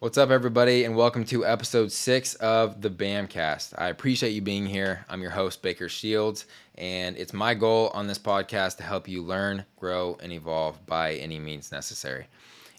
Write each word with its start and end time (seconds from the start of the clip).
What's 0.00 0.18
up, 0.18 0.30
everybody, 0.30 0.84
and 0.84 0.96
welcome 0.96 1.24
to 1.26 1.46
episode 1.46 1.92
six 1.92 2.34
of 2.34 2.82
the 2.82 2.90
BAMcast. 2.90 3.74
I 3.78 3.88
appreciate 3.88 4.30
you 4.30 4.42
being 4.42 4.66
here. 4.66 5.06
I'm 5.08 5.22
your 5.22 5.30
host, 5.30 5.62
Bakker 5.62 5.88
Shields, 5.88 6.46
and 6.74 7.16
it's 7.16 7.32
my 7.32 7.54
goal 7.54 7.90
on 7.94 8.08
this 8.08 8.18
podcast 8.18 8.76
to 8.78 8.82
help 8.82 9.06
you 9.06 9.22
learn, 9.22 9.64
grow, 9.78 10.18
and 10.20 10.32
evolve 10.32 10.84
by 10.84 11.14
any 11.14 11.38
means 11.38 11.70
necessary. 11.70 12.26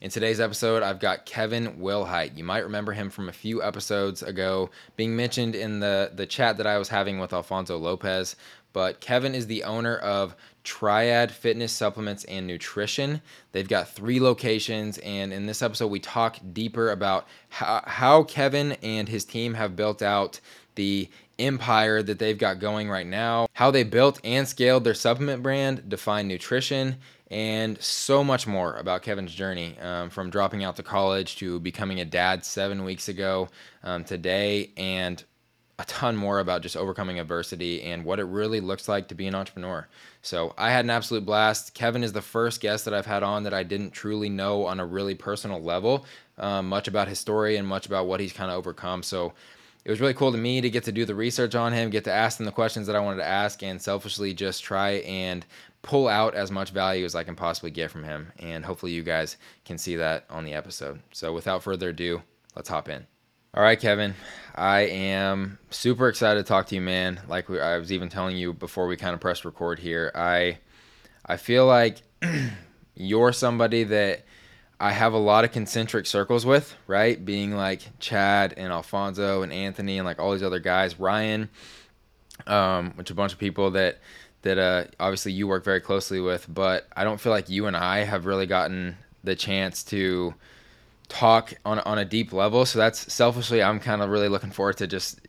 In 0.02 0.12
today's 0.12 0.42
episode, 0.42 0.84
I've 0.84 1.00
got 1.00 1.26
Kevin 1.26 1.78
Wilhite. 1.78 2.38
You 2.38 2.44
might 2.44 2.66
remember 2.66 2.92
him 2.92 3.10
from 3.10 3.30
a 3.30 3.34
few 3.34 3.64
episodes 3.64 4.22
ago 4.22 4.70
being 4.98 5.16
mentioned 5.16 5.56
in 5.56 5.80
the, 5.80 6.12
the 6.14 6.28
chat 6.28 6.58
that 6.58 6.68
I 6.68 6.78
was 6.78 6.90
having 6.90 7.18
with 7.18 7.32
Alfonso 7.34 7.78
Lopez. 7.78 8.36
But 8.74 9.00
Kevin 9.00 9.34
is 9.34 9.48
the 9.48 9.64
owner 9.64 9.96
of 9.96 10.36
Triad 10.66 11.32
Fitness 11.32 11.72
Supplements 11.72 12.26
and 12.26 12.46
Nutrition. 12.46 13.22
They've 13.54 13.68
got 13.68 13.88
three 13.90 14.20
locations, 14.20 14.98
and 14.98 15.32
in 15.32 15.46
this 15.46 15.62
episode, 15.62 15.88
we 15.88 16.00
talk 16.00 16.38
deeper 16.52 16.92
about 16.92 17.28
how, 17.50 17.82
how 17.86 18.24
Kevin 18.24 18.74
and 18.84 19.08
his 19.08 19.24
team 19.24 19.54
have 19.54 19.76
built 19.78 20.02
out 20.02 20.42
the 20.76 21.10
empire 21.40 22.02
that 22.04 22.20
they've 22.20 22.38
got 22.38 22.60
going 22.60 22.90
right 22.90 23.08
now, 23.08 23.48
how 23.54 23.72
they 23.72 23.84
built 23.84 24.20
and 24.24 24.48
scaled 24.48 24.84
their 24.84 24.94
supplement 24.94 25.42
brand, 25.42 25.88
Define 25.88 26.28
Nutrition, 26.28 26.98
and 27.32 27.82
so 27.82 28.24
much 28.24 28.46
more 28.46 28.76
about 28.76 29.02
Kevin's 29.02 29.34
journey 29.34 29.78
um, 29.80 30.10
from 30.10 30.30
dropping 30.30 30.64
out 30.64 30.76
to 30.76 30.84
college 30.84 31.38
to 31.38 31.60
becoming 31.60 32.00
a 32.00 32.06
dad 32.06 32.46
seven 32.46 32.84
weeks 32.84 33.08
ago 33.08 33.50
um, 33.84 34.04
today, 34.04 34.72
and 34.78 35.24
a 35.78 35.86
ton 35.86 36.16
more 36.16 36.40
about 36.40 36.62
just 36.62 36.78
overcoming 36.78 37.20
adversity 37.20 37.84
and 37.84 38.06
what 38.06 38.20
it 38.20 38.24
really 38.24 38.62
looks 38.62 38.88
like 38.88 39.10
to 39.10 39.16
be 39.16 39.28
an 39.28 39.36
entrepreneur. 39.36 39.88
So 40.22 40.54
I 40.58 40.72
had 40.72 40.86
an 40.86 40.90
absolute 40.90 41.26
blast. 41.26 41.74
Kevin 41.74 42.04
is 42.04 42.14
the 42.14 42.22
first 42.22 42.62
guest 42.62 42.86
that 42.86 42.94
I've 42.94 43.06
had 43.06 43.24
on 43.24 43.44
that 43.44 43.54
I 43.54 43.64
didn't 43.64 43.92
truly 43.92 44.30
know 44.30 44.66
on 44.66 44.80
a 44.80 44.86
really 44.86 45.16
personal 45.16 45.62
level, 45.62 46.06
um, 46.38 46.70
much 46.70 46.88
about 46.88 47.10
his 47.10 47.20
story 47.20 47.58
and 47.58 47.68
much 47.68 47.86
about 47.86 48.08
what 48.08 48.22
he's 48.22 48.32
kind 48.32 48.50
of 48.50 48.58
overcome. 48.58 49.04
So 49.04 49.34
it 49.84 49.92
was 49.92 50.02
really 50.02 50.14
cool 50.14 50.32
to 50.32 50.38
me 50.38 50.62
to 50.62 50.70
get 50.70 50.86
to 50.86 50.92
do 50.92 51.06
the 51.06 51.14
research 51.14 51.56
on 51.56 51.74
him, 51.74 51.90
get 51.90 52.06
to 52.06 52.12
ask 52.12 52.40
him 52.40 52.46
the 52.46 52.52
questions 52.52 52.88
that 52.88 52.96
I 52.96 53.00
wanted 53.00 53.18
to 53.18 53.28
ask, 53.28 53.62
and 53.62 53.80
selfishly 53.80 54.34
just 54.34 54.64
try 54.64 54.94
and 55.02 55.46
pull 55.84 56.08
out 56.08 56.34
as 56.34 56.50
much 56.50 56.72
value 56.72 57.06
as 57.06 57.14
I 57.14 57.24
can 57.24 57.36
possibly 57.36 57.70
get 57.70 57.92
from 57.92 58.04
him. 58.04 58.32
And 58.40 58.66
hopefully, 58.66 58.94
you 58.94 59.04
guys 59.04 59.38
can 59.64 59.78
see 59.78 59.96
that 59.98 60.26
on 60.30 60.44
the 60.44 60.54
episode. 60.54 61.02
So, 61.12 61.34
without 61.34 61.62
further 61.62 61.90
ado, 61.90 62.24
let's 62.56 62.70
hop 62.70 62.90
in. 62.90 63.06
All 63.56 63.64
right, 63.64 63.80
Kevin, 63.80 64.16
I 64.54 64.82
am 64.82 65.60
super 65.70 66.10
excited 66.10 66.42
to 66.42 66.44
talk 66.46 66.68
to 66.68 66.76
you, 66.76 66.82
man. 66.82 67.22
Like 67.30 67.50
I 67.50 67.78
was 67.78 67.94
even 67.94 68.10
telling 68.10 68.36
you 68.36 68.52
before 68.52 68.86
we 68.86 68.98
kind 68.98 69.14
of 69.14 69.22
pressed 69.22 69.46
record 69.46 69.80
here, 69.80 70.12
I 70.14 70.58
I 71.26 71.38
feel 71.38 71.66
like 71.66 72.02
you're 72.96 73.32
somebody 73.32 73.86
that 73.86 74.26
I 74.78 74.92
have 74.92 75.14
a 75.14 75.18
lot 75.18 75.46
of 75.46 75.54
concentric 75.54 76.06
circles 76.06 76.46
with, 76.46 76.76
right? 76.86 77.24
Being 77.24 77.56
like 77.56 77.98
Chad 78.00 78.54
and 78.58 78.74
Alfonso 78.74 79.42
and 79.42 79.54
Anthony 79.54 80.00
and 80.00 80.06
like 80.06 80.20
all 80.20 80.34
these 80.34 80.44
other 80.44 80.60
guys, 80.60 81.00
Ryan, 81.00 81.48
um, 82.48 82.92
which 82.96 83.10
a 83.10 83.14
bunch 83.14 83.32
of 83.32 83.40
people 83.40 83.72
that 83.72 84.00
that 84.42 84.58
uh, 84.58 84.84
obviously 85.00 85.32
you 85.32 85.48
work 85.48 85.64
very 85.64 85.80
closely 85.80 86.20
with, 86.20 86.46
but 86.54 86.90
I 86.94 87.06
don't 87.06 87.22
feel 87.22 87.32
like 87.32 87.48
you 87.50 87.68
and 87.68 87.78
I 87.78 88.00
have 88.00 88.26
really 88.26 88.48
gotten 88.48 88.98
the 89.24 89.34
chance 89.34 89.82
to 89.86 90.34
talk 91.08 91.54
on 91.66 91.80
on 91.80 91.98
a 91.98 92.06
deep 92.06 92.34
level. 92.34 92.66
So 92.66 92.80
that's 92.80 93.12
selfishly, 93.14 93.62
I'm 93.62 93.80
kind 93.80 94.02
of 94.02 94.10
really 94.10 94.30
looking 94.30 94.52
forward 94.52 94.78
to 94.78 94.88
just 94.88 95.20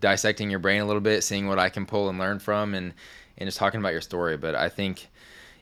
dissecting 0.00 0.50
your 0.50 0.58
brain 0.58 0.80
a 0.80 0.86
little 0.86 1.00
bit, 1.00 1.24
seeing 1.24 1.48
what 1.48 1.58
I 1.58 1.68
can 1.68 1.86
pull 1.86 2.08
and 2.08 2.18
learn 2.18 2.38
from, 2.38 2.74
and 2.74 2.92
and 3.38 3.46
just 3.46 3.58
talking 3.58 3.80
about 3.80 3.92
your 3.92 4.00
story. 4.00 4.36
But 4.36 4.54
I 4.54 4.68
think 4.68 5.08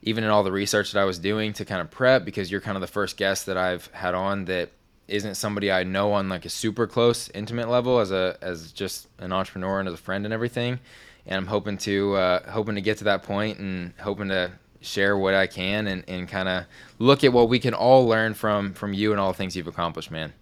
even 0.02 0.24
in 0.24 0.30
all 0.30 0.42
the 0.42 0.52
research 0.52 0.92
that 0.92 1.00
I 1.00 1.04
was 1.04 1.18
doing 1.18 1.52
to 1.54 1.64
kind 1.64 1.80
of 1.80 1.90
prep, 1.90 2.24
because 2.24 2.50
you're 2.50 2.60
kind 2.60 2.76
of 2.76 2.80
the 2.80 2.86
first 2.88 3.16
guest 3.16 3.46
that 3.46 3.56
I've 3.56 3.86
had 3.88 4.14
on 4.14 4.46
that 4.46 4.70
isn't 5.08 5.34
somebody 5.36 5.70
I 5.70 5.84
know 5.84 6.12
on 6.12 6.28
like 6.28 6.44
a 6.44 6.50
super 6.50 6.86
close, 6.86 7.28
intimate 7.30 7.68
level 7.68 7.98
as 8.00 8.10
a 8.10 8.36
as 8.42 8.72
just 8.72 9.08
an 9.18 9.32
entrepreneur 9.32 9.78
and 9.78 9.88
as 9.88 9.94
a 9.94 9.98
friend 9.98 10.24
and 10.24 10.34
everything. 10.34 10.80
And 11.26 11.36
I'm 11.36 11.46
hoping 11.46 11.78
to 11.78 12.14
uh, 12.14 12.50
hoping 12.50 12.74
to 12.74 12.80
get 12.80 12.98
to 12.98 13.04
that 13.04 13.22
point 13.22 13.58
and 13.58 13.92
hoping 14.00 14.28
to 14.28 14.50
share 14.82 15.16
what 15.16 15.34
I 15.34 15.46
can 15.46 15.86
and, 15.86 16.04
and 16.08 16.28
kind 16.28 16.48
of 16.48 16.64
look 16.98 17.24
at 17.24 17.32
what 17.32 17.48
we 17.48 17.58
can 17.58 17.74
all 17.74 18.06
learn 18.06 18.34
from 18.34 18.74
from 18.74 18.92
you 18.92 19.12
and 19.12 19.20
all 19.20 19.32
the 19.32 19.38
things 19.38 19.56
you've 19.56 19.68
accomplished, 19.68 20.10
man. 20.10 20.32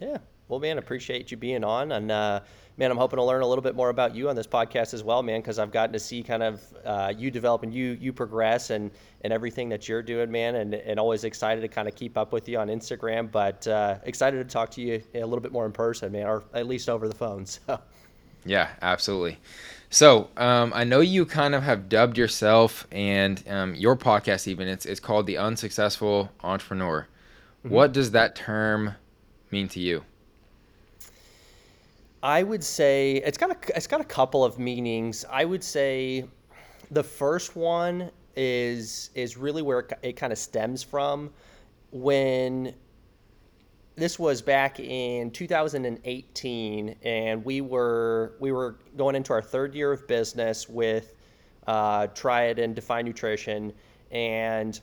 Yeah. 0.00 0.18
Well, 0.48 0.60
man, 0.60 0.78
appreciate 0.78 1.30
you 1.30 1.36
being 1.36 1.62
on. 1.62 1.92
And, 1.92 2.10
uh, 2.10 2.40
man, 2.78 2.90
I'm 2.90 2.96
hoping 2.96 3.18
to 3.18 3.24
learn 3.24 3.42
a 3.42 3.46
little 3.46 3.62
bit 3.62 3.74
more 3.74 3.90
about 3.90 4.14
you 4.14 4.30
on 4.30 4.36
this 4.36 4.46
podcast 4.46 4.94
as 4.94 5.02
well, 5.02 5.22
man, 5.22 5.40
because 5.40 5.58
I've 5.58 5.70
gotten 5.70 5.92
to 5.92 5.98
see 5.98 6.22
kind 6.22 6.42
of 6.42 6.62
uh, 6.84 7.12
you 7.16 7.30
develop 7.30 7.64
and 7.64 7.74
you 7.74 7.98
you 8.00 8.12
progress 8.12 8.70
and, 8.70 8.90
and 9.22 9.32
everything 9.32 9.68
that 9.68 9.88
you're 9.88 10.02
doing, 10.02 10.30
man, 10.30 10.54
and, 10.56 10.74
and 10.74 10.98
always 10.98 11.24
excited 11.24 11.60
to 11.60 11.68
kind 11.68 11.86
of 11.86 11.94
keep 11.94 12.16
up 12.16 12.32
with 12.32 12.48
you 12.48 12.58
on 12.58 12.68
Instagram, 12.68 13.30
but 13.30 13.66
uh, 13.68 13.98
excited 14.04 14.38
to 14.38 14.50
talk 14.50 14.70
to 14.70 14.80
you 14.80 15.02
a 15.14 15.20
little 15.20 15.40
bit 15.40 15.52
more 15.52 15.66
in 15.66 15.72
person, 15.72 16.12
man, 16.12 16.26
or 16.26 16.44
at 16.54 16.66
least 16.66 16.88
over 16.88 17.08
the 17.08 17.14
phone. 17.14 17.44
So. 17.66 17.80
Yeah, 18.44 18.68
absolutely. 18.80 19.38
So 19.90 20.28
um, 20.36 20.72
I 20.74 20.84
know 20.84 21.00
you 21.00 21.24
kind 21.24 21.54
of 21.54 21.62
have 21.62 21.88
dubbed 21.88 22.18
yourself 22.18 22.86
and 22.92 23.42
um, 23.48 23.74
your 23.74 23.96
podcast 23.96 24.46
even 24.46 24.68
it's 24.68 24.84
it's 24.84 25.00
called 25.00 25.26
the 25.26 25.38
unsuccessful 25.38 26.30
entrepreneur. 26.42 27.06
Mm-hmm. 27.64 27.74
What 27.74 27.92
does 27.92 28.10
that 28.10 28.36
term 28.36 28.94
mean 29.50 29.68
to 29.68 29.80
you? 29.80 30.04
I 32.22 32.42
would 32.42 32.64
say 32.64 33.22
it's 33.24 33.38
got 33.38 33.50
a 33.50 33.76
it's 33.76 33.86
got 33.86 34.00
a 34.00 34.04
couple 34.04 34.44
of 34.44 34.58
meanings. 34.58 35.24
I 35.30 35.44
would 35.44 35.64
say 35.64 36.24
the 36.90 37.02
first 37.02 37.56
one 37.56 38.10
is 38.36 39.10
is 39.14 39.36
really 39.36 39.62
where 39.62 39.80
it, 39.80 39.92
it 40.02 40.12
kind 40.14 40.32
of 40.32 40.38
stems 40.38 40.82
from 40.82 41.30
when 41.92 42.74
this 43.98 44.16
was 44.16 44.40
back 44.40 44.78
in 44.78 45.30
2018 45.32 46.96
and 47.02 47.44
we 47.44 47.60
were 47.60 48.34
we 48.38 48.52
were 48.52 48.76
going 48.96 49.16
into 49.16 49.32
our 49.32 49.42
third 49.42 49.74
year 49.74 49.92
of 49.92 50.06
business 50.06 50.68
with 50.68 51.14
uh, 51.66 52.06
Triad 52.08 52.60
and 52.60 52.76
Define 52.76 53.04
Nutrition 53.04 53.72
and 54.12 54.80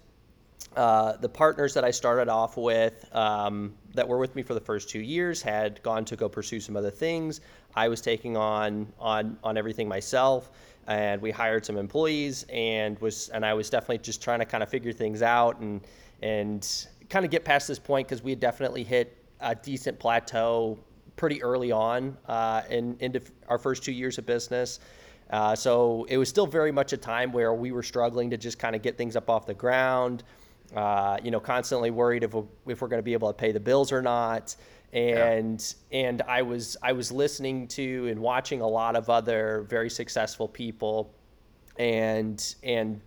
uh, 0.76 1.16
the 1.18 1.30
partners 1.30 1.74
that 1.74 1.86
I 1.86 1.92
started 1.92 2.28
off 2.28 2.58
with 2.58 3.06
um, 3.16 3.74
that 3.94 4.06
were 4.06 4.18
with 4.18 4.36
me 4.36 4.44
for 4.44 4.54
the 4.54 4.60
first 4.60 4.90
two 4.90 5.00
years 5.00 5.42
had 5.42 5.82
gone 5.82 6.04
to 6.06 6.18
go 6.18 6.28
pursue 6.28 6.60
some 6.60 6.76
other 6.76 6.92
things. 6.92 7.40
I 7.74 7.88
was 7.88 8.02
taking 8.02 8.36
on 8.36 8.92
on 9.00 9.38
on 9.44 9.58
everything 9.58 9.88
myself, 9.88 10.52
and 10.88 11.22
we 11.22 11.32
hired 11.32 11.66
some 11.66 11.78
employees 11.78 12.46
and 12.50 13.00
was 13.00 13.30
and 13.30 13.46
I 13.46 13.54
was 13.54 13.70
definitely 13.70 14.00
just 14.00 14.22
trying 14.22 14.40
to 14.40 14.46
kind 14.46 14.62
of 14.62 14.70
figure 14.70 14.92
things 14.92 15.22
out 15.22 15.62
and 15.62 15.80
and 16.22 16.88
kind 17.10 17.26
of 17.26 17.32
get 17.32 17.46
past 17.46 17.68
this 17.68 17.80
point 17.80 18.08
because 18.08 18.24
we 18.24 18.32
had 18.32 18.40
definitely 18.40 18.84
hit 18.84 19.18
a 19.40 19.56
decent 19.56 20.00
plateau 20.00 20.80
pretty 21.16 21.42
early 21.44 21.72
on 21.72 22.18
uh, 22.28 22.62
in 22.70 22.98
into 23.00 23.22
our 23.48 23.58
first 23.58 23.84
two 23.84 23.92
years 23.92 24.18
of 24.18 24.26
business. 24.26 24.80
Uh, 25.30 25.56
so 25.56 26.06
it 26.08 26.18
was 26.18 26.30
still 26.30 26.46
very 26.46 26.72
much 26.72 26.94
a 26.94 26.98
time 26.98 27.32
where 27.32 27.54
we 27.54 27.72
were 27.72 27.82
struggling 27.82 28.30
to 28.30 28.38
just 28.38 28.60
kind 28.60 28.76
of 28.76 28.82
get 28.82 28.96
things 28.98 29.16
up 29.16 29.30
off 29.30 29.46
the 29.48 29.54
ground 29.54 30.24
uh, 30.74 31.18
you 31.24 31.32
know, 31.32 31.40
constantly 31.40 31.92
worried 31.92 32.24
if 32.24 32.34
we're, 32.34 32.44
if 32.68 32.82
we're 32.82 32.88
going 32.88 33.00
to 33.00 33.04
be 33.04 33.14
able 33.14 33.28
to 33.28 33.34
pay 33.34 33.52
the 33.52 33.60
bills 33.60 33.92
or 33.92 34.02
not. 34.02 34.56
And 34.94 35.76
yeah. 35.92 36.00
and 36.00 36.22
I 36.22 36.42
was 36.42 36.78
I 36.82 36.94
was 36.94 37.12
listening 37.12 37.68
to 37.70 38.08
and 38.08 38.20
watching 38.20 38.62
a 38.62 38.68
lot 38.68 38.96
of 38.96 39.10
other 39.10 39.66
very 39.68 39.90
successful 39.90 40.48
people, 40.48 41.14
and 41.78 42.56
and 42.64 43.02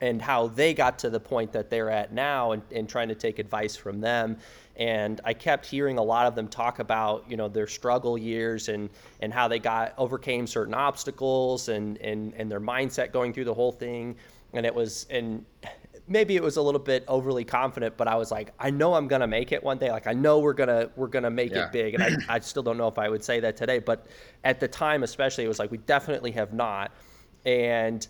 and 0.00 0.20
how 0.20 0.48
they 0.48 0.74
got 0.74 0.98
to 0.98 1.10
the 1.10 1.20
point 1.20 1.52
that 1.52 1.70
they're 1.70 1.90
at 1.90 2.12
now 2.12 2.52
and, 2.52 2.62
and 2.72 2.88
trying 2.88 3.08
to 3.08 3.14
take 3.14 3.38
advice 3.38 3.76
from 3.76 4.00
them 4.00 4.36
and 4.76 5.20
i 5.24 5.32
kept 5.32 5.64
hearing 5.64 5.98
a 5.98 6.02
lot 6.02 6.26
of 6.26 6.34
them 6.34 6.48
talk 6.48 6.78
about 6.78 7.24
you 7.28 7.36
know 7.36 7.48
their 7.48 7.66
struggle 7.66 8.18
years 8.18 8.68
and 8.68 8.90
and 9.20 9.32
how 9.32 9.48
they 9.48 9.58
got 9.58 9.94
overcame 9.96 10.46
certain 10.46 10.74
obstacles 10.74 11.68
and 11.68 11.96
and 11.98 12.34
and 12.34 12.50
their 12.50 12.60
mindset 12.60 13.12
going 13.12 13.32
through 13.32 13.44
the 13.44 13.54
whole 13.54 13.72
thing 13.72 14.14
and 14.52 14.66
it 14.66 14.74
was 14.74 15.06
and 15.10 15.44
maybe 16.08 16.36
it 16.36 16.42
was 16.42 16.56
a 16.56 16.62
little 16.62 16.80
bit 16.80 17.04
overly 17.08 17.44
confident, 17.44 17.96
but 17.96 18.08
I 18.08 18.16
was 18.16 18.30
like, 18.30 18.52
I 18.58 18.70
know 18.70 18.94
I'm 18.94 19.08
gonna 19.08 19.26
make 19.26 19.52
it 19.52 19.62
one 19.62 19.78
day. 19.78 19.90
Like 19.90 20.06
I 20.06 20.12
know 20.12 20.38
we're 20.38 20.52
gonna 20.52 20.90
we're 20.96 21.08
gonna 21.08 21.30
make 21.30 21.52
yeah. 21.52 21.66
it 21.66 21.72
big, 21.72 21.94
and 21.94 22.02
I, 22.02 22.10
I 22.36 22.40
still 22.40 22.62
don't 22.62 22.78
know 22.78 22.88
if 22.88 22.98
I 22.98 23.08
would 23.08 23.24
say 23.24 23.40
that 23.40 23.56
today, 23.56 23.78
but 23.78 24.06
at 24.44 24.60
the 24.60 24.68
time, 24.68 25.02
especially, 25.02 25.44
it 25.44 25.48
was 25.48 25.58
like 25.58 25.70
we 25.70 25.78
definitely 25.78 26.32
have 26.32 26.52
not, 26.52 26.92
and 27.44 28.06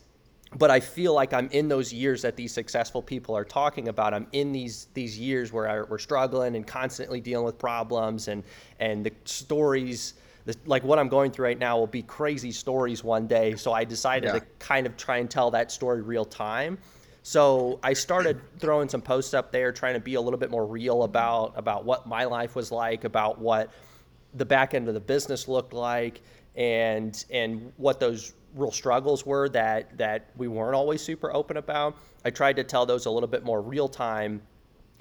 but 0.54 0.70
I 0.70 0.81
feel 0.81 1.12
like 1.12 1.32
I'm 1.32 1.48
in 1.50 1.69
those 1.69 1.93
years 1.93 2.22
that 2.22 2.37
these 2.37 2.52
successful 2.52 3.02
people 3.02 3.37
are 3.37 3.44
talking 3.44 3.88
about. 3.88 4.14
I'm 4.14 4.26
in 4.32 4.52
these 4.52 4.88
these 4.94 5.19
years 5.19 5.52
where 5.52 5.69
I, 5.69 5.82
we're 5.82 5.98
struggling 5.98 6.56
and 6.56 6.66
constantly 6.66 7.20
dealing 7.20 7.44
with 7.44 7.58
problems, 7.58 8.28
and 8.28 8.44
and 8.78 9.04
the 9.04 9.12
stories. 9.25 10.14
like 10.64 10.84
what 10.84 10.98
I'm 10.98 11.08
going 11.08 11.32
through 11.32 11.46
right 11.46 11.58
now 11.58 11.78
will 11.78 11.87
be 11.87 12.02
crazy 12.02 12.52
stories 12.52 13.02
one 13.02 13.26
day. 13.26 13.56
So 13.56 13.72
I 13.72 13.84
decided 13.84 14.28
yeah. 14.28 14.38
to 14.38 14.46
kind 14.58 14.87
of 14.87 14.96
try 14.96 15.19
and 15.19 15.28
tell 15.28 15.50
that 15.50 15.72
story 15.72 16.02
real 16.02 16.25
time 16.25 16.78
so 17.26 17.81
I 17.82 17.93
started 17.94 18.40
throwing 18.60 18.88
some 18.88 19.02
posts 19.02 19.34
up 19.34 19.50
there, 19.50 19.72
trying 19.72 19.94
to 19.94 20.00
be 20.00 20.14
a 20.14 20.20
little 20.20 20.38
bit 20.38 20.48
more 20.48 20.64
real 20.64 21.02
about 21.02 21.54
about 21.56 21.84
what 21.84 22.06
my 22.06 22.25
life 22.25 22.54
was 22.54 22.70
like, 22.70 23.02
about 23.02 23.40
what 23.40 23.72
the 24.34 24.44
back 24.44 24.75
end 24.75 24.87
of 24.87 24.94
the 24.94 25.00
business 25.00 25.48
looked 25.48 25.72
like, 25.72 26.22
and 26.54 27.25
and 27.32 27.72
what 27.78 27.98
those 27.98 28.32
real 28.56 28.73
struggles 28.73 29.25
were 29.25 29.49
that 29.50 29.97
that 29.99 30.31
we 30.37 30.49
weren't 30.49 30.75
always 30.75 31.03
super 31.03 31.32
open 31.32 31.56
about. 31.56 31.97
I 32.25 32.31
tried 32.31 32.56
to 32.56 32.64
tell 32.64 32.87
those 32.87 33.06
a 33.06 33.11
little 33.11 33.29
bit 33.29 33.44
more 33.44 33.62
real 33.62 33.88
time 33.88 34.43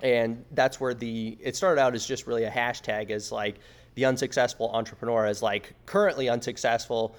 and 0.04 0.44
that's 0.52 0.80
where 0.80 0.94
the 0.94 1.38
it 1.40 1.56
started 1.56 1.82
out 1.82 1.96
as 1.96 2.06
just 2.06 2.28
really 2.28 2.44
a 2.44 2.52
hashtag 2.52 3.10
as 3.10 3.32
like 3.32 3.56
the 3.96 4.06
unsuccessful 4.06 4.70
entrepreneur 4.74 5.26
as 5.26 5.42
like 5.42 5.74
currently 5.86 6.30
unsuccessful, 6.30 7.16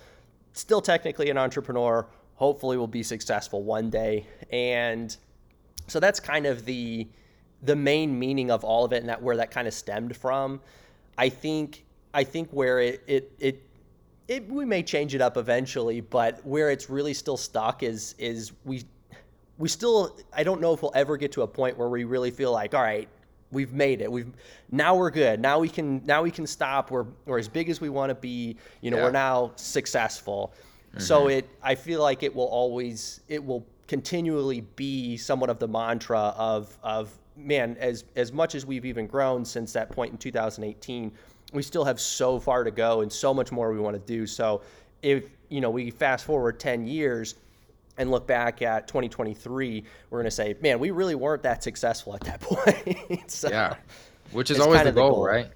still 0.53 0.83
technically 0.83 1.31
an 1.31 1.39
entrepreneur, 1.39 2.07
hopefully 2.35 2.77
will 2.77 2.87
be 2.87 3.03
successful 3.03 3.63
one 3.63 3.89
day. 3.89 4.27
And 4.53 5.17
so 5.87 5.99
that's 5.99 6.21
kind 6.21 6.47
of 6.47 6.65
the 6.65 7.09
the 7.63 7.77
main 7.77 8.19
meaning 8.19 8.51
of 8.51 8.63
all 8.63 8.85
of 8.85 8.93
it 8.93 8.99
and 8.99 9.09
that 9.09 9.23
where 9.23 9.37
that 9.39 9.51
kind 9.51 9.67
of 9.67 9.75
stemmed 9.75 10.17
from. 10.17 10.61
I 11.17 11.31
think 11.31 11.85
I 12.13 12.25
think 12.25 12.51
where 12.51 12.79
it 12.81 13.03
it 13.07 13.33
it 13.39 13.63
it, 14.29 14.49
we 14.49 14.65
may 14.65 14.83
change 14.83 15.15
it 15.15 15.21
up 15.21 15.37
eventually, 15.37 16.01
but 16.01 16.45
where 16.45 16.71
it's 16.71 16.91
really 16.91 17.15
still 17.15 17.37
stuck 17.37 17.83
is 17.83 18.15
is 18.19 18.53
we 18.65 18.85
we 19.59 19.69
still 19.69 20.19
I 20.33 20.43
don't 20.43 20.61
know 20.61 20.73
if 20.73 20.83
we'll 20.83 20.93
ever 20.95 21.17
get 21.17 21.33
to 21.33 21.43
a 21.43 21.47
point 21.47 21.77
where 21.79 21.89
we 21.89 22.05
really 22.05 22.31
feel 22.31 22.53
like 22.53 22.75
all 22.75 22.83
right 22.83 23.09
we've 23.53 23.73
made 23.73 24.01
it. 24.01 24.11
We've 24.11 24.33
now 24.71 24.97
we're 24.97 25.11
good. 25.11 25.41
Now 25.41 25.59
we 25.59 25.69
can 25.69 26.05
now 26.05 26.23
we 26.23 26.31
can 26.31 26.47
stop. 26.47 26.91
We're 26.91 27.07
we're 27.25 27.39
as 27.39 27.49
big 27.49 27.69
as 27.69 27.81
we 27.81 27.89
want 27.89 28.11
to 28.11 28.15
be. 28.15 28.57
You 28.81 28.91
know 28.91 28.99
yeah. 28.99 29.05
we're 29.05 29.13
now 29.13 29.53
successful. 29.57 30.53
Mm-hmm. 30.91 31.01
so 31.01 31.29
it 31.29 31.49
I 31.63 31.75
feel 31.75 32.01
like 32.01 32.23
it 32.23 32.35
will 32.35 32.47
always 32.47 33.21
it 33.29 33.45
will 33.45 33.67
continually 33.87 34.63
be 34.77 35.17
somewhat 35.17 35.51
of 35.51 35.59
the 35.59 35.69
mantra 35.69 36.35
of 36.37 36.77
of 36.83 37.13
man 37.37 37.77
as 37.79 38.05
as 38.17 38.33
much 38.33 38.55
as 38.55 38.65
we've 38.65 38.85
even 38.85 39.07
grown 39.07 39.45
since 39.45 39.73
that 39.73 39.91
point 39.91 40.13
in 40.13 40.19
2018 40.19 41.13
we 41.53 41.63
still 41.63 41.85
have 41.85 42.01
so 42.01 42.39
far 42.39 42.65
to 42.65 42.71
go 42.71 43.01
and 43.03 43.13
so 43.13 43.33
much 43.33 43.53
more 43.53 43.73
we 43.73 43.79
want 43.79 43.95
to 43.95 44.13
do 44.13 44.27
so 44.27 44.63
if 45.03 45.25
you 45.49 45.61
know 45.61 45.71
we 45.71 45.91
fast 45.91 46.25
forward 46.25 46.59
10 46.59 46.87
years 46.87 47.37
and 47.99 48.11
look 48.11 48.27
back 48.27 48.63
at 48.63 48.87
2023, 48.89 49.85
we're 50.11 50.19
going 50.19 50.25
to 50.25 50.31
say, 50.31 50.57
man, 50.61 50.79
we 50.79 50.91
really 50.91 51.15
weren't 51.15 51.43
that 51.45 51.63
successful 51.63 52.15
at 52.15 52.21
that 52.23 52.41
point. 52.43 53.31
so 53.31 53.49
yeah, 53.49 53.75
which 54.33 54.51
is 54.51 54.61
always 54.61 54.83
the 54.83 54.93
goal, 54.93 55.09
the 55.09 55.15
goal, 55.15 55.27
right? 55.27 55.49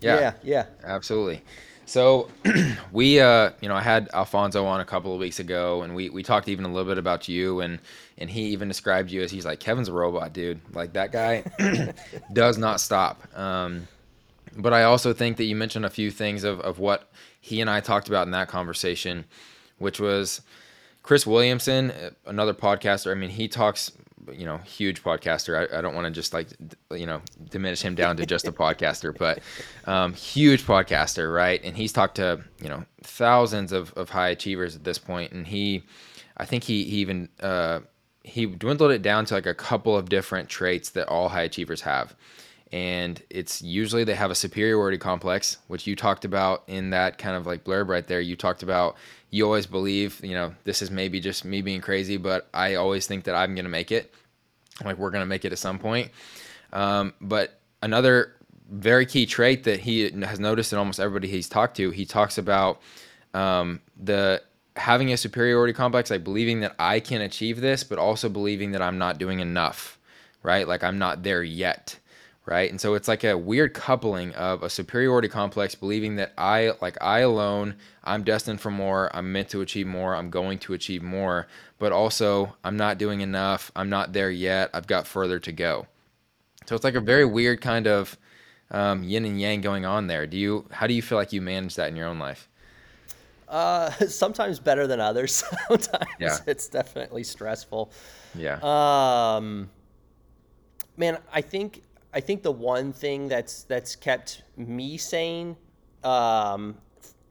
Yeah, 0.00 0.20
yeah, 0.20 0.32
yeah. 0.42 0.66
absolutely. 0.84 1.42
So 1.86 2.28
we, 2.92 3.20
uh, 3.20 3.52
you 3.60 3.68
know, 3.68 3.76
I 3.76 3.80
had 3.80 4.10
Alfonso 4.12 4.66
on 4.66 4.80
a 4.80 4.84
couple 4.84 5.14
of 5.14 5.20
weeks 5.20 5.38
ago, 5.38 5.82
and 5.82 5.94
we 5.94 6.10
we 6.10 6.22
talked 6.22 6.48
even 6.48 6.64
a 6.64 6.68
little 6.68 6.88
bit 6.88 6.98
about 6.98 7.28
you, 7.28 7.60
and 7.60 7.78
and 8.18 8.28
he 8.28 8.46
even 8.46 8.68
described 8.68 9.10
you 9.10 9.22
as 9.22 9.30
he's 9.30 9.44
like 9.44 9.60
Kevin's 9.60 9.88
a 9.88 9.92
robot, 9.92 10.32
dude. 10.32 10.60
Like 10.74 10.92
that 10.94 11.12
guy 11.12 11.44
does 12.32 12.58
not 12.58 12.80
stop. 12.80 13.22
Um, 13.38 13.86
but 14.56 14.72
I 14.72 14.84
also 14.84 15.12
think 15.12 15.36
that 15.36 15.44
you 15.44 15.56
mentioned 15.56 15.84
a 15.84 15.90
few 15.90 16.10
things 16.10 16.44
of 16.44 16.60
of 16.60 16.78
what 16.78 17.10
he 17.40 17.60
and 17.60 17.70
I 17.70 17.80
talked 17.80 18.08
about 18.08 18.26
in 18.26 18.32
that 18.32 18.48
conversation, 18.48 19.24
which 19.78 20.00
was 20.00 20.40
Chris 21.06 21.26
Williamson, 21.26 21.92
another 22.26 22.52
podcaster. 22.52 23.12
I 23.12 23.14
mean, 23.14 23.30
he 23.30 23.46
talks, 23.46 23.92
you 24.32 24.44
know, 24.44 24.58
huge 24.58 25.04
podcaster. 25.04 25.72
I, 25.72 25.78
I 25.78 25.80
don't 25.80 25.94
want 25.94 26.06
to 26.06 26.10
just 26.10 26.34
like, 26.34 26.48
you 26.90 27.06
know, 27.06 27.22
diminish 27.48 27.80
him 27.80 27.94
down 27.94 28.16
to 28.16 28.26
just 28.26 28.48
a 28.48 28.52
podcaster, 28.52 29.16
but 29.16 29.38
um, 29.84 30.14
huge 30.14 30.66
podcaster, 30.66 31.32
right? 31.32 31.60
And 31.62 31.76
he's 31.76 31.92
talked 31.92 32.16
to, 32.16 32.42
you 32.60 32.68
know, 32.68 32.84
thousands 33.04 33.70
of, 33.70 33.92
of 33.92 34.10
high 34.10 34.30
achievers 34.30 34.74
at 34.74 34.82
this 34.82 34.98
point, 34.98 35.30
and 35.30 35.46
he, 35.46 35.84
I 36.36 36.44
think 36.44 36.64
he, 36.64 36.82
he 36.82 36.96
even 36.96 37.28
uh, 37.38 37.80
he 38.24 38.46
dwindled 38.46 38.90
it 38.90 39.02
down 39.02 39.26
to 39.26 39.34
like 39.34 39.46
a 39.46 39.54
couple 39.54 39.96
of 39.96 40.08
different 40.08 40.48
traits 40.48 40.90
that 40.90 41.06
all 41.06 41.28
high 41.28 41.42
achievers 41.42 41.82
have 41.82 42.16
and 42.72 43.22
it's 43.30 43.62
usually 43.62 44.04
they 44.04 44.14
have 44.14 44.30
a 44.30 44.34
superiority 44.34 44.98
complex 44.98 45.58
which 45.68 45.86
you 45.86 45.94
talked 45.94 46.24
about 46.24 46.64
in 46.66 46.90
that 46.90 47.18
kind 47.18 47.36
of 47.36 47.46
like 47.46 47.64
blurb 47.64 47.88
right 47.88 48.06
there. 48.06 48.20
You 48.20 48.36
talked 48.36 48.62
about 48.62 48.96
you 49.30 49.44
always 49.44 49.66
believe 49.66 50.20
you 50.24 50.34
know 50.34 50.54
this 50.64 50.82
is 50.82 50.90
maybe 50.90 51.20
just 51.20 51.44
me 51.44 51.62
being 51.62 51.80
crazy 51.80 52.16
but 52.16 52.48
i 52.54 52.76
always 52.76 53.06
think 53.06 53.24
that 53.24 53.34
i'm 53.34 53.54
going 53.54 53.64
to 53.64 53.70
make 53.70 53.92
it. 53.92 54.12
Like 54.84 54.98
we're 54.98 55.10
going 55.10 55.22
to 55.22 55.26
make 55.26 55.44
it 55.44 55.52
at 55.52 55.58
some 55.58 55.78
point. 55.78 56.10
Um, 56.72 57.14
but 57.20 57.60
another 57.82 58.34
very 58.70 59.06
key 59.06 59.26
trait 59.26 59.64
that 59.64 59.80
he 59.80 60.10
has 60.10 60.40
noticed 60.40 60.72
in 60.72 60.78
almost 60.78 61.00
everybody 61.00 61.28
he's 61.28 61.48
talked 61.48 61.76
to 61.76 61.90
he 61.90 62.04
talks 62.04 62.36
about 62.36 62.80
um, 63.32 63.80
the 63.96 64.42
having 64.74 65.12
a 65.12 65.16
superiority 65.16 65.72
complex 65.72 66.10
like 66.10 66.22
believing 66.22 66.60
that 66.60 66.74
i 66.78 67.00
can 67.00 67.22
achieve 67.22 67.62
this 67.62 67.82
but 67.82 67.98
also 67.98 68.28
believing 68.28 68.72
that 68.72 68.82
i'm 68.82 68.98
not 68.98 69.18
doing 69.18 69.40
enough 69.40 69.96
right? 70.46 70.66
Like 70.66 70.82
i'm 70.84 70.98
not 70.98 71.22
there 71.22 71.42
yet 71.42 71.98
right? 72.46 72.70
And 72.70 72.80
so 72.80 72.94
it's 72.94 73.08
like 73.08 73.24
a 73.24 73.36
weird 73.36 73.74
coupling 73.74 74.32
of 74.34 74.62
a 74.62 74.70
superiority 74.70 75.28
complex, 75.28 75.74
believing 75.74 76.16
that 76.16 76.32
I, 76.38 76.72
like 76.80 76.96
I 77.02 77.18
alone, 77.20 77.74
I'm 78.04 78.22
destined 78.22 78.60
for 78.60 78.70
more, 78.70 79.14
I'm 79.14 79.32
meant 79.32 79.48
to 79.50 79.60
achieve 79.60 79.88
more, 79.88 80.14
I'm 80.14 80.30
going 80.30 80.60
to 80.60 80.72
achieve 80.72 81.02
more, 81.02 81.48
but 81.78 81.90
also 81.92 82.54
I'm 82.62 82.76
not 82.76 82.98
doing 82.98 83.20
enough, 83.20 83.72
I'm 83.74 83.90
not 83.90 84.12
there 84.12 84.30
yet, 84.30 84.70
I've 84.72 84.86
got 84.86 85.08
further 85.08 85.40
to 85.40 85.52
go. 85.52 85.86
So 86.66 86.76
it's 86.76 86.84
like 86.84 86.94
a 86.94 87.00
very 87.00 87.24
weird 87.24 87.60
kind 87.60 87.88
of 87.88 88.16
um, 88.70 89.02
yin 89.02 89.24
and 89.24 89.40
yang 89.40 89.60
going 89.60 89.84
on 89.84 90.06
there. 90.06 90.26
Do 90.26 90.38
you, 90.38 90.66
how 90.70 90.86
do 90.86 90.94
you 90.94 91.02
feel 91.02 91.18
like 91.18 91.32
you 91.32 91.42
manage 91.42 91.74
that 91.74 91.88
in 91.88 91.96
your 91.96 92.06
own 92.06 92.20
life? 92.20 92.48
Uh, 93.48 93.90
sometimes 94.08 94.60
better 94.60 94.86
than 94.86 95.00
others. 95.00 95.42
sometimes 95.68 96.10
yeah. 96.20 96.38
it's 96.46 96.68
definitely 96.68 97.24
stressful. 97.24 97.90
Yeah. 98.36 98.58
Um, 98.62 99.68
man, 100.96 101.18
I 101.32 101.40
think 101.40 101.82
I 102.16 102.20
think 102.20 102.42
the 102.42 102.50
one 102.50 102.94
thing 102.94 103.28
that's 103.28 103.64
that's 103.64 103.94
kept 103.94 104.42
me 104.56 104.96
sane, 104.96 105.54
um, 106.02 106.78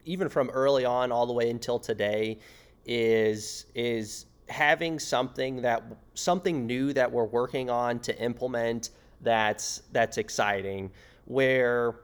even 0.04 0.28
from 0.28 0.48
early 0.50 0.84
on 0.84 1.10
all 1.10 1.26
the 1.26 1.32
way 1.32 1.50
until 1.50 1.80
today, 1.80 2.38
is 2.84 3.66
is 3.74 4.26
having 4.48 5.00
something 5.00 5.62
that 5.62 5.82
something 6.14 6.66
new 6.66 6.92
that 6.92 7.10
we're 7.10 7.24
working 7.24 7.68
on 7.68 7.98
to 7.98 8.16
implement 8.22 8.90
that's 9.22 9.82
that's 9.90 10.18
exciting. 10.18 10.92
Where 11.24 11.96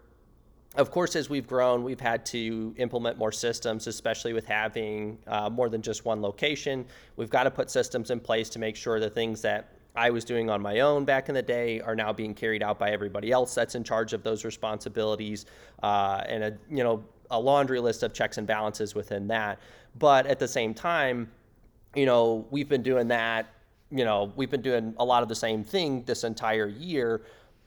of 0.75 0.90
course, 0.90 1.14
as 1.14 1.31
we've 1.31 1.46
grown, 1.46 1.84
we've 1.84 2.00
had 2.00 2.26
to 2.26 2.75
implement 2.79 3.17
more 3.17 3.31
systems, 3.31 3.87
especially 3.87 4.32
with 4.32 4.46
having 4.46 5.19
uh, 5.29 5.49
more 5.49 5.69
than 5.69 5.82
just 5.82 6.05
one 6.05 6.20
location. 6.20 6.84
We've 7.14 7.31
got 7.31 7.44
to 7.44 7.50
put 7.52 7.70
systems 7.70 8.11
in 8.11 8.19
place 8.19 8.49
to 8.49 8.58
make 8.58 8.75
sure 8.75 8.99
the 8.99 9.11
things 9.11 9.40
that 9.43 9.69
I 9.94 10.11
was 10.11 10.25
doing 10.25 10.49
on 10.49 10.62
my 10.62 10.81
own 10.81 11.05
back 11.05 11.29
in 11.29 11.35
the 11.35 11.43
day 11.43 11.81
are 11.81 11.94
now 11.94 12.12
being 12.12 12.35
carried 12.35 12.62
out 12.62 12.79
by 12.79 12.91
everybody 12.91 13.31
else 13.31 13.55
that's 13.55 13.75
in 13.75 13.85
charge 13.85 14.12
of 14.12 14.23
those 14.23 14.44
responsibilities, 14.44 15.47
uh, 15.83 16.23
and 16.27 16.44
a 16.44 16.59
you 16.71 16.83
know 16.83 17.05
a 17.31 17.39
laundry 17.39 17.81
list 17.81 18.03
of 18.03 18.12
checks 18.12 18.39
and 18.39 18.47
balances 18.47 18.94
within 18.94 19.27
that. 19.29 19.59
But 19.99 20.27
at 20.27 20.39
the 20.39 20.49
same 20.49 20.73
time, 20.73 21.31
you 21.94 22.06
know 22.06 22.47
we've 22.50 22.69
been 22.69 22.83
doing 22.83 23.09
that. 23.09 23.47
You 23.91 24.05
know 24.05 24.33
we've 24.37 24.50
been 24.50 24.62
doing 24.62 24.94
a 24.99 25.05
lot 25.05 25.23
of 25.23 25.29
the 25.29 25.35
same 25.35 25.62
thing 25.62 26.05
this 26.05 26.25
entire 26.25 26.69
year. 26.69 27.23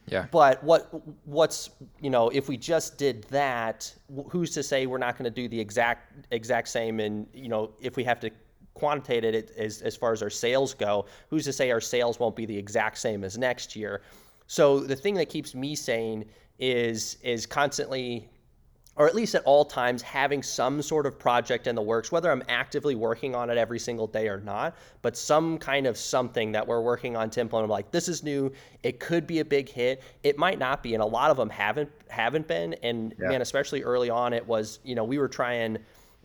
Yeah. 0.07 0.27
But 0.31 0.63
what 0.63 0.89
what's 1.25 1.69
you 2.01 2.09
know 2.09 2.29
if 2.29 2.47
we 2.47 2.57
just 2.57 2.97
did 2.97 3.23
that, 3.25 3.93
who's 4.29 4.51
to 4.51 4.63
say 4.63 4.87
we're 4.87 4.97
not 4.97 5.17
going 5.17 5.25
to 5.25 5.41
do 5.41 5.47
the 5.47 5.59
exact 5.59 6.25
exact 6.31 6.69
same? 6.69 6.99
And 6.99 7.27
you 7.33 7.49
know 7.49 7.71
if 7.79 7.95
we 7.95 8.03
have 8.03 8.19
to 8.21 8.31
quantitated 8.75 9.33
it 9.33 9.51
as, 9.57 9.81
as 9.81 9.95
far 9.95 10.13
as 10.13 10.21
our 10.21 10.29
sales 10.29 10.73
go, 10.75 11.05
who's 11.29 11.43
to 11.45 11.53
say 11.53 11.71
our 11.71 11.81
sales 11.81 12.19
won't 12.19 12.35
be 12.35 12.45
the 12.45 12.57
exact 12.57 12.99
same 12.99 13.23
as 13.23 13.37
next 13.37 13.75
year? 13.75 14.01
So 14.47 14.79
the 14.79 14.95
thing 14.95 15.15
that 15.15 15.29
keeps 15.29 15.55
me 15.55 15.75
sane 15.75 16.25
is 16.59 17.17
is 17.23 17.45
constantly 17.45 18.29
or 18.97 19.07
at 19.07 19.13
least 19.13 19.35
at 19.35 19.43
all 19.43 19.65
times 19.65 20.01
having 20.01 20.41
some 20.41 20.81
sort 20.81 21.05
of 21.05 21.19
project 21.19 21.67
in 21.67 21.75
the 21.75 21.81
works 21.81 22.13
whether 22.13 22.31
i'm 22.31 22.41
actively 22.47 22.95
working 22.95 23.35
on 23.35 23.49
it 23.49 23.57
every 23.57 23.77
single 23.77 24.07
day 24.07 24.29
or 24.29 24.39
not 24.39 24.73
but 25.01 25.17
some 25.17 25.57
kind 25.57 25.85
of 25.85 25.97
something 25.97 26.53
that 26.53 26.65
we're 26.65 26.79
working 26.79 27.17
on 27.17 27.29
temple 27.29 27.59
and 27.59 27.65
i'm 27.65 27.69
like 27.69 27.91
this 27.91 28.07
is 28.07 28.23
new. 28.23 28.51
It 28.83 28.99
could 28.99 29.25
be 29.25 29.39
a 29.39 29.45
big 29.45 29.67
hit. 29.67 30.03
It 30.23 30.37
might 30.37 30.59
not 30.59 30.83
be 30.83 30.93
and 30.93 31.03
a 31.03 31.05
lot 31.05 31.31
of 31.31 31.37
them 31.37 31.49
haven't 31.49 31.89
haven't 32.07 32.47
been. 32.47 32.73
And 32.83 33.15
yeah. 33.19 33.29
man 33.29 33.41
especially 33.41 33.83
early 33.83 34.09
on 34.09 34.31
it 34.31 34.45
was 34.47 34.79
you 34.83 34.95
know 34.95 35.03
we 35.03 35.17
were 35.17 35.27
trying 35.27 35.77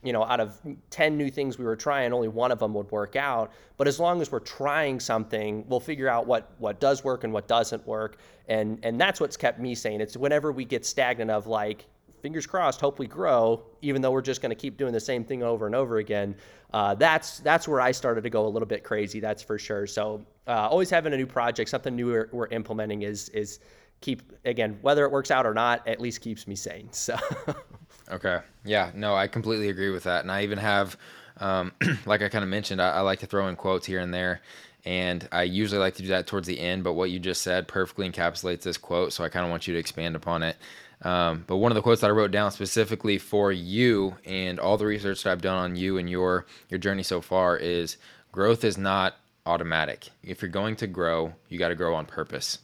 you 0.02 0.12
know, 0.12 0.24
out 0.24 0.40
of 0.40 0.58
10 0.90 1.16
new 1.16 1.30
things 1.30 1.58
we 1.58 1.64
were 1.64 1.76
trying, 1.76 2.12
only 2.12 2.28
one 2.28 2.50
of 2.50 2.58
them 2.58 2.72
would 2.74 2.90
work 2.90 3.16
out. 3.16 3.52
But 3.76 3.86
as 3.86 4.00
long 4.00 4.20
as 4.22 4.32
we're 4.32 4.40
trying 4.40 4.98
something, 4.98 5.64
we'll 5.68 5.80
figure 5.80 6.08
out 6.08 6.26
what, 6.26 6.52
what 6.58 6.80
does 6.80 7.04
work 7.04 7.24
and 7.24 7.32
what 7.32 7.48
doesn't 7.48 7.86
work. 7.86 8.18
And, 8.48 8.78
and 8.82 9.00
that's 9.00 9.20
what's 9.20 9.36
kept 9.36 9.60
me 9.60 9.74
sane. 9.74 10.00
It's 10.00 10.16
whenever 10.16 10.52
we 10.52 10.64
get 10.64 10.86
stagnant 10.86 11.30
of 11.30 11.46
like, 11.46 11.86
fingers 12.22 12.46
crossed, 12.46 12.80
hope 12.80 12.98
we 12.98 13.06
grow, 13.06 13.62
even 13.82 14.02
though 14.02 14.10
we're 14.10 14.20
just 14.20 14.42
going 14.42 14.50
to 14.50 14.56
keep 14.56 14.76
doing 14.76 14.92
the 14.92 15.00
same 15.00 15.24
thing 15.24 15.42
over 15.42 15.66
and 15.66 15.74
over 15.74 15.98
again. 15.98 16.34
Uh, 16.72 16.94
that's, 16.94 17.38
that's 17.40 17.66
where 17.66 17.80
I 17.80 17.92
started 17.92 18.22
to 18.22 18.30
go 18.30 18.46
a 18.46 18.48
little 18.48 18.68
bit 18.68 18.84
crazy. 18.84 19.20
That's 19.20 19.42
for 19.42 19.58
sure. 19.58 19.86
So 19.86 20.24
uh, 20.46 20.68
always 20.68 20.90
having 20.90 21.12
a 21.12 21.16
new 21.16 21.26
project, 21.26 21.70
something 21.70 21.96
new 21.96 22.06
we're, 22.06 22.28
we're 22.32 22.48
implementing 22.48 23.02
is, 23.02 23.30
is 23.30 23.60
keep, 24.00 24.32
again, 24.44 24.78
whether 24.82 25.04
it 25.04 25.10
works 25.10 25.30
out 25.30 25.46
or 25.46 25.54
not, 25.54 25.86
at 25.88 26.00
least 26.00 26.20
keeps 26.20 26.46
me 26.46 26.54
sane. 26.54 26.88
So. 26.92 27.16
Okay. 28.10 28.40
Yeah. 28.64 28.90
No, 28.94 29.14
I 29.14 29.26
completely 29.26 29.68
agree 29.68 29.90
with 29.90 30.04
that. 30.04 30.22
And 30.22 30.32
I 30.32 30.42
even 30.42 30.58
have, 30.58 30.96
um, 31.38 31.72
like 32.06 32.22
I 32.22 32.28
kind 32.28 32.42
of 32.42 32.50
mentioned, 32.50 32.82
I, 32.82 32.90
I, 32.90 33.00
like 33.00 33.20
to 33.20 33.26
throw 33.26 33.48
in 33.48 33.56
quotes 33.56 33.86
here 33.86 34.00
and 34.00 34.12
there. 34.12 34.40
And 34.84 35.28
I 35.30 35.42
usually 35.42 35.80
like 35.80 35.94
to 35.96 36.02
do 36.02 36.08
that 36.08 36.26
towards 36.26 36.46
the 36.46 36.58
end. 36.58 36.84
But 36.84 36.94
what 36.94 37.10
you 37.10 37.18
just 37.18 37.42
said 37.42 37.68
perfectly 37.68 38.10
encapsulates 38.10 38.62
this 38.62 38.78
quote. 38.78 39.12
So 39.12 39.24
I 39.24 39.28
kind 39.28 39.44
of 39.44 39.50
want 39.50 39.68
you 39.68 39.74
to 39.74 39.80
expand 39.80 40.16
upon 40.16 40.42
it. 40.42 40.56
Um, 41.02 41.44
but 41.46 41.56
one 41.56 41.72
of 41.72 41.76
the 41.76 41.82
quotes 41.82 42.02
that 42.02 42.08
I 42.08 42.12
wrote 42.12 42.30
down 42.30 42.50
specifically 42.50 43.16
for 43.18 43.52
you 43.52 44.16
and 44.24 44.60
all 44.60 44.76
the 44.76 44.86
research 44.86 45.22
that 45.22 45.32
I've 45.32 45.40
done 45.40 45.56
on 45.56 45.76
you 45.76 45.96
and 45.96 46.10
your 46.10 46.46
your 46.68 46.78
journey 46.78 47.02
so 47.02 47.22
far 47.22 47.56
is 47.56 47.96
growth 48.32 48.64
is 48.64 48.76
not 48.76 49.16
automatic. 49.46 50.10
If 50.22 50.42
you're 50.42 50.50
going 50.50 50.76
to 50.76 50.86
grow, 50.86 51.34
you 51.48 51.58
got 51.58 51.68
to 51.68 51.74
grow 51.74 51.94
on 51.94 52.04
purpose. 52.04 52.58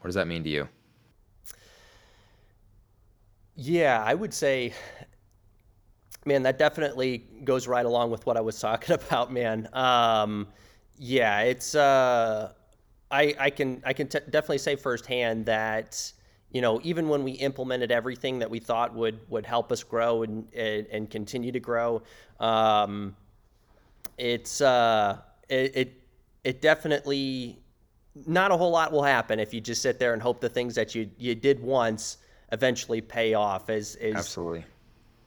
What 0.00 0.08
does 0.08 0.14
that 0.14 0.28
mean 0.28 0.44
to 0.44 0.50
you? 0.50 0.68
Yeah, 3.56 4.02
I 4.04 4.14
would 4.14 4.34
say, 4.34 4.74
man, 6.24 6.42
that 6.44 6.58
definitely 6.58 7.18
goes 7.44 7.66
right 7.66 7.84
along 7.84 8.10
with 8.10 8.26
what 8.26 8.36
I 8.36 8.40
was 8.40 8.58
talking 8.60 8.94
about, 8.94 9.32
man. 9.32 9.68
Um, 9.72 10.48
yeah, 10.98 11.40
it's 11.40 11.74
uh, 11.74 12.52
I 13.10 13.34
I 13.38 13.50
can 13.50 13.82
I 13.84 13.92
can 13.92 14.08
t- 14.08 14.20
definitely 14.30 14.58
say 14.58 14.76
firsthand 14.76 15.46
that 15.46 16.12
you 16.52 16.60
know 16.60 16.80
even 16.84 17.08
when 17.08 17.24
we 17.24 17.32
implemented 17.32 17.90
everything 17.90 18.38
that 18.40 18.50
we 18.50 18.60
thought 18.60 18.94
would 18.94 19.18
would 19.30 19.46
help 19.46 19.72
us 19.72 19.82
grow 19.82 20.22
and 20.22 20.46
and, 20.54 20.86
and 20.88 21.10
continue 21.10 21.52
to 21.52 21.60
grow, 21.60 22.02
um, 22.40 23.16
it's 24.18 24.60
uh, 24.60 25.18
it, 25.48 25.76
it 25.76 26.00
it 26.44 26.62
definitely 26.62 27.58
not 28.26 28.52
a 28.52 28.56
whole 28.56 28.70
lot 28.70 28.92
will 28.92 29.02
happen 29.02 29.40
if 29.40 29.52
you 29.52 29.60
just 29.60 29.82
sit 29.82 29.98
there 29.98 30.12
and 30.12 30.22
hope 30.22 30.40
the 30.40 30.48
things 30.48 30.74
that 30.74 30.94
you 30.94 31.10
you 31.18 31.34
did 31.34 31.60
once 31.60 32.18
eventually 32.52 33.00
pay 33.00 33.34
off. 33.34 33.70
As 33.70 33.96
is 33.96 34.14
Absolutely. 34.14 34.64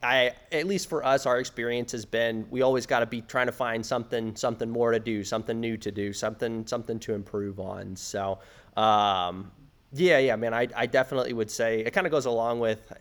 I 0.03 0.33
at 0.51 0.67
least 0.67 0.89
for 0.89 1.03
us, 1.03 1.25
our 1.25 1.39
experience 1.39 1.91
has 1.93 2.05
been 2.05 2.45
we 2.51 2.61
always 2.61 2.85
got 2.85 2.99
to 2.99 3.05
be 3.07 3.21
trying 3.21 3.47
to 3.47 3.51
find 3.51 3.85
something 3.85 4.35
something 4.35 4.69
more 4.69 4.91
to 4.91 4.99
do, 4.99 5.23
something 5.23 5.59
new 5.59 5.75
to 5.77 5.91
do, 5.91 6.13
something 6.13 6.67
something 6.67 6.99
to 6.99 7.13
improve 7.13 7.59
on. 7.59 7.95
So 7.95 8.39
um, 8.75 9.51
yeah, 9.93 10.19
yeah, 10.19 10.35
man, 10.35 10.53
I 10.53 10.67
I 10.75 10.85
definitely 10.85 11.33
would 11.33 11.49
say 11.49 11.79
it 11.79 11.91
kind 11.91 12.05
of 12.05 12.11
goes 12.11 12.25
along 12.25 12.59
with 12.59 12.93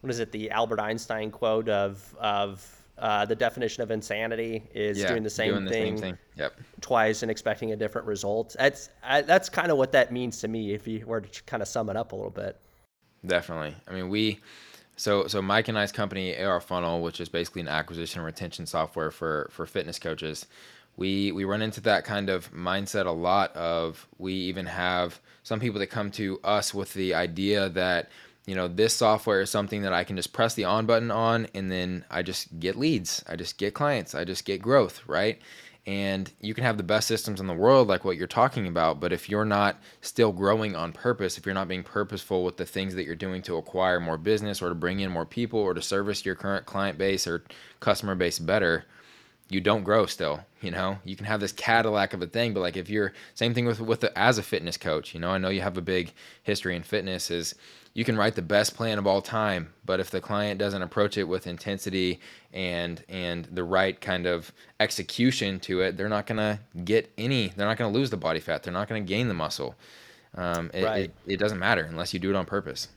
what 0.00 0.10
is 0.10 0.18
it 0.18 0.32
the 0.32 0.50
Albert 0.50 0.80
Einstein 0.80 1.30
quote 1.30 1.68
of 1.68 2.14
of 2.18 2.82
uh, 2.98 3.24
the 3.24 3.36
definition 3.36 3.82
of 3.82 3.90
insanity 3.90 4.64
is 4.74 4.98
Yeah, 4.98 5.08
doing 5.08 5.22
the 5.22 5.30
same 5.30 5.52
doing 5.52 5.64
the 5.64 5.70
thing 5.70 5.96
same 5.96 6.02
thing. 6.02 6.18
Yep. 6.36 6.60
twice 6.80 7.22
and 7.22 7.30
expecting 7.30 7.72
a 7.72 7.76
different 7.76 8.06
result. 8.08 8.56
That's 8.58 8.90
I, 9.02 9.22
that's 9.22 9.48
kind 9.48 9.70
of 9.70 9.78
what 9.78 9.92
that 9.92 10.12
means 10.12 10.40
to 10.40 10.48
me. 10.48 10.74
If 10.74 10.88
you 10.88 11.06
were 11.06 11.20
to 11.20 11.42
kind 11.44 11.62
of 11.62 11.68
sum 11.68 11.88
it 11.88 11.96
up 11.96 12.10
a 12.12 12.16
little 12.16 12.30
bit. 12.30 12.58
Definitely. 13.24 13.76
I 13.88 13.92
mean, 13.92 14.08
we 14.08 14.40
so 14.96 15.26
so 15.26 15.40
Mike 15.40 15.68
and 15.68 15.78
I's 15.78 15.92
company 15.92 16.36
AR 16.36 16.60
Funnel, 16.60 17.02
which 17.02 17.20
is 17.20 17.28
basically 17.28 17.62
an 17.62 17.68
acquisition 17.68 18.20
and 18.20 18.26
retention 18.26 18.66
software 18.66 19.10
for 19.10 19.48
for 19.52 19.66
fitness 19.66 19.98
coaches. 19.98 20.46
We 20.96 21.32
we 21.32 21.44
run 21.44 21.62
into 21.62 21.80
that 21.82 22.04
kind 22.04 22.28
of 22.28 22.52
mindset 22.52 23.06
a 23.06 23.10
lot 23.10 23.54
of 23.56 24.06
we 24.18 24.34
even 24.34 24.66
have 24.66 25.20
some 25.42 25.60
people 25.60 25.80
that 25.80 25.88
come 25.88 26.10
to 26.12 26.38
us 26.44 26.74
with 26.74 26.92
the 26.94 27.14
idea 27.14 27.68
that 27.70 28.10
you 28.46 28.54
know 28.54 28.68
this 28.68 28.94
software 28.94 29.40
is 29.40 29.50
something 29.50 29.82
that 29.82 29.92
I 29.92 30.04
can 30.04 30.16
just 30.16 30.32
press 30.32 30.54
the 30.54 30.64
on 30.64 30.86
button 30.86 31.10
on 31.10 31.46
and 31.54 31.70
then 31.70 32.04
I 32.10 32.22
just 32.22 32.58
get 32.60 32.76
leads, 32.76 33.24
I 33.28 33.36
just 33.36 33.56
get 33.56 33.74
clients, 33.74 34.14
I 34.14 34.24
just 34.24 34.44
get 34.44 34.60
growth, 34.60 35.00
right? 35.06 35.40
And 35.84 36.30
you 36.40 36.54
can 36.54 36.62
have 36.62 36.76
the 36.76 36.84
best 36.84 37.08
systems 37.08 37.40
in 37.40 37.48
the 37.48 37.54
world, 37.54 37.88
like 37.88 38.04
what 38.04 38.16
you're 38.16 38.28
talking 38.28 38.68
about, 38.68 39.00
but 39.00 39.12
if 39.12 39.28
you're 39.28 39.44
not 39.44 39.80
still 40.00 40.30
growing 40.30 40.76
on 40.76 40.92
purpose, 40.92 41.36
if 41.36 41.44
you're 41.44 41.56
not 41.56 41.66
being 41.66 41.82
purposeful 41.82 42.44
with 42.44 42.56
the 42.56 42.64
things 42.64 42.94
that 42.94 43.04
you're 43.04 43.16
doing 43.16 43.42
to 43.42 43.56
acquire 43.56 43.98
more 43.98 44.16
business 44.16 44.62
or 44.62 44.68
to 44.68 44.76
bring 44.76 45.00
in 45.00 45.10
more 45.10 45.26
people 45.26 45.58
or 45.58 45.74
to 45.74 45.82
service 45.82 46.24
your 46.24 46.36
current 46.36 46.66
client 46.66 46.98
base 46.98 47.26
or 47.26 47.42
customer 47.80 48.14
base 48.14 48.38
better, 48.38 48.84
you 49.48 49.60
don't 49.60 49.84
grow 49.84 50.06
still 50.06 50.40
you 50.62 50.70
know? 50.70 50.98
You 51.04 51.16
can 51.16 51.26
have 51.26 51.40
this 51.40 51.52
cadillac 51.52 52.14
of 52.14 52.22
a 52.22 52.26
thing 52.26 52.54
but 52.54 52.60
like 52.60 52.76
if 52.76 52.88
you're 52.88 53.12
same 53.34 53.52
thing 53.52 53.66
with 53.66 53.80
with 53.80 54.00
the, 54.00 54.16
as 54.18 54.38
a 54.38 54.42
fitness 54.42 54.76
coach 54.76 55.12
you 55.14 55.20
know? 55.20 55.30
I 55.30 55.38
know 55.38 55.50
you 55.50 55.60
have 55.60 55.76
a 55.76 55.82
big 55.82 56.12
history 56.42 56.74
in 56.74 56.82
fitness 56.82 57.30
is 57.30 57.54
you 57.94 58.04
can 58.04 58.16
write 58.16 58.34
the 58.34 58.42
best 58.42 58.74
plan 58.74 58.98
of 58.98 59.06
all 59.06 59.20
time 59.22 59.72
but 59.84 60.00
if 60.00 60.10
the 60.10 60.20
client 60.20 60.58
doesn't 60.58 60.82
approach 60.82 61.16
it 61.18 61.24
with 61.24 61.46
intensity 61.46 62.20
and 62.52 63.04
and 63.08 63.44
the 63.46 63.64
right 63.64 64.00
kind 64.00 64.26
of 64.26 64.52
execution 64.80 65.58
to 65.60 65.80
it 65.80 65.96
they're 65.96 66.08
not 66.08 66.26
going 66.26 66.38
to 66.38 66.58
get 66.84 67.12
any 67.18 67.48
they're 67.56 67.66
not 67.66 67.76
going 67.76 67.92
to 67.92 67.98
lose 67.98 68.10
the 68.10 68.16
body 68.16 68.40
fat 68.40 68.62
they're 68.62 68.72
not 68.72 68.88
going 68.88 69.04
to 69.04 69.08
gain 69.08 69.28
the 69.28 69.34
muscle 69.34 69.74
um, 70.34 70.70
it, 70.72 70.84
Right. 70.84 71.04
it, 71.04 71.14
it 71.26 71.36
doesn't 71.38 71.58
matter 71.58 71.84
unless 71.84 72.14
you 72.14 72.20
do 72.20 72.30
it 72.30 72.36
on 72.36 72.46
purpose 72.46 72.88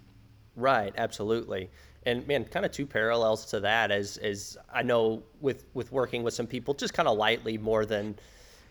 Right, 0.56 0.94
absolutely. 0.98 1.70
And 2.06 2.26
man, 2.28 2.46
kind 2.46 2.66
of 2.66 2.72
two 2.72 2.86
parallels 2.86 3.46
to 3.48 3.60
that 3.62 3.92
as 3.92 4.18
as 4.18 4.58
I 4.74 4.84
know 4.84 5.24
with 5.42 5.66
with 5.74 5.92
working 5.92 6.24
with 6.24 6.34
some 6.34 6.48
people 6.48 6.74
just 6.74 6.94
kind 6.94 7.10
of 7.10 7.18
lightly 7.18 7.58
more 7.58 7.86
than 7.86 8.16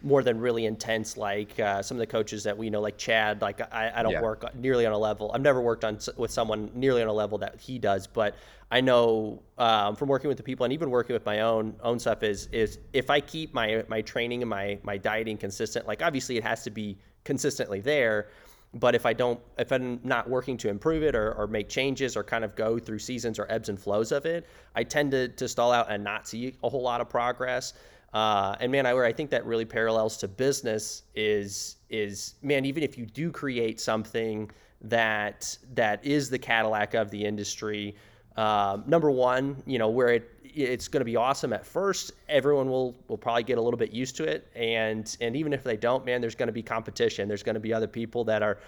more 0.05 0.23
than 0.23 0.39
really 0.39 0.67
intense 0.67 1.17
like 1.17 1.59
uh, 1.59 1.83
some 1.83 1.97
of 1.97 1.99
the 1.99 2.07
coaches 2.07 2.45
that 2.45 2.57
we 2.57 2.69
know 2.69 2.81
like 2.81 2.99
Chad 2.99 3.41
like 3.41 3.61
I, 3.73 3.91
I 3.97 4.03
don't 4.03 4.13
Yeah. 4.13 4.21
work 4.21 4.55
nearly 4.55 4.85
on 4.87 4.93
a 4.93 4.99
level 4.99 5.31
I've 5.35 5.41
never 5.41 5.61
worked 5.61 5.85
on 5.85 5.99
with 6.17 6.31
someone 6.31 6.71
nearly 6.75 7.03
on 7.03 7.09
a 7.09 7.13
level 7.13 7.39
that 7.39 7.61
he 7.61 7.79
does 7.79 8.07
but 8.07 8.37
I 8.71 8.81
know 8.81 9.43
um, 9.59 9.97
from 9.97 10.09
working 10.09 10.29
with 10.29 10.37
the 10.37 10.43
people 10.43 10.65
and 10.65 10.73
even 10.73 10.91
working 10.91 11.15
with 11.15 11.25
my 11.25 11.41
own 11.41 11.75
own 11.83 11.99
stuff 11.99 12.23
is 12.23 12.49
is 12.53 12.79
if 12.93 13.09
I 13.09 13.21
keep 13.21 13.55
my 13.55 13.85
my 13.89 14.03
training 14.03 14.43
and 14.43 14.51
my 14.51 14.79
my 14.83 14.99
dieting 14.99 15.39
consistent 15.39 15.87
like 15.87 16.03
obviously 16.03 16.37
it 16.37 16.45
has 16.45 16.63
to 16.65 16.71
be 16.71 16.99
consistently 17.25 17.81
there 17.81 18.29
but 18.75 18.97
if 18.97 19.07
I 19.07 19.13
don't, 19.13 19.41
if 19.57 19.71
I'm 19.73 20.01
not 20.03 20.29
working 20.29 20.57
to 20.59 20.69
improve 20.69 21.05
it 21.05 21.15
or, 21.15 21.33
or 21.35 21.47
make 21.47 21.69
changes 21.69 22.17
or 22.17 22.25
kind 22.25 22.45
of 22.45 22.57
go 22.57 22.79
through 22.79 22.99
seasons 22.99 23.39
or 23.39 23.47
ebbs 23.51 23.69
and 23.69 23.79
flows 23.79 24.11
of 24.11 24.27
it, 24.27 24.47
I 24.75 24.83
tend 24.83 25.13
to, 25.13 25.29
to 25.29 25.49
stall 25.49 25.71
out 25.71 25.91
and 25.91 26.03
not 26.03 26.27
see 26.27 26.57
a 26.63 26.69
whole 26.69 26.83
lot 26.83 27.01
of 27.01 27.09
progress. 27.09 27.75
Uh, 28.15 28.55
and 28.61 28.71
man, 28.71 28.87
I 28.87 28.95
where 28.95 29.05
I 29.05 29.13
think 29.13 29.31
that 29.31 29.45
really 29.45 29.65
parallels 29.65 30.17
to 30.19 30.29
business 30.29 31.03
is 31.17 31.77
is 31.91 32.37
man, 32.43 32.65
even 32.65 32.83
if 32.85 32.97
you 32.97 33.07
do 33.07 33.33
create 33.33 33.81
something 33.81 34.51
that 34.83 35.59
that 35.75 36.05
is 36.05 36.31
the 36.31 36.39
Cadillac 36.39 36.95
of 36.95 37.11
the 37.11 37.25
industry, 37.25 37.97
um, 38.37 38.85
number 38.87 39.11
one, 39.11 39.61
you 39.67 39.79
know 39.81 39.89
where 39.89 40.09
it 40.11 40.31
it's 40.45 40.87
going 40.87 41.01
to 41.01 41.05
be 41.05 41.17
awesome 41.17 41.53
at 41.53 41.67
first. 41.67 42.13
Everyone 42.29 42.71
will 42.71 42.95
will 43.09 43.19
probably 43.19 43.43
get 43.43 43.59
a 43.59 43.61
little 43.61 43.79
bit 43.79 43.91
used 43.91 44.15
to 44.19 44.25
it, 44.25 44.47
and 44.55 45.17
and 45.21 45.35
even 45.35 45.53
if 45.53 45.65
they 45.65 45.77
don't, 45.77 46.05
man, 46.05 46.21
there's 46.21 46.37
going 46.37 46.47
to 46.47 46.53
be 46.53 46.63
competition. 46.63 47.27
There's 47.27 47.43
going 47.43 47.55
to 47.55 47.61
be 47.61 47.75
other 47.75 47.89
people 47.89 48.23
that 48.25 48.45
are 48.45 48.59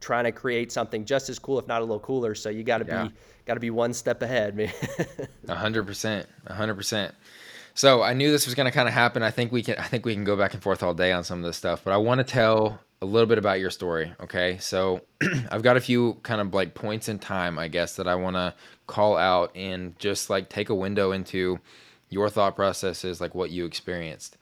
trying 0.00 0.24
to 0.24 0.32
create 0.32 0.72
something 0.72 1.04
just 1.04 1.30
as 1.30 1.38
cool, 1.38 1.60
if 1.60 1.68
not 1.68 1.80
a 1.80 1.84
little 1.84 2.00
cooler. 2.00 2.34
So 2.34 2.50
you 2.50 2.64
got 2.64 2.78
to 2.78 2.86
Yeah. 2.86 3.04
be 3.04 3.12
got 3.46 3.54
to 3.54 3.60
be 3.60 3.70
one 3.70 3.94
step 3.94 4.20
ahead, 4.22 4.56
man. 4.56 4.72
A 5.48 5.54
hundred 5.54 5.86
percent, 5.86 6.26
a 6.46 6.54
hundred 6.54 6.74
percent. 6.74 7.14
So 7.76 8.02
I 8.02 8.14
knew 8.14 8.32
this 8.32 8.46
was 8.46 8.54
going 8.54 8.64
to 8.64 8.70
kind 8.72 8.88
of 8.88 8.94
happen. 8.94 9.22
I 9.22 9.30
think 9.30 9.52
we 9.52 9.62
can. 9.62 9.76
I 9.76 9.82
think 9.82 10.06
we 10.06 10.14
can 10.14 10.24
go 10.24 10.34
back 10.34 10.54
and 10.54 10.62
forth 10.62 10.82
all 10.82 10.94
day 10.94 11.12
on 11.12 11.24
some 11.24 11.40
of 11.40 11.44
this 11.44 11.58
stuff, 11.58 11.82
but 11.84 11.92
I 11.92 11.98
want 11.98 12.18
to 12.18 12.24
tell 12.24 12.80
a 13.02 13.06
little 13.06 13.26
bit 13.26 13.36
about 13.36 13.60
your 13.60 13.68
story. 13.68 14.14
Okay, 14.18 14.56
so 14.56 15.02
I've 15.50 15.60
got 15.60 15.76
a 15.76 15.80
few 15.80 16.14
kind 16.22 16.40
of 16.40 16.54
like 16.54 16.72
points 16.72 17.10
in 17.10 17.18
time, 17.18 17.58
I 17.58 17.68
guess, 17.68 17.96
that 17.96 18.08
I 18.08 18.14
want 18.14 18.36
to 18.36 18.54
call 18.86 19.18
out 19.18 19.54
and 19.54 19.96
just 19.98 20.30
like 20.30 20.48
take 20.48 20.70
a 20.70 20.74
window 20.74 21.12
into 21.12 21.58
your 22.08 22.30
thought 22.30 22.56
processes, 22.56 23.20
like 23.20 23.34
what 23.34 23.50
you 23.50 23.66
experienced. 23.66 24.38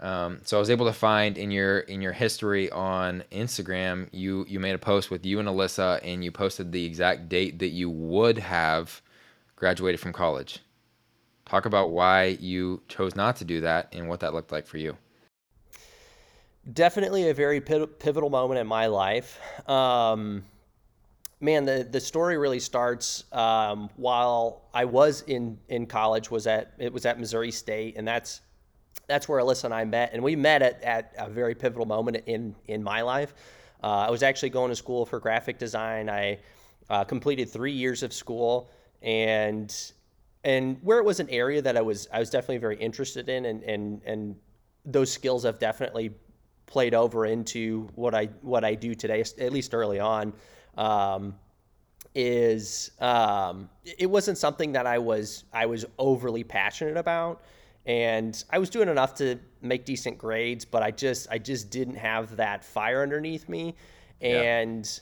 Um, 0.00 0.40
so 0.42 0.56
I 0.56 0.60
was 0.60 0.68
able 0.68 0.86
to 0.86 0.92
find 0.92 1.38
in 1.38 1.52
your 1.52 1.78
in 1.80 2.02
your 2.02 2.12
history 2.12 2.68
on 2.72 3.22
Instagram, 3.30 4.08
you 4.10 4.44
you 4.48 4.58
made 4.58 4.74
a 4.74 4.78
post 4.78 5.08
with 5.08 5.24
you 5.24 5.38
and 5.38 5.48
Alyssa, 5.48 6.00
and 6.02 6.24
you 6.24 6.32
posted 6.32 6.72
the 6.72 6.84
exact 6.84 7.28
date 7.28 7.60
that 7.60 7.68
you 7.68 7.88
would 7.88 8.38
have 8.38 9.02
graduated 9.54 10.00
from 10.00 10.12
college. 10.12 10.58
Talk 11.52 11.66
about 11.66 11.90
why 11.90 12.38
you 12.40 12.80
chose 12.88 13.14
not 13.14 13.36
to 13.36 13.44
do 13.44 13.60
that 13.60 13.88
and 13.92 14.08
what 14.08 14.20
that 14.20 14.32
looked 14.32 14.52
like 14.52 14.66
for 14.66 14.78
you. 14.78 14.96
Definitely 16.72 17.28
a 17.28 17.34
very 17.34 17.60
pivotal 17.60 18.30
moment 18.30 18.58
in 18.58 18.66
my 18.66 18.86
life. 18.86 19.38
Um, 19.68 20.44
man, 21.42 21.66
the 21.66 21.86
the 21.90 22.00
story 22.00 22.38
really 22.38 22.58
starts 22.58 23.24
um, 23.32 23.90
while 23.96 24.62
I 24.72 24.86
was 24.86 25.24
in 25.26 25.58
in 25.68 25.84
college. 25.84 26.30
Was 26.30 26.46
at 26.46 26.72
it 26.78 26.90
was 26.90 27.04
at 27.04 27.20
Missouri 27.20 27.50
State, 27.50 27.96
and 27.98 28.08
that's 28.08 28.40
that's 29.06 29.28
where 29.28 29.38
Alyssa 29.38 29.64
and 29.64 29.74
I 29.74 29.84
met, 29.84 30.14
and 30.14 30.22
we 30.22 30.34
met 30.34 30.62
at, 30.62 30.82
at 30.82 31.12
a 31.18 31.28
very 31.28 31.54
pivotal 31.54 31.84
moment 31.84 32.16
in 32.24 32.54
in 32.68 32.82
my 32.82 33.02
life. 33.02 33.34
Uh, 33.84 34.06
I 34.06 34.10
was 34.10 34.22
actually 34.22 34.48
going 34.48 34.70
to 34.70 34.76
school 34.76 35.04
for 35.04 35.20
graphic 35.20 35.58
design. 35.58 36.08
I 36.08 36.38
uh, 36.88 37.04
completed 37.04 37.50
three 37.50 37.72
years 37.72 38.02
of 38.02 38.14
school, 38.14 38.70
and 39.02 39.92
and 40.44 40.78
where 40.82 40.98
it 40.98 41.04
was 41.04 41.20
an 41.20 41.28
area 41.30 41.62
that 41.62 41.76
I 41.76 41.80
was 41.80 42.08
I 42.12 42.18
was 42.18 42.30
definitely 42.30 42.58
very 42.58 42.76
interested 42.76 43.28
in, 43.28 43.46
and 43.46 43.62
and 43.62 44.02
and 44.04 44.36
those 44.84 45.12
skills 45.12 45.44
have 45.44 45.58
definitely 45.58 46.12
played 46.66 46.94
over 46.94 47.26
into 47.26 47.88
what 47.94 48.14
I 48.14 48.26
what 48.40 48.64
I 48.64 48.74
do 48.74 48.94
today, 48.94 49.20
at 49.20 49.52
least 49.52 49.74
early 49.74 50.00
on. 50.00 50.32
Um, 50.76 51.34
is 52.14 52.90
um, 53.00 53.70
it 53.84 54.10
wasn't 54.10 54.36
something 54.36 54.72
that 54.72 54.86
I 54.86 54.98
was 54.98 55.44
I 55.52 55.66
was 55.66 55.84
overly 55.98 56.44
passionate 56.44 56.96
about, 56.96 57.42
and 57.86 58.42
I 58.50 58.58
was 58.58 58.68
doing 58.68 58.88
enough 58.88 59.14
to 59.16 59.38
make 59.60 59.84
decent 59.84 60.18
grades, 60.18 60.64
but 60.64 60.82
I 60.82 60.90
just 60.90 61.28
I 61.30 61.38
just 61.38 61.70
didn't 61.70 61.96
have 61.96 62.36
that 62.36 62.64
fire 62.64 63.02
underneath 63.02 63.48
me, 63.48 63.76
and 64.20 65.00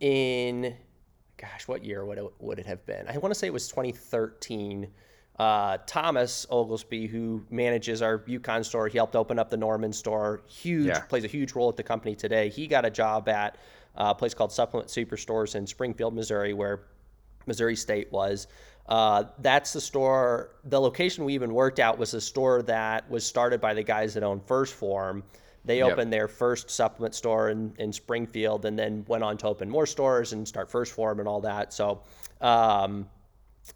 in 0.00 0.74
gosh, 1.40 1.66
what 1.68 1.84
year 1.84 2.04
would 2.04 2.18
it, 2.18 2.24
would 2.38 2.58
it 2.58 2.66
have 2.66 2.84
been? 2.86 3.06
I 3.08 3.16
want 3.18 3.32
to 3.32 3.38
say 3.38 3.46
it 3.46 3.52
was 3.52 3.68
2013. 3.68 4.88
Uh, 5.38 5.78
Thomas 5.86 6.46
Oglesby, 6.50 7.06
who 7.06 7.42
manages 7.48 8.02
our 8.02 8.22
Yukon 8.26 8.62
store, 8.62 8.88
he 8.88 8.98
helped 8.98 9.16
open 9.16 9.38
up 9.38 9.48
the 9.48 9.56
Norman 9.56 9.92
store. 9.92 10.42
Huge, 10.46 10.86
Yeah. 10.86 11.00
plays 11.00 11.24
a 11.24 11.28
huge 11.28 11.52
role 11.54 11.70
at 11.70 11.76
the 11.76 11.82
company 11.82 12.14
today. 12.14 12.50
He 12.50 12.66
got 12.66 12.84
a 12.84 12.90
job 12.90 13.28
at 13.28 13.56
uh, 13.96 14.08
a 14.10 14.14
place 14.14 14.34
called 14.34 14.52
Supplement 14.52 14.90
Superstores 14.90 15.54
in 15.54 15.66
Springfield, 15.66 16.14
Missouri, 16.14 16.52
where 16.52 16.82
Missouri 17.46 17.74
State 17.74 18.12
was. 18.12 18.48
Uh, 18.86 19.24
that's 19.38 19.72
the 19.72 19.80
store. 19.80 20.50
The 20.64 20.80
location 20.80 21.24
we 21.24 21.32
even 21.34 21.54
worked 21.54 21.78
out 21.78 21.96
was 21.98 22.12
a 22.12 22.20
store 22.20 22.60
that 22.62 23.08
was 23.10 23.24
started 23.24 23.60
by 23.60 23.72
the 23.72 23.82
guys 23.82 24.12
that 24.14 24.22
own 24.22 24.40
First 24.40 24.74
Form 24.74 25.22
They 25.64 25.78
Yep. 25.78 25.92
opened 25.92 26.12
their 26.12 26.28
first 26.28 26.70
supplement 26.70 27.14
store 27.14 27.50
in, 27.50 27.74
in 27.78 27.92
Springfield 27.92 28.64
and 28.64 28.78
then 28.78 29.04
went 29.08 29.22
on 29.22 29.36
to 29.38 29.46
open 29.46 29.68
more 29.68 29.86
stores 29.86 30.32
and 30.32 30.46
start 30.48 30.70
First 30.70 30.92
Form 30.92 31.18
and 31.18 31.28
all 31.28 31.40
that. 31.42 31.72
So 31.72 32.02
um, 32.40 33.08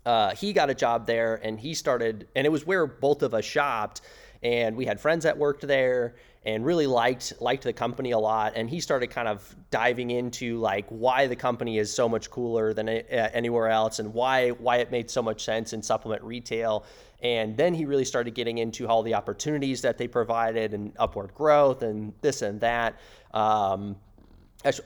uh, 0.07 0.35
he 0.35 0.53
got 0.53 0.71
a 0.71 0.75
job 0.75 1.07
there 1.07 1.37
and 1.43 1.59
he 1.61 1.75
started, 1.75 2.27
and 2.35 2.47
it 2.47 2.51
was 2.51 2.67
where 2.67 2.87
both 2.87 3.23
of 3.23 3.35
us 3.35 3.45
shopped. 3.45 4.01
And 4.43 4.77
we 4.77 4.85
had 4.87 5.01
friends 5.01 5.25
that 5.25 5.37
worked 5.37 5.67
there 5.67 6.17
and 6.47 6.65
really 6.65 6.87
liked 6.87 7.33
liked 7.41 7.65
the 7.65 7.73
company 7.73 8.11
a 8.11 8.19
lot. 8.19 8.53
And 8.55 8.69
he 8.69 8.81
started 8.81 9.09
kind 9.09 9.29
of 9.29 9.55
diving 9.71 10.11
into 10.11 10.59
like 10.59 10.87
why 10.89 11.27
the 11.27 11.37
company 11.37 11.79
is 11.79 11.93
so 11.93 12.09
much 12.09 12.31
cooler 12.31 12.75
than 12.75 12.89
uh, 12.89 13.01
anywhere 13.33 13.69
else 13.69 13.99
and 13.99 14.13
why 14.13 14.51
why 14.51 14.79
it 14.79 14.91
made 14.91 15.11
so 15.11 15.23
much 15.23 15.45
sense 15.45 15.73
in 15.73 15.83
supplement 15.83 16.23
retail. 16.23 16.85
And 17.23 17.57
then 17.57 17.73
he 17.73 17.87
really 17.87 18.05
started 18.05 18.35
getting 18.35 18.59
into 18.59 18.87
all 18.87 19.03
the 19.03 19.15
opportunities 19.15 19.81
that 19.83 19.97
they 19.97 20.07
provided 20.07 20.75
and 20.75 20.93
upward 20.99 21.33
growth 21.35 21.83
and 21.83 22.13
this 22.21 22.43
and 22.43 22.61
that. 22.61 23.01
Um, 23.33 23.97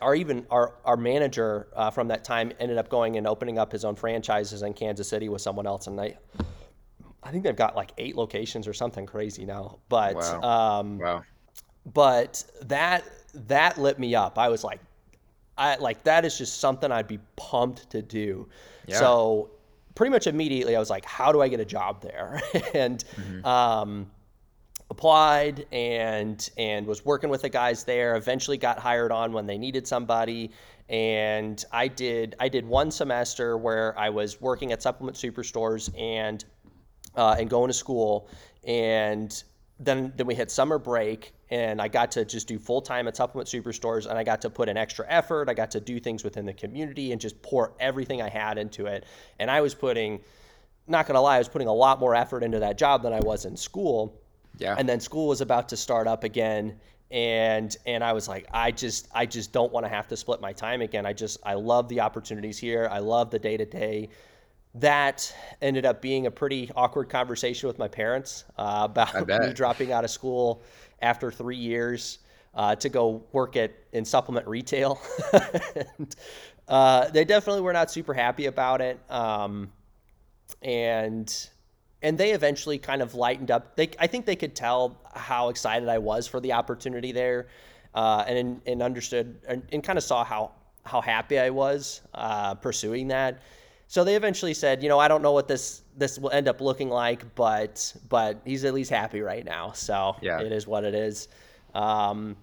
our 0.03 0.15
even 0.15 0.47
our 0.51 0.75
our 0.85 0.97
manager 0.97 1.69
uh, 1.75 1.91
from 1.91 2.09
that 2.09 2.25
time 2.25 2.53
ended 2.59 2.79
up 2.79 2.89
going 2.89 3.17
and 3.17 3.27
opening 3.27 3.59
up 3.59 3.71
his 3.73 3.85
own 3.85 3.95
franchises 3.95 4.63
in 4.63 4.75
Kansas 4.75 5.09
City 5.09 5.29
with 5.29 5.41
someone 5.41 5.67
else, 5.67 5.87
and 5.87 6.01
I 6.01 6.19
I 7.23 7.31
think 7.31 7.45
they've 7.45 7.55
got 7.55 7.77
like 7.77 7.93
eight 7.99 8.17
locations 8.17 8.67
or 8.67 8.73
something 8.73 9.07
crazy 9.07 9.45
now. 9.45 9.79
But 9.89 10.17
Wow. 10.17 10.81
um, 10.81 10.99
Wow. 10.99 11.23
But 11.95 12.45
that 12.63 13.05
that 13.35 13.79
lit 13.79 13.99
me 13.99 14.15
up. 14.15 14.39
I 14.39 14.49
was 14.49 14.65
like, 14.65 14.81
I 15.57 15.77
like 15.77 16.05
that 16.05 16.25
is 16.25 16.39
just 16.39 16.61
something 16.61 16.91
I'd 16.91 17.09
be 17.09 17.19
pumped 17.37 17.91
to 17.91 18.03
do. 18.03 18.49
Yeah. 18.87 18.99
So 18.99 19.51
pretty 19.95 20.11
much 20.11 20.27
immediately, 20.27 20.77
I 20.77 20.79
was 20.79 20.91
like, 20.91 21.05
how 21.05 21.33
do 21.33 21.43
I 21.43 21.49
get 21.49 21.61
a 21.61 21.65
job 21.65 22.01
there? 22.01 22.41
and 22.75 23.05
um, 23.45 24.11
applied 24.91 25.67
and 25.73 26.49
and 26.57 26.87
was 26.87 27.05
working 27.05 27.31
with 27.31 27.43
the 27.43 27.49
guys 27.49 27.85
there. 27.85 28.17
Eventually, 28.17 28.57
got 28.57 28.79
hired 28.79 29.13
on 29.13 29.33
when 29.33 29.47
they 29.47 29.59
needed 29.59 29.87
somebody. 29.87 30.51
And 30.89 31.63
I 31.71 31.89
did 31.89 32.35
I 32.41 32.49
did 32.49 32.67
one 32.67 32.91
semester 32.91 33.59
where 33.59 33.99
I 33.99 34.09
was 34.09 34.41
working 34.41 34.73
at 34.73 34.83
supplement 34.83 35.17
superstores 35.17 35.91
and 35.99 36.45
uh, 37.17 37.37
and 37.39 37.51
going 37.51 37.69
to 37.69 37.75
school. 37.75 38.29
And 38.65 39.43
then 39.81 40.13
then 40.17 40.27
we 40.27 40.35
had 40.35 40.51
summer 40.51 40.79
break, 40.79 41.33
and 41.51 41.81
I 41.81 41.89
got 41.89 42.11
to 42.13 42.25
just 42.25 42.49
do 42.49 42.59
full 42.59 42.83
time 42.83 43.07
at 43.09 43.17
supplement 43.17 43.49
superstores, 43.49 44.07
and 44.09 44.19
I 44.19 44.25
got 44.25 44.41
to 44.43 44.51
put 44.51 44.69
in 44.69 44.77
extra 44.77 45.07
effort. 45.09 45.49
I 45.49 45.55
got 45.55 45.71
to 45.73 45.81
do 45.81 46.01
things 46.01 46.25
within 46.25 46.47
the 46.47 46.53
community 46.53 47.13
and 47.13 47.21
just 47.21 47.41
pour 47.43 47.73
everything 47.79 48.21
I 48.21 48.29
had 48.29 48.59
into 48.59 48.87
it. 48.87 49.05
And 49.39 49.51
I 49.51 49.61
was 49.61 49.75
putting, 49.75 50.21
not 50.87 51.07
gonna 51.07 51.21
lie, 51.21 51.37
I 51.37 51.39
was 51.39 51.49
putting 51.49 51.69
a 51.69 51.73
lot 51.75 52.01
more 52.01 52.15
effort 52.15 52.43
into 52.43 52.59
that 52.61 52.77
job 52.79 53.03
than 53.03 53.13
I 53.13 53.21
was 53.21 53.45
in 53.45 53.57
school 53.57 54.21
Yeah. 54.59 54.75
and 54.79 54.89
then 54.89 55.01
school 55.01 55.29
was 55.29 55.41
about 55.41 55.69
to 55.69 55.77
start 55.77 56.07
up 56.09 56.25
again 56.25 56.81
and 57.11 57.75
and 57.87 58.03
I 58.05 58.13
was 58.13 58.29
like 58.29 58.47
I 58.53 58.71
just 58.71 59.09
I 59.15 59.25
just 59.27 59.53
don't 59.53 59.73
want 59.73 59.87
to 59.87 59.89
have 59.89 60.09
to 60.09 60.17
split 60.17 60.41
my 60.41 60.53
time 60.53 60.83
again. 60.83 61.07
I 61.07 61.13
just 61.13 61.39
I 61.45 61.55
love 61.55 61.89
the 61.89 62.01
opportunities 62.01 62.59
here. 62.59 62.89
I 62.91 62.99
love 62.99 63.31
the 63.31 63.39
day 63.39 63.57
to 63.57 63.65
day. 63.65 64.09
That 64.81 65.35
ended 65.63 65.87
up 65.87 66.03
being 66.03 66.27
a 66.27 66.31
pretty 66.31 66.71
awkward 66.77 67.09
conversation 67.09 67.67
with 67.67 67.79
my 67.79 67.89
parents 67.89 68.45
uh, 68.57 68.83
about 68.91 69.27
me 69.41 69.53
dropping 69.53 69.93
out 69.93 70.05
of 70.05 70.11
school 70.11 70.63
after 71.01 71.31
three 71.31 71.57
years 71.57 72.19
uh, 72.55 72.75
to 72.77 72.89
go 72.89 73.23
work 73.33 73.57
at 73.57 73.73
in 73.93 74.05
supplement 74.05 74.47
retail. 74.47 75.01
and, 75.33 76.17
uh, 76.69 77.09
they 77.09 77.25
definitely 77.25 77.63
were 77.63 77.73
not 77.73 77.91
super 77.91 78.13
happy 78.13 78.47
about 78.47 78.81
it. 78.81 79.01
Um, 79.11 79.73
and 80.63 81.49
and 82.03 82.17
they 82.17 82.31
eventually 82.31 82.79
kind 82.79 83.03
of 83.03 83.15
lightened 83.15 83.51
up. 83.51 83.75
They, 83.77 83.91
I 83.99 84.07
think 84.07 84.25
they 84.25 84.37
could 84.37 84.55
tell 84.55 85.01
how 85.15 85.49
excited 85.49 85.89
I 85.89 85.99
was 85.99 86.27
for 86.27 86.41
the 86.41 86.53
opportunity 86.53 87.13
there, 87.13 87.49
uh, 87.95 88.25
and 88.27 88.61
and 88.67 88.83
understood 88.83 89.41
and, 89.49 89.63
and 89.73 89.83
kind 89.83 89.99
of 89.99 90.05
saw 90.05 90.25
how 90.25 90.53
how 90.85 91.01
happy 91.01 91.39
I 91.39 91.51
was 91.51 92.01
uh, 92.15 92.55
pursuing 92.55 93.09
that. 93.09 93.43
So 93.91 94.05
they 94.05 94.17
eventually 94.17 94.53
said, 94.53 94.83
you 94.83 94.89
know, 94.91 94.99
I 94.99 95.09
don't 95.09 95.23
know 95.23 95.33
what 95.33 95.49
this 95.49 95.83
this 95.97 96.19
will 96.19 96.31
end 96.31 96.47
up 96.47 96.61
looking 96.61 96.91
like, 96.91 97.35
but 97.35 97.95
but 98.09 98.43
he's 98.45 98.65
at 98.65 98.75
least 98.75 98.91
happy 98.91 99.23
right 99.23 99.45
now. 99.45 99.73
So 99.73 100.15
Yeah. 100.21 100.41
it 100.41 100.53
is 100.53 100.67
what 100.67 100.85
it 100.85 100.95
is. 100.95 101.29
Um, 101.75 102.37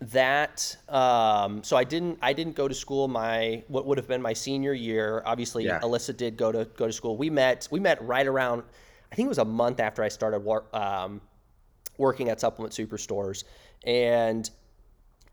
that 0.00 0.76
um, 0.88 1.62
so 1.62 1.76
I 1.76 1.84
didn't 1.84 2.18
I 2.20 2.32
didn't 2.32 2.56
go 2.56 2.66
to 2.66 2.74
school 2.74 3.06
my 3.06 3.62
what 3.68 3.86
would 3.86 3.98
have 3.98 4.08
been 4.08 4.20
my 4.20 4.32
senior 4.32 4.72
year. 4.72 5.22
Obviously, 5.24 5.64
Yeah. 5.64 5.78
Alyssa 5.80 6.14
did 6.14 6.36
go 6.36 6.50
to 6.50 6.64
go 6.76 6.88
to 6.88 6.92
school. 6.92 7.16
We 7.16 7.30
met 7.30 7.68
we 7.70 7.78
met 7.78 8.02
right 8.02 8.26
around 8.26 8.64
I 9.12 9.14
think 9.14 9.26
it 9.26 9.28
was 9.28 9.38
a 9.38 9.44
month 9.44 9.78
after 9.78 10.02
I 10.02 10.08
started 10.08 10.40
wor- 10.40 10.66
um, 10.72 11.20
working 11.98 12.28
at 12.30 12.40
supplement 12.40 12.74
superstores, 12.74 13.44
and 13.84 14.50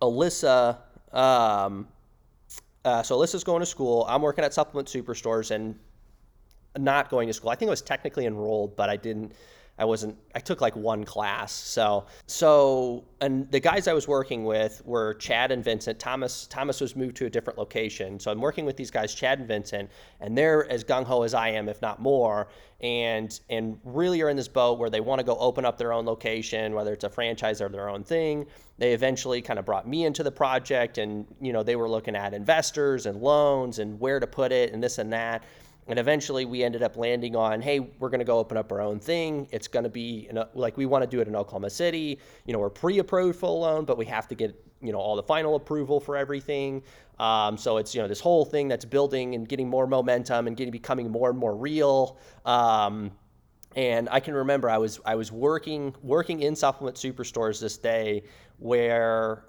Alyssa. 0.03 0.77
Um, 1.11 1.87
uh, 2.85 3.03
so 3.03 3.17
Alyssa's 3.17 3.43
going 3.43 3.59
to 3.59 3.65
school. 3.65 4.05
I'm 4.09 4.21
working 4.21 4.43
at 4.43 4.53
supplement 4.53 4.87
superstores 4.87 5.51
and 5.51 5.77
not 6.77 7.09
going 7.09 7.27
to 7.27 7.33
school. 7.33 7.49
I 7.49 7.55
think 7.55 7.69
I 7.69 7.71
was 7.71 7.81
technically 7.81 8.25
enrolled, 8.25 8.75
but 8.75 8.89
I 8.89 8.95
didn't. 8.95 9.33
I 9.77 9.85
wasn't. 9.85 10.17
I 10.35 10.39
took 10.39 10.61
like 10.61 10.75
one 10.75 11.03
class. 11.05 11.51
So 11.51 12.05
so 12.27 13.05
and 13.19 13.49
the 13.51 13.59
guys 13.59 13.87
I 13.87 13.93
was 13.93 14.07
working 14.07 14.43
with 14.43 14.81
were 14.85 15.15
Chad 15.15 15.51
and 15.51 15.63
Vincent. 15.63 15.97
Thomas 15.97 16.45
Thomas 16.47 16.81
was 16.81 16.95
moved 16.95 17.15
to 17.17 17.25
a 17.25 17.29
different 17.29 17.57
location. 17.57 18.19
So 18.19 18.31
I'm 18.31 18.41
working 18.41 18.65
with 18.65 18.77
these 18.77 18.91
guys, 18.91 19.15
Chad 19.15 19.39
and 19.39 19.47
Vincent, 19.47 19.89
and 20.19 20.37
they're 20.37 20.69
as 20.69 20.83
gung 20.83 21.05
ho 21.05 21.23
as 21.23 21.33
I 21.33 21.49
am, 21.49 21.67
if 21.67 21.81
not 21.81 21.99
more. 21.99 22.47
And 22.81 23.39
and 23.49 23.79
really 23.83 24.21
are 24.21 24.29
in 24.29 24.37
this 24.37 24.47
boat 24.47 24.77
where 24.77 24.89
they 24.89 25.01
want 25.01 25.19
to 25.19 25.25
go 25.25 25.37
open 25.37 25.65
up 25.65 25.77
their 25.77 25.93
own 25.93 26.05
location, 26.05 26.73
whether 26.75 26.93
it's 26.93 27.03
a 27.03 27.09
franchise 27.09 27.61
or 27.61 27.69
their 27.69 27.89
own 27.89 28.03
thing. 28.03 28.45
They 28.77 28.93
eventually 28.93 29.41
kind 29.41 29.57
of 29.57 29.65
brought 29.65 29.87
me 29.87 30.05
into 30.05 30.21
the 30.21 30.31
project, 30.31 30.97
and 30.97 31.25
you 31.39 31.53
know 31.53 31.63
they 31.63 31.75
were 31.75 31.89
looking 31.89 32.15
at 32.15 32.33
investors 32.33 33.05
and 33.05 33.21
loans 33.21 33.79
and 33.79 33.99
where 33.99 34.19
to 34.19 34.27
put 34.27 34.51
it 34.51 34.73
and 34.73 34.83
this 34.83 34.97
and 34.97 35.13
that. 35.13 35.43
And 35.91 35.99
eventually 35.99 36.45
we 36.45 36.63
ended 36.63 36.83
up 36.83 36.95
landing 36.95 37.35
on, 37.35 37.61
hey, 37.61 37.79
we're 37.79 38.09
going 38.09 38.19
to 38.19 38.25
go 38.25 38.39
open 38.39 38.57
up 38.57 38.71
our 38.71 38.81
own 38.81 38.99
thing. 38.99 39.47
It's 39.51 39.67
going 39.67 39.83
to 39.83 39.89
be 39.89 40.29
a, 40.33 40.47
like 40.53 40.77
we 40.77 40.85
want 40.85 41.03
to 41.03 41.07
do 41.07 41.19
it 41.19 41.27
in 41.27 41.35
Oklahoma 41.35 41.69
City. 41.69 42.17
You 42.45 42.53
know, 42.53 42.59
we're 42.59 42.69
pre-approved 42.69 43.37
for 43.37 43.47
a 43.47 43.51
loan, 43.51 43.85
but 43.85 43.97
we 43.97 44.05
have 44.05 44.27
to 44.29 44.35
get 44.35 44.55
you 44.81 44.91
know 44.91 44.97
all 44.97 45.15
the 45.15 45.23
final 45.23 45.55
approval 45.55 45.99
for 45.99 46.17
everything. 46.17 46.81
Um, 47.19 47.57
so 47.57 47.77
it's 47.77 47.93
you 47.93 48.01
know 48.01 48.07
this 48.07 48.21
whole 48.21 48.45
thing 48.45 48.67
that's 48.67 48.85
building 48.85 49.35
and 49.35 49.47
getting 49.47 49.69
more 49.69 49.85
momentum 49.85 50.47
and 50.47 50.57
getting 50.57 50.71
becoming 50.71 51.11
more 51.11 51.29
and 51.29 51.37
more 51.37 51.55
real. 51.55 52.17
Um, 52.45 53.11
and 53.75 54.09
I 54.09 54.19
can 54.19 54.33
remember 54.33 54.69
I 54.69 54.77
was 54.77 54.99
I 55.05 55.15
was 55.15 55.31
working 55.31 55.93
working 56.01 56.41
in 56.41 56.55
supplement 56.55 56.97
superstores 56.97 57.59
this 57.59 57.77
day 57.77 58.23
where 58.57 59.43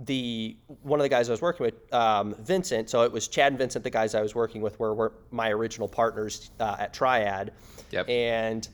the 0.00 0.56
one 0.82 1.00
of 1.00 1.04
the 1.04 1.08
guys 1.08 1.28
I 1.28 1.32
was 1.32 1.42
working 1.42 1.64
with, 1.64 1.94
um, 1.94 2.34
Vincent. 2.40 2.90
So 2.90 3.02
it 3.02 3.12
was 3.12 3.28
Chad 3.28 3.52
and 3.52 3.58
Vincent, 3.58 3.82
the 3.82 3.90
guys 3.90 4.14
I 4.14 4.20
was 4.20 4.34
working 4.34 4.60
with, 4.60 4.78
were, 4.78 4.94
were 4.94 5.12
my 5.30 5.50
original 5.50 5.88
partners 5.88 6.50
uh, 6.60 6.76
at 6.78 6.92
Triad. 6.92 7.52
Yep. 7.90 8.08
And 8.08 8.68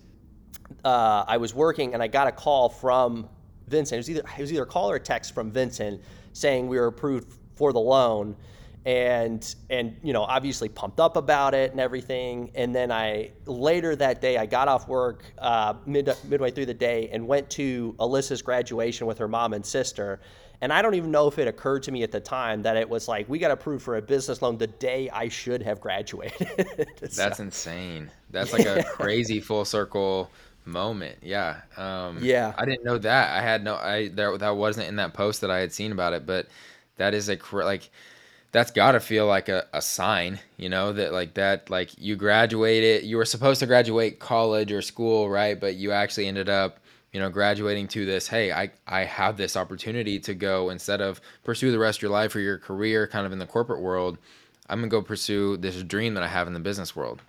uh, 0.85 1.24
I 1.26 1.37
was 1.37 1.54
working, 1.54 1.94
and 1.94 2.02
I 2.02 2.08
got 2.08 2.26
a 2.26 2.32
call 2.32 2.68
from 2.68 3.28
Vincent. 3.68 3.96
It 3.96 4.00
was 4.00 4.11
either 4.11 4.22
it 4.37 4.40
was 4.40 4.52
either 4.52 4.62
a 4.62 4.66
call 4.66 4.90
or 4.90 4.96
a 4.96 5.00
text 5.00 5.35
from 5.35 5.50
Vincent 5.50 6.00
saying 6.32 6.68
we 6.68 6.78
were 6.78 6.87
approved 6.87 7.32
for 7.54 7.72
the 7.72 7.80
loan, 7.80 8.37
and 8.85 9.54
and 9.70 9.96
you 10.02 10.12
know 10.12 10.22
obviously 10.22 10.68
pumped 10.68 10.98
up 10.98 11.16
about 11.16 11.54
it 11.54 11.70
and 11.70 11.80
everything. 11.80 12.50
And 12.54 12.74
then 12.74 12.90
I 12.90 13.30
later 13.46 13.94
that 13.96 14.20
day 14.20 14.38
I 14.38 14.46
got 14.46 14.68
off 14.68 14.88
work 14.88 15.24
uh, 15.38 15.74
mid 15.87 16.11
midway 16.24 16.50
through 16.50 16.66
the 16.66 16.74
day 16.74 17.08
and 17.12 17.26
went 17.26 17.48
to 17.50 17.94
Alyssa's 17.98 18.42
graduation 18.42 19.06
with 19.06 19.18
her 19.18 19.28
mom 19.28 19.52
and 19.52 19.64
sister. 19.64 20.20
And 20.62 20.72
I 20.72 20.81
don't 20.81 20.94
even 20.94 21.11
know 21.11 21.27
if 21.27 21.38
it 21.38 21.48
occurred 21.48 21.83
to 21.83 21.92
me 21.92 22.05
at 22.05 22.12
the 22.12 22.20
time 22.20 22.62
that 22.62 22.77
it 22.77 22.88
was 22.88 23.09
like 23.09 23.29
we 23.29 23.38
got 23.38 23.51
approved 23.51 23.83
for 23.85 23.96
a 23.96 24.03
business 24.03 24.40
loan 24.40 24.57
the 24.59 24.68
day 24.68 25.11
I 25.11 25.29
should 25.29 25.61
have 25.62 25.81
graduated. 25.81 26.87
So- 27.11 27.22
That's 27.22 27.40
insane. 27.40 28.11
That's 28.31 28.53
like 28.53 28.64
a 28.64 28.83
crazy 28.94 29.40
full 29.40 29.64
circle 29.64 30.31
moment. 30.64 31.18
Yeah. 31.20 31.62
Um, 31.77 32.18
Yeah. 32.22 32.55
I 32.57 32.64
didn't 32.64 32.85
know 32.85 32.96
that. 32.96 33.37
I 33.37 33.42
had 33.42 33.64
no. 33.64 33.75
I 33.75 34.09
there 34.09 34.38
that 34.38 34.57
wasn't 34.57 34.88
in 34.88 34.96
that 34.96 35.14
post 35.14 35.40
that 35.40 35.51
I 35.51 35.59
had 35.59 35.72
seen 35.72 35.90
about 35.92 36.12
it, 36.12 36.25
but 36.27 36.46
that 36.96 37.12
is 37.12 37.29
a 37.29 37.37
like 37.53 37.90
that's 38.53 38.70
got 38.70 38.92
to 38.92 39.01
feel 39.01 39.27
like 39.27 39.48
a, 39.48 39.66
a 39.72 39.81
sign, 39.83 40.38
you 40.59 40.68
know, 40.68 40.92
that 40.92 41.12
like 41.12 41.35
that 41.35 41.70
like 41.70 41.90
you 41.98 42.14
graduated. 42.16 43.03
You 43.05 43.16
were 43.16 43.25
supposed 43.25 43.61
to 43.61 43.66
graduate 43.66 44.20
college 44.20 44.70
or 44.70 44.83
school, 44.83 45.29
right? 45.29 45.59
But 45.59 45.75
you 45.75 45.90
actually 45.90 46.29
ended 46.29 46.48
up. 46.48 46.79
You 47.12 47.20
know, 47.20 47.29
graduating 47.29 47.88
to 47.88 48.07
this, 48.07 48.27
hey, 48.27 48.53
I, 48.53 48.70
I 48.87 49.05
have 49.05 49.37
this 49.37 49.57
opportunity 49.57 50.18
to 50.20 50.35
go 50.35 50.70
instead 50.70 51.03
of 51.03 51.20
pursue 51.44 51.70
the 51.70 51.79
rest 51.79 51.98
of 51.98 52.03
your 52.03 52.11
life 52.11 52.35
or 52.35 52.40
your 52.40 52.59
career 52.59 53.07
kind 53.07 53.27
of 53.27 53.33
in 53.33 53.38
the 53.38 53.46
corporate 53.46 53.81
world. 53.81 54.16
I'm 54.68 54.79
gonna 54.79 54.88
go 54.88 55.03
pursue 55.03 55.59
this 55.59 55.83
dream 55.83 56.14
that 56.14 56.22
I 56.22 56.29
have 56.29 56.46
in 56.46 56.55
the 56.55 56.61
business 56.61 56.96
world. 56.96 57.20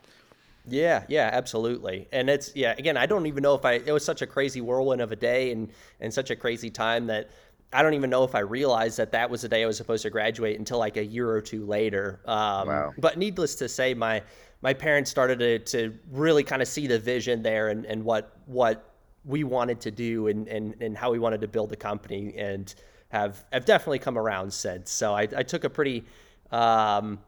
Yeah, 0.66 1.04
yeah, 1.10 1.30
absolutely. 1.34 2.08
And 2.14 2.30
it's 2.30 2.56
yeah, 2.56 2.74
again, 2.78 2.96
I 2.96 3.06
don't 3.06 3.26
even 3.26 3.44
know 3.44 3.54
if 3.56 3.66
I 3.66 3.74
it 3.74 3.92
was 3.92 4.06
such 4.06 4.22
a 4.22 4.28
crazy 4.28 4.62
whirlwind 4.62 5.02
of 5.02 5.12
a 5.12 5.16
day 5.18 5.52
and 5.52 5.70
and 6.00 6.14
such 6.14 6.30
a 6.30 6.36
crazy 6.36 6.70
time 6.70 7.08
that 7.08 7.32
I 7.74 7.82
don't 7.82 7.96
even 7.96 8.10
know 8.10 8.24
if 8.24 8.36
I 8.36 8.40
realized 8.40 8.98
that 8.98 9.12
that 9.12 9.30
was 9.30 9.42
the 9.42 9.50
day 9.50 9.64
I 9.64 9.66
was 9.66 9.78
supposed 9.78 10.04
to 10.04 10.10
graduate 10.10 10.58
until 10.60 10.78
like 10.78 10.96
a 10.96 11.04
year 11.04 11.30
or 11.30 11.42
two 11.42 11.66
later. 11.66 12.22
Um, 12.26 12.68
Wow. 12.68 12.94
But 12.98 13.18
needless 13.18 13.56
to 13.56 13.68
say, 13.68 13.94
my 13.94 14.24
my 14.62 14.74
parents 14.74 15.12
started 15.12 15.40
to, 15.40 15.60
to 15.60 15.98
really 16.12 16.44
kind 16.44 16.62
of 16.62 16.70
see 16.70 16.88
the 16.88 17.00
vision 17.00 17.42
there 17.44 17.68
and, 17.68 17.86
and 17.86 18.06
what 18.06 18.38
what 18.46 18.93
we 19.26 19.44
wanted 19.44 19.82
to 19.82 19.92
do 19.92 20.28
and, 20.28 20.48
and, 20.48 20.76
and 20.82 20.98
how 20.98 21.12
we 21.12 21.20
wanted 21.20 21.42
to 21.42 21.48
build 21.48 21.70
the 21.70 21.76
company 21.76 22.34
and 22.38 22.74
have, 23.10 23.44
have 23.52 23.66
definitely 23.66 24.00
come 24.00 24.18
around 24.18 24.54
since. 24.54 24.92
So 24.92 25.14
I, 25.14 25.28
I 25.36 25.44
took 25.44 25.64
a 25.64 25.70
pretty 25.70 26.04
um, 26.52 27.20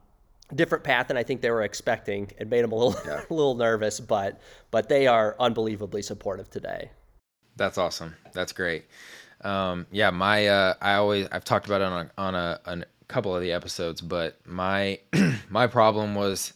different 0.54 0.84
path 0.84 1.08
than 1.08 1.18
I 1.18 1.24
think 1.24 1.42
they 1.42 1.52
were 1.52 1.64
expecting. 1.64 2.32
It 2.38 2.50
made 2.50 2.64
them 2.64 2.72
a 2.72 2.76
little, 2.76 3.00
yeah. 3.06 3.22
a 3.30 3.34
little 3.34 3.56
nervous, 3.56 4.00
but, 4.00 4.42
but 4.72 4.90
they 4.90 5.08
are 5.08 5.36
unbelievably 5.40 6.02
supportive 6.02 6.50
today. 6.50 6.92
That's 7.56 7.78
awesome. 7.78 8.16
That's 8.34 8.52
great. 8.52 8.86
Um, 9.42 9.86
yeah, 9.92 10.10
my 10.10 10.48
uh, 10.48 10.74
I 10.82 10.96
always 10.96 11.28
I've 11.32 11.44
talked 11.44 11.66
about 11.68 11.82
it 11.82 11.86
on 11.86 11.94
a, 11.94 12.12
on 12.18 12.36
a, 12.36 12.60
a 12.66 12.86
couple 13.08 13.36
of 13.36 13.42
the 13.42 13.52
episodes, 13.52 14.02
but 14.02 14.40
my 14.46 15.00
my 15.50 15.68
problem 15.68 16.16
was 16.16 16.54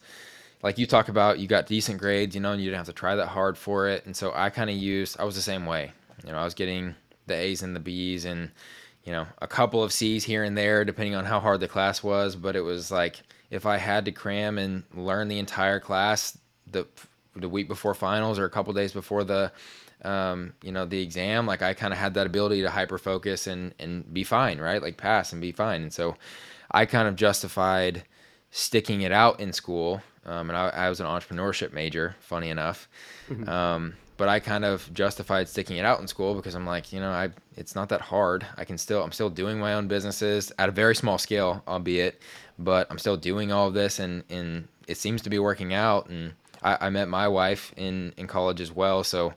like 0.62 0.78
you 0.78 0.86
talk 0.86 1.10
about 1.10 1.40
you 1.40 1.48
got 1.48 1.68
decent 1.68 2.00
grades, 2.00 2.36
you 2.36 2.42
know, 2.42 2.52
and 2.52 2.62
you 2.62 2.68
didn't 2.68 2.80
have 2.80 2.88
to 2.88 2.94
try 2.94 3.16
that 3.16 3.28
hard 3.28 3.58
for 3.58 3.88
it. 3.88 4.06
And 4.06 4.16
so 4.16 4.32
I 4.36 4.50
kind 4.50 4.70
of 4.70 4.76
used 4.76 5.20
I 5.20 5.24
was 5.24 5.36
the 5.36 5.42
same 5.42 5.66
way. 5.66 5.92
You 6.26 6.32
know, 6.32 6.38
I 6.38 6.44
was 6.44 6.54
getting 6.54 6.96
the 7.28 7.36
A's 7.36 7.64
and 7.64 7.76
the 7.76 7.80
B's 7.80 8.26
and 8.26 8.52
you 9.04 9.14
know, 9.14 9.26
a 9.42 9.48
couple 9.48 9.82
of 9.84 9.94
C's 9.94 10.24
here 10.24 10.44
and 10.44 10.58
there 10.58 10.84
depending 10.84 11.16
on 11.16 11.26
how 11.26 11.40
hard 11.40 11.62
the 11.62 11.68
class 11.68 12.04
was, 12.04 12.36
but 12.36 12.56
it 12.56 12.62
was 12.62 12.92
like 12.92 13.22
if 13.50 13.66
I 13.66 13.78
had 13.78 14.06
to 14.06 14.12
cram 14.12 14.58
and 14.58 14.84
learn 14.94 15.28
the 15.28 15.40
entire 15.40 15.80
class 15.80 16.38
the 16.68 16.86
the 17.36 17.50
week 17.50 17.68
before 17.68 17.94
finals 17.94 18.38
or 18.38 18.46
a 18.46 18.50
couple 18.50 18.74
days 18.74 18.92
before 18.92 19.24
the 19.24 19.52
um, 20.04 20.54
you 20.64 20.72
know, 20.72 20.86
the 20.86 21.02
exam, 21.02 21.46
like 21.46 21.62
I 21.62 21.74
kind 21.74 21.92
of 21.92 22.00
had 22.00 22.14
that 22.14 22.26
ability 22.26 22.62
to 22.62 22.70
hyper 22.70 22.98
focus 22.98 23.48
and 23.48 23.74
and 23.80 24.12
be 24.14 24.24
fine, 24.24 24.60
right? 24.60 24.82
Like 24.82 24.98
pass 24.98 25.32
and 25.32 25.42
be 25.42 25.52
fine. 25.52 25.84
And 25.84 25.94
so 25.94 26.16
I 26.72 26.86
kind 26.86 27.08
of 27.08 27.16
justified 27.16 28.04
sticking 28.52 29.02
it 29.02 29.12
out 29.12 29.40
in 29.40 29.54
school. 29.54 30.02
Um, 30.26 30.50
and 30.50 30.58
I, 30.58 30.70
I, 30.70 30.90
was 30.90 31.00
an 31.00 31.06
entrepreneurship 31.06 31.74
major, 31.74 32.16
funny 32.20 32.50
enough. 32.50 32.90
Mm-hmm. 33.30 33.48
Um, 33.50 33.94
but 34.18 34.28
I 34.28 34.42
kind 34.42 34.66
of 34.66 34.94
justified 34.94 35.48
sticking 35.48 35.78
it 35.78 35.86
out 35.86 36.02
in 36.02 36.08
school 36.08 36.36
because 36.36 36.54
I'm 36.54 36.66
like, 36.66 36.92
you 36.92 37.00
know, 37.00 37.10
I 37.10 37.30
it's 37.56 37.74
not 37.74 37.90
that 37.90 38.02
hard. 38.02 38.46
I 38.58 38.66
can 38.66 38.78
still 38.78 39.02
I'm 39.02 39.14
still 39.14 39.30
doing 39.30 39.60
my 39.60 39.74
own 39.74 39.88
businesses 39.88 40.52
at 40.60 40.68
a 40.68 40.74
very 40.74 40.94
small 40.94 41.18
scale, 41.18 41.64
albeit, 41.68 42.22
but 42.60 42.86
I'm 42.92 43.00
still 43.00 43.16
doing 43.16 43.54
all 43.54 43.68
of 43.68 43.74
this 43.74 43.98
and 43.98 44.24
and 44.30 44.68
it 44.90 44.98
seems 44.98 45.22
to 45.22 45.30
be 45.30 45.40
working 45.40 45.74
out. 45.74 46.10
And 46.10 46.34
I, 46.62 46.88
I 46.88 46.90
met 46.90 47.08
my 47.08 47.30
wife 47.30 47.74
in 47.78 48.14
in 48.18 48.28
college 48.28 48.60
as 48.60 48.74
well, 48.74 49.06
so 49.06 49.34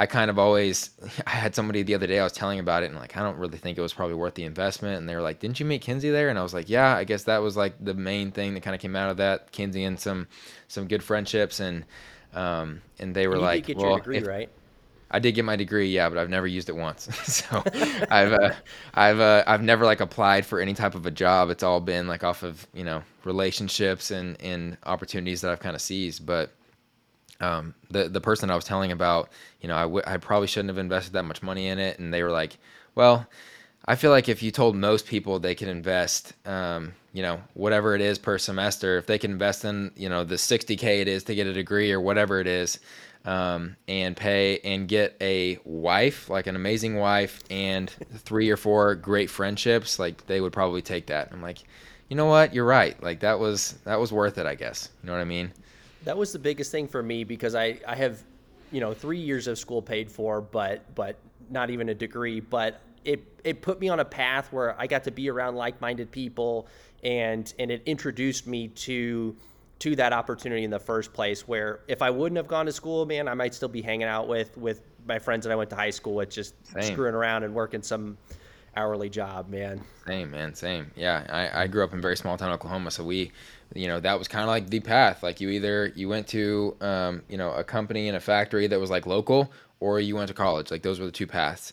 I 0.00 0.06
kind 0.06 0.30
of 0.30 0.38
always 0.38 0.90
I 1.26 1.30
had 1.30 1.54
somebody 1.54 1.82
the 1.82 1.94
other 1.94 2.06
day 2.06 2.18
I 2.18 2.24
was 2.24 2.32
telling 2.32 2.58
about 2.58 2.82
it 2.82 2.86
and 2.86 2.96
like 2.96 3.18
I 3.18 3.22
don't 3.22 3.36
really 3.36 3.58
think 3.58 3.76
it 3.76 3.82
was 3.82 3.92
probably 3.92 4.14
worth 4.14 4.34
the 4.34 4.44
investment 4.44 4.96
and 4.96 5.06
they 5.06 5.14
were 5.14 5.20
like 5.20 5.40
didn't 5.40 5.60
you 5.60 5.66
meet 5.66 5.82
Kinsey 5.82 6.08
there 6.08 6.30
and 6.30 6.38
I 6.38 6.42
was 6.42 6.54
like 6.54 6.70
yeah 6.70 6.96
I 6.96 7.04
guess 7.04 7.24
that 7.24 7.38
was 7.38 7.54
like 7.54 7.74
the 7.84 7.92
main 7.92 8.32
thing 8.32 8.54
that 8.54 8.62
kind 8.62 8.74
of 8.74 8.80
came 8.80 8.96
out 8.96 9.10
of 9.10 9.18
that 9.18 9.52
Kinsey 9.52 9.84
and 9.84 10.00
some 10.00 10.26
some 10.68 10.88
good 10.88 11.02
friendships 11.02 11.60
and 11.60 11.84
um 12.32 12.80
and 12.98 13.14
they 13.14 13.28
were 13.28 13.34
and 13.34 13.42
like 13.42 13.70
well 13.76 13.96
degree, 13.96 14.18
if, 14.18 14.26
right 14.26 14.48
I 15.12 15.18
did 15.18 15.32
get 15.32 15.44
my 15.44 15.56
degree, 15.56 15.88
yeah, 15.88 16.08
but 16.08 16.18
I've 16.18 16.30
never 16.30 16.46
used 16.46 16.68
it 16.68 16.76
once. 16.76 17.08
so 17.24 17.64
I've 18.10 18.32
uh, 18.32 18.52
I've 18.94 19.18
uh, 19.18 19.42
I've 19.44 19.60
never 19.60 19.84
like 19.84 20.00
applied 20.00 20.46
for 20.46 20.60
any 20.60 20.72
type 20.72 20.94
of 20.94 21.04
a 21.04 21.10
job. 21.10 21.50
It's 21.50 21.64
all 21.64 21.80
been 21.80 22.06
like 22.06 22.22
off 22.22 22.44
of 22.44 22.64
you 22.72 22.84
know 22.84 23.02
relationships 23.24 24.12
and 24.12 24.40
and 24.40 24.76
opportunities 24.84 25.40
that 25.40 25.50
I've 25.50 25.58
kind 25.58 25.74
of 25.74 25.82
seized. 25.82 26.24
But 26.24 26.52
um, 27.40 27.74
the 27.90 28.08
the 28.08 28.20
person 28.20 28.50
I 28.50 28.54
was 28.54 28.64
telling 28.64 28.92
about, 28.92 29.30
you 29.60 29.68
know, 29.68 29.76
I, 29.76 29.82
w- 29.82 30.02
I 30.06 30.16
probably 30.18 30.46
shouldn't 30.48 30.70
have 30.70 30.78
invested 30.78 31.12
that 31.14 31.24
much 31.24 31.42
money 31.42 31.68
in 31.68 31.78
it, 31.78 31.98
and 31.98 32.12
they 32.12 32.22
were 32.22 32.30
like, 32.30 32.58
well. 32.94 33.26
I 33.86 33.96
feel 33.96 34.10
like 34.10 34.28
if 34.28 34.42
you 34.42 34.50
told 34.50 34.76
most 34.76 35.06
people 35.06 35.38
they 35.38 35.54
could 35.54 35.68
invest, 35.68 36.34
um, 36.46 36.92
you 37.14 37.22
know, 37.22 37.40
whatever 37.54 37.94
it 37.94 38.02
is 38.02 38.18
per 38.18 38.36
semester, 38.38 38.98
if 38.98 39.06
they 39.06 39.18
can 39.18 39.30
invest 39.32 39.64
in, 39.64 39.90
you 39.96 40.08
know, 40.08 40.22
the 40.22 40.38
60K 40.38 41.00
it 41.00 41.08
is 41.08 41.24
to 41.24 41.34
get 41.34 41.46
a 41.46 41.52
degree 41.52 41.90
or 41.90 42.00
whatever 42.00 42.40
it 42.40 42.46
is, 42.46 42.78
um, 43.24 43.76
and 43.88 44.16
pay 44.16 44.58
and 44.64 44.86
get 44.88 45.16
a 45.20 45.58
wife, 45.64 46.28
like 46.28 46.46
an 46.46 46.56
amazing 46.56 46.96
wife, 46.96 47.40
and 47.50 47.90
three 48.18 48.50
or 48.50 48.56
four 48.56 48.94
great 48.94 49.30
friendships, 49.30 49.98
like 49.98 50.26
they 50.26 50.40
would 50.40 50.52
probably 50.52 50.82
take 50.82 51.06
that. 51.06 51.28
I'm 51.32 51.42
like, 51.42 51.58
you 52.08 52.16
know 52.16 52.26
what? 52.26 52.54
You're 52.54 52.66
right. 52.66 53.00
Like 53.02 53.20
that 53.20 53.38
was 53.38 53.72
that 53.84 53.98
was 53.98 54.12
worth 54.12 54.38
it, 54.38 54.46
I 54.46 54.54
guess. 54.54 54.90
You 55.02 55.06
know 55.08 55.14
what 55.14 55.20
I 55.22 55.24
mean? 55.24 55.52
That 56.04 56.16
was 56.16 56.32
the 56.32 56.38
biggest 56.38 56.70
thing 56.70 56.88
for 56.88 57.02
me 57.02 57.24
because 57.24 57.54
I, 57.54 57.78
I 57.86 57.94
have, 57.94 58.22
you 58.72 58.80
know, 58.80 58.94
three 58.94 59.18
years 59.18 59.46
of 59.46 59.58
school 59.58 59.82
paid 59.82 60.10
for, 60.10 60.40
but 60.40 60.94
but 60.94 61.16
not 61.50 61.70
even 61.70 61.88
a 61.88 61.94
degree. 61.94 62.40
But 62.40 62.80
it 63.04 63.22
it 63.44 63.62
put 63.62 63.80
me 63.80 63.88
on 63.88 64.00
a 64.00 64.04
path 64.04 64.52
where 64.52 64.78
I 64.80 64.86
got 64.86 65.04
to 65.04 65.10
be 65.10 65.30
around 65.30 65.56
like 65.56 65.80
minded 65.80 66.10
people 66.10 66.66
and 67.02 67.52
and 67.58 67.70
it 67.70 67.82
introduced 67.86 68.46
me 68.46 68.68
to 68.68 69.36
to 69.80 69.96
that 69.96 70.12
opportunity 70.12 70.62
in 70.62 70.70
the 70.70 70.78
first 70.78 71.12
place 71.12 71.48
where 71.48 71.80
if 71.88 72.02
I 72.02 72.10
wouldn't 72.10 72.36
have 72.36 72.46
gone 72.46 72.66
to 72.66 72.72
school, 72.72 73.06
man, 73.06 73.28
I 73.28 73.34
might 73.34 73.54
still 73.54 73.68
be 73.68 73.82
hanging 73.82 74.08
out 74.08 74.28
with 74.28 74.56
with 74.56 74.82
my 75.06 75.18
friends 75.18 75.44
that 75.44 75.52
I 75.52 75.56
went 75.56 75.70
to 75.70 75.76
high 75.76 75.90
school 75.90 76.14
with 76.14 76.30
just 76.30 76.54
Same. 76.72 76.82
screwing 76.82 77.14
around 77.14 77.44
and 77.44 77.54
working 77.54 77.82
some 77.82 78.18
hourly 78.76 79.08
job, 79.08 79.48
man. 79.48 79.80
Same, 80.06 80.30
man, 80.30 80.54
same. 80.54 80.90
Yeah, 80.94 81.26
I, 81.28 81.62
I 81.62 81.66
grew 81.66 81.82
up 81.82 81.92
in 81.92 82.00
very 82.00 82.16
small 82.16 82.36
town, 82.36 82.52
Oklahoma, 82.52 82.90
so 82.90 83.02
we 83.04 83.32
you 83.74 83.86
know 83.86 84.00
that 84.00 84.18
was 84.18 84.28
kind 84.28 84.42
of 84.42 84.48
like 84.48 84.68
the 84.68 84.80
path. 84.80 85.22
Like 85.22 85.40
you 85.40 85.50
either 85.50 85.92
you 85.94 86.08
went 86.08 86.26
to 86.28 86.76
um, 86.80 87.22
you 87.28 87.38
know 87.38 87.52
a 87.52 87.64
company 87.64 88.08
in 88.08 88.14
a 88.14 88.20
factory 88.20 88.66
that 88.66 88.80
was 88.80 88.90
like 88.90 89.06
local 89.06 89.52
or 89.80 89.98
you 89.98 90.14
went 90.14 90.28
to 90.28 90.34
college. 90.34 90.70
Like 90.70 90.82
those 90.82 91.00
were 91.00 91.06
the 91.06 91.12
two 91.12 91.26
paths. 91.26 91.72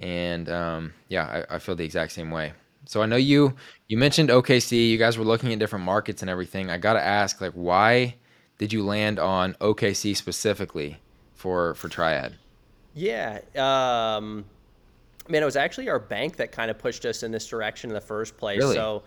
And 0.00 0.48
um, 0.48 0.92
yeah 1.08 1.44
I, 1.50 1.56
I, 1.56 1.58
feel 1.60 1.76
the 1.76 1.84
exact 1.84 2.12
same 2.12 2.30
way. 2.30 2.52
So 2.86 3.00
i 3.00 3.06
know 3.06 3.16
you 3.16 3.54
you 3.88 3.96
mentioned 3.96 4.28
okc 4.28 4.72
you 4.72 4.98
guys 4.98 5.16
were 5.16 5.24
looking 5.24 5.52
at 5.52 5.58
different 5.58 5.84
markets 5.84 6.20
and 6.22 6.30
everything. 6.30 6.70
I 6.70 6.78
gotta 6.78 7.02
ask 7.02 7.40
like 7.40 7.52
why 7.52 8.16
did 8.58 8.72
you 8.72 8.84
land 8.84 9.18
on 9.18 9.54
okc 9.54 10.16
specifically 10.16 10.98
for 11.34 11.74
for 11.74 11.88
triad? 11.88 12.34
Yeah 12.94 13.40
um 13.56 14.44
man 15.28 15.42
it 15.42 15.46
was 15.46 15.56
actually 15.56 15.88
our 15.88 16.00
bank 16.00 16.36
that 16.36 16.52
kind 16.52 16.70
of 16.70 16.78
pushed 16.78 17.06
us 17.06 17.22
in 17.22 17.30
this 17.30 17.46
direction 17.46 17.88
in 17.88 17.94
the 17.94 18.00
first 18.00 18.36
place. 18.36 18.58
Really? 18.58 18.74
so 18.74 19.04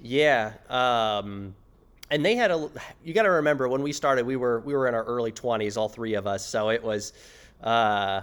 yeah 0.00 0.54
um 0.70 1.54
and 2.10 2.24
they 2.24 2.34
had 2.34 2.50
a 2.50 2.70
you 3.04 3.14
got 3.14 3.22
to 3.22 3.30
remember 3.30 3.68
when 3.68 3.82
we 3.82 3.92
started 3.92 4.26
we 4.26 4.36
were 4.36 4.60
we 4.60 4.74
were 4.74 4.88
in 4.88 4.94
our 4.94 5.04
early 5.04 5.32
20s 5.32 5.76
all 5.76 5.88
three 5.88 6.14
of 6.14 6.26
us 6.26 6.44
so 6.44 6.70
it 6.70 6.82
was 6.82 7.12
uh, 7.64 8.20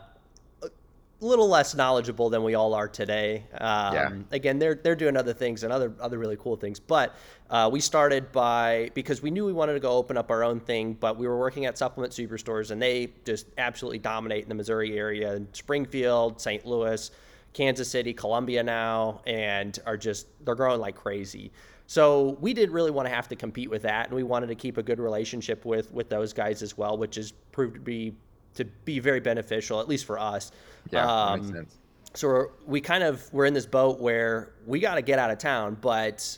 a 0.61 1.25
little 1.25 1.47
less 1.47 1.73
knowledgeable 1.73 2.29
than 2.29 2.43
we 2.43 2.53
all 2.53 2.73
are 2.73 2.87
today 2.87 3.43
um, 3.59 3.93
yeah. 3.93 4.09
again 4.31 4.59
they're 4.59 4.75
they're 4.75 4.95
doing 4.95 5.17
other 5.17 5.33
things 5.33 5.63
and 5.63 5.71
other 5.71 5.93
other 5.99 6.17
really 6.17 6.37
cool 6.37 6.55
things 6.55 6.79
but 6.79 7.15
uh, 7.49 7.69
we 7.71 7.79
started 7.79 8.31
by 8.31 8.91
because 8.93 9.21
we 9.21 9.31
knew 9.31 9.45
we 9.45 9.53
wanted 9.53 9.73
to 9.73 9.79
go 9.79 9.91
open 9.91 10.17
up 10.17 10.29
our 10.29 10.43
own 10.43 10.59
thing 10.59 10.93
but 10.93 11.17
we 11.17 11.27
were 11.27 11.37
working 11.39 11.65
at 11.65 11.77
supplement 11.77 12.13
superstores 12.13 12.71
and 12.71 12.81
they 12.81 13.11
just 13.25 13.47
absolutely 13.57 13.99
dominate 13.99 14.43
in 14.43 14.49
the 14.49 14.55
missouri 14.55 14.97
area 14.97 15.33
in 15.35 15.47
springfield 15.53 16.39
st 16.41 16.65
louis 16.65 17.09
kansas 17.53 17.89
city 17.89 18.13
columbia 18.13 18.61
now 18.61 19.21
and 19.25 19.79
are 19.85 19.97
just 19.97 20.27
they're 20.45 20.55
growing 20.55 20.79
like 20.79 20.95
crazy 20.95 21.51
so 21.87 22.37
we 22.41 22.53
didn't 22.53 22.73
really 22.73 22.91
want 22.91 23.07
to 23.07 23.13
have 23.13 23.29
to 23.29 23.35
compete 23.35 23.69
with 23.69 23.81
that, 23.83 24.07
and 24.07 24.15
we 24.15 24.23
wanted 24.23 24.47
to 24.47 24.55
keep 24.55 24.77
a 24.77 24.83
good 24.83 24.99
relationship 24.99 25.65
with 25.65 25.91
with 25.91 26.09
those 26.09 26.33
guys 26.33 26.61
as 26.61 26.77
well, 26.77 26.97
which 26.97 27.15
has 27.15 27.31
proved 27.51 27.75
to 27.75 27.79
be 27.79 28.13
to 28.55 28.65
be 28.85 28.99
very 28.99 29.21
beneficial, 29.21 29.79
at 29.79 29.87
least 29.87 30.05
for 30.05 30.19
us. 30.19 30.51
Yeah, 30.91 31.05
um, 31.09 31.39
makes 31.39 31.53
sense. 31.53 31.77
So 32.13 32.51
we 32.65 32.81
kind 32.81 33.03
of 33.03 33.27
we're 33.31 33.45
in 33.45 33.53
this 33.53 33.65
boat 33.65 33.99
where 34.01 34.53
we 34.65 34.79
got 34.79 34.95
to 34.95 35.01
get 35.01 35.17
out 35.17 35.31
of 35.31 35.37
town, 35.37 35.77
but 35.79 36.37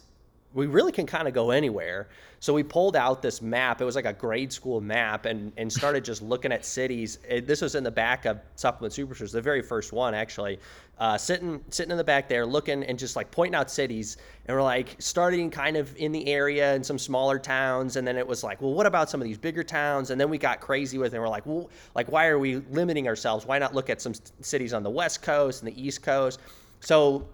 we 0.54 0.66
really 0.66 0.92
can 0.92 1.06
kind 1.06 1.28
of 1.28 1.34
go 1.34 1.52
anywhere. 1.52 2.08
So 2.40 2.54
we 2.54 2.64
pulled 2.64 2.96
out 2.96 3.22
this 3.22 3.42
map. 3.42 3.82
It 3.82 3.86
was 3.86 3.96
like 3.96 4.06
a 4.06 4.14
grade 4.14 4.52
school 4.52 4.82
map, 4.82 5.26
and 5.26 5.52
and 5.58 5.72
started 5.72 6.04
just 6.04 6.22
looking 6.22 6.52
at 6.52 6.66
cities. 6.66 7.20
It, 7.28 7.46
this 7.46 7.62
was 7.62 7.76
in 7.76 7.84
the 7.84 7.92
back 7.92 8.26
of 8.26 8.40
Supplement 8.56 8.94
Superstores, 8.94 9.32
the 9.32 9.42
very 9.42 9.62
first 9.62 9.94
one 9.94 10.14
actually. 10.14 10.60
Uh, 10.98 11.18
sitting 11.18 11.64
sitting 11.70 11.92
in 11.92 11.98
the 11.98 12.04
back 12.04 12.28
there, 12.28 12.46
looking 12.46 12.84
and 12.84 12.98
just 12.98 13.16
like 13.16 13.30
pointing 13.30 13.56
out 13.56 13.70
cities, 13.70 14.18
and 14.46 14.56
we're 14.56 14.64
like 14.64 14.96
starting 15.00 15.50
kind 15.50 15.78
of 15.78 15.96
in 15.98 16.12
the 16.12 16.28
area 16.28 16.74
and 16.74 16.86
some 16.86 16.98
smaller 16.98 17.38
towns, 17.38 17.96
and 17.96 18.08
then 18.08 18.18
it 18.18 18.26
was 18.26 18.44
like, 18.44 18.62
well, 18.62 18.74
what 18.74 18.86
about 18.86 19.10
some 19.10 19.22
of 19.22 19.28
these 19.28 19.38
bigger 19.38 19.64
towns? 19.64 20.10
And 20.10 20.20
then 20.20 20.30
we 20.30 20.38
got 20.38 20.62
crazy 20.62 20.98
with 20.98 21.14
it. 21.14 21.18
And 21.18 21.24
we're 21.24 21.30
like, 21.30 21.46
well, 21.46 21.70
like 21.94 22.12
why 22.12 22.28
are 22.28 22.40
we 22.40 22.58
limiting 22.72 23.08
ourselves? 23.08 23.46
Why 23.46 23.60
not 23.60 23.76
look 23.76 23.90
at 23.90 24.02
some 24.02 24.14
cities 24.42 24.74
on 24.74 24.84
the 24.84 24.90
West 24.90 25.22
Coast 25.22 25.62
and 25.62 25.72
the 25.72 25.82
East 25.82 26.02
Coast? 26.02 26.40
So 26.80 27.28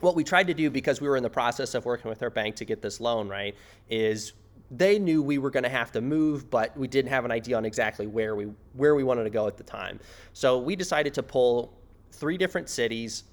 what 0.00 0.14
we 0.14 0.24
tried 0.24 0.46
to 0.48 0.54
do 0.54 0.70
because 0.70 1.00
we 1.00 1.08
were 1.08 1.16
in 1.16 1.22
the 1.22 1.30
process 1.30 1.74
of 1.74 1.84
working 1.84 2.08
with 2.08 2.22
our 2.22 2.30
bank 2.30 2.56
to 2.56 2.64
get 2.64 2.82
this 2.82 3.00
loan 3.00 3.28
right 3.28 3.54
is 3.88 4.32
they 4.70 4.98
knew 4.98 5.22
we 5.22 5.38
were 5.38 5.50
going 5.50 5.62
to 5.62 5.68
have 5.68 5.92
to 5.92 6.00
move, 6.00 6.50
but 6.50 6.76
we 6.76 6.88
didn't 6.88 7.10
have 7.10 7.24
an 7.24 7.30
idea 7.30 7.56
on 7.56 7.64
exactly 7.64 8.06
where 8.06 8.34
we 8.34 8.48
where 8.74 8.94
we 8.94 9.04
wanted 9.04 9.24
to 9.24 9.30
go 9.30 9.46
at 9.46 9.56
the 9.56 9.62
time. 9.62 10.00
So 10.32 10.58
we 10.58 10.74
decided 10.76 11.14
to 11.14 11.22
pull 11.22 11.72
three 12.12 12.36
different 12.36 12.68
cities 12.68 13.24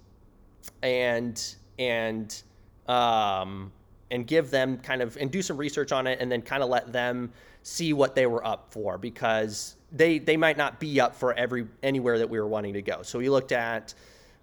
and 0.83 1.55
and 1.79 2.41
um, 2.87 3.71
and 4.11 4.27
give 4.27 4.51
them 4.51 4.77
kind 4.77 5.01
of 5.01 5.17
and 5.17 5.31
do 5.31 5.41
some 5.41 5.57
research 5.57 5.91
on 5.91 6.07
it, 6.07 6.19
and 6.19 6.31
then 6.31 6.41
kind 6.41 6.63
of 6.63 6.69
let 6.69 6.91
them 6.91 7.31
see 7.63 7.93
what 7.93 8.15
they 8.15 8.25
were 8.25 8.45
up 8.45 8.71
for 8.71 8.97
because 8.97 9.77
they 9.91 10.19
they 10.19 10.37
might 10.37 10.57
not 10.57 10.79
be 10.79 10.99
up 10.99 11.15
for 11.15 11.33
every 11.33 11.67
anywhere 11.81 12.19
that 12.19 12.29
we 12.29 12.39
were 12.39 12.47
wanting 12.47 12.73
to 12.73 12.81
go. 12.81 13.01
So 13.03 13.19
we 13.19 13.29
looked 13.29 13.51
at 13.51 13.93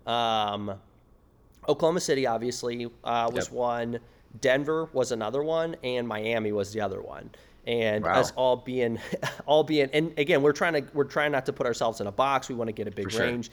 um, 0.07 0.75
Oklahoma 1.69 2.01
City, 2.01 2.27
obviously, 2.27 2.87
uh, 3.05 3.31
was 3.33 3.47
yep. 3.47 3.53
one. 3.55 4.01
Denver 4.41 4.89
was 4.93 5.13
another 5.13 5.43
one, 5.43 5.77
and 5.85 6.07
Miami 6.07 6.53
was 6.53 6.73
the 6.73 6.81
other 6.81 7.01
one. 7.03 7.31
and 7.67 8.05
Wow. 8.05 8.21
us 8.21 8.33
all 8.37 8.57
being 8.57 8.99
all 9.47 9.63
being 9.65 9.91
and 9.93 10.19
again 10.19 10.41
we're 10.43 10.53
trying 10.53 10.73
to 10.75 10.85
we're 10.95 11.05
trying 11.05 11.33
not 11.33 11.45
to 11.47 11.53
put 11.53 11.67
ourselves 11.67 12.01
in 12.01 12.07
a 12.07 12.13
box 12.13 12.49
we 12.49 12.55
want 12.55 12.69
to 12.69 12.73
get 12.73 12.89
a 12.89 12.91
big 12.91 13.11
sure. 13.11 13.21
range 13.27 13.51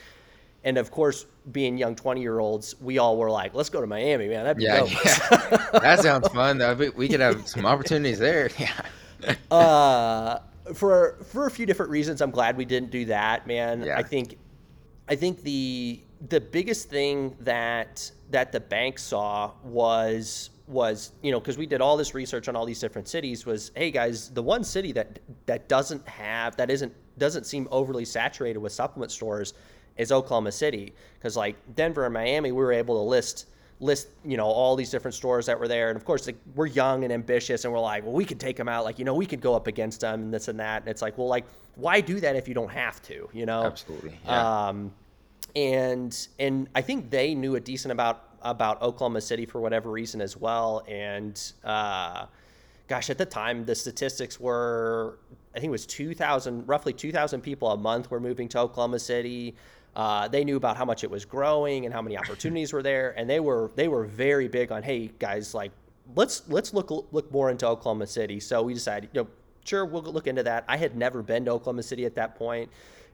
and 0.64 0.78
of 0.78 0.90
course 0.90 1.26
being 1.52 1.78
young 1.78 1.96
20 1.98 2.22
year 2.22 2.40
olds 2.40 2.76
we 2.80 2.98
all 2.98 3.18
were 3.18 3.30
like 3.30 3.54
let's 3.54 3.68
go 3.70 3.82
to 3.82 3.88
miami 3.88 4.30
man 4.30 4.46
that'd 4.46 4.56
be 4.58 4.64
Yeah, 4.64 4.80
dope 4.80 4.90
yeah. 5.04 5.70
that 5.80 6.00
sounds 6.00 6.28
fun. 6.30 6.58
Though. 6.60 6.74
We- 6.76 6.90
We 6.92 7.10
could 7.10 7.20
have 7.20 7.46
some 7.48 7.66
opportunities 7.66 8.20
there. 8.20 8.50
Yeah. 8.60 9.36
uh, 9.52 10.40
for 10.74 11.18
for 11.26 11.48
a 11.48 11.52
few 11.52 11.66
different 11.66 11.92
reasons, 11.92 12.22
I'm 12.22 12.32
glad 12.32 12.56
we 12.58 12.66
didn't 12.66 12.92
do 12.92 13.06
that, 13.06 13.48
man. 13.48 13.84
Yeah. 13.84 13.98
I 13.98 14.04
think 14.04 14.38
I 15.10 15.16
think 15.16 15.42
the 15.44 16.00
the 16.30 16.42
biggest 16.42 16.90
thing 16.90 17.36
that 17.42 18.12
that 18.32 18.52
the 18.52 18.60
bank 18.60 19.00
saw 19.00 19.52
was 19.64 20.50
was 20.68 21.12
you 21.22 21.32
know 21.32 21.40
because 21.40 21.58
we 21.58 21.66
did 21.66 21.82
all 21.82 21.96
this 21.96 22.16
research 22.16 22.48
on 22.48 22.56
all 22.56 22.66
these 22.66 22.80
different 22.80 23.08
cities 23.08 23.46
was 23.46 23.72
hey 23.76 23.92
guys 23.92 24.30
the 24.32 24.42
one 24.42 24.64
city 24.64 24.92
that 24.92 25.20
that 25.46 25.68
doesn't 25.68 26.06
have 26.08 26.56
that 26.56 26.72
isn't 26.72 26.92
doesn't 27.18 27.46
seem 27.46 27.68
overly 27.72 28.06
saturated 28.06 28.60
with 28.60 28.72
supplement 28.72 29.12
stores 29.12 29.54
is 29.98 30.12
Oklahoma 30.12 30.52
City. 30.52 30.94
Because 31.18 31.38
like 31.38 31.56
Denver 31.76 32.06
and 32.06 32.14
Miami 32.14 32.52
we 32.52 32.64
were 32.64 32.74
able 32.74 32.96
to 32.96 33.10
list 33.10 33.48
list 33.82 34.08
you 34.24 34.38
know 34.38 34.46
all 34.46 34.78
these 34.78 34.90
different 34.90 35.14
stores 35.14 35.46
that 35.46 35.60
were 35.60 35.68
there. 35.68 35.90
And 35.90 35.98
of 35.98 36.06
course 36.06 36.26
like, 36.26 36.38
we're 36.56 36.68
young 36.68 37.04
and 37.04 37.12
ambitious 37.12 37.66
and 37.66 37.74
we're 37.74 37.80
like 37.80 38.04
well 38.04 38.14
we 38.14 38.26
could 38.26 38.40
take 38.40 38.58
them 38.58 38.68
out. 38.68 38.86
Like 38.86 39.00
you 39.00 39.06
know 39.06 39.14
we 39.14 39.26
could 39.26 39.42
go 39.42 39.56
up 39.56 39.68
against 39.68 40.02
them 40.02 40.24
and 40.24 40.34
this 40.34 40.48
and 40.48 40.60
that. 40.60 40.82
And 40.82 40.90
it's 40.90 41.02
like 41.02 41.18
well 41.18 41.28
like 41.28 41.46
why 41.76 42.02
do 42.02 42.20
that 42.22 42.36
if 42.36 42.48
you 42.48 42.54
don't 42.54 42.72
have 42.72 43.02
to 43.04 43.30
you 43.34 43.46
know? 43.46 43.64
Absolutely. 43.64 44.18
Yeah. 44.26 44.68
um, 44.68 44.92
and 45.56 46.28
and 46.40 46.68
I 46.76 46.82
think 46.82 47.10
they 47.10 47.34
knew 47.34 47.56
a 47.56 47.60
decent 47.60 47.92
about 47.92 48.30
about 48.42 48.82
Oklahoma 48.82 49.22
City 49.22 49.46
for 49.46 49.60
whatever 49.60 49.90
reason 49.90 50.22
as 50.22 50.38
well. 50.38 50.84
And 50.88 51.42
uh, 51.64 52.28
gosh, 52.88 53.10
at 53.10 53.18
the 53.18 53.26
time 53.26 53.66
the 53.66 53.76
statistics 53.76 54.40
were 54.40 55.20
I 55.56 55.60
think 55.60 55.70
it 55.70 55.72
was 55.72 55.86
two 55.86 56.14
thousand, 56.14 56.68
roughly 56.68 56.94
two 56.94 57.12
thousand 57.12 57.42
people 57.42 57.72
a 57.72 57.78
month 57.78 58.12
were 58.12 58.20
moving 58.20 58.48
to 58.50 58.60
Oklahoma 58.60 59.00
City. 59.00 59.56
Uh, 59.96 60.28
they 60.28 60.44
knew 60.44 60.58
about 60.58 60.76
how 60.76 60.84
much 60.84 61.06
it 61.06 61.10
was 61.10 61.24
growing 61.24 61.86
and 61.86 61.94
how 61.94 62.02
many 62.02 62.18
opportunities 62.18 62.74
were 62.74 62.84
there, 62.84 63.18
and 63.18 63.30
they 63.30 63.40
were 63.40 63.72
they 63.76 63.88
were 63.88 64.06
very 64.06 64.48
big 64.48 64.72
on 64.72 64.84
hey 64.84 65.10
guys 65.20 65.54
like 65.54 65.72
let's 66.16 66.44
let's 66.50 66.74
look 66.74 66.92
look 67.12 67.32
more 67.32 67.50
into 67.50 67.66
Oklahoma 67.66 68.06
City. 68.06 68.40
So 68.42 68.62
we 68.62 68.74
decided 68.74 69.10
you 69.14 69.22
know 69.22 69.28
sure 69.64 69.86
we'll 69.86 70.04
look 70.04 70.28
into 70.28 70.44
that. 70.44 70.66
I 70.68 70.76
had 70.78 70.98
never 70.98 71.24
been 71.24 71.46
to 71.46 71.52
Oklahoma 71.52 71.84
City 71.84 72.06
at 72.06 72.16
that 72.16 72.36
point, 72.36 72.70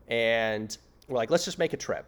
and 0.07 0.75
we're 1.07 1.17
like 1.17 1.29
let's 1.29 1.45
just 1.45 1.59
make 1.59 1.73
a 1.73 1.77
trip. 1.77 2.05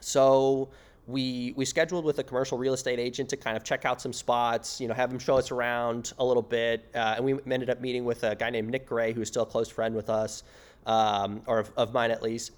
So 0.00 0.68
we 1.08 1.54
we 1.56 1.64
scheduled 1.64 2.04
with 2.04 2.18
a 2.18 2.22
commercial 2.22 2.58
real 2.58 2.74
estate 2.74 2.98
agent 2.98 3.30
to 3.30 3.36
kind 3.36 3.56
of 3.56 3.64
check 3.64 3.84
out 3.86 4.00
some 4.00 4.12
spots, 4.12 4.80
you 4.80 4.88
know, 4.88 4.94
have 4.94 5.10
him 5.10 5.18
show 5.18 5.38
us 5.38 5.50
around 5.50 6.12
a 6.18 6.24
little 6.24 6.42
bit, 6.42 6.86
uh, 6.94 7.14
and 7.16 7.24
we 7.24 7.32
ended 7.50 7.70
up 7.70 7.80
meeting 7.80 8.04
with 8.04 8.24
a 8.24 8.36
guy 8.36 8.50
named 8.50 8.70
Nick 8.70 8.86
Gray, 8.86 9.12
who's 9.12 9.28
still 9.28 9.44
a 9.44 9.46
close 9.46 9.70
friend 9.70 9.94
with 9.94 10.10
us, 10.10 10.42
um, 10.86 11.40
or 11.46 11.60
of, 11.60 11.72
of 11.76 11.94
mine 11.94 12.10
at 12.10 12.22
least. 12.22 12.52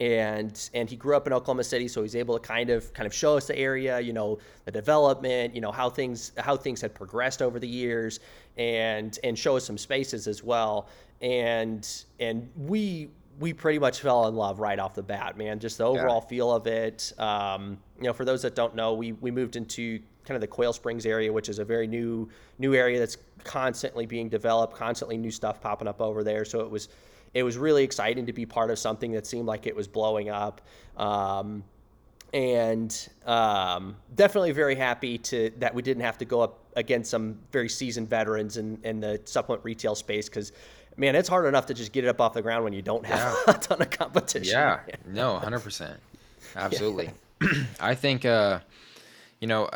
And 0.00 0.70
and 0.72 0.88
he 0.88 0.96
grew 0.96 1.14
up 1.14 1.26
in 1.26 1.32
Oklahoma 1.34 1.62
City, 1.62 1.86
so 1.86 2.02
he's 2.02 2.16
able 2.16 2.38
to 2.38 2.44
kind 2.44 2.70
of 2.70 2.92
kind 2.94 3.06
of 3.06 3.14
show 3.14 3.36
us 3.36 3.46
the 3.46 3.56
area, 3.56 4.00
you 4.00 4.14
know, 4.14 4.38
the 4.64 4.72
development, 4.72 5.54
you 5.54 5.60
know, 5.60 5.70
how 5.70 5.90
things 5.90 6.32
how 6.38 6.56
things 6.56 6.80
had 6.80 6.94
progressed 6.94 7.42
over 7.42 7.60
the 7.60 7.68
years, 7.68 8.18
and 8.56 9.18
and 9.22 9.38
show 9.38 9.56
us 9.56 9.64
some 9.64 9.78
spaces 9.78 10.26
as 10.26 10.42
well. 10.42 10.88
And 11.20 11.86
and 12.18 12.50
we 12.56 13.10
we 13.38 13.52
pretty 13.52 13.78
much 13.78 14.00
fell 14.00 14.28
in 14.28 14.34
love 14.34 14.60
right 14.60 14.78
off 14.78 14.94
the 14.94 15.02
bat, 15.02 15.36
man. 15.36 15.58
Just 15.58 15.78
the 15.78 15.84
overall 15.84 16.20
feel 16.20 16.52
of 16.52 16.66
it. 16.66 17.12
Um, 17.18 17.78
you 17.98 18.04
know, 18.04 18.12
for 18.12 18.24
those 18.24 18.42
that 18.42 18.54
don't 18.54 18.74
know, 18.74 18.94
we 18.94 19.12
we 19.12 19.30
moved 19.30 19.56
into 19.56 20.00
kind 20.24 20.36
of 20.36 20.40
the 20.40 20.46
Quail 20.46 20.72
Springs 20.72 21.06
area, 21.06 21.32
which 21.32 21.48
is 21.48 21.58
a 21.58 21.64
very 21.64 21.86
new 21.86 22.28
new 22.58 22.74
area 22.74 22.98
that's 22.98 23.16
constantly 23.42 24.06
being 24.06 24.28
developed, 24.28 24.76
constantly 24.76 25.16
new 25.16 25.30
stuff 25.30 25.60
popping 25.60 25.88
up 25.88 26.00
over 26.00 26.22
there. 26.22 26.44
So 26.44 26.60
it 26.60 26.70
was 26.70 26.88
it 27.34 27.42
was 27.42 27.56
really 27.56 27.82
exciting 27.82 28.26
to 28.26 28.32
be 28.32 28.46
part 28.46 28.70
of 28.70 28.78
something 28.78 29.12
that 29.12 29.26
seemed 29.26 29.46
like 29.46 29.66
it 29.66 29.74
was 29.74 29.88
blowing 29.88 30.30
up. 30.30 30.60
Um, 30.96 31.64
and 32.32 33.08
um, 33.26 33.96
definitely 34.16 34.50
very 34.50 34.74
happy 34.74 35.18
to 35.18 35.52
that 35.58 35.72
we 35.72 35.82
didn't 35.82 36.02
have 36.02 36.18
to 36.18 36.24
go 36.24 36.40
up 36.40 36.58
against 36.74 37.10
some 37.10 37.38
very 37.52 37.68
seasoned 37.68 38.10
veterans 38.10 38.56
in, 38.56 38.78
in 38.82 38.98
the 38.98 39.20
supplement 39.24 39.64
retail 39.64 39.94
space 39.94 40.28
because 40.28 40.52
man 40.96 41.16
it's 41.16 41.28
hard 41.28 41.46
enough 41.46 41.66
to 41.66 41.74
just 41.74 41.92
get 41.92 42.04
it 42.04 42.08
up 42.08 42.20
off 42.20 42.34
the 42.34 42.42
ground 42.42 42.64
when 42.64 42.72
you 42.72 42.82
don't 42.82 43.04
have 43.06 43.36
a 43.48 43.54
ton 43.54 43.80
of 43.80 43.90
competition 43.90 44.50
Yeah, 44.52 44.80
no, 45.06 45.38
hundred 45.38 45.60
percent, 45.60 45.98
absolutely. 46.56 47.10
I 47.80 47.94
think, 47.94 48.24
uh, 48.24 48.60
you 49.40 49.48
know, 49.48 49.68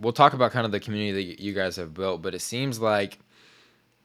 we'll 0.00 0.12
talk 0.12 0.32
about 0.32 0.52
kind 0.52 0.66
of 0.66 0.72
the 0.72 0.80
community 0.80 1.34
that 1.34 1.42
you 1.42 1.52
guys 1.52 1.76
have 1.76 1.94
built, 1.94 2.22
but 2.22 2.34
it 2.34 2.40
seems 2.40 2.80
like 2.80 3.18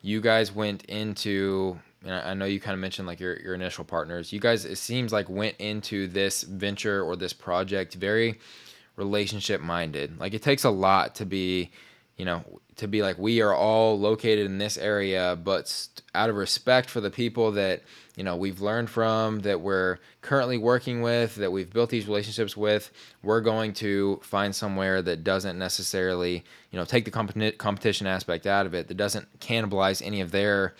you 0.02 0.22
guys 0.22 0.52
went 0.54 0.84
into, 0.86 1.80
and 2.04 2.14
I 2.14 2.32
I 2.32 2.34
know 2.34 2.46
you 2.46 2.60
kind 2.60 2.74
of 2.74 2.80
mentioned 2.80 3.08
like 3.08 3.20
your 3.20 3.40
your 3.40 3.56
initial 3.56 3.86
partners. 3.86 4.34
You 4.34 4.40
guys, 4.40 4.66
it 4.66 4.78
seems 4.78 5.14
like 5.14 5.30
went 5.30 5.56
into 5.58 6.08
this 6.08 6.44
venture 6.44 7.04
or 7.04 7.16
this 7.16 7.34
project 7.34 7.96
very 7.96 8.40
relationship 8.96 9.62
minded. 9.62 10.20
Like 10.20 10.34
it 10.34 10.42
takes 10.42 10.66
a 10.66 10.70
lot 10.70 11.16
to 11.16 11.26
be, 11.26 11.72
you 12.18 12.26
know, 12.26 12.44
to 12.78 12.88
be 12.88 13.02
like 13.02 13.18
we 13.18 13.42
are 13.42 13.54
all 13.54 14.00
located 14.00 14.46
in 14.46 14.58
this 14.58 14.78
area, 14.78 15.38
but 15.42 15.68
st- 15.68 16.02
out 16.16 16.30
of 16.30 16.36
respect 16.36 16.90
for 16.90 17.02
the 17.02 17.10
people 17.10 17.52
that 17.52 17.82
you 18.16 18.24
know 18.24 18.36
we've 18.36 18.62
learned 18.62 18.90
from, 18.90 19.40
that 19.40 19.62
we're 19.62 20.00
currently 20.22 20.58
working 20.58 21.02
with, 21.02 21.36
that 21.36 21.52
we've 21.52 21.72
built 21.72 21.90
these 21.90 22.08
relationships 22.08 22.56
with, 22.56 22.92
we're 23.22 23.42
going 23.42 23.74
to 23.74 24.20
find 24.24 24.56
somewhere 24.56 25.02
that 25.02 25.24
doesn't 25.24 25.58
necessarily, 25.58 26.44
you 26.72 26.80
know, 26.80 26.86
take 26.86 27.06
the 27.06 27.12
competi- 27.12 27.58
competition 27.58 28.08
aspect 28.08 28.48
out 28.48 28.66
of 28.66 28.74
it, 28.74 28.88
that 28.88 28.98
doesn't 28.98 29.40
cannibalize 29.40 30.02
any 30.06 30.22
of 30.22 30.32
their 30.32 30.74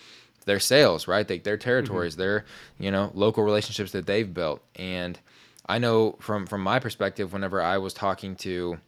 their 0.44 0.60
sales, 0.60 1.08
right? 1.08 1.28
Like 1.28 1.44
their 1.44 1.56
mm-hmm. 1.56 1.64
territories, 1.64 2.16
their 2.16 2.44
you 2.78 2.90
know 2.90 3.10
local 3.14 3.44
relationships 3.44 3.92
that 3.92 4.06
they've 4.06 4.32
built. 4.32 4.62
And 4.76 5.18
I 5.66 5.78
know 5.78 6.16
from 6.20 6.46
from 6.46 6.62
my 6.62 6.78
perspective, 6.78 7.32
whenever 7.32 7.60
I 7.60 7.78
was 7.78 7.94
talking 7.94 8.36
to, 8.36 8.78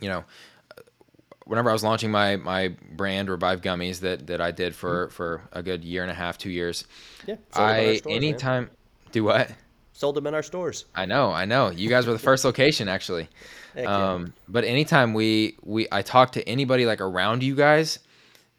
you 0.00 0.08
know, 0.08 0.24
whenever 1.48 1.70
I 1.70 1.72
was 1.72 1.82
launching 1.82 2.10
my 2.10 2.36
my 2.36 2.68
brand 2.92 3.30
Revive 3.30 3.62
Gummies 3.62 4.00
that 4.00 4.26
that 4.28 4.40
I 4.40 4.52
did 4.52 4.74
for 4.74 5.08
for 5.10 5.42
a 5.52 5.62
good 5.62 5.82
year 5.84 6.02
and 6.02 6.10
a 6.10 6.14
half, 6.14 6.38
two 6.38 6.50
years. 6.50 6.84
yeah 7.26 7.36
sold 7.50 7.70
them 7.70 7.78
in 7.80 7.86
our 7.86 7.92
I 7.92 7.96
stores, 7.96 8.20
man. 8.20 8.24
anytime 8.24 8.70
do 9.12 9.24
what? 9.24 9.50
sold 9.92 10.14
them 10.14 10.26
in 10.28 10.34
our 10.34 10.42
stores 10.42 10.84
I 10.94 11.06
know, 11.06 11.32
I 11.32 11.44
know. 11.44 11.70
You 11.70 11.88
guys 11.88 12.06
were 12.06 12.12
the 12.12 12.18
first 12.20 12.44
location 12.44 12.88
actually. 12.88 13.28
Yeah. 13.74 14.12
Um, 14.12 14.34
but 14.48 14.64
anytime 14.64 15.14
we 15.14 15.56
we 15.62 15.88
I 15.90 16.02
talked 16.02 16.34
to 16.34 16.48
anybody 16.48 16.86
like 16.86 17.00
around 17.00 17.42
you 17.42 17.54
guys, 17.54 17.98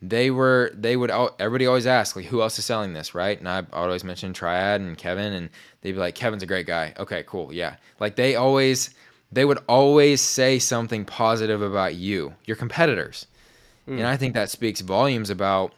they 0.02 0.32
were 0.32 0.71
they 0.73 0.95
would 0.97 1.12
everybody 1.39 1.67
always 1.67 1.86
ask 1.86 2.15
like 2.15 2.25
who 2.25 2.41
else 2.41 2.58
is 2.60 2.65
selling 2.65 2.93
this, 2.93 3.13
right? 3.13 3.38
And 3.38 3.47
I, 3.47 3.58
I 3.58 3.82
would 3.82 3.88
always 3.88 4.04
mention 4.04 4.34
Triad 4.34 4.82
and 4.82 4.97
Kevin, 4.97 5.34
and 5.34 5.49
they'd 5.82 5.91
be 5.91 5.97
like 5.99 6.15
Kevin's 6.15 6.43
a 6.43 6.47
great 6.47 6.67
guy. 6.67 6.93
Okay, 6.97 7.23
cool, 7.28 7.54
yeah. 7.54 7.75
Like 7.99 8.15
they 8.15 8.36
always 8.36 8.91
they 9.31 9.45
would 9.45 9.59
always 9.67 10.21
say 10.21 10.59
something 10.59 11.05
positive 11.05 11.61
about 11.61 11.95
you, 11.95 12.33
your 12.45 12.57
competitors, 12.57 13.27
and 13.87 14.05
I 14.05 14.17
think 14.17 14.35
that 14.35 14.49
speaks 14.49 14.81
volumes 14.81 15.29
about 15.31 15.73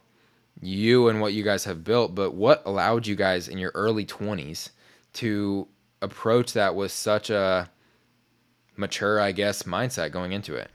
you 0.61 1.07
and 1.07 1.21
what 1.21 1.33
you 1.33 1.43
guys 1.43 1.63
have 1.63 1.83
built. 1.83 2.13
But 2.13 2.33
what 2.33 2.61
allowed 2.65 3.07
you 3.07 3.15
guys 3.15 3.47
in 3.47 3.57
your 3.57 3.71
early 3.73 4.05
twenties 4.05 4.71
to 5.13 5.67
approach 6.01 6.53
that 6.53 6.75
with 6.75 6.91
such 6.91 7.29
a 7.29 7.69
mature, 8.75 9.19
I 9.19 9.31
guess, 9.31 9.63
mindset 9.63 10.11
going 10.11 10.33
into 10.33 10.55
it. 10.55 10.69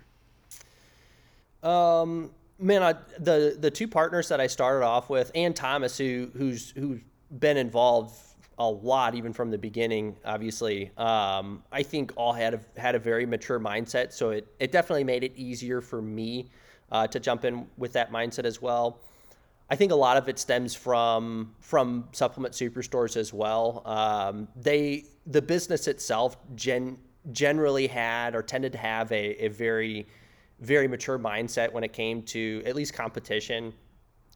Um, 1.62 2.30
man, 2.58 2.82
I, 2.82 2.94
the 3.18 3.56
the 3.58 3.70
two 3.70 3.88
partners 3.88 4.28
that 4.28 4.40
I 4.40 4.46
started 4.46 4.84
off 4.84 5.10
with, 5.10 5.30
and 5.34 5.54
Thomas, 5.54 5.98
who 5.98 6.30
who's 6.36 6.70
who's 6.70 7.00
been 7.38 7.56
involved 7.56 8.14
a 8.58 8.68
lot 8.68 9.14
even 9.14 9.32
from 9.32 9.50
the 9.50 9.58
beginning. 9.58 10.16
Obviously, 10.24 10.90
um, 10.96 11.62
I 11.70 11.82
think 11.82 12.12
all 12.16 12.32
had 12.32 12.54
a, 12.54 12.60
had 12.80 12.94
a 12.94 12.98
very 12.98 13.26
mature 13.26 13.60
mindset, 13.60 14.12
so 14.12 14.30
it 14.30 14.46
it 14.58 14.72
definitely 14.72 15.04
made 15.04 15.24
it 15.24 15.32
easier 15.36 15.80
for 15.80 16.00
me 16.00 16.48
uh, 16.90 17.06
to 17.08 17.20
jump 17.20 17.44
in 17.44 17.66
with 17.76 17.92
that 17.92 18.10
mindset 18.10 18.44
as 18.44 18.62
well. 18.62 19.00
I 19.68 19.76
think 19.76 19.90
a 19.90 19.96
lot 19.96 20.16
of 20.16 20.28
it 20.28 20.38
stems 20.38 20.74
from 20.74 21.54
from 21.60 22.08
supplement 22.12 22.54
superstores 22.54 23.16
as 23.16 23.32
well. 23.32 23.82
Um, 23.84 24.48
they 24.56 25.04
the 25.26 25.42
business 25.42 25.88
itself 25.88 26.36
gen, 26.54 26.98
generally 27.32 27.88
had 27.88 28.34
or 28.34 28.42
tended 28.42 28.72
to 28.72 28.78
have 28.78 29.10
a, 29.12 29.44
a 29.44 29.48
very 29.48 30.06
very 30.60 30.88
mature 30.88 31.18
mindset 31.18 31.72
when 31.72 31.84
it 31.84 31.92
came 31.92 32.22
to 32.22 32.62
at 32.64 32.74
least 32.74 32.94
competition 32.94 33.74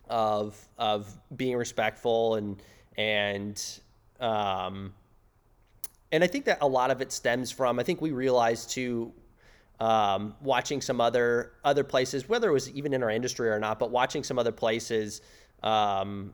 of 0.09 0.69
of 0.77 1.17
being 1.37 1.57
respectful 1.57 2.35
and 2.35 2.61
and 2.99 3.81
um, 4.21 4.93
and 6.13 6.25
I 6.25 6.27
think 6.27 6.45
that 6.47 6.59
a 6.61 6.67
lot 6.69 6.91
of 6.91 7.01
it 7.01 7.13
stems 7.13 7.51
from 7.51 7.79
I 7.79 7.83
think 7.83 8.01
we 8.01 8.11
realized 8.11 8.71
too 8.71 9.13
um, 9.79 10.35
watching 10.43 10.81
some 10.81 11.01
other 11.01 11.53
other 11.65 11.85
places 11.85 12.29
whether 12.29 12.51
it 12.51 12.53
was 12.53 12.71
even 12.73 12.93
in 12.93 13.03
our 13.03 13.11
industry 13.11 13.49
or 13.49 13.59
not 13.59 13.79
but 13.79 13.91
watching 13.91 14.23
some 14.23 14.39
other 14.39 14.53
places 14.53 15.23
um, 15.63 16.33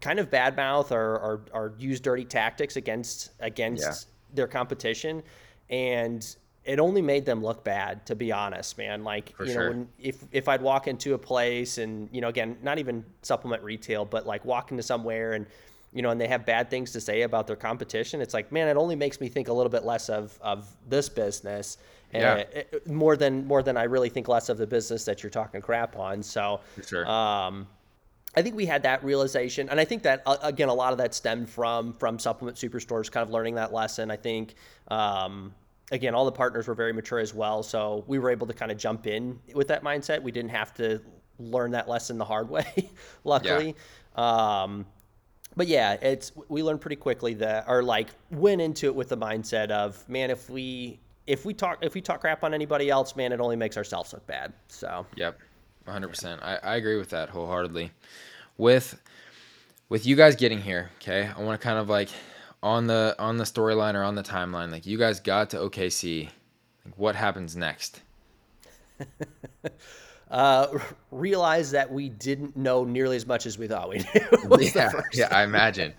kind 0.00 0.18
of 0.18 0.30
badmouth 0.30 0.90
or, 0.90 1.16
or, 1.18 1.40
or 1.52 1.74
use 1.78 2.00
dirty 2.00 2.24
tactics 2.24 2.76
against 2.76 3.30
against 3.40 3.82
Yeah. 3.84 4.34
their 4.34 4.46
competition 4.48 5.22
and 5.70 6.36
it 6.64 6.78
only 6.78 7.02
made 7.02 7.24
them 7.26 7.42
look 7.42 7.62
bad 7.64 8.04
to 8.06 8.14
be 8.14 8.32
honest 8.32 8.78
man 8.78 9.04
like 9.04 9.34
For 9.36 9.44
you 9.46 9.52
sure. 9.52 9.62
know 9.64 9.68
when, 9.68 9.88
if 10.00 10.24
if 10.32 10.48
i'd 10.48 10.62
walk 10.62 10.88
into 10.88 11.14
a 11.14 11.18
place 11.18 11.78
and 11.78 12.08
you 12.12 12.20
know 12.20 12.28
again 12.28 12.56
not 12.62 12.78
even 12.78 13.04
supplement 13.22 13.62
retail 13.62 14.04
but 14.04 14.26
like 14.26 14.44
walk 14.44 14.70
into 14.70 14.82
somewhere 14.82 15.34
and 15.34 15.46
you 15.92 16.02
know 16.02 16.10
and 16.10 16.20
they 16.20 16.26
have 16.28 16.44
bad 16.46 16.70
things 16.70 16.92
to 16.92 17.00
say 17.00 17.22
about 17.22 17.46
their 17.46 17.56
competition 17.56 18.20
it's 18.20 18.34
like 18.34 18.50
man 18.52 18.68
it 18.68 18.76
only 18.76 18.96
makes 18.96 19.20
me 19.20 19.28
think 19.28 19.48
a 19.48 19.52
little 19.52 19.70
bit 19.70 19.84
less 19.84 20.08
of 20.08 20.38
of 20.40 20.66
this 20.88 21.08
business 21.08 21.78
Yeah. 22.12 22.36
and 22.36 22.40
it- 22.54 22.86
more 22.86 23.16
than 23.16 23.46
more 23.46 23.62
than 23.62 23.76
i 23.76 23.84
really 23.84 24.08
think 24.08 24.28
less 24.28 24.48
of 24.48 24.56
the 24.58 24.66
business 24.66 25.04
that 25.04 25.22
you're 25.22 25.30
talking 25.30 25.60
crap 25.60 25.96
on 25.96 26.22
so 26.22 26.60
sure. 26.86 27.06
um, 27.08 27.66
I 28.34 28.40
think 28.40 28.56
we 28.56 28.64
had 28.64 28.84
that 28.84 29.04
realization, 29.04 29.68
and 29.68 29.78
I 29.78 29.84
think 29.84 30.04
that 30.04 30.22
uh, 30.24 30.38
again, 30.40 30.70
a 30.70 30.74
lot 30.74 30.92
of 30.92 30.98
that 31.00 31.12
stemmed 31.12 31.50
from 31.50 31.92
from 31.92 32.18
supplement 32.18 32.56
superstores, 32.56 33.10
kind 33.12 33.22
of 33.26 33.30
learning 33.30 33.56
that 33.56 33.74
lesson. 33.74 34.10
I 34.10 34.16
think 34.16 34.54
um, 34.88 35.54
again, 35.90 36.14
all 36.14 36.24
the 36.24 36.32
partners 36.32 36.66
were 36.66 36.74
very 36.74 36.94
mature 36.94 37.18
as 37.18 37.34
well, 37.34 37.62
so 37.62 38.04
we 38.06 38.18
were 38.18 38.30
able 38.30 38.46
to 38.46 38.54
kind 38.54 38.72
of 38.72 38.78
jump 38.78 39.06
in 39.06 39.38
with 39.52 39.68
that 39.68 39.84
mindset. 39.84 40.22
We 40.22 40.32
didn't 40.32 40.52
have 40.52 40.72
to 40.76 41.02
learn 41.38 41.72
that 41.72 41.90
lesson 41.90 42.16
the 42.16 42.24
hard 42.24 42.48
way, 42.56 42.88
luckily. 43.22 43.76
Um, 44.16 44.86
but 45.56 45.66
yeah, 45.66 45.94
it's 45.94 46.32
we 46.48 46.62
learned 46.62 46.80
pretty 46.80 46.96
quickly 46.96 47.34
that, 47.34 47.64
or 47.68 47.82
like 47.82 48.08
went 48.30 48.60
into 48.60 48.86
it 48.86 48.94
with 48.94 49.08
the 49.08 49.16
mindset 49.16 49.70
of, 49.70 50.08
man, 50.08 50.30
if 50.30 50.48
we 50.48 50.98
if 51.26 51.44
we 51.44 51.54
talk 51.54 51.78
if 51.82 51.94
we 51.94 52.00
talk 52.00 52.20
crap 52.20 52.44
on 52.44 52.54
anybody 52.54 52.90
else, 52.90 53.16
man, 53.16 53.32
it 53.32 53.40
only 53.40 53.56
makes 53.56 53.76
ourselves 53.76 54.12
look 54.12 54.26
bad. 54.26 54.52
So 54.68 55.06
Yep, 55.16 55.38
100%. 55.86 56.42
I, 56.42 56.56
I 56.56 56.76
agree 56.76 56.96
with 56.96 57.10
that 57.10 57.28
wholeheartedly. 57.28 57.90
With 58.56 59.00
with 59.88 60.06
you 60.06 60.16
guys 60.16 60.36
getting 60.36 60.60
here, 60.60 60.90
okay, 60.96 61.30
I 61.36 61.40
want 61.42 61.60
to 61.60 61.64
kind 61.64 61.78
of 61.78 61.88
like 61.88 62.08
on 62.62 62.86
the 62.86 63.14
on 63.18 63.36
the 63.36 63.44
storyline 63.44 63.94
or 63.94 64.02
on 64.02 64.14
the 64.14 64.22
timeline, 64.22 64.70
like 64.70 64.86
you 64.86 64.98
guys 64.98 65.20
got 65.20 65.50
to 65.50 65.58
OKC. 65.58 66.30
Like 66.84 66.98
what 66.98 67.14
happens 67.14 67.56
next? 67.56 68.00
uh, 70.32 70.66
realize 71.12 71.70
that 71.70 71.92
we 71.92 72.08
didn't 72.08 72.56
know 72.56 72.84
nearly 72.84 73.14
as 73.16 73.26
much 73.26 73.46
as 73.46 73.56
we 73.58 73.68
thought 73.68 73.88
we 73.88 73.98
knew. 74.14 74.58
yeah, 74.74 74.90
yeah, 75.12 75.28
I 75.30 75.44
imagine. 75.44 75.92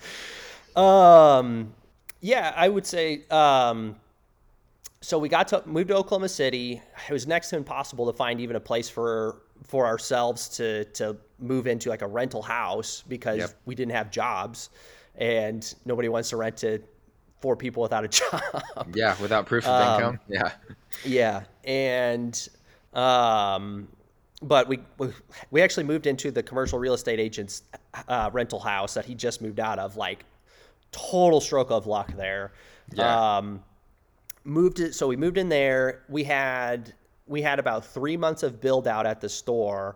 Um, 0.75 1.73
yeah, 2.19 2.51
I 2.55 2.67
would 2.67 2.85
say. 2.85 3.23
Um, 3.29 3.95
so 5.01 5.19
we 5.19 5.27
got 5.29 5.49
to 5.49 5.61
move 5.65 5.87
to 5.87 5.95
Oklahoma 5.95 6.29
City. 6.29 6.81
It 7.09 7.13
was 7.13 7.27
next 7.27 7.49
to 7.49 7.57
impossible 7.57 8.11
to 8.11 8.17
find 8.17 8.39
even 8.41 8.55
a 8.55 8.59
place 8.59 8.89
for 8.89 9.41
for 9.67 9.85
ourselves 9.85 10.49
to 10.49 10.85
to 10.85 11.15
move 11.39 11.67
into 11.67 11.89
like 11.89 12.01
a 12.01 12.07
rental 12.07 12.41
house 12.41 13.03
because 13.07 13.37
Yep. 13.39 13.49
we 13.65 13.75
didn't 13.75 13.91
have 13.93 14.11
jobs, 14.11 14.69
and 15.15 15.73
nobody 15.85 16.07
wants 16.09 16.29
to 16.29 16.37
rent 16.37 16.57
to 16.57 16.81
four 17.41 17.57
people 17.57 17.83
without 17.83 18.05
a 18.05 18.07
job. 18.07 18.41
Yeah, 18.95 19.15
without 19.21 19.45
proof 19.45 19.65
of 19.67 19.71
Um, 19.71 19.95
income. 19.99 20.19
Yeah. 20.29 20.51
Yeah, 21.03 21.43
and 21.65 22.47
um, 22.93 23.89
but 24.43 24.67
we, 24.67 24.79
we 25.51 25.61
actually 25.61 25.85
moved 25.85 26.05
into 26.05 26.31
the 26.31 26.43
commercial 26.43 26.77
real 26.79 26.93
estate 26.93 27.19
agent's 27.19 27.63
uh, 28.07 28.29
rental 28.33 28.59
house 28.59 28.93
that 28.93 29.05
he 29.05 29.15
just 29.15 29.41
moved 29.41 29.59
out 29.59 29.79
of. 29.79 29.97
Like 29.97 30.25
total 30.91 31.41
stroke 31.41 31.71
of 31.71 31.87
luck 31.87 32.15
there. 32.15 32.53
Yeah. 32.93 33.37
Um, 33.37 33.63
moved 34.43 34.79
it. 34.79 34.93
So 34.95 35.07
we 35.07 35.15
moved 35.15 35.37
in 35.37 35.49
there. 35.49 36.03
We 36.07 36.23
had 36.23 36.93
we 37.25 37.41
had 37.41 37.59
about 37.59 37.85
three 37.85 38.17
months 38.17 38.43
of 38.43 38.61
build 38.61 38.87
out 38.87 39.05
at 39.05 39.21
the 39.21 39.29
store. 39.29 39.95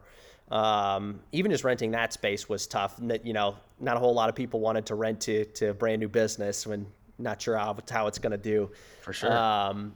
Um, 0.49 1.19
even 1.33 1.51
just 1.51 1.63
renting 1.63 1.91
that 1.91 2.13
space 2.13 2.47
was 2.47 2.67
tough. 2.67 2.95
That 3.01 3.25
you 3.25 3.33
know, 3.33 3.55
not 3.79 3.97
a 3.97 3.99
whole 3.99 4.13
lot 4.13 4.29
of 4.29 4.35
people 4.35 4.59
wanted 4.59 4.85
to 4.87 4.95
rent 4.95 5.21
to 5.21 5.45
to 5.45 5.69
a 5.69 5.73
brand 5.73 5.99
new 5.99 6.09
business 6.09 6.65
when 6.65 6.87
not 7.19 7.41
sure 7.41 7.57
how, 7.57 7.75
how 7.89 8.07
it's 8.07 8.19
going 8.19 8.31
to 8.31 8.37
do. 8.37 8.69
For 9.01 9.13
sure. 9.13 9.31
Um, 9.31 9.95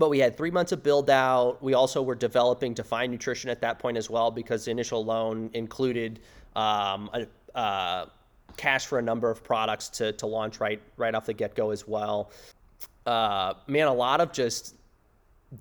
but 0.00 0.08
we 0.08 0.18
had 0.18 0.34
three 0.34 0.50
months 0.50 0.72
of 0.72 0.82
build 0.82 1.10
out. 1.10 1.62
We 1.62 1.74
also 1.74 2.00
were 2.02 2.14
developing 2.14 2.72
Define 2.72 3.10
Nutrition 3.10 3.50
at 3.50 3.60
that 3.60 3.78
point 3.78 3.98
as 3.98 4.08
well 4.08 4.30
because 4.30 4.64
the 4.64 4.70
initial 4.70 5.04
loan 5.04 5.50
included 5.52 6.20
um, 6.56 7.10
a, 7.12 7.26
uh, 7.54 8.06
cash 8.56 8.86
for 8.86 8.98
a 8.98 9.02
number 9.02 9.30
of 9.30 9.44
products 9.44 9.90
to, 9.90 10.12
to 10.12 10.26
launch 10.26 10.58
right 10.58 10.80
right 10.96 11.14
off 11.14 11.26
the 11.26 11.34
get 11.34 11.54
go 11.54 11.70
as 11.70 11.86
well. 11.86 12.30
Uh, 13.04 13.52
man, 13.66 13.88
a 13.88 13.92
lot 13.92 14.22
of 14.22 14.32
just 14.32 14.74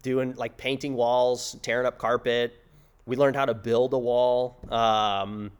doing 0.03 0.33
like 0.35 0.55
painting 0.55 0.93
walls, 0.93 1.57
tearing 1.61 1.85
up 1.85 1.97
carpet. 1.97 2.63
We 3.05 3.17
learned 3.17 3.35
how 3.35 3.45
to 3.45 3.53
build 3.53 3.93
a 3.93 3.99
wall, 3.99 4.57
um, 4.71 5.51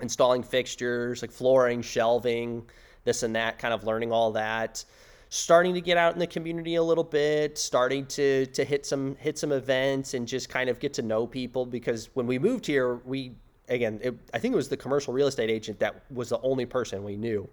installing 0.00 0.42
fixtures 0.42 1.22
like 1.22 1.30
flooring, 1.30 1.80
shelving, 1.80 2.64
this 3.04 3.22
and 3.22 3.36
that. 3.36 3.60
Kind 3.60 3.72
of 3.72 3.84
learning 3.84 4.10
all 4.10 4.32
that. 4.32 4.84
Starting 5.32 5.74
to 5.74 5.80
get 5.80 5.96
out 5.96 6.12
in 6.12 6.18
the 6.18 6.26
community 6.26 6.74
a 6.74 6.82
little 6.82 7.04
bit, 7.04 7.56
starting 7.56 8.04
to 8.06 8.46
to 8.46 8.64
hit 8.64 8.84
some 8.84 9.14
hit 9.16 9.38
some 9.38 9.52
events 9.52 10.14
and 10.14 10.26
just 10.26 10.48
kind 10.48 10.68
of 10.68 10.80
get 10.80 10.92
to 10.94 11.02
know 11.02 11.26
people 11.26 11.64
because 11.64 12.10
when 12.14 12.26
we 12.26 12.38
moved 12.38 12.66
here, 12.66 12.96
we 13.04 13.32
again, 13.68 14.00
it, 14.02 14.14
I 14.34 14.38
think 14.38 14.52
it 14.52 14.56
was 14.56 14.68
the 14.68 14.76
commercial 14.76 15.14
real 15.14 15.28
estate 15.28 15.48
agent 15.48 15.78
that 15.78 16.02
was 16.10 16.28
the 16.28 16.40
only 16.40 16.66
person 16.66 17.04
we 17.04 17.16
knew. 17.16 17.48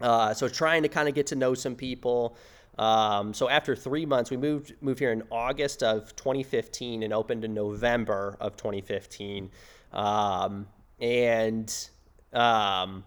Uh, 0.00 0.34
so 0.34 0.48
trying 0.48 0.82
to 0.82 0.88
kind 0.88 1.08
of 1.08 1.14
get 1.14 1.26
to 1.28 1.34
know 1.34 1.54
some 1.54 1.74
people. 1.74 2.36
Um, 2.78 3.32
so 3.32 3.48
after 3.48 3.74
three 3.74 4.06
months, 4.06 4.30
we 4.30 4.36
moved 4.36 4.74
moved 4.80 4.98
here 4.98 5.12
in 5.12 5.22
August 5.30 5.82
of 5.82 6.14
2015 6.16 7.02
and 7.02 7.12
opened 7.12 7.44
in 7.44 7.54
November 7.54 8.36
of 8.40 8.56
2015. 8.56 9.50
Um, 9.92 10.66
and 11.00 11.88
um, 12.32 13.04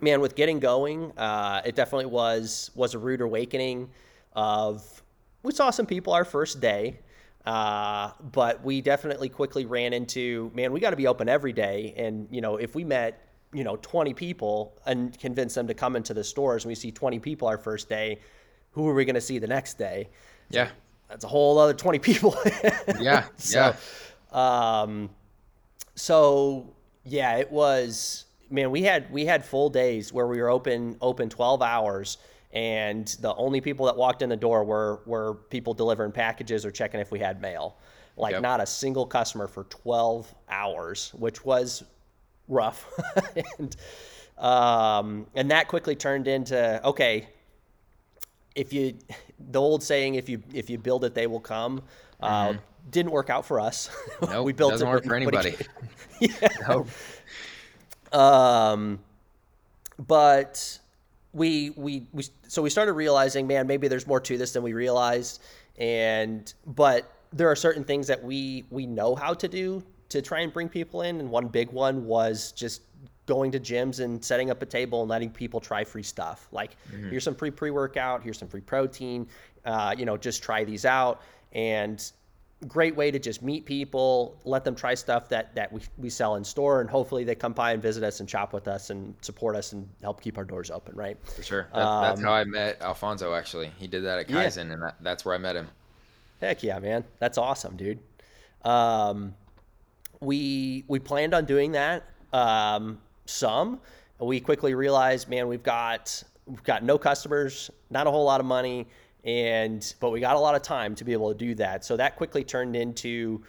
man, 0.00 0.20
with 0.20 0.34
getting 0.34 0.60
going, 0.60 1.12
uh, 1.16 1.62
it 1.64 1.74
definitely 1.74 2.06
was 2.06 2.70
was 2.74 2.94
a 2.94 2.98
rude 2.98 3.20
awakening. 3.20 3.90
Of 4.32 5.02
we 5.42 5.52
saw 5.52 5.70
some 5.70 5.86
people 5.86 6.12
our 6.12 6.24
first 6.24 6.60
day, 6.60 6.98
uh, 7.46 8.10
but 8.32 8.64
we 8.64 8.80
definitely 8.80 9.28
quickly 9.28 9.66
ran 9.66 9.92
into 9.92 10.50
man, 10.54 10.72
we 10.72 10.80
got 10.80 10.90
to 10.90 10.96
be 10.96 11.06
open 11.06 11.28
every 11.28 11.52
day. 11.52 11.94
And 11.96 12.28
you 12.30 12.40
know, 12.40 12.56
if 12.56 12.74
we 12.74 12.84
met 12.84 13.20
you 13.52 13.62
know 13.62 13.76
20 13.76 14.14
people 14.14 14.76
and 14.86 15.16
convince 15.18 15.54
them 15.54 15.66
to 15.68 15.74
come 15.74 15.96
into 15.96 16.14
the 16.14 16.24
stores, 16.24 16.64
and 16.64 16.70
we 16.70 16.74
see 16.74 16.90
20 16.90 17.18
people 17.20 17.48
our 17.48 17.58
first 17.58 17.88
day, 17.88 18.18
who 18.72 18.88
are 18.88 18.94
we 18.94 19.04
going 19.04 19.14
to 19.14 19.20
see 19.20 19.38
the 19.38 19.46
next 19.46 19.78
day? 19.78 20.08
yeah. 20.50 20.68
That's 21.08 21.24
a 21.24 21.28
whole 21.28 21.58
other 21.58 21.74
20 21.74 21.98
people. 21.98 22.36
Yeah. 23.00 23.24
so, 23.36 23.74
um, 24.32 25.10
so 25.94 26.74
yeah, 27.04 27.36
it 27.36 27.52
was 27.52 28.23
man. 28.50 28.70
We 28.70 28.82
had 28.82 29.10
we 29.12 29.24
had 29.24 29.44
full 29.44 29.70
days 29.70 30.12
where 30.12 30.26
we 30.26 30.40
were 30.40 30.50
open 30.50 30.96
open 31.00 31.28
twelve 31.28 31.62
hours, 31.62 32.18
and 32.52 33.06
the 33.20 33.34
only 33.34 33.60
people 33.60 33.86
that 33.86 33.96
walked 33.96 34.22
in 34.22 34.28
the 34.28 34.36
door 34.36 34.64
were 34.64 35.00
were 35.06 35.34
people 35.50 35.74
delivering 35.74 36.12
packages 36.12 36.64
or 36.64 36.70
checking 36.70 37.00
if 37.00 37.10
we 37.10 37.18
had 37.18 37.40
mail. 37.40 37.76
Like 38.16 38.32
Yep. 38.32 38.42
not 38.42 38.60
a 38.60 38.66
single 38.66 39.06
customer 39.06 39.46
for 39.46 39.64
twelve 39.64 40.32
hours, 40.48 41.12
which 41.14 41.44
was 41.44 41.82
rough, 42.48 42.86
and 43.58 43.76
um, 44.38 45.26
and 45.34 45.50
that 45.50 45.68
quickly 45.68 45.96
turned 45.96 46.28
into 46.28 46.84
okay. 46.86 47.28
If 48.54 48.72
you, 48.72 48.96
the 49.50 49.60
old 49.60 49.82
saying, 49.82 50.14
if 50.14 50.28
you 50.28 50.40
if 50.52 50.70
you 50.70 50.78
build 50.78 51.04
it, 51.04 51.12
they 51.12 51.26
will 51.26 51.40
come. 51.40 51.82
Uh, 52.20 52.54
didn't 52.90 53.12
work 53.12 53.30
out 53.30 53.44
for 53.44 53.60
us. 53.60 53.90
Mm-hmm. 54.14 54.32
Nope, 54.32 54.46
we 54.46 54.52
built 54.52 54.70
doesn't 54.72 54.86
it, 54.86 54.90
work 54.90 55.04
for 55.04 55.16
anybody. 55.16 55.56
yeah. 56.20 56.48
Nope. 56.68 56.88
Um, 58.14 59.00
but 60.06 60.78
we, 61.32 61.70
we 61.70 62.06
we 62.12 62.24
so 62.48 62.62
we 62.62 62.70
started 62.70 62.92
realizing, 62.92 63.46
man, 63.46 63.66
maybe 63.66 63.88
there's 63.88 64.06
more 64.06 64.20
to 64.20 64.38
this 64.38 64.52
than 64.52 64.62
we 64.62 64.72
realized, 64.72 65.42
and 65.78 66.52
but 66.66 67.12
there 67.32 67.50
are 67.50 67.56
certain 67.56 67.84
things 67.84 68.06
that 68.06 68.22
we 68.22 68.64
we 68.70 68.86
know 68.86 69.14
how 69.14 69.34
to 69.34 69.48
do 69.48 69.82
to 70.08 70.22
try 70.22 70.40
and 70.40 70.52
bring 70.52 70.68
people 70.68 71.02
in, 71.02 71.20
and 71.20 71.30
one 71.30 71.48
big 71.48 71.70
one 71.72 72.06
was 72.06 72.52
just 72.52 72.82
going 73.26 73.50
to 73.50 73.58
gyms 73.58 74.00
and 74.00 74.22
setting 74.24 74.50
up 74.50 74.60
a 74.62 74.66
table 74.66 75.00
and 75.00 75.10
letting 75.10 75.30
people 75.30 75.58
try 75.58 75.82
free 75.82 76.02
stuff. 76.02 76.46
Like 76.52 76.76
here's 77.10 77.24
some 77.24 77.34
free 77.34 77.50
pre 77.50 77.70
workout, 77.70 78.22
here's 78.22 78.38
some 78.38 78.48
free 78.48 78.60
protein. 78.60 79.26
Uh, 79.64 79.94
you 79.96 80.04
know, 80.04 80.16
just 80.16 80.42
try 80.42 80.62
these 80.62 80.84
out 80.84 81.22
and 81.52 82.12
great 82.64 82.96
way 82.96 83.10
to 83.10 83.18
just 83.18 83.42
meet 83.42 83.64
people, 83.64 84.36
let 84.44 84.64
them 84.64 84.74
try 84.74 84.94
stuff 84.94 85.28
that 85.28 85.54
that 85.54 85.72
we, 85.72 85.80
we 85.98 86.10
sell 86.10 86.36
in 86.36 86.44
store, 86.44 86.80
and 86.80 86.88
hopefully 86.90 87.24
they 87.24 87.34
come 87.34 87.52
by 87.52 87.72
and 87.72 87.82
visit 87.82 88.02
us 88.02 88.20
and 88.20 88.28
shop 88.28 88.52
with 88.52 88.68
us 88.68 88.90
and 88.90 89.14
support 89.20 89.56
us 89.56 89.72
and 89.72 89.88
help 90.02 90.20
keep 90.20 90.38
our 90.38 90.44
doors 90.44 90.70
open, 90.70 90.94
right? 90.96 91.16
For 91.24 91.42
sure. 91.42 91.68
That's, 91.72 91.84
that's 91.84 92.18
Um, 92.20 92.24
how 92.24 92.32
I 92.32 92.44
met 92.44 92.80
Alfonso, 92.80 93.34
actually. 93.34 93.70
He 93.78 93.86
did 93.86 94.04
that 94.04 94.18
at 94.18 94.30
Yeah. 94.30 94.44
Kaizen, 94.44 94.72
and 94.72 94.82
that, 94.82 94.96
that's 95.00 95.24
where 95.24 95.34
I 95.34 95.38
met 95.38 95.56
him. 95.56 95.68
Heck 96.40 96.62
yeah, 96.62 96.78
man, 96.78 97.04
that's 97.18 97.38
awesome, 97.38 97.76
dude. 97.76 98.00
Um, 98.64 99.34
we 100.20 100.84
we 100.88 100.98
planned 100.98 101.34
on 101.34 101.44
doing 101.44 101.72
that 101.72 102.04
um, 102.32 102.98
some. 103.26 103.80
We 104.18 104.40
quickly 104.40 104.74
realized, 104.74 105.28
man, 105.28 105.48
we've 105.48 105.62
got 105.62 106.22
we've 106.46 106.62
got 106.62 106.82
no 106.82 106.98
customers, 106.98 107.70
not 107.90 108.06
a 108.06 108.10
whole 108.10 108.24
lot 108.24 108.40
of 108.40 108.46
money, 108.46 108.86
and 109.24 109.94
but 110.00 110.10
we 110.10 110.20
got 110.20 110.36
a 110.36 110.38
lot 110.38 110.54
of 110.54 110.62
time 110.62 110.94
to 110.96 111.04
be 111.04 111.12
able 111.12 111.32
to 111.32 111.38
do 111.38 111.54
that. 111.56 111.84
So 111.84 111.96
that 111.96 112.16
quickly 112.16 112.44
turned 112.44 112.76
into, 112.76 113.42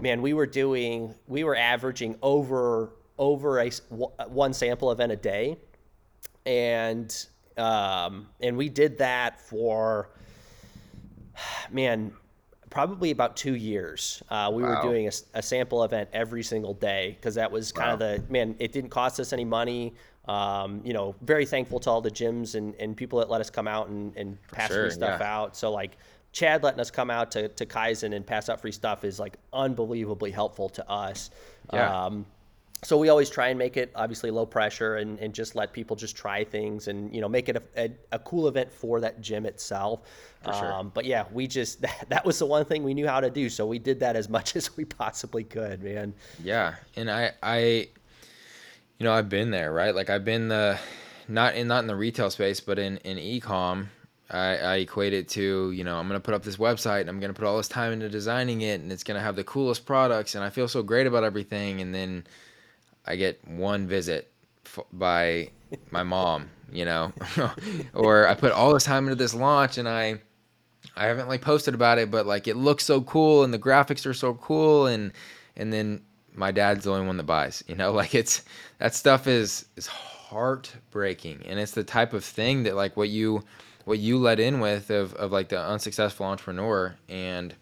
man, 0.00 0.22
we 0.22 0.32
were 0.32 0.46
doing 0.46 1.14
we 1.26 1.44
were 1.44 1.56
averaging 1.56 2.16
over 2.22 2.92
over 3.18 3.60
a 3.60 3.70
one 4.28 4.52
sample 4.52 4.90
event 4.90 5.12
a 5.12 5.16
day, 5.16 5.56
and 6.44 7.26
um, 7.56 8.28
and 8.40 8.56
we 8.56 8.68
did 8.68 8.98
that 8.98 9.40
for 9.40 10.10
man, 11.70 12.12
probably 12.70 13.10
about 13.10 13.36
two 13.36 13.54
years. 13.54 14.22
Uh, 14.30 14.50
we 14.52 14.62
wow. 14.62 14.76
were 14.76 14.82
doing 14.82 15.06
a, 15.06 15.12
a, 15.34 15.42
sample 15.42 15.84
event 15.84 16.08
every 16.12 16.42
single 16.42 16.74
day 16.74 17.16
because 17.18 17.34
that 17.34 17.50
was 17.50 17.72
kind 17.72 17.88
wow. 17.88 17.94
of 17.94 17.98
the 17.98 18.32
man. 18.32 18.54
It 18.58 18.72
didn't 18.72 18.90
cost 18.90 19.20
us 19.20 19.32
any 19.32 19.44
money. 19.44 19.94
Um, 20.26 20.80
you 20.84 20.92
know, 20.92 21.16
very 21.22 21.44
thankful 21.44 21.80
to 21.80 21.90
all 21.90 22.00
the 22.00 22.10
gyms 22.10 22.54
and, 22.54 22.74
and 22.76 22.96
people 22.96 23.18
that 23.18 23.28
let 23.28 23.40
us 23.40 23.50
come 23.50 23.66
out 23.66 23.88
and, 23.88 24.16
and 24.16 24.38
pass 24.52 24.70
sure, 24.70 24.84
free 24.84 24.90
stuff 24.90 25.20
yeah. 25.20 25.36
out. 25.36 25.56
So 25.56 25.72
like 25.72 25.96
Chad 26.32 26.62
letting 26.62 26.80
us 26.80 26.90
come 26.90 27.10
out 27.10 27.32
to, 27.32 27.48
to 27.48 27.66
Kaizen 27.66 28.14
and 28.14 28.26
pass 28.26 28.48
out 28.48 28.60
free 28.60 28.72
stuff 28.72 29.04
is 29.04 29.18
like 29.18 29.36
unbelievably 29.52 30.30
helpful 30.30 30.68
to 30.70 30.88
us. 30.88 31.30
Yeah. 31.72 32.04
Um, 32.04 32.26
so 32.84 32.98
we 32.98 33.10
always 33.10 33.30
try 33.30 33.48
and 33.48 33.58
make 33.58 33.76
it 33.76 33.92
obviously 33.94 34.30
low 34.30 34.44
pressure 34.44 34.96
and, 34.96 35.18
and 35.20 35.32
just 35.32 35.54
let 35.54 35.72
people 35.72 35.94
just 35.94 36.16
try 36.16 36.42
things 36.42 36.88
and 36.88 37.14
you 37.14 37.20
know 37.20 37.28
make 37.28 37.48
it 37.48 37.56
a, 37.56 37.62
a, 37.76 37.90
a 38.12 38.18
cool 38.20 38.48
event 38.48 38.72
for 38.72 39.00
that 39.00 39.20
gym 39.20 39.46
itself 39.46 40.00
sure. 40.44 40.72
um, 40.72 40.90
but 40.92 41.04
yeah 41.04 41.24
we 41.32 41.46
just 41.46 41.80
that, 41.82 42.06
that 42.08 42.24
was 42.24 42.38
the 42.38 42.46
one 42.46 42.64
thing 42.64 42.82
we 42.82 42.94
knew 42.94 43.06
how 43.06 43.20
to 43.20 43.30
do 43.30 43.48
so 43.48 43.66
we 43.66 43.78
did 43.78 44.00
that 44.00 44.16
as 44.16 44.28
much 44.36 44.56
as 44.56 44.76
we 44.76 44.84
possibly 44.84 45.44
could 45.44 45.82
man 45.82 46.12
yeah 46.42 46.74
and 46.96 47.10
i 47.10 47.30
i 47.42 47.88
you 48.98 49.04
know 49.04 49.12
i've 49.12 49.28
been 49.28 49.50
there 49.50 49.72
right 49.72 49.94
like 49.94 50.10
i've 50.10 50.24
been 50.24 50.48
the 50.48 50.78
not 51.28 51.54
in 51.54 51.68
not 51.68 51.80
in 51.80 51.86
the 51.86 51.96
retail 51.96 52.30
space 52.30 52.60
but 52.60 52.78
in 52.78 52.96
in 52.98 53.16
ecom 53.16 53.86
I, 54.32 54.56
I 54.56 54.74
equate 54.76 55.12
it 55.12 55.28
to, 55.30 55.70
you 55.72 55.84
know, 55.84 55.98
I'm 55.98 56.08
to 56.18 56.24
put 56.24 56.34
up 56.34 56.42
this 56.42 56.56
website 56.56 57.02
and 57.02 57.10
I'm 57.10 57.20
to 57.32 57.38
put 57.38 57.46
all 57.46 57.58
this 57.58 57.68
time 57.68 57.92
into 57.92 58.08
designing 58.08 58.62
it 58.62 58.80
and 58.80 58.90
it's 58.90 59.04
to 59.16 59.24
have 59.24 59.36
the 59.36 59.44
coolest 59.44 59.84
products 59.84 60.34
and 60.34 60.42
I 60.42 60.48
feel 60.48 60.68
so 60.68 60.82
great 60.82 61.06
about 61.06 61.22
everything. 61.22 61.82
And 61.82 61.94
then 61.94 62.26
I 63.06 63.16
get 63.16 63.46
one 63.46 63.86
visit 63.86 64.32
f- 64.64 64.86
by 64.92 65.50
my 65.90 66.02
mom, 66.02 66.48
you 66.72 66.86
know, 66.86 67.12
or 67.94 68.26
I 68.26 68.34
put 68.34 68.52
all 68.52 68.72
this 68.72 68.84
time 68.84 69.04
into 69.04 69.16
this 69.16 69.34
launch 69.34 69.76
and 69.76 69.86
I, 69.86 70.18
I 70.96 71.06
haven't 71.06 71.28
like 71.28 71.42
posted 71.42 71.74
about 71.74 71.98
it, 71.98 72.10
but 72.10 72.26
like 72.26 72.48
it 72.48 72.56
looks 72.56 72.84
so 72.84 73.02
cool 73.02 73.44
and 73.44 73.52
the 73.52 73.58
graphics 73.58 74.06
are 74.06 74.14
so 74.14 74.32
cool 74.34 74.86
and, 74.86 75.12
and 75.56 75.70
then 75.70 76.00
my 76.34 76.50
dad's 76.50 76.84
the 76.84 76.92
only 76.92 77.06
one 77.06 77.16
that 77.16 77.24
buys, 77.24 77.62
you 77.66 77.74
know, 77.74 77.92
like 78.02 78.14
it's, 78.14 78.42
that 78.78 78.94
stuff 78.94 79.26
is, 79.26 79.66
is 79.76 79.86
heartbreaking. 79.86 81.42
And 81.46 81.58
it's 81.58 81.72
the 81.72 81.84
type 81.84 82.12
of 82.12 82.24
thing 82.24 82.62
that 82.64 82.76
like 82.76 82.96
what 82.96 83.08
you, 83.08 83.44
what 83.84 83.98
you 83.98 84.18
let 84.18 84.40
in 84.40 84.60
with 84.60 84.90
of, 84.90 85.14
of 85.14 85.32
like 85.32 85.48
the 85.48 85.60
unsuccessful 85.60 86.26
entrepreneur 86.26 86.94
and 87.08 87.54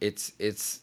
it's, 0.00 0.32
it's, 0.38 0.80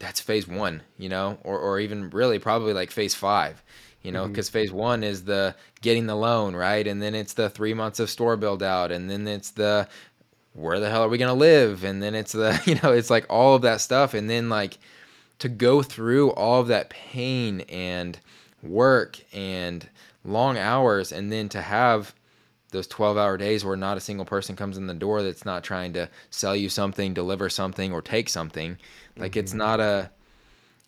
that's 0.00 0.20
phase 0.20 0.46
one, 0.46 0.82
you 0.98 1.08
know, 1.08 1.38
or, 1.42 1.58
or 1.58 1.80
even 1.80 2.10
really 2.10 2.38
probably 2.38 2.72
like 2.72 2.90
phase 2.90 3.14
five, 3.14 3.62
you 4.02 4.12
know, 4.12 4.28
because 4.28 4.48
mm-hmm. 4.48 4.52
phase 4.58 4.72
one 4.72 5.02
is 5.02 5.24
the 5.24 5.54
getting 5.80 6.06
the 6.06 6.14
loan, 6.14 6.54
right? 6.54 6.86
And 6.86 7.02
then 7.02 7.14
it's 7.14 7.32
the 7.32 7.48
three 7.48 7.74
months 7.74 7.98
of 7.98 8.10
store 8.10 8.36
build 8.36 8.62
out. 8.62 8.92
And 8.92 9.08
then 9.08 9.26
it's 9.26 9.50
the 9.50 9.88
where 10.52 10.80
the 10.80 10.88
hell 10.90 11.02
are 11.02 11.08
we 11.08 11.18
going 11.18 11.32
to 11.32 11.38
live? 11.38 11.84
And 11.84 12.02
then 12.02 12.14
it's 12.14 12.32
the, 12.32 12.60
you 12.66 12.76
know, 12.82 12.92
it's 12.92 13.10
like 13.10 13.26
all 13.28 13.54
of 13.54 13.62
that 13.62 13.80
stuff. 13.80 14.14
And 14.14 14.28
then 14.28 14.48
like 14.48 14.78
to 15.38 15.48
go 15.48 15.82
through 15.82 16.30
all 16.30 16.60
of 16.60 16.68
that 16.68 16.90
pain 16.90 17.60
and 17.62 18.18
work 18.62 19.18
and 19.32 19.88
long 20.24 20.58
hours 20.58 21.12
and 21.12 21.30
then 21.30 21.48
to 21.50 21.60
have 21.60 22.14
those 22.70 22.86
12 22.86 23.16
hour 23.16 23.36
days 23.36 23.64
where 23.64 23.76
not 23.76 23.96
a 23.96 24.00
single 24.00 24.26
person 24.26 24.56
comes 24.56 24.76
in 24.76 24.86
the 24.86 24.94
door 24.94 25.22
that's 25.22 25.44
not 25.44 25.62
trying 25.62 25.92
to 25.92 26.08
sell 26.30 26.56
you 26.56 26.68
something, 26.68 27.14
deliver 27.14 27.48
something, 27.48 27.92
or 27.92 28.02
take 28.02 28.28
something 28.28 28.76
like 29.16 29.32
mm-hmm. 29.32 29.40
it's 29.40 29.54
not 29.54 29.80
a 29.80 30.10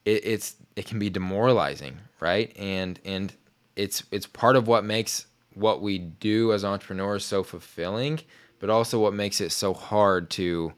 it, 0.04 0.24
it's 0.24 0.56
it 0.76 0.86
can 0.86 0.98
be 0.98 1.10
demoralizing, 1.10 1.98
right? 2.20 2.54
And 2.56 2.98
and 3.04 3.32
it's 3.76 4.02
it's 4.10 4.26
part 4.26 4.56
of 4.56 4.66
what 4.66 4.84
makes 4.84 5.26
what 5.54 5.80
we 5.80 5.98
do 5.98 6.52
as 6.52 6.64
entrepreneurs 6.64 7.24
so 7.24 7.42
fulfilling, 7.42 8.20
but 8.58 8.70
also 8.70 8.98
what 9.00 9.14
makes 9.14 9.40
it 9.40 9.50
so 9.50 9.72
hard 9.72 10.30
to 10.30 10.72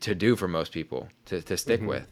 to 0.00 0.14
do 0.14 0.36
for 0.36 0.46
most 0.46 0.72
people 0.72 1.08
to, 1.26 1.42
to 1.42 1.56
stick 1.56 1.80
mm-hmm. 1.80 1.88
with. 1.88 2.06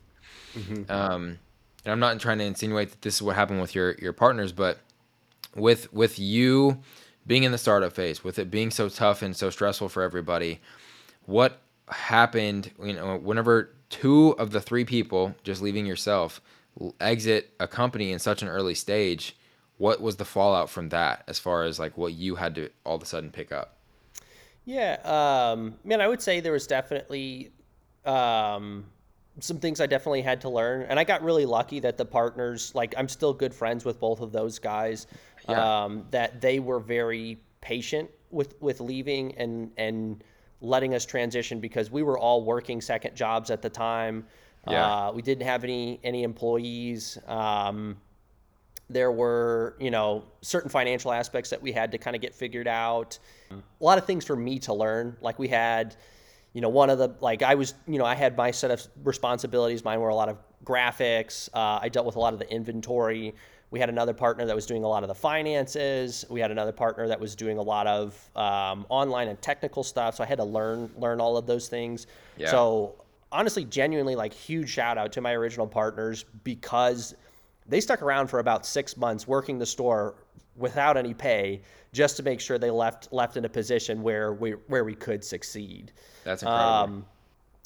Mm-hmm. 0.57 0.91
Um, 0.91 1.39
and 1.85 1.93
I'm 1.93 2.01
not 2.01 2.19
trying 2.21 2.39
to 2.39 2.45
insinuate 2.45 2.91
that 2.91 3.03
this 3.03 3.17
is 3.17 3.23
what 3.23 3.37
happened 3.37 3.61
with 3.61 3.75
your 3.75 3.95
your 3.95 4.13
partners, 4.13 4.53
but 4.53 4.79
with 5.55 5.93
with 5.93 6.19
you 6.19 6.79
being 7.27 7.45
in 7.45 7.53
the 7.53 7.59
startup 7.59 7.93
phase, 7.93 8.25
with 8.25 8.39
it 8.39 8.51
being 8.51 8.71
so 8.71 8.89
tough 8.89 9.23
and 9.23 9.37
so 9.37 9.51
stressful 9.51 9.89
for 9.89 10.03
everybody, 10.03 10.61
what 11.27 11.61
happened? 11.89 12.71
You 12.83 12.95
know, 12.95 13.17
whenever 13.17 13.71
two 13.91 14.35
of 14.39 14.51
the 14.51 14.61
three 14.61 14.85
people, 14.85 15.35
just 15.45 15.63
leaving 15.63 15.87
yourself, 15.87 16.41
exit 17.01 17.53
a 17.61 17.67
company 17.67 18.13
in 18.13 18.19
such 18.19 18.43
an 18.43 18.49
early 18.49 18.75
stage, 18.75 19.37
what 19.79 20.01
was 20.01 20.17
the 20.17 20.25
fallout 20.25 20.71
from 20.71 20.91
that 20.91 21.25
as 21.29 21.39
far 21.39 21.65
as 21.65 21.79
like 21.79 21.97
what 21.97 22.13
you 22.13 22.37
had 22.37 22.55
to 22.57 22.71
all 22.85 22.97
of 22.97 23.03
a 23.03 23.07
sudden 23.07 23.31
pick 23.31 23.53
up? 23.53 23.77
Yeah, 24.65 24.99
um, 25.05 25.77
man, 25.85 26.01
I 26.03 26.09
would 26.09 26.21
say 26.21 26.41
there 26.41 26.53
was 26.53 26.67
definitely 26.67 27.53
um, 28.05 28.85
some 29.41 29.59
things 29.59 29.81
I 29.81 29.87
definitely 29.87 30.23
had 30.23 30.41
to 30.43 30.49
learn, 30.49 30.83
and 30.83 30.99
I 30.99 31.05
got 31.05 31.23
really 31.23 31.47
lucky 31.47 31.81
that 31.81 31.97
the 31.97 32.05
partners, 32.05 32.75
like, 32.75 32.95
I'm 32.97 33.09
still 33.09 33.33
good 33.33 33.55
friends 33.55 33.85
with 33.85 34.01
both 34.01 34.21
of 34.21 34.33
those 34.33 34.59
guys. 34.59 35.07
Yeah. 35.49 35.85
Um, 35.85 36.05
that 36.11 36.41
they 36.41 36.59
were 36.61 36.79
very 36.79 37.39
patient 37.61 38.11
with 38.31 38.61
with 38.61 38.81
leaving 38.81 39.35
and 39.37 39.71
and 39.79 40.23
letting 40.61 40.95
us 40.95 41.07
transition 41.07 41.61
because 41.61 41.91
we 41.91 42.03
were 42.03 42.19
all 42.19 42.43
working 42.45 42.81
second 42.81 43.17
jobs 43.17 43.51
at 43.51 43.63
the 43.63 43.71
time. 43.71 44.27
Yeah. 44.69 45.07
Uh, 45.09 45.13
we 45.13 45.23
didn't 45.23 45.47
have 45.47 45.65
any 45.65 46.01
any 46.05 46.23
employees. 46.23 47.17
Um, 47.27 47.97
there 48.91 49.13
were, 49.13 49.77
you 49.79 49.91
know, 49.91 50.25
certain 50.41 50.71
financial 50.71 51.13
aspects 51.13 51.51
that 51.51 51.61
we 51.61 51.73
had 51.73 51.93
to 51.93 51.99
kind 51.99 52.17
of 52.17 52.23
get 52.23 52.35
figured 52.35 52.69
out. 52.69 53.19
A 53.51 53.85
lot 53.85 53.99
of 53.99 54.05
things 54.07 54.25
for 54.25 54.37
me 54.37 54.59
to 54.61 54.73
learn. 54.73 55.17
Like 55.21 55.39
we 55.39 55.49
had, 55.49 55.97
you 56.53 56.61
know, 56.61 56.69
one 56.69 56.91
of 56.91 56.99
the 56.99 57.15
like 57.21 57.43
I 57.43 57.55
was, 57.55 57.75
you 57.87 57.99
know, 57.99 58.05
I 58.05 58.15
had 58.15 58.37
my 58.37 58.51
set 58.51 58.71
of 58.71 58.87
responsibilities. 59.05 59.85
Mine 59.85 60.01
were 60.01 60.09
a 60.09 60.15
lot 60.15 60.29
of 60.29 60.39
graphics. 60.65 61.49
Uh, 61.55 61.79
I 61.81 61.89
dealt 61.89 62.07
with 62.07 62.17
a 62.17 62.21
lot 62.21 62.33
of 62.33 62.39
the 62.39 62.51
inventory. 62.51 63.35
We 63.71 63.79
had 63.79 63.91
another 63.91 64.15
partner 64.15 64.47
that 64.47 64.55
was 64.55 64.65
doing 64.65 64.83
a 64.83 64.89
lot 64.89 65.03
of 65.03 65.09
the 65.09 65.15
finances. 65.15 66.25
We 66.31 66.41
had 66.41 66.51
another 66.51 66.73
partner 66.73 67.07
that 67.09 67.21
was 67.21 67.37
doing 67.37 67.59
a 67.59 67.63
lot 67.63 67.87
of 67.87 68.31
um, 68.35 68.87
online 68.89 69.29
and 69.29 69.41
technical 69.43 69.83
stuff. 69.83 70.17
So 70.17 70.25
I 70.25 70.27
had 70.27 70.39
to 70.39 70.45
learn 70.45 70.91
learn 70.97 71.21
all 71.21 71.37
of 71.37 71.47
those 71.47 71.69
things. 71.69 72.07
Yeah. 72.39 72.51
So 72.51 72.95
honestly, 73.31 73.65
genuinely, 73.65 74.17
like 74.17 74.33
huge 74.33 74.71
shout 74.71 74.97
out 74.97 75.13
to 75.13 75.21
my 75.21 75.33
original 75.33 75.67
partners 75.67 76.25
because 76.45 77.15
they 77.67 77.81
stuck 77.81 78.01
around 78.01 78.29
for 78.29 78.39
about 78.39 78.65
six 78.65 78.97
months 78.97 79.29
working 79.29 79.59
the 79.59 79.67
store 79.67 80.15
without 80.59 80.97
any 80.97 81.15
pay 81.15 81.63
just 81.93 82.17
to 82.17 82.23
make 82.23 82.41
sure 82.41 82.59
they 82.59 82.71
left 82.71 83.13
left 83.13 83.37
in 83.37 83.45
a 83.45 83.49
position 83.49 84.03
where 84.03 84.33
we 84.33 84.53
where 84.67 84.85
we 84.85 84.95
could 84.95 85.25
succeed. 85.25 85.93
That's 86.25 86.43
incredible. 86.43 86.69
Um, 86.69 87.07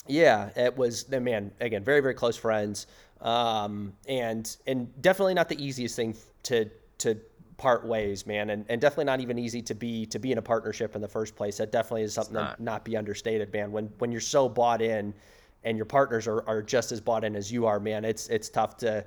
yeah, 0.06 0.50
it 0.56 0.76
was 0.76 1.08
man 1.08 1.52
again 1.60 1.84
very 1.84 2.00
very 2.00 2.14
close 2.14 2.36
friends 2.36 2.86
um, 3.22 3.92
and 4.08 4.56
and 4.66 5.00
definitely 5.00 5.34
not 5.34 5.48
the 5.48 5.64
easiest 5.64 5.96
thing 5.96 6.14
to 6.44 6.68
to 6.98 7.18
part 7.56 7.86
ways, 7.86 8.26
man, 8.26 8.50
and, 8.50 8.66
and 8.68 8.80
definitely 8.80 9.04
not 9.04 9.20
even 9.20 9.38
easy 9.38 9.62
to 9.62 9.74
be 9.74 10.04
to 10.06 10.18
be 10.18 10.32
in 10.32 10.38
a 10.38 10.42
partnership 10.42 10.96
in 10.96 11.00
the 11.00 11.08
first 11.08 11.36
place. 11.36 11.58
That 11.58 11.70
definitely 11.70 12.02
is 12.02 12.14
something 12.14 12.34
not. 12.34 12.56
to 12.56 12.62
not 12.62 12.84
be 12.84 12.96
understated, 12.96 13.52
man. 13.52 13.70
When 13.70 13.86
when 13.98 14.10
you're 14.10 14.20
so 14.20 14.48
bought 14.48 14.82
in, 14.82 15.14
and 15.62 15.78
your 15.78 15.86
partners 15.86 16.26
are, 16.26 16.46
are 16.48 16.62
just 16.62 16.90
as 16.90 17.00
bought 17.00 17.24
in 17.24 17.36
as 17.36 17.52
you 17.52 17.66
are, 17.66 17.78
man, 17.78 18.04
it's 18.04 18.28
it's 18.28 18.48
tough 18.48 18.76
to 18.78 19.04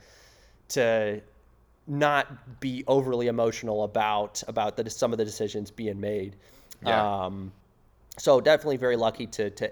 to 0.69 1.21
not 1.87 2.59
be 2.59 2.83
overly 2.87 3.27
emotional 3.27 3.83
about 3.83 4.43
about 4.47 4.75
the, 4.77 4.89
some 4.89 5.11
of 5.11 5.17
the 5.17 5.25
decisions 5.25 5.71
being 5.71 5.99
made. 5.99 6.35
Yeah. 6.85 7.25
Um, 7.25 7.51
so 8.17 8.39
definitely 8.41 8.77
very 8.77 8.95
lucky 8.95 9.27
to 9.27 9.49
to 9.51 9.71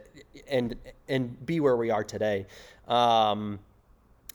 and 0.49 0.75
and 1.07 1.45
be 1.45 1.59
where 1.59 1.77
we 1.77 1.89
are 1.89 2.03
today. 2.03 2.45
Um, 2.87 3.59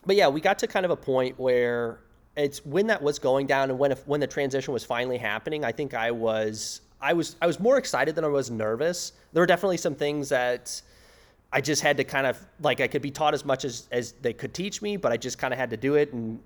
but 0.07 0.17
yeah, 0.17 0.29
we 0.29 0.41
got 0.41 0.59
to 0.61 0.67
kind 0.67 0.85
of 0.85 0.91
a 0.91 0.97
point 0.97 1.39
where 1.39 2.01
it's 2.37 2.65
when 2.65 2.87
that 2.87 3.03
was 3.03 3.19
going 3.19 3.47
down 3.47 3.71
and 3.71 3.79
when 3.79 3.93
if, 3.93 4.07
when 4.07 4.21
the 4.21 4.27
transition 4.27 4.73
was 4.73 4.85
finally 4.85 5.19
happening. 5.19 5.65
I 5.65 5.73
think 5.73 5.95
I 5.95 6.11
was 6.11 6.81
I 7.01 7.13
was 7.13 7.37
I 7.43 7.47
was 7.47 7.61
more 7.61 7.79
excited 7.79 8.15
than 8.15 8.25
I 8.25 8.29
was 8.29 8.51
nervous. 8.51 9.13
There 9.33 9.43
were 9.43 9.47
definitely 9.47 9.77
some 9.77 9.95
things 9.95 10.29
that 10.31 10.81
I 11.53 11.61
just 11.61 11.83
had 11.83 11.97
to 11.99 12.05
kind 12.05 12.27
of 12.27 12.39
like 12.61 12.81
I 12.81 12.89
could 12.89 13.03
be 13.03 13.11
taught 13.11 13.35
as 13.35 13.45
much 13.45 13.65
as 13.65 13.89
as 13.93 14.13
they 14.13 14.33
could 14.33 14.55
teach 14.55 14.81
me, 14.83 14.97
but 14.97 15.13
I 15.13 15.17
just 15.17 15.39
kind 15.39 15.53
of 15.53 15.59
had 15.59 15.71
to 15.71 15.77
do 15.77 15.95
it 15.97 16.13
and 16.13 16.41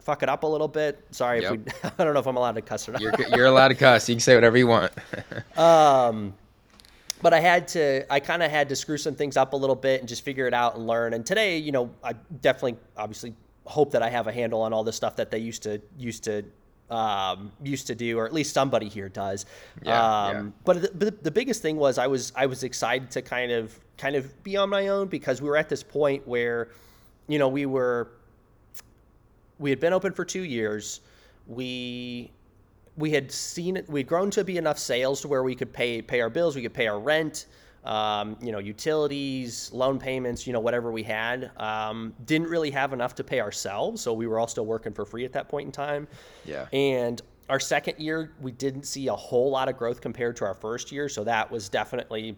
fuck 0.00 0.22
it 0.22 0.28
up 0.28 0.42
a 0.42 0.46
little 0.46 0.68
bit. 0.68 1.04
Sorry 1.10 1.42
yep. 1.42 1.54
if 1.54 1.82
we 1.82 1.90
I 1.98 2.04
don't 2.04 2.14
know 2.14 2.20
if 2.20 2.26
I'm 2.26 2.36
allowed 2.36 2.56
to 2.56 2.62
cuss 2.62 2.88
or 2.88 2.92
not. 2.92 3.00
You're, 3.00 3.14
you're 3.34 3.46
allowed 3.46 3.68
to 3.68 3.74
cuss. 3.74 4.08
You 4.08 4.14
can 4.14 4.20
say 4.20 4.34
whatever 4.34 4.56
you 4.58 4.66
want. 4.66 4.92
um 5.56 6.34
but 7.22 7.34
I 7.34 7.40
had 7.40 7.68
to, 7.68 8.10
I 8.12 8.20
kind 8.20 8.42
of 8.42 8.50
had 8.50 8.68
to 8.70 8.76
screw 8.76 8.96
some 8.96 9.14
things 9.14 9.36
up 9.36 9.52
a 9.52 9.56
little 9.56 9.76
bit 9.76 10.00
and 10.00 10.08
just 10.08 10.24
figure 10.24 10.46
it 10.46 10.54
out 10.54 10.76
and 10.76 10.86
learn. 10.86 11.14
And 11.14 11.24
today, 11.24 11.58
you 11.58 11.72
know, 11.72 11.90
I 12.02 12.14
definitely, 12.40 12.76
obviously, 12.96 13.34
hope 13.64 13.92
that 13.92 14.02
I 14.02 14.08
have 14.08 14.26
a 14.26 14.32
handle 14.32 14.62
on 14.62 14.72
all 14.72 14.84
the 14.84 14.92
stuff 14.92 15.16
that 15.16 15.30
they 15.30 15.38
used 15.38 15.62
to 15.64 15.80
used 15.98 16.24
to 16.24 16.44
um, 16.90 17.52
used 17.62 17.86
to 17.86 17.94
do, 17.94 18.18
or 18.18 18.26
at 18.26 18.32
least 18.32 18.52
somebody 18.52 18.88
here 18.88 19.08
does. 19.08 19.46
Yeah, 19.82 20.24
um, 20.24 20.34
yeah. 20.34 20.52
But 20.64 20.98
the, 20.98 21.10
the 21.22 21.30
biggest 21.30 21.62
thing 21.62 21.76
was 21.76 21.98
I 21.98 22.06
was 22.06 22.32
I 22.34 22.46
was 22.46 22.64
excited 22.64 23.10
to 23.12 23.22
kind 23.22 23.52
of 23.52 23.78
kind 23.96 24.16
of 24.16 24.42
be 24.42 24.56
on 24.56 24.68
my 24.70 24.88
own 24.88 25.06
because 25.06 25.40
we 25.40 25.48
were 25.48 25.56
at 25.56 25.68
this 25.68 25.82
point 25.82 26.26
where, 26.26 26.68
you 27.28 27.38
know, 27.38 27.48
we 27.48 27.66
were 27.66 28.10
we 29.60 29.70
had 29.70 29.78
been 29.78 29.92
open 29.92 30.12
for 30.12 30.24
two 30.24 30.42
years. 30.42 31.00
We 31.46 32.32
we 32.96 33.12
had 33.12 33.30
seen 33.30 33.76
it. 33.76 33.88
We'd 33.88 34.08
grown 34.08 34.30
to 34.32 34.42
be 34.44 34.56
enough 34.58 34.78
sales 34.78 35.20
to 35.20 35.28
where 35.28 35.44
we 35.44 35.54
could 35.54 35.72
pay 35.72 36.02
pay 36.02 36.20
our 36.20 36.30
bills. 36.30 36.56
We 36.56 36.62
could 36.62 36.74
pay 36.74 36.88
our 36.88 36.98
rent. 36.98 37.46
um, 37.84 38.36
you 38.42 38.52
know, 38.52 38.58
utilities, 38.58 39.70
loan 39.72 39.98
payments, 39.98 40.46
you 40.46 40.52
know, 40.52 40.60
whatever 40.60 40.92
we 40.92 41.02
had. 41.02 41.50
Um, 41.56 42.14
didn't 42.26 42.48
really 42.48 42.70
have 42.70 42.92
enough 42.92 43.14
to 43.16 43.24
pay 43.24 43.40
ourselves, 43.40 44.02
so 44.02 44.12
we 44.12 44.26
were 44.26 44.38
all 44.38 44.46
still 44.46 44.66
working 44.66 44.92
for 44.92 45.04
free 45.04 45.24
at 45.24 45.32
that 45.32 45.48
point 45.48 45.66
in 45.66 45.72
time. 45.72 46.06
Yeah. 46.44 46.66
And 46.72 47.20
our 47.48 47.60
second 47.60 47.98
year, 47.98 48.32
we 48.40 48.52
didn't 48.52 48.84
see 48.84 49.08
a 49.08 49.14
whole 49.14 49.50
lot 49.50 49.68
of 49.68 49.76
growth 49.76 50.00
compared 50.00 50.36
to 50.36 50.44
our 50.44 50.54
first 50.54 50.92
year, 50.92 51.08
so 51.08 51.24
that 51.24 51.50
was 51.50 51.68
definitely 51.68 52.36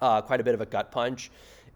uh, 0.00 0.20
quite 0.20 0.40
a 0.40 0.44
bit 0.44 0.54
of 0.54 0.60
a 0.60 0.66
gut 0.66 0.90
punch. 0.90 1.30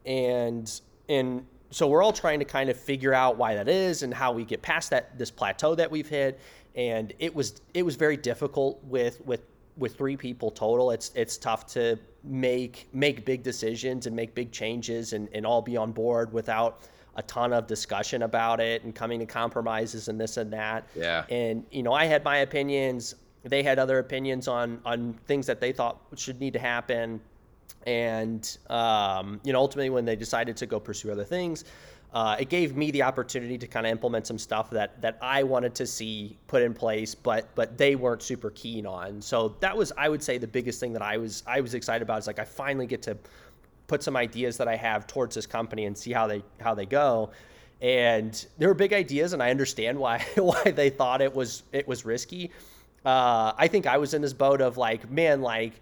And 0.04 0.80
and 1.08 1.46
so 1.70 1.86
we're 1.86 2.02
all 2.02 2.12
trying 2.12 2.38
to 2.38 2.44
kind 2.44 2.70
of 2.70 2.78
figure 2.78 3.12
out 3.12 3.36
why 3.36 3.54
that 3.54 3.68
is 3.68 4.02
and 4.02 4.12
how 4.12 4.32
we 4.32 4.44
get 4.44 4.62
past 4.62 4.90
that 4.90 5.18
this 5.18 5.30
plateau 5.30 5.74
that 5.74 5.90
we've 5.90 6.08
hit. 6.08 6.40
And 6.74 7.12
it 7.18 7.34
was 7.34 7.60
it 7.74 7.82
was 7.82 7.96
very 7.96 8.16
difficult 8.16 8.82
with 8.84 9.20
with 9.24 9.42
with 9.76 9.96
three 9.96 10.16
people 10.16 10.50
total. 10.50 10.90
It's 10.90 11.12
it's 11.14 11.36
tough 11.36 11.66
to 11.74 11.98
make 12.24 12.88
make 12.92 13.24
big 13.24 13.42
decisions 13.42 14.06
and 14.06 14.16
make 14.16 14.34
big 14.34 14.50
changes 14.50 15.12
and, 15.12 15.28
and 15.32 15.44
all 15.44 15.62
be 15.62 15.76
on 15.76 15.92
board 15.92 16.32
without 16.32 16.88
a 17.16 17.22
ton 17.22 17.52
of 17.52 17.66
discussion 17.66 18.22
about 18.22 18.60
it 18.60 18.84
and 18.84 18.94
coming 18.94 19.18
to 19.18 19.26
compromises 19.26 20.08
and 20.08 20.20
this 20.20 20.36
and 20.36 20.52
that. 20.52 20.86
Yeah. 20.94 21.24
And 21.28 21.64
you 21.70 21.82
know, 21.82 21.92
I 21.92 22.06
had 22.06 22.24
my 22.24 22.38
opinions. 22.38 23.14
They 23.44 23.62
had 23.62 23.78
other 23.78 23.98
opinions 23.98 24.48
on 24.48 24.80
on 24.84 25.14
things 25.26 25.46
that 25.46 25.60
they 25.60 25.72
thought 25.72 26.00
should 26.16 26.40
need 26.40 26.54
to 26.54 26.58
happen 26.60 27.20
and 27.88 28.58
um, 28.68 29.40
you 29.44 29.52
know 29.52 29.58
ultimately 29.58 29.90
when 29.90 30.04
they 30.04 30.16
decided 30.16 30.56
to 30.56 30.66
go 30.66 30.78
pursue 30.78 31.10
other 31.10 31.24
things 31.24 31.64
uh, 32.12 32.36
it 32.40 32.48
gave 32.48 32.74
me 32.74 32.90
the 32.90 33.02
opportunity 33.02 33.58
to 33.58 33.66
kind 33.66 33.86
of 33.86 33.92
implement 33.92 34.26
some 34.26 34.38
stuff 34.38 34.70
that 34.70 35.00
that 35.02 35.18
I 35.20 35.42
wanted 35.42 35.74
to 35.74 35.86
see 35.86 36.38
put 36.46 36.62
in 36.62 36.72
place, 36.72 37.14
but 37.14 37.54
but 37.54 37.76
they 37.76 37.96
weren't 37.96 38.22
super 38.22 38.50
keen 38.50 38.86
on. 38.86 39.20
So 39.20 39.56
that 39.60 39.76
was 39.76 39.92
I 39.96 40.08
would 40.08 40.22
say 40.22 40.38
the 40.38 40.46
biggest 40.46 40.80
thing 40.80 40.94
that 40.94 41.02
I 41.02 41.18
was 41.18 41.42
I 41.46 41.60
was 41.60 41.74
excited 41.74 42.02
about 42.02 42.18
is 42.18 42.26
like 42.26 42.38
I 42.38 42.44
finally 42.44 42.86
get 42.86 43.02
to 43.02 43.16
put 43.88 44.02
some 44.02 44.16
ideas 44.16 44.56
that 44.56 44.68
I 44.68 44.76
have 44.76 45.06
towards 45.06 45.34
this 45.34 45.46
company 45.46 45.84
and 45.84 45.96
see 45.96 46.12
how 46.12 46.26
they 46.26 46.42
how 46.60 46.74
they 46.74 46.86
go. 46.86 47.30
And 47.82 48.44
there 48.56 48.68
were 48.68 48.74
big 48.74 48.94
ideas, 48.94 49.34
and 49.34 49.42
I 49.42 49.50
understand 49.50 49.98
why 49.98 50.24
why 50.36 50.62
they 50.64 50.88
thought 50.88 51.20
it 51.20 51.34
was 51.34 51.64
it 51.72 51.86
was 51.86 52.06
risky. 52.06 52.50
Uh, 53.04 53.52
I 53.56 53.68
think 53.68 53.86
I 53.86 53.98
was 53.98 54.14
in 54.14 54.22
this 54.22 54.32
boat 54.32 54.62
of 54.62 54.78
like, 54.78 55.10
man, 55.10 55.42
like 55.42 55.80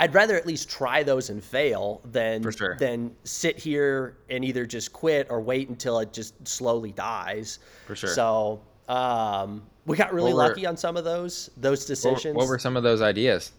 I'd 0.00 0.14
rather 0.14 0.34
at 0.34 0.46
least 0.46 0.70
try 0.70 1.02
those 1.02 1.28
and 1.28 1.44
fail 1.44 2.00
than 2.06 2.42
sure. 2.50 2.76
than 2.78 3.14
sit 3.24 3.58
here 3.58 4.16
and 4.30 4.42
either 4.44 4.64
just 4.64 4.94
quit 4.94 5.26
or 5.28 5.42
wait 5.42 5.68
until 5.68 5.98
it 5.98 6.12
just 6.12 6.48
slowly 6.48 6.92
dies. 6.92 7.58
For 7.86 7.94
sure. 7.94 8.08
So 8.10 8.62
um, 8.88 9.62
we 9.84 9.98
got 9.98 10.14
really 10.14 10.32
were- 10.32 10.38
lucky 10.38 10.64
on 10.64 10.76
some 10.78 10.96
of 10.96 11.04
those 11.04 11.50
those 11.58 11.82
What, 11.82 11.86
decisions. 11.88 12.34
what 12.34 12.48
were 12.48 12.58
some 12.58 12.76
of 12.78 12.82
those 12.82 13.02
ideas? 13.02 13.52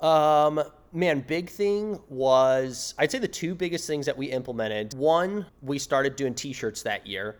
Um, 0.00 0.62
man, 0.92 1.20
big 1.26 1.48
thing 1.48 1.98
was 2.10 2.94
I'd 2.98 3.10
say 3.10 3.18
the 3.18 3.26
two 3.28 3.54
biggest 3.54 3.86
things 3.86 4.04
that 4.06 4.16
we 4.16 4.26
implemented. 4.26 4.92
One, 4.94 5.46
we 5.62 5.78
started 5.78 6.16
doing 6.16 6.34
T-shirts 6.34 6.82
that 6.82 7.06
year, 7.06 7.36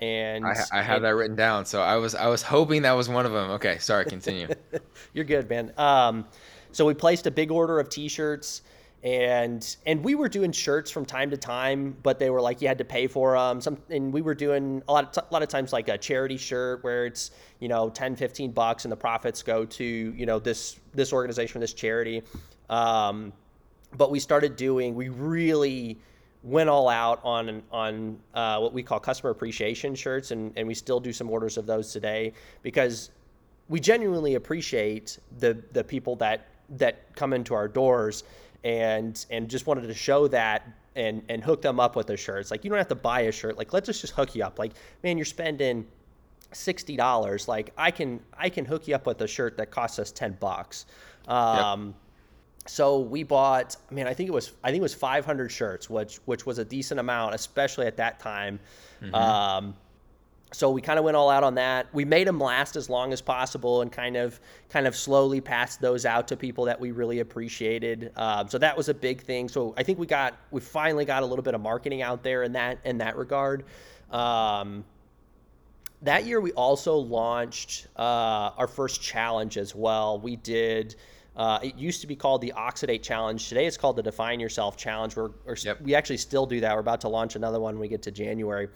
and 0.00 0.46
I, 0.46 0.56
I 0.72 0.82
have 0.82 1.02
that 1.02 1.10
written 1.10 1.36
down, 1.36 1.66
so 1.66 1.82
I 1.82 1.96
was 1.96 2.14
I 2.14 2.26
was 2.26 2.42
hoping 2.42 2.82
that 2.82 2.92
was 2.92 3.08
one 3.08 3.26
of 3.26 3.32
them. 3.32 3.50
Okay, 3.52 3.78
sorry, 3.78 4.06
continue. 4.06 4.48
You're 5.12 5.26
good, 5.26 5.48
man. 5.48 5.72
Um, 5.76 6.26
so 6.72 6.86
we 6.86 6.94
placed 6.94 7.26
a 7.26 7.30
big 7.30 7.50
order 7.50 7.78
of 7.78 7.90
T-shirts, 7.90 8.62
and 9.02 9.76
and 9.84 10.02
we 10.02 10.14
were 10.14 10.28
doing 10.28 10.52
shirts 10.52 10.90
from 10.90 11.04
time 11.04 11.30
to 11.30 11.36
time, 11.36 11.96
but 12.02 12.18
they 12.18 12.30
were 12.30 12.40
like 12.40 12.62
you 12.62 12.68
had 12.68 12.78
to 12.78 12.84
pay 12.84 13.06
for 13.06 13.36
them. 13.36 13.60
Some 13.60 13.76
and 13.90 14.10
we 14.10 14.22
were 14.22 14.34
doing 14.34 14.82
a 14.88 14.92
lot 14.92 15.04
of 15.04 15.12
t- 15.12 15.28
a 15.28 15.32
lot 15.32 15.42
of 15.42 15.50
times 15.50 15.72
like 15.72 15.88
a 15.88 15.98
charity 15.98 16.38
shirt 16.38 16.82
where 16.82 17.04
it's 17.04 17.30
you 17.58 17.68
know 17.68 17.90
10, 17.90 18.16
15 18.16 18.52
bucks, 18.52 18.86
and 18.86 18.92
the 18.92 18.96
profits 18.96 19.42
go 19.42 19.66
to 19.66 19.84
you 19.84 20.24
know 20.24 20.38
this 20.38 20.80
this 20.94 21.12
organization, 21.12 21.60
this 21.60 21.74
charity. 21.74 22.22
Um, 22.70 23.34
but 23.96 24.10
we 24.10 24.18
started 24.18 24.56
doing 24.56 24.94
we 24.94 25.10
really 25.10 25.98
went 26.42 26.70
all 26.70 26.88
out 26.88 27.20
on 27.22 27.62
on 27.70 28.18
uh, 28.34 28.58
what 28.58 28.72
we 28.72 28.82
call 28.82 28.98
customer 29.00 29.30
appreciation 29.30 29.94
shirts, 29.94 30.30
and 30.30 30.52
and 30.56 30.66
we 30.66 30.74
still 30.74 31.00
do 31.00 31.12
some 31.12 31.30
orders 31.30 31.58
of 31.58 31.66
those 31.66 31.92
today 31.92 32.32
because 32.62 33.10
we 33.68 33.80
genuinely 33.80 34.34
appreciate 34.34 35.18
the 35.38 35.62
the 35.72 35.84
people 35.84 36.16
that 36.16 36.46
that 36.76 37.14
come 37.14 37.32
into 37.32 37.54
our 37.54 37.68
doors 37.68 38.24
and 38.64 39.26
and 39.30 39.48
just 39.48 39.66
wanted 39.66 39.86
to 39.86 39.94
show 39.94 40.28
that 40.28 40.68
and 40.96 41.22
and 41.28 41.42
hook 41.42 41.62
them 41.62 41.80
up 41.80 41.96
with 41.96 42.06
the 42.06 42.16
shirts. 42.16 42.50
Like 42.50 42.64
you 42.64 42.70
don't 42.70 42.78
have 42.78 42.88
to 42.88 42.94
buy 42.94 43.22
a 43.22 43.32
shirt. 43.32 43.56
Like 43.56 43.72
let's 43.72 43.86
just 43.86 44.00
just 44.00 44.12
hook 44.14 44.34
you 44.34 44.44
up. 44.44 44.58
Like 44.58 44.72
man 45.02 45.18
you're 45.18 45.24
spending 45.24 45.86
sixty 46.52 46.96
dollars. 46.96 47.48
Like 47.48 47.72
I 47.76 47.90
can 47.90 48.20
I 48.36 48.48
can 48.48 48.64
hook 48.64 48.88
you 48.88 48.94
up 48.94 49.06
with 49.06 49.20
a 49.20 49.28
shirt 49.28 49.56
that 49.58 49.70
costs 49.70 49.98
us 49.98 50.10
ten 50.12 50.36
bucks. 50.40 50.86
Um 51.28 51.94
so 52.66 53.00
we 53.00 53.22
bought 53.22 53.76
I 53.90 53.94
mean 53.94 54.06
I 54.06 54.14
think 54.14 54.28
it 54.28 54.32
was 54.32 54.52
I 54.62 54.70
think 54.70 54.80
it 54.80 54.82
was 54.82 54.94
500 54.94 55.50
shirts 55.50 55.88
which 55.88 56.16
which 56.26 56.46
was 56.46 56.58
a 56.58 56.64
decent 56.64 57.00
amount 57.00 57.34
especially 57.34 57.86
at 57.86 57.96
that 57.96 58.20
time 58.20 58.60
um 59.14 59.74
so 60.52 60.70
we 60.70 60.80
kind 60.80 60.98
of 60.98 61.04
went 61.04 61.16
all 61.16 61.30
out 61.30 61.44
on 61.44 61.54
that. 61.54 61.86
We 61.92 62.04
made 62.04 62.26
them 62.26 62.40
last 62.40 62.74
as 62.74 62.90
long 62.90 63.12
as 63.12 63.20
possible, 63.20 63.82
and 63.82 63.92
kind 63.92 64.16
of 64.16 64.40
kind 64.68 64.86
of 64.86 64.96
slowly 64.96 65.40
passed 65.40 65.80
those 65.80 66.04
out 66.04 66.28
to 66.28 66.36
people 66.36 66.64
that 66.64 66.80
we 66.80 66.90
really 66.90 67.20
appreciated. 67.20 68.12
Um, 68.16 68.48
so 68.48 68.58
that 68.58 68.76
was 68.76 68.88
a 68.88 68.94
big 68.94 69.22
thing. 69.22 69.48
So 69.48 69.74
I 69.76 69.82
think 69.82 69.98
we 69.98 70.06
got 70.06 70.36
we 70.50 70.60
finally 70.60 71.04
got 71.04 71.22
a 71.22 71.26
little 71.26 71.42
bit 71.42 71.54
of 71.54 71.60
marketing 71.60 72.02
out 72.02 72.22
there 72.22 72.42
in 72.42 72.52
that 72.52 72.78
in 72.84 72.98
that 72.98 73.16
regard. 73.16 73.64
Um, 74.10 74.84
that 76.02 76.24
year 76.24 76.40
we 76.40 76.52
also 76.52 76.96
launched 76.96 77.86
uh, 77.96 78.50
our 78.56 78.66
first 78.66 79.02
challenge 79.02 79.56
as 79.56 79.74
well. 79.74 80.18
We 80.18 80.36
did. 80.36 80.96
Uh, 81.36 81.58
it 81.62 81.76
used 81.76 82.00
to 82.00 82.06
be 82.06 82.16
called 82.16 82.40
the 82.40 82.52
Oxidate 82.56 83.02
Challenge. 83.02 83.48
Today 83.48 83.66
it's 83.66 83.76
called 83.76 83.96
the 83.96 84.02
Define 84.02 84.40
Yourself 84.40 84.76
Challenge. 84.76 85.16
We're, 85.16 85.30
Yep. 85.62 85.80
we 85.80 85.94
actually 85.94 86.16
still 86.16 86.46
do 86.46 86.60
that. 86.60 86.74
We're 86.74 86.80
about 86.80 87.00
to 87.02 87.08
launch 87.08 87.36
another 87.36 87.60
one 87.60 87.74
when 87.74 87.80
we 87.80 87.88
get 87.88 88.02
to 88.02 88.10
January. 88.10 88.68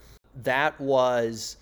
That 0.42 0.78
was 0.80 1.56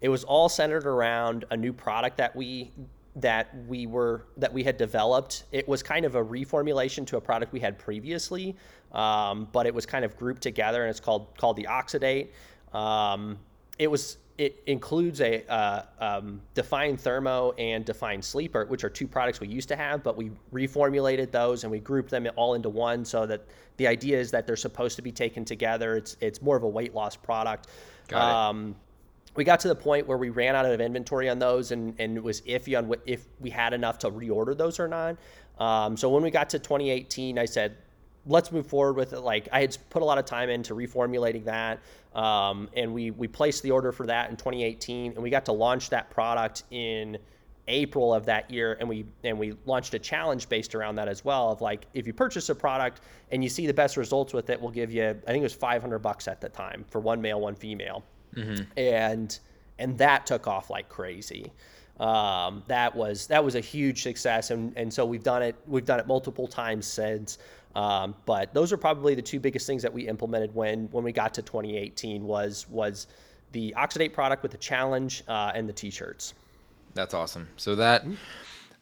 it 0.00 0.08
was 0.08 0.24
all 0.24 0.48
centered 0.48 0.86
around 0.86 1.44
a 1.50 1.56
new 1.56 1.72
product 1.72 2.16
that 2.18 2.34
we 2.36 2.72
that 3.16 3.54
we 3.68 3.86
were 3.86 4.26
that 4.36 4.52
we 4.52 4.62
had 4.64 4.76
developed. 4.76 5.44
It 5.52 5.66
was 5.68 5.82
kind 5.82 6.04
of 6.04 6.14
a 6.16 6.24
reformulation 6.24 7.06
to 7.06 7.16
a 7.16 7.20
product 7.20 7.52
we 7.52 7.60
had 7.60 7.78
previously, 7.78 8.56
um, 8.92 9.48
but 9.52 9.66
it 9.66 9.74
was 9.74 9.86
kind 9.86 10.04
of 10.04 10.16
grouped 10.16 10.42
together, 10.42 10.82
and 10.82 10.90
it's 10.90 11.00
called 11.00 11.28
called 11.38 11.56
the 11.56 11.64
Oxidate. 11.70 12.28
Um, 12.72 13.38
it 13.78 13.90
was 13.90 14.18
it 14.36 14.62
includes 14.66 15.20
a 15.20 15.46
uh, 15.48 15.82
um, 16.00 16.40
Define 16.54 16.96
Thermo 16.96 17.52
and 17.52 17.84
Define 17.84 18.20
Sleeper, 18.20 18.64
which 18.66 18.82
are 18.82 18.90
two 18.90 19.06
products 19.06 19.40
we 19.40 19.48
used 19.48 19.68
to 19.68 19.76
have, 19.76 20.02
but 20.02 20.16
we 20.16 20.32
reformulated 20.52 21.30
those 21.30 21.62
and 21.62 21.70
we 21.70 21.78
grouped 21.78 22.10
them 22.10 22.26
all 22.34 22.54
into 22.54 22.68
one, 22.68 23.04
so 23.04 23.26
that 23.26 23.46
the 23.76 23.86
idea 23.86 24.18
is 24.18 24.30
that 24.32 24.46
they're 24.46 24.56
supposed 24.56 24.96
to 24.96 25.02
be 25.02 25.12
taken 25.12 25.44
together. 25.44 25.96
It's 25.96 26.16
it's 26.20 26.42
more 26.42 26.56
of 26.56 26.64
a 26.64 26.68
weight 26.68 26.94
loss 26.94 27.14
product. 27.14 27.68
Got 28.08 28.28
it. 28.28 28.34
Um, 28.34 28.76
we 29.36 29.44
got 29.44 29.60
to 29.60 29.68
the 29.68 29.74
point 29.74 30.06
where 30.06 30.18
we 30.18 30.30
ran 30.30 30.54
out 30.54 30.66
of 30.66 30.80
inventory 30.80 31.28
on 31.28 31.38
those 31.38 31.72
and, 31.72 31.94
and 31.98 32.16
it 32.16 32.22
was 32.22 32.40
iffy 32.42 32.78
on 32.78 32.94
if 33.04 33.26
we 33.40 33.50
had 33.50 33.72
enough 33.72 33.98
to 33.98 34.10
reorder 34.10 34.56
those 34.56 34.78
or 34.78 34.86
not. 34.88 35.16
Um, 35.58 35.96
so 35.96 36.08
when 36.08 36.22
we 36.22 36.30
got 36.30 36.50
to 36.50 36.58
2018, 36.58 37.38
I 37.38 37.44
said, 37.44 37.76
let's 38.26 38.52
move 38.52 38.66
forward 38.66 38.96
with 38.96 39.12
it. 39.12 39.20
Like 39.20 39.48
I 39.52 39.60
had 39.60 39.76
put 39.90 40.02
a 40.02 40.04
lot 40.04 40.18
of 40.18 40.24
time 40.24 40.50
into 40.50 40.74
reformulating 40.74 41.44
that. 41.44 41.80
Um, 42.14 42.68
and 42.76 42.94
we, 42.94 43.10
we 43.10 43.26
placed 43.28 43.62
the 43.62 43.70
order 43.70 43.92
for 43.92 44.06
that 44.06 44.30
in 44.30 44.36
2018 44.36 45.12
and 45.12 45.22
we 45.22 45.30
got 45.30 45.44
to 45.46 45.52
launch 45.52 45.90
that 45.90 46.10
product 46.10 46.62
in 46.70 47.18
April 47.66 48.14
of 48.14 48.26
that 48.26 48.50
year. 48.50 48.76
And 48.78 48.88
we, 48.88 49.06
and 49.24 49.38
we 49.38 49.54
launched 49.66 49.94
a 49.94 49.98
challenge 49.98 50.48
based 50.48 50.74
around 50.74 50.94
that 50.96 51.08
as 51.08 51.24
well 51.24 51.50
of 51.50 51.60
like, 51.60 51.86
if 51.92 52.06
you 52.06 52.12
purchase 52.12 52.48
a 52.50 52.54
product 52.54 53.00
and 53.32 53.42
you 53.42 53.50
see 53.50 53.66
the 53.66 53.74
best 53.74 53.96
results 53.96 54.32
with 54.32 54.48
it, 54.50 54.60
we'll 54.60 54.70
give 54.70 54.92
you, 54.92 55.02
I 55.08 55.30
think 55.32 55.40
it 55.40 55.42
was 55.42 55.54
500 55.54 55.98
bucks 55.98 56.28
at 56.28 56.40
the 56.40 56.48
time 56.48 56.84
for 56.88 57.00
one 57.00 57.20
male, 57.20 57.40
one 57.40 57.54
female 57.56 58.04
and 58.76 59.38
and 59.78 59.98
that 59.98 60.26
took 60.26 60.46
off 60.46 60.70
like 60.70 60.88
crazy. 60.88 61.52
Um, 62.00 62.62
that 62.66 62.94
was 62.94 63.26
that 63.28 63.44
was 63.44 63.54
a 63.54 63.60
huge 63.60 64.02
success, 64.02 64.50
and 64.50 64.76
and 64.76 64.92
so 64.92 65.04
we've 65.06 65.22
done 65.22 65.42
it 65.42 65.56
we've 65.66 65.84
done 65.84 66.00
it 66.00 66.06
multiple 66.06 66.46
times 66.48 66.86
since. 66.86 67.38
Um, 67.74 68.14
but 68.24 68.54
those 68.54 68.72
are 68.72 68.76
probably 68.76 69.14
the 69.14 69.22
two 69.22 69.40
biggest 69.40 69.66
things 69.66 69.82
that 69.82 69.92
we 69.92 70.06
implemented 70.06 70.54
when 70.54 70.88
when 70.92 71.02
we 71.04 71.12
got 71.12 71.34
to 71.34 71.42
2018 71.42 72.24
was 72.24 72.68
was 72.68 73.06
the 73.52 73.74
Oxidate 73.76 74.12
product 74.12 74.42
with 74.42 74.52
the 74.52 74.58
challenge 74.58 75.22
uh, 75.28 75.52
and 75.54 75.68
the 75.68 75.72
t-shirts. 75.72 76.34
That's 76.94 77.14
awesome. 77.14 77.48
So 77.56 77.74
that 77.76 78.04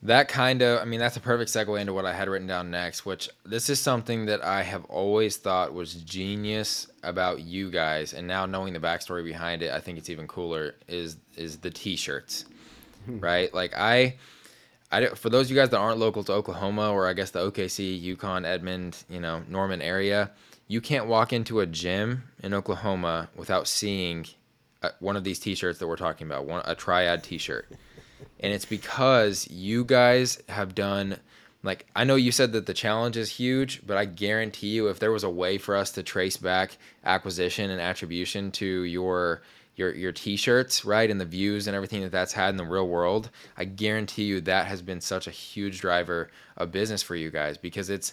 that 0.03 0.29
kind 0.29 0.61
of 0.63 0.81
I 0.81 0.85
mean 0.85 1.01
that's 1.01 1.17
a 1.17 1.21
perfect 1.21 1.51
segue 1.51 1.81
into 1.81 1.93
what 1.95 2.05
I 2.05 2.13
had 2.13 2.29
written 2.29 2.47
down 2.47 2.71
next, 2.71 3.07
which 3.07 3.31
this 3.47 3.71
is 3.71 3.81
something 3.81 4.27
that 4.27 4.45
I 4.45 4.63
have 4.63 4.85
always 4.87 5.37
thought 5.39 5.73
was 5.73 5.95
genius 5.95 6.89
about 7.03 7.41
you 7.41 7.71
guys, 7.71 8.13
and 8.13 8.27
now 8.27 8.45
knowing 8.45 8.73
the 8.75 8.81
backstory 8.81 9.25
behind 9.25 9.63
it, 9.63 9.73
I 9.73 9.81
think 9.81 9.97
it's 9.99 10.11
even 10.11 10.27
cooler. 10.27 10.75
Is 10.89 11.17
is 11.37 11.59
the 11.59 11.71
t-shirts, 11.71 12.45
Hmm. 13.07 13.21
right? 13.21 13.53
Like 13.55 13.73
I. 13.77 14.17
I 14.93 15.07
for 15.09 15.31
those 15.31 15.47
of 15.47 15.51
you 15.51 15.57
guys 15.57 15.71
that 15.71 15.79
aren't 15.79 15.99
local 15.99 16.23
to 16.25 16.33
Oklahoma 16.33 16.93
or 16.93 17.09
I 17.09 17.15
guess 17.15 17.31
the 17.31 17.41
OKC, 17.41 18.01
Yukon, 18.01 18.45
Edmond, 18.45 19.05
you 19.09 19.19
know, 19.19 19.43
Norman 19.49 19.81
area, 19.81 20.31
you 20.69 20.81
can't 20.81 21.07
walk 21.07 21.33
into 21.33 21.61
a 21.61 21.67
gym 21.67 22.25
in 22.43 22.53
Oklahoma 22.53 23.29
without 23.35 23.67
seeing 23.67 24.27
uh, 24.83 24.91
one 25.01 25.17
of 25.17 25.25
these 25.25 25.39
T-shirts 25.39 25.79
that 25.79 25.89
we're 25.89 25.97
talking 25.97 26.27
about, 26.27 26.47
one 26.47 26.63
a 26.67 26.75
Triad 26.75 27.25
T-shirt, 27.25 27.69
and 28.41 28.53
it's 28.53 28.67
because 28.67 29.49
you 29.51 29.85
guys 29.85 30.43
have 30.49 30.75
done 30.75 31.17
like 31.63 31.87
I 31.95 32.05
know 32.05 32.17
you 32.17 32.33
said 32.33 32.53
that 32.53 32.67
the 32.67 32.75
challenge 32.75 33.17
is 33.17 33.31
huge, 33.31 33.87
but 33.87 33.97
I 33.97 34.05
guarantee 34.05 34.69
you 34.69 34.89
if 34.89 34.99
there 34.99 35.13
was 35.13 35.25
a 35.25 35.31
way 35.31 35.59
for 35.59 35.77
us 35.77 35.93
to 35.93 36.03
trace 36.03 36.37
back 36.37 36.77
acquisition 37.05 37.71
and 37.71 37.81
attribution 37.81 38.51
to 38.53 38.83
your 38.83 39.43
your 39.77 39.95
your 39.95 40.13
t-shirts, 40.13 40.85
right, 40.85 41.11
and 41.11 41.21
the 41.21 41.25
views 41.25 41.67
and 41.67 41.75
everything 41.75 42.03
that 42.03 42.13
that's 42.13 42.33
had 42.33 42.51
in 42.51 42.57
the 42.57 42.65
real 42.65 42.89
world, 42.89 43.31
I 43.57 43.65
guarantee 43.65 44.25
you 44.25 44.41
that 44.43 44.67
has 44.67 44.83
been 44.83 45.01
such 45.01 45.27
a 45.27 45.31
huge 45.31 45.81
driver 45.81 46.31
of 46.57 46.71
business 46.71 47.03
for 47.03 47.15
you 47.15 47.31
guys 47.31 47.57
because 47.57 47.91
it's 47.91 48.13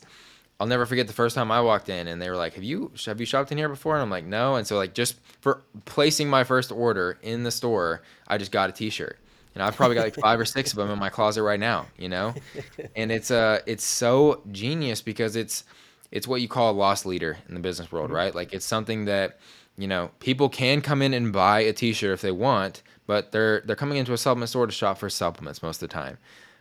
I'll 0.59 0.67
never 0.67 0.85
forget 0.85 1.07
the 1.07 1.13
first 1.13 1.35
time 1.35 1.51
I 1.51 1.61
walked 1.61 1.89
in 1.89 2.07
and 2.07 2.21
they 2.21 2.29
were 2.29 2.35
like, 2.35 2.53
"Have 2.53 2.63
you 2.63 2.91
have 3.05 3.19
you 3.19 3.25
shopped 3.25 3.51
in 3.51 3.57
here 3.57 3.69
before?" 3.69 3.95
And 3.95 4.01
I'm 4.01 4.09
like, 4.09 4.25
"No." 4.25 4.55
And 4.55 4.65
so 4.65 4.77
like 4.77 4.93
just 4.93 5.15
for 5.41 5.61
placing 5.85 6.29
my 6.29 6.43
first 6.43 6.71
order 6.71 7.17
in 7.21 7.43
the 7.43 7.51
store, 7.51 8.01
I 8.27 8.37
just 8.37 8.51
got 8.51 8.69
a 8.69 8.73
t-shirt 8.73 9.17
and 9.55 9.63
I've 9.63 9.75
probably 9.75 9.95
got 9.95 10.03
like 10.03 10.15
five 10.15 10.39
or 10.39 10.45
six 10.45 10.71
of 10.71 10.77
them 10.77 10.89
in 10.89 10.99
my 10.99 11.09
closet 11.09 11.43
right 11.43 11.59
now, 11.59 11.87
you 11.97 12.09
know? 12.09 12.33
And 12.95 13.11
it's 13.11 13.31
uh 13.31 13.59
it's 13.65 13.83
so 13.83 14.41
genius 14.51 15.01
because 15.01 15.35
it's 15.35 15.63
it's 16.11 16.27
what 16.27 16.41
you 16.41 16.47
call 16.47 16.71
a 16.71 16.73
loss 16.73 17.05
leader 17.05 17.37
in 17.47 17.53
the 17.53 17.59
business 17.59 17.91
world, 17.91 18.07
mm-hmm. 18.07 18.15
right? 18.15 18.35
Like 18.35 18.53
it's 18.53 18.65
something 18.65 19.05
that, 19.05 19.37
you 19.79 19.87
know, 19.87 20.11
people 20.19 20.49
can 20.49 20.81
come 20.81 21.01
in 21.01 21.13
and 21.13 21.31
buy 21.31 21.61
a 21.61 21.73
t-shirt 21.73 22.11
if 22.11 22.21
they 22.21 22.31
want, 22.31 22.83
but 23.07 23.31
they're 23.31 23.61
they're 23.61 23.75
coming 23.75 23.97
into 23.97 24.13
a 24.13 24.17
supplement 24.17 24.49
store 24.49 24.65
to 24.65 24.71
shop 24.71 24.97
for 24.97 25.09
supplements 25.09 25.63
most 25.63 25.81
of 25.81 25.89
the 25.89 25.93
time. 25.93 26.17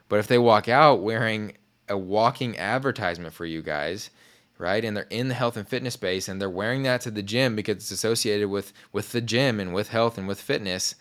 But 0.08 0.20
if 0.20 0.26
they 0.26 0.38
walk 0.38 0.68
out 0.68 1.02
wearing 1.02 1.54
a 1.88 1.98
walking 1.98 2.56
advertisement 2.58 3.34
for 3.34 3.44
you 3.44 3.62
guys, 3.62 4.10
right? 4.56 4.84
And 4.84 4.96
they're 4.96 5.06
in 5.10 5.28
the 5.28 5.34
health 5.34 5.56
and 5.56 5.68
fitness 5.68 5.94
space 5.94 6.28
and 6.28 6.40
they're 6.40 6.48
wearing 6.50 6.82
that 6.84 7.00
to 7.02 7.10
the 7.10 7.22
gym 7.22 7.56
because 7.56 7.76
it's 7.76 7.90
associated 7.90 8.48
with 8.48 8.72
with 8.92 9.12
the 9.12 9.20
gym 9.20 9.60
and 9.60 9.74
with 9.74 9.88
health 9.88 10.16
and 10.18 10.28
with 10.28 10.40
fitness 10.40 10.94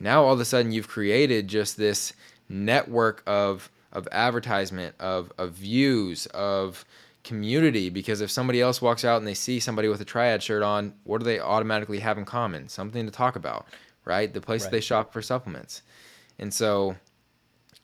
now 0.00 0.24
all 0.24 0.34
of 0.34 0.40
a 0.40 0.44
sudden 0.44 0.72
you've 0.72 0.88
created 0.88 1.48
just 1.48 1.76
this 1.76 2.12
network 2.48 3.22
of 3.26 3.70
of 3.94 4.08
advertisement, 4.12 4.94
of 4.98 5.32
of 5.38 5.52
views, 5.52 6.26
of 6.26 6.84
community 7.24 7.88
because 7.88 8.20
if 8.20 8.30
somebody 8.30 8.60
else 8.60 8.80
walks 8.80 9.04
out 9.04 9.18
and 9.18 9.26
they 9.26 9.34
see 9.34 9.58
somebody 9.58 9.88
with 9.88 10.00
a 10.00 10.04
triad 10.04 10.42
shirt 10.42 10.62
on, 10.62 10.94
what 11.04 11.18
do 11.18 11.24
they 11.24 11.40
automatically 11.40 11.98
have 11.98 12.18
in 12.18 12.24
common? 12.24 12.68
Something 12.68 13.06
to 13.06 13.10
talk 13.10 13.34
about, 13.34 13.66
right? 14.04 14.32
The 14.32 14.40
place 14.40 14.64
right. 14.64 14.72
they 14.72 14.80
shop 14.80 15.12
for 15.12 15.22
supplements. 15.22 15.82
And 16.38 16.52
so 16.52 16.96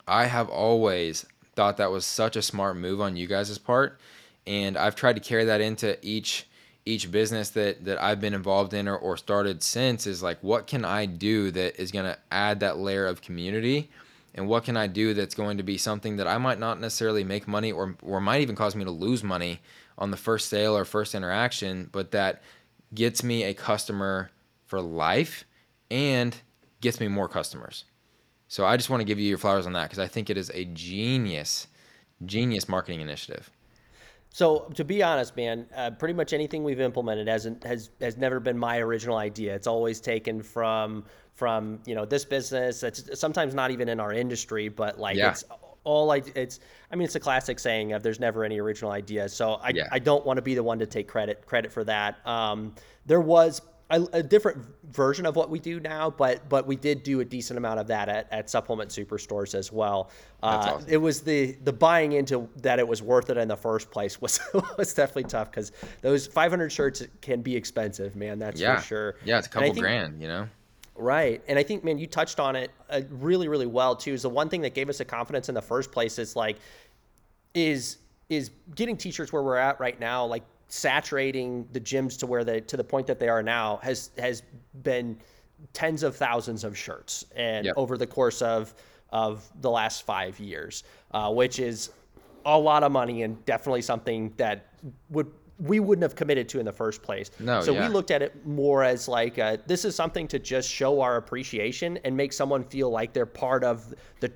I 0.07 0.27
have 0.27 0.49
always 0.49 1.27
thought 1.57 1.79
that 1.79 1.91
was 1.91 2.05
such 2.05 2.37
a 2.37 2.43
smart 2.43 2.77
move 2.77 3.01
on 3.01 3.17
you 3.17 3.27
guys' 3.27 3.59
part. 3.59 3.99
And 4.47 4.77
I've 4.77 4.95
tried 4.97 5.15
to 5.15 5.21
carry 5.21 5.45
that 5.47 5.61
into 5.61 5.99
each 6.07 6.47
each 6.87 7.11
business 7.11 7.51
that 7.51 7.85
that 7.85 8.03
I've 8.03 8.21
been 8.21 8.35
involved 8.35 8.73
in 8.73 8.89
or, 8.89 8.97
or 8.97 9.17
started 9.17 9.63
since 9.63 10.07
is 10.07 10.23
like 10.23 10.39
what 10.43 10.67
can 10.67 10.85
I 10.85 11.05
do 11.07 11.51
that 11.51 11.81
is 11.81 11.93
going 11.93 12.07
to 12.07 12.19
add 12.33 12.61
that 12.61 12.79
layer 12.79 13.07
of 13.07 13.21
community 13.21 13.91
and 14.35 14.47
what 14.47 14.65
can 14.65 14.77
I 14.77 14.87
do 14.87 15.15
that's 15.15 15.35
going 15.35 15.57
to 15.59 15.63
be 15.63 15.77
something 15.77 16.17
that 16.17 16.27
I 16.27 16.39
might 16.39 16.59
not 16.59 16.81
necessarily 16.81 17.25
make 17.25 17.49
money 17.49 17.73
or 17.73 17.97
or 18.03 18.21
might 18.21 18.41
even 18.41 18.57
cause 18.57 18.75
me 18.77 18.85
to 18.85 18.91
lose 18.91 19.23
money 19.23 19.61
on 19.99 20.11
the 20.11 20.17
first 20.17 20.49
sale 20.49 20.77
or 20.77 20.85
first 20.85 21.15
interaction 21.15 21.89
but 21.93 22.11
that 22.13 22.43
gets 22.95 23.23
me 23.23 23.45
a 23.45 23.55
customer 23.55 24.31
for 24.67 24.81
life 24.81 25.45
and 25.91 26.37
gets 26.81 27.01
me 27.01 27.09
more 27.09 27.29
customers. 27.29 27.85
So 28.49 28.65
I 28.65 28.77
just 28.77 28.91
want 28.91 29.01
to 29.01 29.05
give 29.05 29.19
you 29.19 29.29
your 29.29 29.39
flowers 29.39 29.67
on 29.67 29.75
that 29.75 29.85
because 29.85 29.99
I 29.99 30.09
think 30.09 30.31
it 30.31 30.37
is 30.37 30.51
a 30.55 30.65
genius 30.67 31.67
genius 32.27 32.69
marketing 32.69 33.01
initiative. 33.01 33.51
So 34.29 34.71
to 34.75 34.85
be 34.85 35.03
honest, 35.03 35.37
man, 35.37 35.67
uh, 35.75 35.91
pretty 35.91 36.15
much 36.15 36.33
anything 36.33 36.63
we've 36.63 36.81
implemented 36.81 37.27
hasn't 37.27 37.65
has 37.65 37.91
has 38.01 38.17
never 38.17 38.41
been 38.41 38.59
my 38.59 38.79
original 38.79 39.17
idea. 39.17 39.55
It's 39.55 39.67
always 39.67 40.01
taken 40.01 40.43
from 40.43 41.05
from 41.41 41.81
you 41.87 41.95
know 41.95 42.05
this 42.05 42.27
business. 42.27 42.83
It's 42.83 43.19
sometimes 43.19 43.55
not 43.55 43.71
even 43.71 43.89
in 43.89 43.99
our 43.99 44.13
industry, 44.13 44.69
but 44.69 45.01
like 45.01 45.17
yeah. 45.17 45.31
it's 45.31 45.43
all 45.85 46.13
I 46.13 46.23
it's 46.35 46.61
I 46.93 46.97
mean 46.97 47.07
it's 47.07 47.15
a 47.15 47.21
classic 47.21 47.59
saying 47.59 47.95
of 47.95 48.03
there's 48.03 48.21
never 48.21 48.45
any 48.45 48.61
original 48.61 48.91
idea. 48.93 49.27
So 49.27 49.55
I 49.55 49.71
yeah. 49.71 49.89
I 49.91 50.01
don't 50.01 50.25
want 50.27 50.37
to 50.37 50.43
be 50.43 50.55
the 50.55 50.63
one 50.63 50.79
to 50.81 50.87
take 50.87 51.09
credit 51.09 51.47
credit 51.47 51.73
for 51.73 51.83
that. 51.85 52.25
Um, 52.27 52.75
there 53.07 53.23
was 53.23 53.63
a, 53.89 54.07
a, 54.13 54.23
different 54.23 54.65
version 54.91 55.25
of 55.27 55.35
what 55.35 55.49
we 55.49 55.59
do 55.59 55.81
now, 55.81 56.11
but 56.11 56.47
but 56.51 56.67
we 56.67 56.77
did 56.77 57.03
do 57.03 57.21
a 57.21 57.25
decent 57.25 57.57
amount 57.57 57.81
of 57.81 57.87
that 57.87 58.11
at, 58.11 58.29
at 58.31 58.51
supplement 58.51 58.91
superstores 58.91 59.55
as 59.55 59.73
well. 59.73 60.11
Uh, 60.43 60.75
awesome. 60.75 60.85
It 60.89 60.99
was 60.99 61.23
the 61.23 61.57
the 61.65 61.73
buying 61.73 62.13
into 62.13 62.51
that 62.57 62.79
it 62.79 62.87
was 62.87 63.03
worth 63.03 63.31
it 63.31 63.39
in 63.39 63.49
the 63.49 63.57
first 63.57 63.91
place 63.91 64.21
was 64.21 64.39
was 64.79 64.93
definitely 64.93 65.25
tough 65.25 65.51
because 65.51 65.73
those 66.03 66.27
500 66.27 66.71
shirts 66.71 67.03
can 67.23 67.41
be 67.41 67.57
expensive, 67.57 68.15
man. 68.15 68.39
That's 68.39 68.61
yeah. 68.61 68.77
for 68.77 68.83
sure. 68.85 69.17
Yeah, 69.25 69.39
it's 69.39 69.47
a 69.47 69.51
couple 69.51 69.69
think, 69.69 69.79
grand, 69.79 70.21
you 70.21 70.29
know. 70.29 70.47
Right, 71.01 71.43
and 71.49 71.59
I 71.59 71.63
think, 71.63 71.83
man, 71.83 71.99
you 71.99 72.07
touched 72.07 72.39
on 72.39 72.57
it 72.57 72.71
uh, 72.91 73.01
really, 73.11 73.49
really 73.49 73.67
well 73.67 73.97
too. 73.97 74.13
Is 74.13 74.23
the 74.23 74.29
one 74.29 74.49
thing 74.49 74.61
that 74.61 74.75
gave 74.75 74.89
us 74.91 74.99
the 74.99 75.05
confidence 75.05 75.49
in 75.49 75.55
the 75.55 75.63
first 75.63 75.91
place 75.93 76.19
is 76.19 76.37
like, 76.37 76.59
is 77.55 77.97
is 78.29 78.51
getting 78.75 78.97
t-shirts 78.97 79.33
where 79.33 79.43
we're 79.43 79.57
at 79.57 79.81
right 79.81 79.99
now, 79.99 80.25
like 80.25 80.45
saturating 80.69 81.67
the 81.73 81.81
gyms 81.81 82.19
to 82.19 82.27
where 82.27 82.45
they 82.45 82.61
to 82.61 82.77
the 82.77 82.85
point 82.85 83.07
that 83.07 83.19
they 83.19 83.29
are 83.29 83.43
now 83.43 83.81
has 83.83 84.11
has 84.19 84.43
been 84.83 85.19
tens 85.73 86.03
of 86.03 86.17
thousands 86.17 86.65
of 86.65 86.77
shirts 86.77 87.25
and 87.35 87.67
yep. 87.67 87.75
over 87.77 87.99
the 87.99 88.07
course 88.07 88.41
of 88.43 88.75
of 89.11 89.51
the 89.61 89.71
last 89.71 90.05
five 90.05 90.39
years, 90.39 90.85
uh, 91.11 91.33
which 91.33 91.59
is 91.59 91.91
a 92.45 92.59
lot 92.59 92.83
of 92.83 92.93
money 92.93 93.23
and 93.23 93.45
definitely 93.45 93.83
something 93.83 94.33
that 94.37 94.67
would 95.11 95.31
we 95.61 95.81
wouldn't 95.81 96.03
have 96.03 96.15
committed 96.15 96.49
to 96.51 96.59
in 96.59 96.65
the 96.65 96.73
first 96.73 97.03
place. 97.03 97.31
No, 97.39 97.61
so 97.61 97.73
yeah. 97.73 97.87
we 97.87 97.93
looked 97.93 98.11
at 98.11 98.23
it 98.23 98.47
more 98.47 98.83
as 98.83 99.09
like 99.09 99.39
a, 99.39 99.59
this 99.67 99.85
is 99.85 99.95
something 99.95 100.27
to 100.29 100.39
just 100.39 100.69
show 100.69 101.01
our 101.01 101.17
appreciation 101.17 101.99
and 102.05 102.17
make 102.17 102.33
someone 102.33 102.65
feel 102.65 102.91
like 102.91 103.13
they're 103.13 103.27
part 103.27 103.65
of 103.65 103.95
the 104.21 104.33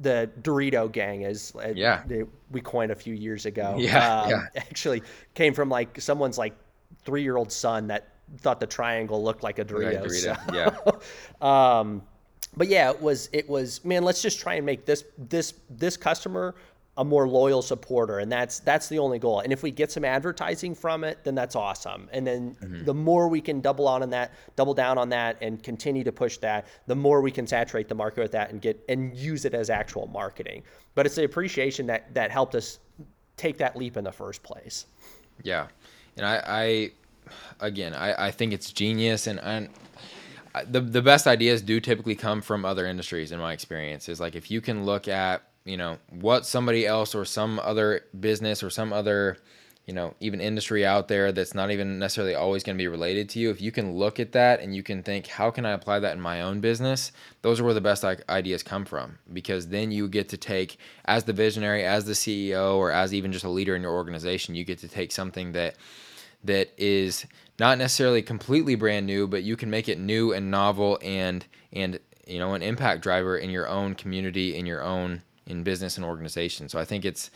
the 0.00 0.30
Dorito 0.40 0.90
gang, 0.90 1.26
as 1.26 1.52
uh, 1.54 1.72
yeah. 1.74 2.02
we 2.50 2.62
coined 2.62 2.92
a 2.92 2.94
few 2.94 3.14
years 3.14 3.44
ago. 3.44 3.76
Yeah, 3.78 4.22
um, 4.22 4.30
yeah. 4.30 4.46
actually 4.56 5.02
came 5.34 5.52
from 5.52 5.68
like 5.68 6.00
someone's 6.00 6.38
like 6.38 6.54
three 7.04 7.22
year 7.22 7.36
old 7.36 7.52
son 7.52 7.88
that 7.88 8.08
thought 8.38 8.60
the 8.60 8.66
triangle 8.66 9.22
looked 9.22 9.42
like 9.42 9.58
a 9.58 9.64
Dorito. 9.64 10.04
Dorito. 10.04 10.46
So, 10.46 10.96
yeah. 11.42 11.78
um, 11.78 12.02
but 12.56 12.68
yeah, 12.68 12.90
it 12.90 13.00
was 13.00 13.28
it 13.32 13.48
was 13.48 13.84
man. 13.84 14.02
Let's 14.02 14.22
just 14.22 14.38
try 14.40 14.54
and 14.54 14.66
make 14.66 14.84
this 14.84 15.04
this 15.18 15.54
this 15.70 15.96
customer 15.96 16.54
a 16.98 17.04
more 17.04 17.26
loyal 17.26 17.62
supporter 17.62 18.18
and 18.18 18.30
that's 18.30 18.60
that's 18.60 18.88
the 18.88 18.98
only 18.98 19.18
goal. 19.18 19.40
And 19.40 19.52
if 19.52 19.62
we 19.62 19.70
get 19.70 19.90
some 19.90 20.04
advertising 20.04 20.74
from 20.74 21.04
it 21.04 21.24
then 21.24 21.34
that's 21.34 21.56
awesome. 21.56 22.08
And 22.12 22.26
then 22.26 22.56
mm-hmm. 22.60 22.84
the 22.84 22.92
more 22.92 23.28
we 23.28 23.40
can 23.40 23.60
double 23.60 23.88
on 23.88 24.02
on 24.02 24.10
that 24.10 24.32
double 24.56 24.74
down 24.74 24.98
on 24.98 25.08
that 25.08 25.38
and 25.40 25.62
continue 25.62 26.04
to 26.04 26.12
push 26.12 26.36
that 26.38 26.66
the 26.86 26.94
more 26.94 27.22
we 27.22 27.30
can 27.30 27.46
saturate 27.46 27.88
the 27.88 27.94
market 27.94 28.20
with 28.20 28.32
that 28.32 28.50
and 28.50 28.60
get 28.60 28.82
and 28.90 29.16
use 29.16 29.46
it 29.46 29.54
as 29.54 29.70
actual 29.70 30.06
marketing. 30.08 30.62
But 30.94 31.06
it's 31.06 31.14
the 31.14 31.24
appreciation 31.24 31.86
that 31.86 32.12
that 32.12 32.30
helped 32.30 32.54
us 32.54 32.78
take 33.38 33.56
that 33.58 33.74
leap 33.74 33.96
in 33.96 34.04
the 34.04 34.12
first 34.12 34.42
place. 34.42 34.86
Yeah. 35.42 35.68
And 36.18 36.26
i 36.26 36.42
i 36.46 36.90
again 37.60 37.94
i 37.94 38.26
i 38.26 38.30
think 38.30 38.52
it's 38.52 38.70
genius 38.70 39.26
and 39.26 39.40
and 39.40 39.70
the 40.68 40.80
the 40.80 41.02
best 41.02 41.26
ideas 41.26 41.62
do 41.62 41.80
typically 41.80 42.14
come 42.14 42.42
from 42.42 42.64
other 42.64 42.86
industries 42.86 43.32
in 43.32 43.38
my 43.38 43.52
experience. 43.52 44.08
Is 44.08 44.20
like 44.20 44.34
if 44.34 44.50
you 44.50 44.60
can 44.60 44.84
look 44.84 45.08
at 45.08 45.42
you 45.64 45.76
know 45.76 45.98
what 46.10 46.46
somebody 46.46 46.86
else 46.86 47.14
or 47.14 47.24
some 47.24 47.58
other 47.60 48.04
business 48.18 48.62
or 48.62 48.70
some 48.70 48.92
other 48.92 49.36
you 49.86 49.94
know 49.94 50.14
even 50.20 50.40
industry 50.40 50.86
out 50.86 51.08
there 51.08 51.32
that's 51.32 51.54
not 51.54 51.70
even 51.70 51.98
necessarily 51.98 52.34
always 52.34 52.62
going 52.62 52.76
to 52.76 52.82
be 52.82 52.88
related 52.88 53.28
to 53.28 53.38
you 53.38 53.50
if 53.50 53.60
you 53.60 53.72
can 53.72 53.94
look 53.96 54.20
at 54.20 54.32
that 54.32 54.60
and 54.60 54.74
you 54.74 54.82
can 54.82 55.02
think 55.02 55.26
how 55.26 55.50
can 55.50 55.66
i 55.66 55.70
apply 55.70 55.98
that 55.98 56.14
in 56.14 56.20
my 56.20 56.42
own 56.42 56.60
business? 56.60 57.12
Those 57.42 57.58
are 57.58 57.64
where 57.64 57.74
the 57.74 57.80
best 57.80 58.04
ideas 58.04 58.62
come 58.62 58.84
from 58.84 59.18
because 59.32 59.68
then 59.68 59.90
you 59.90 60.08
get 60.08 60.28
to 60.30 60.36
take 60.36 60.78
as 61.04 61.24
the 61.24 61.32
visionary 61.32 61.84
as 61.84 62.04
the 62.04 62.12
ceo 62.12 62.76
or 62.76 62.92
as 62.92 63.12
even 63.12 63.32
just 63.32 63.44
a 63.44 63.48
leader 63.48 63.74
in 63.74 63.82
your 63.82 63.92
organization 63.92 64.54
you 64.54 64.64
get 64.64 64.78
to 64.78 64.88
take 64.88 65.10
something 65.10 65.52
that 65.52 65.76
that 66.44 66.72
is 66.76 67.26
not 67.58 67.78
necessarily 67.78 68.22
completely 68.22 68.74
brand 68.74 69.06
new 69.06 69.26
but 69.26 69.42
you 69.42 69.56
can 69.56 69.70
make 69.70 69.88
it 69.88 69.98
new 69.98 70.32
and 70.32 70.50
novel 70.50 70.98
and 71.02 71.44
and 71.72 71.98
you 72.26 72.38
know 72.38 72.54
an 72.54 72.62
impact 72.62 73.02
driver 73.02 73.36
in 73.36 73.50
your 73.50 73.68
own 73.68 73.94
community 73.94 74.54
in 74.54 74.66
your 74.66 74.82
own 74.82 75.22
in 75.46 75.62
business 75.62 75.96
and 75.96 76.06
organization. 76.06 76.68
So 76.68 76.78
I 76.78 76.84
think 76.84 77.04
it's 77.04 77.30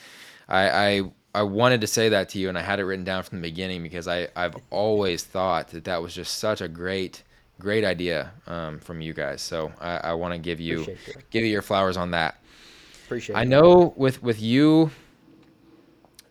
I, 0.48 0.68
I 0.68 1.02
I 1.34 1.42
wanted 1.42 1.80
to 1.82 1.86
say 1.86 2.08
that 2.08 2.28
to 2.30 2.38
you, 2.38 2.48
and 2.48 2.56
I 2.56 2.62
had 2.62 2.80
it 2.80 2.84
written 2.84 3.04
down 3.04 3.22
from 3.22 3.40
the 3.40 3.48
beginning 3.48 3.82
because 3.82 4.08
I 4.08 4.28
I've 4.36 4.56
always 4.70 5.24
thought 5.24 5.68
that 5.68 5.84
that 5.84 6.02
was 6.02 6.14
just 6.14 6.38
such 6.38 6.60
a 6.60 6.68
great 6.68 7.22
great 7.58 7.84
idea 7.84 8.32
um, 8.46 8.78
from 8.78 9.00
you 9.00 9.12
guys. 9.12 9.42
So 9.42 9.72
I, 9.80 9.96
I 9.98 10.12
want 10.14 10.34
to 10.34 10.38
give 10.38 10.60
you 10.60 10.96
give 11.30 11.44
you 11.44 11.50
your 11.50 11.62
flowers 11.62 11.96
on 11.96 12.10
that. 12.12 12.40
Appreciate. 13.04 13.36
I 13.36 13.44
know 13.44 13.94
with 13.96 14.22
with 14.22 14.40
you 14.40 14.90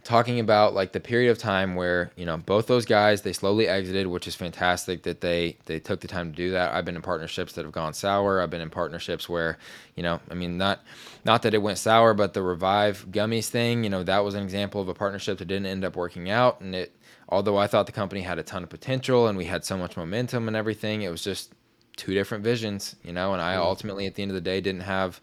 talking 0.06 0.40
about 0.40 0.76
like 0.76 0.92
the 0.92 1.00
period 1.00 1.32
of 1.32 1.38
time 1.40 1.74
where 1.74 2.12
you 2.16 2.26
know 2.28 2.38
both 2.38 2.68
those 2.68 2.86
guys 2.86 3.24
they 3.24 3.34
slowly 3.34 3.68
exited 3.68 4.06
which 4.06 4.28
is 4.28 4.36
fantastic 4.36 5.02
that 5.02 5.20
they 5.20 5.58
they 5.66 5.80
took 5.80 6.00
the 6.00 6.08
time 6.08 6.32
to 6.32 6.36
do 6.36 6.52
that. 6.52 6.74
I've 6.74 6.86
been 6.86 6.96
in 6.96 7.02
partnerships 7.02 7.54
that 7.54 7.66
have 7.66 7.72
gone 7.74 7.94
sour. 7.94 8.40
I've 8.40 8.52
been 8.52 8.62
in 8.62 8.70
partnerships 8.70 9.28
where 9.28 9.58
you 9.96 10.04
know 10.04 10.22
i 10.30 10.36
mean 10.36 10.58
not 10.58 10.82
not 11.26 11.42
that 11.42 11.56
it 11.56 11.62
went 11.62 11.80
sour 11.80 12.14
but 12.14 12.34
the 12.34 12.44
revive 12.44 13.08
gummies 13.10 13.50
thing 13.50 13.84
you 13.84 13.90
know 13.90 14.04
that 14.04 14.20
was 14.24 14.36
an 14.36 14.44
example 14.44 14.80
of 14.80 14.88
a 14.88 14.94
partnership 14.94 15.40
that 15.40 15.46
didn't 15.46 15.66
end 15.66 15.84
up 15.84 15.96
working 15.96 16.30
out. 16.30 16.62
And 16.62 16.76
it 16.76 16.96
although 17.28 17.58
i 17.58 17.66
thought 17.66 17.88
the 17.88 17.92
company 17.92 18.22
had 18.22 18.38
a 18.38 18.44
ton 18.44 18.64
of 18.64 18.70
potential 18.70 19.28
and 19.28 19.38
we 19.38 19.46
had 19.46 19.66
so 19.66 19.76
much 19.76 19.98
momentum 19.98 20.48
and 20.48 20.56
everything 20.56 21.02
it 21.02 21.10
was 21.10 21.24
just 21.24 21.52
two 21.98 22.14
different 22.14 22.44
visions 22.44 22.96
you 23.04 23.12
know 23.12 23.34
and 23.34 23.42
i 23.42 23.54
mm-hmm. 23.54 23.64
ultimately 23.64 24.06
at 24.06 24.14
the 24.14 24.22
end 24.22 24.30
of 24.30 24.36
the 24.36 24.42
day 24.42 24.62
didn't 24.62 24.82
have 24.82 25.20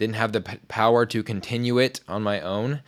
didn't 0.00 0.16
have 0.16 0.32
the 0.32 0.40
p- 0.40 0.58
power 0.66 1.04
to 1.04 1.22
continue 1.22 1.78
it 1.78 2.00
on 2.08 2.22
my 2.22 2.40
own, 2.40 2.80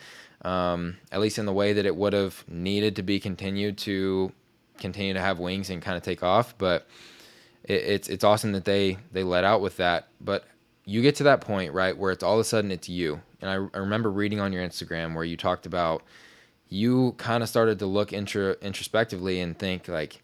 um, 0.42 0.96
at 1.10 1.20
least 1.20 1.38
in 1.38 1.46
the 1.46 1.52
way 1.52 1.72
that 1.72 1.86
it 1.86 1.94
would 1.96 2.12
have 2.12 2.44
needed 2.48 2.96
to 2.96 3.02
be 3.02 3.20
continued 3.20 3.78
to 3.78 4.32
continue 4.78 5.14
to 5.14 5.20
have 5.20 5.38
wings 5.38 5.70
and 5.70 5.82
kind 5.82 5.96
of 5.96 6.02
take 6.02 6.22
off. 6.22 6.56
But 6.58 6.86
it, 7.64 7.82
it's 7.82 8.08
it's 8.08 8.24
awesome 8.24 8.52
that 8.52 8.64
they 8.64 8.98
they 9.12 9.22
let 9.22 9.44
out 9.44 9.60
with 9.60 9.76
that. 9.78 10.08
But 10.20 10.44
you 10.84 11.02
get 11.02 11.16
to 11.16 11.24
that 11.24 11.40
point 11.40 11.72
right 11.72 11.96
where 11.96 12.10
it's 12.10 12.22
all 12.22 12.34
of 12.34 12.40
a 12.40 12.44
sudden 12.44 12.70
it's 12.70 12.88
you. 12.88 13.20
And 13.40 13.50
I, 13.50 13.54
I 13.76 13.80
remember 13.80 14.10
reading 14.10 14.40
on 14.40 14.52
your 14.52 14.66
Instagram 14.66 15.14
where 15.14 15.24
you 15.24 15.36
talked 15.36 15.66
about 15.66 16.02
you 16.72 17.12
kind 17.18 17.42
of 17.42 17.48
started 17.48 17.78
to 17.78 17.86
look 17.86 18.12
intro, 18.12 18.54
introspectively 18.62 19.40
and 19.40 19.58
think 19.58 19.88
like 19.88 20.22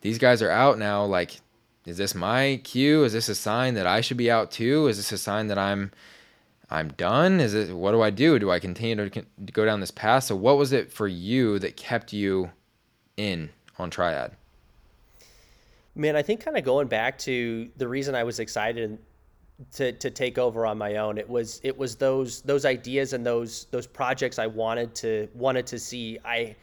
these 0.00 0.16
guys 0.16 0.42
are 0.42 0.50
out 0.50 0.78
now 0.78 1.04
like 1.04 1.40
is 1.84 1.96
this 1.96 2.14
my 2.14 2.60
cue 2.62 3.02
is 3.04 3.12
this 3.12 3.28
a 3.28 3.34
sign 3.34 3.74
that 3.74 3.86
i 3.86 4.00
should 4.00 4.16
be 4.16 4.30
out 4.30 4.50
too 4.50 4.86
is 4.86 4.96
this 4.96 5.10
a 5.12 5.18
sign 5.18 5.48
that 5.48 5.58
i'm 5.58 5.90
i'm 6.70 6.88
done 6.90 7.40
is 7.40 7.54
it 7.54 7.74
what 7.74 7.92
do 7.92 8.00
i 8.00 8.10
do 8.10 8.38
do 8.38 8.50
i 8.50 8.58
continue 8.58 9.08
to, 9.08 9.24
go 9.52 9.64
down 9.64 9.80
this 9.80 9.90
path 9.90 10.24
so 10.24 10.36
what 10.36 10.56
was 10.56 10.72
it 10.72 10.92
for 10.92 11.08
you 11.08 11.58
that 11.58 11.76
kept 11.76 12.12
you 12.12 12.50
in 13.16 13.50
on 13.78 13.90
triad 13.90 14.32
man 15.94 16.16
i 16.16 16.22
think 16.22 16.40
kind 16.40 16.56
of 16.56 16.64
going 16.64 16.86
back 16.86 17.18
to 17.18 17.68
the 17.76 17.86
reason 17.86 18.14
i 18.14 18.24
was 18.24 18.38
excited 18.38 18.98
to 19.72 19.92
to 19.92 20.10
take 20.10 20.38
over 20.38 20.66
on 20.66 20.78
my 20.78 20.96
own. 20.96 21.18
It 21.18 21.28
was 21.28 21.60
it 21.62 21.76
was 21.76 21.96
those 21.96 22.42
those 22.42 22.64
ideas 22.64 23.12
and 23.12 23.24
those 23.24 23.66
those 23.70 23.86
projects 23.86 24.38
I 24.38 24.46
wanted 24.46 24.94
to 24.96 25.28
wanted 25.34 25.66
to 25.68 25.78
see. 25.78 26.18
I 26.24 26.56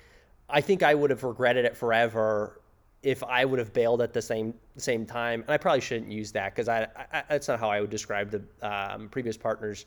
I 0.49 0.61
think 0.61 0.83
I 0.83 0.95
would 0.95 1.09
have 1.09 1.23
regretted 1.23 1.65
it 1.65 1.75
forever 1.75 2.61
if 3.03 3.23
I 3.23 3.45
would 3.45 3.59
have 3.59 3.73
bailed 3.73 4.01
at 4.01 4.13
the 4.13 4.21
same 4.21 4.53
same 4.77 5.05
time. 5.05 5.41
And 5.41 5.51
I 5.51 5.57
probably 5.57 5.81
shouldn't 5.81 6.11
use 6.11 6.31
that 6.33 6.53
because 6.53 6.67
I, 6.67 6.87
I, 7.11 7.23
that's 7.29 7.47
not 7.47 7.59
how 7.59 7.69
I 7.69 7.81
would 7.81 7.89
describe 7.89 8.31
the 8.31 8.41
um, 8.61 9.09
previous 9.09 9.37
partners 9.37 9.85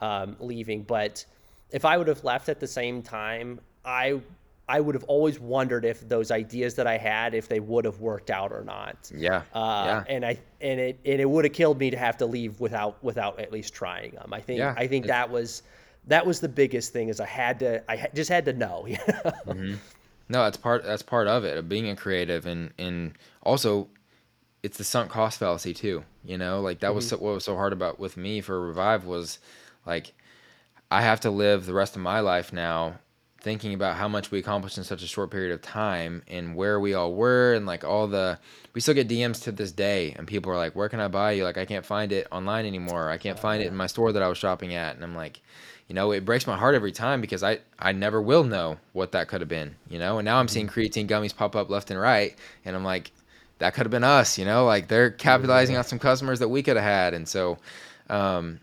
um, 0.00 0.36
leaving. 0.40 0.82
But 0.82 1.24
if 1.70 1.84
I 1.84 1.96
would 1.96 2.08
have 2.08 2.24
left 2.24 2.48
at 2.48 2.60
the 2.60 2.66
same 2.66 3.02
time, 3.02 3.60
I 3.84 4.20
I 4.68 4.80
would 4.80 4.94
have 4.94 5.04
always 5.04 5.40
wondered 5.40 5.84
if 5.86 6.06
those 6.06 6.30
ideas 6.30 6.74
that 6.74 6.86
I 6.86 6.98
had, 6.98 7.34
if 7.34 7.48
they 7.48 7.58
would 7.58 7.86
have 7.86 8.00
worked 8.00 8.30
out 8.30 8.52
or 8.52 8.62
not. 8.64 9.10
Yeah. 9.14 9.42
Uh, 9.54 9.84
yeah. 9.86 10.04
And 10.08 10.26
I 10.26 10.38
and 10.60 10.78
it 10.78 11.00
and 11.06 11.20
it 11.20 11.28
would 11.28 11.44
have 11.44 11.54
killed 11.54 11.78
me 11.78 11.90
to 11.90 11.96
have 11.96 12.18
to 12.18 12.26
leave 12.26 12.60
without 12.60 13.02
without 13.02 13.40
at 13.40 13.50
least 13.50 13.72
trying 13.72 14.12
them. 14.12 14.32
I 14.32 14.40
think 14.40 14.58
yeah, 14.58 14.74
I 14.76 14.86
think 14.86 15.06
that 15.06 15.30
was 15.30 15.62
that 16.06 16.26
was 16.26 16.40
the 16.40 16.48
biggest 16.48 16.92
thing 16.92 17.08
is 17.08 17.18
I 17.20 17.26
had 17.26 17.58
to 17.60 17.90
I 17.90 18.08
just 18.14 18.30
had 18.30 18.44
to 18.44 18.52
know. 18.52 18.86
mm-hmm. 18.88 19.74
No, 20.28 20.44
that's 20.44 20.56
part 20.56 20.84
that's 20.84 21.02
part 21.02 21.26
of 21.26 21.44
it 21.44 21.56
of 21.56 21.68
being 21.68 21.88
a 21.88 21.96
creative 21.96 22.46
and 22.46 22.72
and 22.78 23.12
also 23.42 23.88
it's 24.62 24.78
the 24.78 24.84
sunk 24.84 25.10
cost 25.10 25.38
fallacy 25.38 25.74
too. 25.74 26.04
You 26.24 26.38
know, 26.38 26.60
like 26.60 26.80
that 26.80 26.88
mm-hmm. 26.88 26.96
was 26.96 27.08
so, 27.08 27.16
what 27.16 27.34
was 27.34 27.44
so 27.44 27.56
hard 27.56 27.72
about 27.72 27.98
with 27.98 28.16
me 28.16 28.40
for 28.40 28.60
revive 28.60 29.04
was 29.04 29.38
like 29.86 30.12
I 30.90 31.02
have 31.02 31.20
to 31.20 31.30
live 31.30 31.66
the 31.66 31.74
rest 31.74 31.96
of 31.96 32.02
my 32.02 32.20
life 32.20 32.52
now 32.52 32.98
thinking 33.40 33.72
about 33.72 33.96
how 33.96 34.08
much 34.08 34.30
we 34.30 34.38
accomplished 34.40 34.78
in 34.78 34.84
such 34.84 35.02
a 35.02 35.06
short 35.06 35.30
period 35.30 35.52
of 35.52 35.62
time 35.62 36.22
and 36.26 36.56
where 36.56 36.80
we 36.80 36.92
all 36.92 37.14
were 37.14 37.54
and 37.54 37.66
like 37.66 37.84
all 37.84 38.08
the 38.08 38.38
we 38.74 38.80
still 38.80 38.94
get 38.94 39.08
DMs 39.08 39.42
to 39.44 39.52
this 39.52 39.70
day 39.70 40.12
and 40.18 40.26
people 40.26 40.50
are 40.50 40.56
like 40.56 40.74
where 40.74 40.88
can 40.88 40.98
I 40.98 41.08
buy 41.08 41.32
you 41.32 41.44
like 41.44 41.56
I 41.56 41.64
can't 41.64 41.86
find 41.86 42.10
it 42.10 42.26
online 42.32 42.66
anymore 42.66 43.08
I 43.08 43.16
can't 43.16 43.38
find 43.38 43.62
it 43.62 43.66
in 43.66 43.76
my 43.76 43.86
store 43.86 44.10
that 44.12 44.22
I 44.22 44.28
was 44.28 44.38
shopping 44.38 44.74
at 44.74 44.96
and 44.96 45.04
I'm 45.04 45.14
like 45.14 45.40
you 45.88 45.94
know 45.94 46.12
it 46.12 46.24
breaks 46.24 46.46
my 46.46 46.56
heart 46.56 46.74
every 46.74 46.92
time 46.92 47.20
because 47.20 47.42
I 47.42 47.58
I 47.78 47.92
never 47.92 48.20
will 48.22 48.44
know 48.44 48.78
what 48.92 49.12
that 49.12 49.28
could 49.28 49.40
have 49.40 49.48
been 49.48 49.74
you 49.88 49.98
know 49.98 50.18
and 50.18 50.24
now 50.24 50.38
I'm 50.38 50.46
mm-hmm. 50.46 50.52
seeing 50.52 50.68
creatine 50.68 51.08
gummies 51.08 51.34
pop 51.34 51.56
up 51.56 51.70
left 51.70 51.90
and 51.90 51.98
right 51.98 52.36
and 52.64 52.76
I'm 52.76 52.84
like 52.84 53.12
that 53.58 53.74
could 53.74 53.86
have 53.86 53.90
been 53.90 54.04
us 54.04 54.38
you 54.38 54.44
know 54.44 54.64
like 54.64 54.88
they're 54.88 55.10
capitalizing 55.10 55.76
on 55.76 55.84
some 55.84 55.98
customers 55.98 56.38
that 56.38 56.48
we 56.48 56.62
could 56.62 56.76
have 56.76 56.84
had 56.84 57.14
and 57.14 57.26
so 57.26 57.58
um 58.08 58.60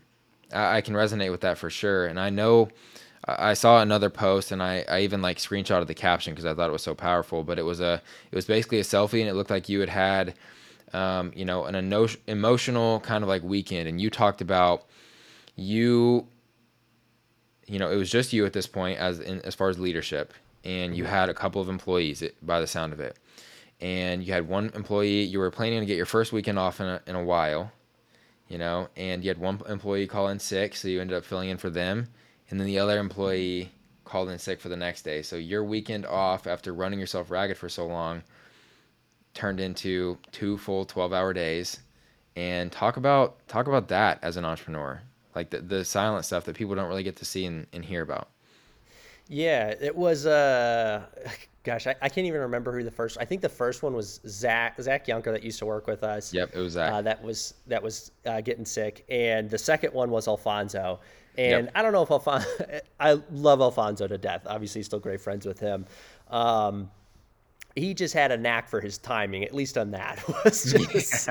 I, 0.52 0.78
I 0.78 0.80
can 0.80 0.94
resonate 0.94 1.30
with 1.30 1.42
that 1.42 1.58
for 1.58 1.68
sure 1.68 2.06
and 2.06 2.18
I 2.18 2.30
know 2.30 2.70
I 3.28 3.54
saw 3.54 3.82
another 3.82 4.08
post 4.08 4.52
and 4.52 4.62
I, 4.62 4.84
I 4.88 5.00
even 5.00 5.20
like 5.20 5.38
screenshotted 5.38 5.88
the 5.88 5.94
caption 5.94 6.32
because 6.32 6.44
I 6.44 6.54
thought 6.54 6.68
it 6.68 6.72
was 6.72 6.82
so 6.82 6.94
powerful. 6.94 7.42
But 7.42 7.58
it 7.58 7.64
was 7.64 7.80
a 7.80 8.00
it 8.30 8.36
was 8.36 8.44
basically 8.44 8.78
a 8.78 8.84
selfie 8.84 9.20
and 9.20 9.28
it 9.28 9.34
looked 9.34 9.50
like 9.50 9.68
you 9.68 9.80
had 9.80 9.88
had 9.88 10.34
um, 10.92 11.32
you 11.34 11.44
know 11.44 11.64
an 11.64 11.74
eno- 11.74 12.06
emotional 12.28 13.00
kind 13.00 13.24
of 13.24 13.28
like 13.28 13.42
weekend 13.42 13.88
and 13.88 14.00
you 14.00 14.10
talked 14.10 14.40
about 14.40 14.86
you 15.56 16.26
you 17.66 17.78
know 17.78 17.90
it 17.90 17.96
was 17.96 18.10
just 18.10 18.32
you 18.32 18.44
at 18.46 18.52
this 18.52 18.66
point 18.66 18.98
as 18.98 19.20
in, 19.20 19.40
as 19.42 19.54
far 19.54 19.68
as 19.68 19.78
leadership 19.78 20.32
and 20.64 20.96
you 20.96 21.04
mm-hmm. 21.04 21.12
had 21.12 21.28
a 21.28 21.34
couple 21.34 21.60
of 21.60 21.68
employees 21.68 22.22
by 22.42 22.60
the 22.60 22.66
sound 22.66 22.92
of 22.92 23.00
it 23.00 23.18
and 23.80 24.24
you 24.24 24.32
had 24.32 24.48
one 24.48 24.70
employee 24.74 25.22
you 25.22 25.38
were 25.38 25.50
planning 25.50 25.80
to 25.80 25.86
get 25.86 25.96
your 25.96 26.06
first 26.06 26.32
weekend 26.32 26.58
off 26.58 26.80
in 26.80 26.86
a, 26.86 27.00
in 27.06 27.14
a 27.14 27.22
while 27.22 27.70
you 28.48 28.58
know 28.58 28.88
and 28.96 29.22
you 29.22 29.28
had 29.28 29.38
one 29.38 29.60
employee 29.68 30.06
call 30.06 30.28
in 30.28 30.38
sick 30.38 30.74
so 30.74 30.88
you 30.88 31.00
ended 31.00 31.16
up 31.16 31.24
filling 31.24 31.50
in 31.50 31.58
for 31.58 31.70
them 31.70 32.08
and 32.50 32.60
then 32.60 32.66
the 32.66 32.78
other 32.78 32.98
employee 32.98 33.70
called 34.06 34.30
in 34.30 34.38
sick 34.38 34.60
for 34.60 34.70
the 34.70 34.76
next 34.76 35.02
day. 35.02 35.20
So 35.20 35.36
your 35.36 35.62
weekend 35.62 36.06
off 36.06 36.46
after 36.46 36.72
running 36.72 36.98
yourself 36.98 37.30
ragged 37.30 37.58
for 37.58 37.68
so 37.68 37.86
long 37.86 38.22
turned 39.34 39.60
into 39.60 40.16
two 40.32 40.56
full 40.56 40.86
12-hour 40.86 41.34
days. 41.34 41.80
And 42.36 42.70
talk 42.70 42.98
about 42.98 43.46
talk 43.48 43.66
about 43.66 43.88
that 43.88 44.18
as 44.22 44.36
an 44.36 44.44
entrepreneur. 44.44 45.00
Like 45.36 45.50
the, 45.50 45.60
the 45.60 45.84
silent 45.84 46.24
stuff 46.24 46.44
that 46.46 46.56
people 46.56 46.74
don't 46.74 46.88
really 46.88 47.04
get 47.04 47.16
to 47.16 47.24
see 47.24 47.44
and, 47.44 47.66
and 47.72 47.84
hear 47.84 48.02
about. 48.02 48.30
Yeah, 49.28 49.74
it 49.80 49.94
was 49.94 50.26
uh 50.26 51.04
gosh, 51.62 51.86
I, 51.86 51.94
I, 52.00 52.08
can't 52.08 52.26
even 52.26 52.40
remember 52.40 52.72
who 52.72 52.84
the 52.84 52.90
first 52.90 53.18
I 53.20 53.24
think 53.24 53.42
the 53.42 53.48
first 53.48 53.82
one 53.82 53.92
was 53.92 54.20
Zach 54.26 54.80
Zach 54.80 55.06
Yunker 55.06 55.32
that 55.32 55.42
used 55.42 55.58
to 55.58 55.66
work 55.66 55.86
with 55.86 56.02
us. 56.02 56.32
Yep, 56.32 56.52
it 56.54 56.58
was 56.58 56.72
Zach. 56.72 56.92
Uh, 56.92 57.02
that 57.02 57.22
was 57.22 57.54
that 57.66 57.82
was 57.82 58.12
uh, 58.24 58.40
getting 58.40 58.64
sick. 58.64 59.04
And 59.08 59.50
the 59.50 59.58
second 59.58 59.92
one 59.92 60.10
was 60.10 60.26
Alfonso. 60.26 61.00
And 61.38 61.66
yep. 61.66 61.72
I 61.74 61.82
don't 61.82 61.92
know 61.92 62.02
if 62.02 62.10
Alfonso, 62.10 62.48
I 63.00 63.20
love 63.30 63.60
Alfonso 63.60 64.06
to 64.06 64.16
death. 64.16 64.46
Obviously, 64.46 64.82
still 64.82 65.00
great 65.00 65.20
friends 65.20 65.44
with 65.44 65.60
him. 65.60 65.84
Um, 66.30 66.90
he 67.74 67.92
just 67.92 68.14
had 68.14 68.32
a 68.32 68.38
knack 68.38 68.68
for 68.68 68.80
his 68.80 68.96
timing, 68.96 69.44
at 69.44 69.54
least 69.54 69.76
on 69.76 69.90
that. 69.90 70.22
was 70.44 70.64
just 70.64 71.28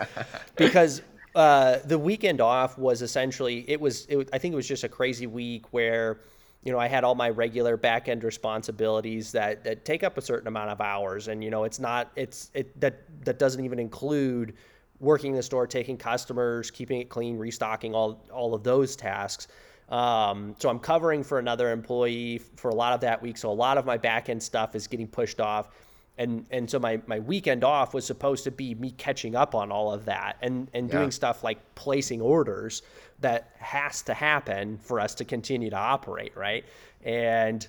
because 0.55 1.01
uh, 1.35 1.79
the 1.85 1.99
weekend 1.99 2.39
off 2.39 2.77
was 2.77 3.01
essentially 3.01 3.65
it 3.69 3.79
was, 3.79 4.05
it, 4.07 4.29
I 4.31 4.37
think 4.37 4.53
it 4.53 4.55
was 4.55 4.67
just 4.67 4.85
a 4.85 4.89
crazy 4.89 5.27
week 5.27 5.71
where 5.71 6.21
you 6.63 6.71
know 6.71 6.79
I 6.79 6.87
had 6.87 7.03
all 7.03 7.13
my 7.13 7.29
regular 7.29 7.77
back 7.77 8.07
end 8.07 8.23
responsibilities 8.23 9.31
that 9.33 9.63
that 9.65 9.85
take 9.85 10.03
up 10.03 10.17
a 10.17 10.21
certain 10.21 10.47
amount 10.47 10.71
of 10.71 10.81
hours, 10.81 11.27
and 11.27 11.43
you 11.43 11.51
know 11.51 11.65
it's 11.65 11.79
not 11.79 12.11
it's 12.15 12.49
it 12.53 12.79
that 12.79 13.01
that 13.25 13.37
doesn't 13.37 13.63
even 13.63 13.79
include 13.79 14.53
working 14.99 15.33
the 15.33 15.43
store, 15.43 15.67
taking 15.67 15.97
customers, 15.97 16.71
keeping 16.71 17.01
it 17.01 17.09
clean, 17.09 17.37
restocking 17.37 17.93
all 17.93 18.23
all 18.31 18.53
of 18.53 18.63
those 18.63 18.95
tasks. 18.95 19.47
Um, 19.89 20.55
so 20.57 20.69
I'm 20.69 20.79
covering 20.79 21.23
for 21.23 21.37
another 21.37 21.71
employee 21.71 22.39
for 22.55 22.69
a 22.69 22.75
lot 22.75 22.93
of 22.93 23.01
that 23.01 23.21
week. 23.21 23.37
So 23.37 23.51
a 23.51 23.53
lot 23.53 23.77
of 23.77 23.85
my 23.85 23.97
back 23.97 24.29
end 24.29 24.41
stuff 24.41 24.73
is 24.73 24.87
getting 24.87 25.07
pushed 25.07 25.39
off. 25.39 25.69
And, 26.17 26.45
and 26.49 26.69
so 26.69 26.79
my, 26.79 27.01
my 27.07 27.19
weekend 27.19 27.63
off 27.63 27.93
was 27.93 28.05
supposed 28.05 28.45
to 28.45 28.51
be 28.51 28.73
me 28.75 28.91
catching 28.91 29.35
up 29.35 29.53
on 29.53 29.71
all 29.71 29.91
of 29.91 30.05
that 30.05 30.37
and, 30.41 30.69
and 30.73 30.89
doing 30.89 31.05
yeah. 31.05 31.09
stuff 31.09 31.43
like 31.43 31.57
placing 31.75 32.21
orders 32.21 32.83
that 33.19 33.51
has 33.57 34.01
to 34.03 34.13
happen 34.13 34.77
for 34.77 34.99
us 34.99 35.13
to 35.15 35.25
continue 35.25 35.69
to 35.69 35.77
operate. 35.77 36.35
Right. 36.35 36.63
And, 37.03 37.67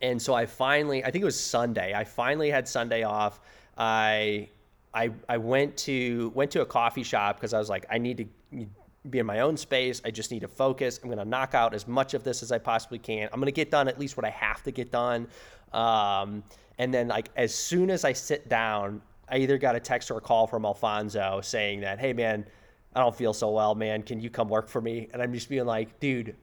and 0.00 0.22
so 0.22 0.34
I 0.34 0.46
finally, 0.46 1.04
I 1.04 1.10
think 1.10 1.22
it 1.22 1.26
was 1.26 1.38
Sunday. 1.38 1.94
I 1.94 2.04
finally 2.04 2.50
had 2.50 2.68
Sunday 2.68 3.02
off. 3.02 3.40
I, 3.76 4.48
I, 4.92 5.10
I 5.28 5.38
went 5.38 5.76
to, 5.78 6.30
went 6.34 6.52
to 6.52 6.60
a 6.60 6.66
coffee 6.66 7.02
shop 7.02 7.40
cause 7.40 7.52
I 7.52 7.58
was 7.58 7.68
like, 7.68 7.86
I 7.90 7.98
need 7.98 8.18
to 8.18 8.66
be 9.10 9.18
in 9.18 9.26
my 9.26 9.40
own 9.40 9.56
space. 9.56 10.00
I 10.04 10.10
just 10.10 10.30
need 10.30 10.40
to 10.40 10.48
focus. 10.48 10.98
I'm 11.02 11.08
going 11.08 11.18
to 11.18 11.24
knock 11.24 11.54
out 11.54 11.74
as 11.74 11.86
much 11.86 12.14
of 12.14 12.24
this 12.24 12.42
as 12.42 12.52
I 12.52 12.58
possibly 12.58 12.98
can. 12.98 13.28
I'm 13.32 13.40
going 13.40 13.46
to 13.46 13.52
get 13.52 13.70
done 13.70 13.88
at 13.88 13.98
least 13.98 14.16
what 14.16 14.24
I 14.24 14.30
have 14.30 14.62
to 14.62 14.70
get 14.70 14.90
done. 14.90 15.28
Um, 15.74 16.42
and 16.78 16.92
then, 16.92 17.08
like, 17.08 17.28
as 17.36 17.54
soon 17.54 17.90
as 17.90 18.04
I 18.04 18.12
sit 18.12 18.48
down, 18.48 19.02
I 19.28 19.38
either 19.38 19.58
got 19.58 19.76
a 19.76 19.80
text 19.80 20.10
or 20.10 20.18
a 20.18 20.20
call 20.20 20.46
from 20.46 20.64
Alfonso 20.64 21.40
saying 21.42 21.80
that, 21.80 21.98
hey, 21.98 22.12
man, 22.12 22.46
I 22.94 23.00
don't 23.00 23.14
feel 23.14 23.32
so 23.32 23.50
well, 23.50 23.74
man. 23.74 24.02
Can 24.02 24.20
you 24.20 24.30
come 24.30 24.48
work 24.48 24.68
for 24.68 24.80
me? 24.80 25.08
And 25.12 25.20
I'm 25.20 25.32
just 25.32 25.48
being 25.48 25.66
like, 25.66 25.98
dude, 26.00 26.36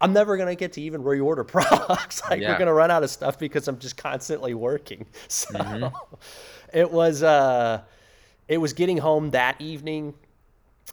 I'm 0.00 0.12
never 0.12 0.36
gonna 0.36 0.54
get 0.54 0.72
to 0.74 0.82
even 0.82 1.02
reorder 1.02 1.46
products. 1.46 2.22
like 2.30 2.40
yeah. 2.40 2.52
we're 2.52 2.58
gonna 2.58 2.74
run 2.74 2.90
out 2.90 3.02
of 3.02 3.10
stuff 3.10 3.38
because 3.38 3.68
I'm 3.68 3.78
just 3.78 3.96
constantly 3.96 4.54
working. 4.54 5.06
So 5.28 5.54
mm-hmm. 5.54 5.94
it 6.72 6.90
was 6.90 7.22
uh, 7.22 7.82
it 8.48 8.58
was 8.58 8.72
getting 8.72 8.98
home 8.98 9.30
that 9.30 9.60
evening 9.60 10.14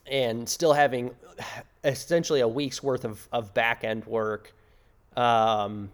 and 0.06 0.48
still 0.48 0.74
having 0.74 1.12
essentially 1.84 2.42
a 2.42 2.48
week's 2.48 2.82
worth 2.82 3.06
of, 3.06 3.28
of 3.32 3.54
back 3.54 3.84
end 3.84 4.06
work 4.06 4.54
um, 5.16 5.92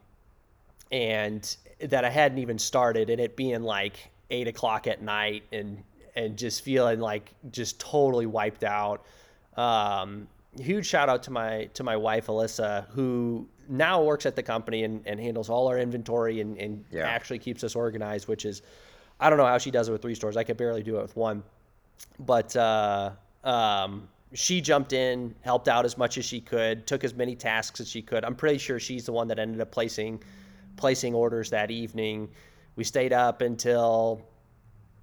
and 0.91 1.55
that 1.79 2.05
I 2.05 2.09
hadn't 2.09 2.37
even 2.37 2.59
started 2.59 3.09
and 3.09 3.19
it 3.19 3.35
being 3.35 3.63
like 3.63 4.11
eight 4.29 4.47
o'clock 4.47 4.87
at 4.87 5.01
night 5.01 5.43
and 5.51 5.83
and 6.15 6.37
just 6.37 6.63
feeling 6.63 6.99
like 6.99 7.33
just 7.51 7.79
totally 7.79 8.25
wiped 8.25 8.63
out. 8.63 9.05
Um, 9.55 10.27
huge 10.59 10.85
shout 10.85 11.09
out 11.09 11.23
to 11.23 11.31
my 11.31 11.69
to 11.73 11.83
my 11.83 11.95
wife 11.95 12.27
Alyssa 12.27 12.87
who 12.89 13.47
now 13.69 14.03
works 14.03 14.25
at 14.25 14.35
the 14.35 14.43
company 14.43 14.83
and, 14.83 15.01
and 15.05 15.19
handles 15.19 15.49
all 15.49 15.67
our 15.67 15.79
inventory 15.79 16.41
and, 16.41 16.57
and 16.57 16.83
yeah. 16.91 17.07
actually 17.07 17.39
keeps 17.39 17.63
us 17.63 17.75
organized, 17.75 18.27
which 18.27 18.45
is 18.45 18.61
I 19.19 19.29
don't 19.29 19.37
know 19.37 19.45
how 19.45 19.57
she 19.57 19.71
does 19.71 19.87
it 19.87 19.91
with 19.91 20.01
three 20.01 20.15
stores. 20.15 20.35
I 20.35 20.43
could 20.43 20.57
barely 20.57 20.83
do 20.83 20.97
it 20.97 21.03
with 21.03 21.15
one. 21.15 21.43
But 22.19 22.55
uh, 22.55 23.11
um, 23.43 24.09
she 24.33 24.61
jumped 24.61 24.93
in, 24.93 25.35
helped 25.41 25.67
out 25.67 25.85
as 25.85 25.97
much 25.97 26.17
as 26.17 26.25
she 26.25 26.41
could, 26.41 26.87
took 26.87 27.03
as 27.03 27.13
many 27.13 27.35
tasks 27.35 27.79
as 27.79 27.87
she 27.87 28.01
could. 28.01 28.25
I'm 28.25 28.35
pretty 28.35 28.57
sure 28.57 28.79
she's 28.79 29.05
the 29.05 29.13
one 29.13 29.27
that 29.27 29.37
ended 29.39 29.61
up 29.61 29.71
placing 29.71 30.21
placing 30.76 31.13
orders 31.13 31.49
that 31.51 31.72
evening. 31.72 32.30
We 32.76 32.84
stayed 32.84 33.13
up 33.13 33.41
until 33.41 34.22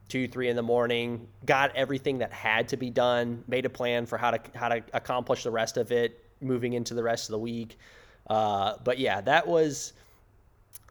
two, 0.09 0.27
three 0.27 0.49
in 0.49 0.57
the 0.57 0.63
morning, 0.63 1.29
got 1.45 1.75
everything 1.77 2.19
that 2.19 2.33
had 2.33 2.69
to 2.69 2.77
be 2.77 2.91
done, 2.91 3.45
made 3.47 3.67
a 3.67 3.71
plan 3.71 4.07
for 4.07 4.19
how 4.19 4.31
to 4.31 4.41
how 4.55 4.69
to 4.69 4.83
accomplish 4.93 5.43
the 5.43 5.51
rest 5.51 5.77
of 5.77 5.93
it, 5.93 6.25
moving 6.41 6.73
into 6.73 6.95
the 6.95 7.03
rest 7.03 7.29
of 7.29 7.33
the 7.33 7.39
week. 7.39 7.79
Uh, 8.29 8.75
but 8.85 8.99
yeah, 8.99 9.21
that 9.21 9.47
was 9.47 9.93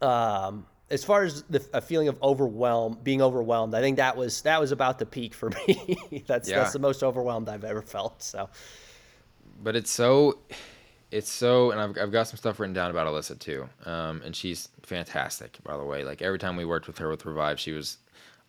um, 0.02 0.66
as 0.90 1.04
far 1.04 1.24
as 1.24 1.44
the 1.44 1.66
a 1.74 1.82
feeling 1.82 2.08
of 2.08 2.22
overwhelm, 2.22 2.98
being 3.04 3.22
overwhelmed. 3.22 3.74
I 3.74 3.82
think 3.82 3.98
that 3.98 4.16
was 4.16 4.42
that 4.44 4.60
was 4.60 4.72
about 4.72 5.00
the 5.00 5.06
peak 5.06 5.34
for 5.34 5.50
me. 5.68 6.24
that's 6.28 6.50
yeah. 6.50 6.60
that's 6.60 6.74
the 6.74 6.80
most 6.80 7.04
overwhelmed 7.04 7.50
I've 7.50 7.64
ever 7.64 7.82
felt. 7.82 8.24
So, 8.24 8.50
but 9.64 9.76
it's 9.76 9.92
so. 9.92 10.40
It's 11.10 11.32
so, 11.32 11.72
and 11.72 11.80
I've, 11.80 11.98
I've 11.98 12.12
got 12.12 12.28
some 12.28 12.38
stuff 12.38 12.60
written 12.60 12.74
down 12.74 12.92
about 12.92 13.08
Alyssa 13.08 13.40
too. 13.40 13.70
Um, 13.86 14.22
and 14.26 14.36
she's 14.36 14.70
fantastic, 14.84 15.58
by 15.64 15.78
the 15.78 15.84
way. 15.84 16.04
Like 16.04 16.22
every 16.22 16.40
time 16.40 16.58
we 16.58 16.66
worked 16.66 16.88
with 16.88 16.98
her 16.98 17.10
with 17.10 17.26
Revive, 17.26 17.60
she 17.60 17.72
was 17.72 17.98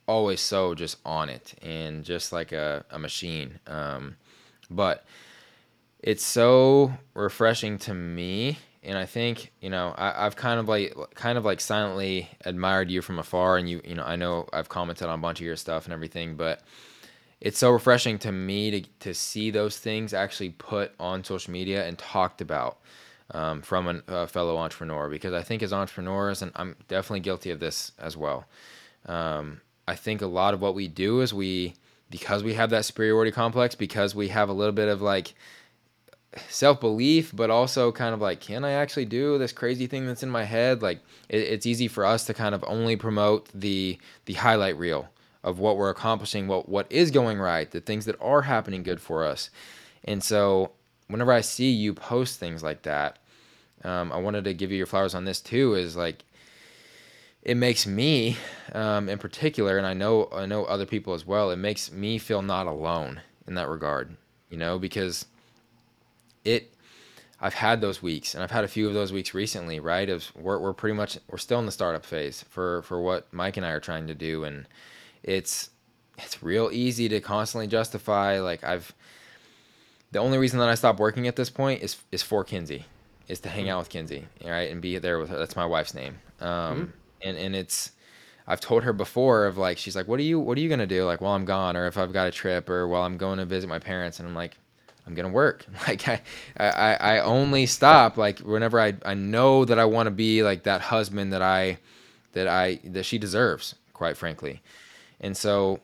always 0.09 0.41
so 0.41 0.75
just 0.75 0.99
on 1.05 1.29
it 1.29 1.55
and 1.63 2.05
just 2.05 2.33
like 2.33 2.51
a, 2.51 2.85
a 2.91 2.99
machine. 2.99 3.61
Um, 3.67 4.17
but 4.71 5.05
it's 6.01 6.25
so 6.25 6.93
refreshing 7.15 7.79
to 7.81 7.95
me. 7.95 8.59
And 8.83 8.97
I 8.97 9.07
think, 9.07 9.53
you 9.61 9.71
know, 9.71 9.95
I, 9.97 10.27
I've 10.27 10.35
kind 10.35 10.59
of 10.59 10.69
like, 10.69 10.97
kind 11.15 11.39
of 11.39 11.45
like 11.45 11.61
silently 11.61 12.29
admired 12.45 12.91
you 12.91 13.03
from 13.03 13.19
afar. 13.19 13.57
And 13.57 13.69
you, 13.69 13.81
you 13.85 13.95
know, 13.95 14.05
I 14.05 14.17
know 14.17 14.49
I've 14.53 14.69
commented 14.69 15.07
on 15.09 15.19
a 15.19 15.23
bunch 15.23 15.41
of 15.41 15.47
your 15.47 15.57
stuff 15.57 15.85
and 15.85 15.93
everything, 15.93 16.37
but 16.37 16.63
it's 17.41 17.59
so 17.59 17.70
refreshing 17.70 18.18
to 18.18 18.32
me 18.32 18.70
to, 18.70 18.89
to 19.01 19.14
see 19.14 19.51
those 19.51 19.78
things 19.78 20.12
actually 20.12 20.51
put 20.51 20.93
on 20.99 21.22
social 21.22 21.53
media 21.53 21.86
and 21.86 21.99
talked 21.99 22.41
about 22.41 22.78
um, 23.32 23.62
from 23.62 24.03
a 24.09 24.26
fellow 24.26 24.57
entrepreneur 24.57 25.09
because 25.09 25.32
I 25.32 25.43
think 25.43 25.62
as 25.62 25.72
entrepreneurs, 25.72 26.43
and 26.43 26.51
I'm 26.57 26.76
definitely 26.89 27.20
guilty 27.20 27.51
of 27.51 27.61
this 27.61 27.93
as 27.99 28.16
well, 28.16 28.47
um, 29.07 29.61
I 29.86 29.95
think 29.95 30.22
a 30.22 30.26
lot 30.26 30.55
of 30.55 30.61
what 30.61 30.74
we 30.74 30.89
do 30.89 31.20
is 31.20 31.32
we 31.32 31.74
because 32.11 32.43
we 32.43 32.55
have 32.55 32.70
that 32.70 32.84
superiority 32.86 33.30
complex 33.30 33.74
because 33.74 34.14
we 34.14 34.28
have 34.28 34.49
a 34.49 34.53
little 34.53 34.72
bit 34.72 34.89
of 34.89 35.03
like 35.03 35.34
self 36.49 36.80
belief, 36.80 37.34
but 37.34 37.51
also 37.51 37.93
kind 37.93 38.14
of 38.14 38.20
like, 38.20 38.41
can 38.41 38.64
I 38.64 38.72
actually 38.72 39.07
do 39.07 39.39
this 39.39 39.53
crazy 39.53 39.86
thing 39.86 40.07
that's 40.07 40.22
in 40.22 40.30
my 40.30 40.45
head? 40.45 40.82
Like, 40.82 41.01
it, 41.28 41.39
it's 41.39 41.66
easy 41.66 41.89
for 41.89 42.05
us 42.05 42.24
to 42.26 42.34
kind 42.34 42.55
of 42.55 42.64
only 42.66 42.97
promote 42.97 43.49
the 43.55 43.99
the 44.24 44.34
highlight 44.34 44.78
reel 44.78 45.09
of 45.43 45.59
what 45.59 45.76
we're 45.76 45.91
accomplishing, 45.91 46.49
what 46.49 46.68
what 46.68 46.91
is 46.91 47.11
going 47.11 47.39
right, 47.39 47.70
the 47.70 47.80
things 47.80 48.05
that 48.07 48.20
are 48.20 48.43
happening 48.43 48.82
good 48.82 49.01
for 49.01 49.24
us. 49.24 49.51
And 50.05 50.22
so, 50.22 50.72
whenever 51.09 51.32
I 51.32 51.41
see 51.41 51.70
you 51.70 51.95
post 51.95 52.39
things 52.39 52.62
like 52.62 52.82
that, 52.82 53.18
um, 53.84 54.12
I 54.12 54.18
wanted 54.18 54.45
to 54.45 54.55
give 54.55 54.70
you 54.70 54.76
your 54.76 54.86
flowers 54.86 55.14
on 55.14 55.24
this 55.24 55.41
too. 55.41 55.74
Is 55.74 55.97
like 55.97 56.24
it 57.43 57.57
makes 57.57 57.86
me, 57.86 58.36
um, 58.72 59.09
in 59.09 59.18
particular, 59.18 59.78
and 59.78 59.86
I 59.86 59.95
know 59.95 60.28
I 60.32 60.47
know 60.47 60.64
other 60.64 60.86
people 60.86 61.14
as 61.14 61.26
well. 61.26 61.51
It 61.51 61.57
makes 61.57 61.91
me 61.93 62.18
feel 62.18 62.43
not 62.43 62.66
alone 62.66 63.22
in 63.47 63.55
that 63.55 63.68
regard, 63.68 64.16
you 64.51 64.57
know, 64.57 64.78
because 64.78 65.26
it. 66.45 66.72
I've 67.41 67.55
had 67.55 67.80
those 67.80 68.03
weeks, 68.03 68.34
and 68.34 68.43
I've 68.43 68.51
had 68.51 68.64
a 68.64 68.68
few 68.68 68.89
of 68.89 68.95
those 68.95 69.12
weeks 69.12 69.32
recently. 69.32 69.78
Right, 69.78 70.11
of 70.11 70.32
we're 70.34 70.59
we're 70.59 70.72
pretty 70.72 70.97
much 70.97 71.18
we're 71.30 71.39
still 71.39 71.61
in 71.61 71.66
the 71.66 71.72
startup 71.72 72.05
phase 72.05 72.45
for 72.49 72.82
for 72.82 73.01
what 73.01 73.32
Mike 73.32 73.57
and 73.57 73.64
I 73.64 73.70
are 73.70 73.80
trying 73.80 74.09
to 74.09 74.14
do, 74.14 74.43
and 74.43 74.66
it's 75.23 75.71
it's 76.19 76.43
real 76.43 76.71
easy 76.73 77.09
to 77.09 77.21
constantly 77.21 77.66
justify 77.66 78.41
like 78.41 78.64
I've. 78.64 78.95
The 80.11 80.21
only 80.21 80.39
reason 80.39 80.59
that 80.61 80.71
I 80.71 80.75
stopped 80.75 80.99
working 80.99 81.29
at 81.29 81.37
this 81.37 81.51
point 81.51 81.83
is 81.83 81.97
is 82.11 82.23
for 82.23 82.45
Kinsey, 82.45 82.87
is 83.29 83.41
to 83.41 83.49
hang 83.49 83.64
mm-hmm. 83.64 83.73
out 83.73 83.79
with 83.81 83.89
Kinsey, 83.91 84.27
right, 84.45 84.71
and 84.71 84.81
be 84.81 84.99
there 84.99 85.19
with 85.19 85.31
her. 85.31 85.39
That's 85.39 85.57
my 85.57 85.66
wife's 85.66 85.95
name. 85.95 86.16
Um, 86.41 86.49
mm-hmm 86.49 86.85
and 87.23 87.37
and 87.37 87.55
it's 87.57 87.93
I've 88.47 88.61
told 88.61 88.85
her 88.85 88.93
before 88.93 89.47
of 89.47 89.59
like 89.59 89.79
she's 89.79 89.97
like 89.97 90.09
what 90.09 90.21
are 90.21 90.25
you 90.25 90.39
what 90.41 90.57
are 90.59 90.61
you 90.61 90.69
gonna 90.69 90.87
do 90.87 91.05
like 91.05 91.21
while 91.21 91.35
I'm 91.35 91.45
gone 91.45 91.77
or 91.77 91.87
if 91.87 91.99
I've 91.99 92.12
got 92.12 92.27
a 92.27 92.31
trip 92.31 92.69
or 92.69 92.89
while 92.89 93.03
I'm 93.03 93.16
going 93.16 93.39
to 93.39 93.45
visit 93.45 93.69
my 93.69 93.79
parents 93.79 94.19
and 94.19 94.29
I'm 94.29 94.35
like 94.35 94.57
I'm 95.07 95.14
gonna 95.14 95.29
work 95.29 95.66
like 95.89 96.09
I 96.09 96.21
I, 96.57 96.95
I 96.95 97.19
only 97.21 97.66
stop 97.66 98.16
like 98.16 98.41
whenever 98.41 98.81
I 98.81 98.95
I 99.05 99.14
know 99.14 99.64
that 99.64 99.79
I 99.79 99.85
want 99.85 100.07
to 100.07 100.11
be 100.11 100.43
like 100.43 100.64
that 100.64 100.81
husband 100.81 101.33
that 101.33 101.43
I 101.43 101.79
that 102.33 102.49
I 102.49 102.81
that 102.85 103.05
she 103.05 103.19
deserves 103.19 103.75
quite 103.93 104.16
frankly 104.16 104.62
and 105.21 105.37
so 105.37 105.81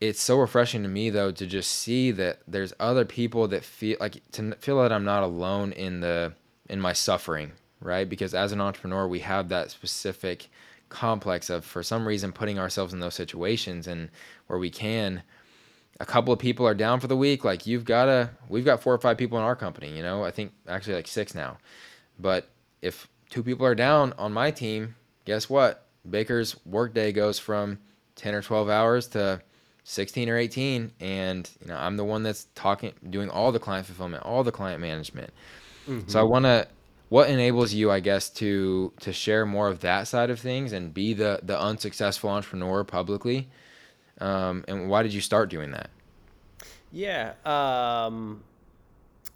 it's 0.00 0.20
so 0.20 0.38
refreshing 0.38 0.82
to 0.82 0.88
me 0.88 1.10
though 1.10 1.30
to 1.30 1.46
just 1.46 1.70
see 1.70 2.10
that 2.10 2.40
there's 2.48 2.72
other 2.80 3.04
people 3.04 3.48
that 3.48 3.64
feel 3.64 3.96
like 4.00 4.20
to 4.32 4.54
feel 4.56 4.80
that 4.82 4.92
I'm 4.92 5.04
not 5.04 5.22
alone 5.22 5.72
in 5.72 6.00
the 6.00 6.32
in 6.68 6.80
my 6.80 6.92
suffering 6.92 7.52
right? 7.82 8.08
Because 8.08 8.34
as 8.34 8.52
an 8.52 8.60
entrepreneur, 8.60 9.06
we 9.06 9.20
have 9.20 9.48
that 9.48 9.70
specific 9.70 10.48
complex 10.88 11.50
of, 11.50 11.64
for 11.64 11.82
some 11.82 12.06
reason, 12.06 12.32
putting 12.32 12.58
ourselves 12.58 12.92
in 12.92 13.00
those 13.00 13.14
situations 13.14 13.86
and 13.86 14.10
where 14.46 14.58
we 14.58 14.70
can. 14.70 15.22
A 16.00 16.06
couple 16.06 16.32
of 16.32 16.38
people 16.38 16.66
are 16.66 16.74
down 16.74 17.00
for 17.00 17.06
the 17.06 17.16
week. 17.16 17.44
Like 17.44 17.66
you've 17.66 17.84
got 17.84 18.06
to, 18.06 18.30
we've 18.48 18.64
got 18.64 18.82
four 18.82 18.94
or 18.94 18.98
five 18.98 19.18
people 19.18 19.38
in 19.38 19.44
our 19.44 19.56
company. 19.56 19.94
You 19.96 20.02
know, 20.02 20.24
I 20.24 20.30
think 20.30 20.52
actually 20.68 20.94
like 20.94 21.06
six 21.06 21.34
now. 21.34 21.58
But 22.18 22.48
if 22.80 23.08
two 23.30 23.42
people 23.42 23.66
are 23.66 23.74
down 23.74 24.12
on 24.18 24.32
my 24.32 24.50
team, 24.50 24.96
guess 25.24 25.48
what? 25.48 25.86
Bakker's 26.08 26.56
workday 26.66 27.12
goes 27.12 27.38
from 27.38 27.78
10 28.16 28.34
or 28.34 28.42
12 28.42 28.68
hours 28.68 29.08
to 29.08 29.40
16 29.84 30.28
or 30.28 30.36
18 30.36 30.92
and 31.00 31.50
you 31.60 31.66
know 31.66 31.76
i'm 31.76 31.96
the 31.96 32.04
one 32.04 32.22
that's 32.22 32.46
talking 32.54 32.92
doing 33.10 33.28
all 33.28 33.50
the 33.50 33.58
client 33.58 33.86
fulfillment 33.86 34.22
all 34.24 34.44
the 34.44 34.52
client 34.52 34.80
management. 34.80 35.32
Mm-hmm. 35.88 36.08
so 36.08 36.20
i 36.20 36.22
want 36.22 36.44
to 36.44 36.68
what 37.08 37.28
enables 37.28 37.74
you 37.74 37.90
i 37.90 37.98
guess 37.98 38.30
to 38.30 38.92
to 39.00 39.12
share 39.12 39.44
more 39.44 39.68
of 39.68 39.80
that 39.80 40.04
side 40.04 40.30
of 40.30 40.38
things 40.38 40.72
and 40.72 40.94
be 40.94 41.14
the 41.14 41.40
the 41.42 41.58
unsuccessful 41.60 42.30
entrepreneur 42.30 42.84
publicly? 42.84 43.48
Um, 44.20 44.64
and 44.68 44.88
why 44.88 45.02
did 45.02 45.12
you 45.12 45.20
start 45.20 45.50
doing 45.50 45.72
that? 45.72 45.90
Yeah 46.92 47.32
um, 47.44 48.42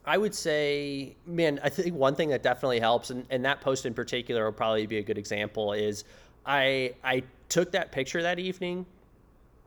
i 0.04 0.16
would 0.16 0.34
say 0.34 1.16
man 1.26 1.58
i 1.64 1.68
think 1.68 1.94
one 1.94 2.14
thing 2.14 2.28
that 2.28 2.42
definitely 2.44 2.78
helps 2.78 3.10
and, 3.10 3.26
and 3.30 3.44
that 3.44 3.60
post 3.60 3.84
in 3.84 3.92
particular 3.94 4.44
will 4.44 4.52
probably 4.52 4.86
be 4.86 4.98
a 4.98 5.02
good 5.02 5.18
example 5.18 5.72
is 5.72 6.04
i 6.46 6.94
i 7.04 7.22
took 7.48 7.72
that 7.72 7.92
picture 7.92 8.22
that 8.22 8.38
evening 8.38 8.86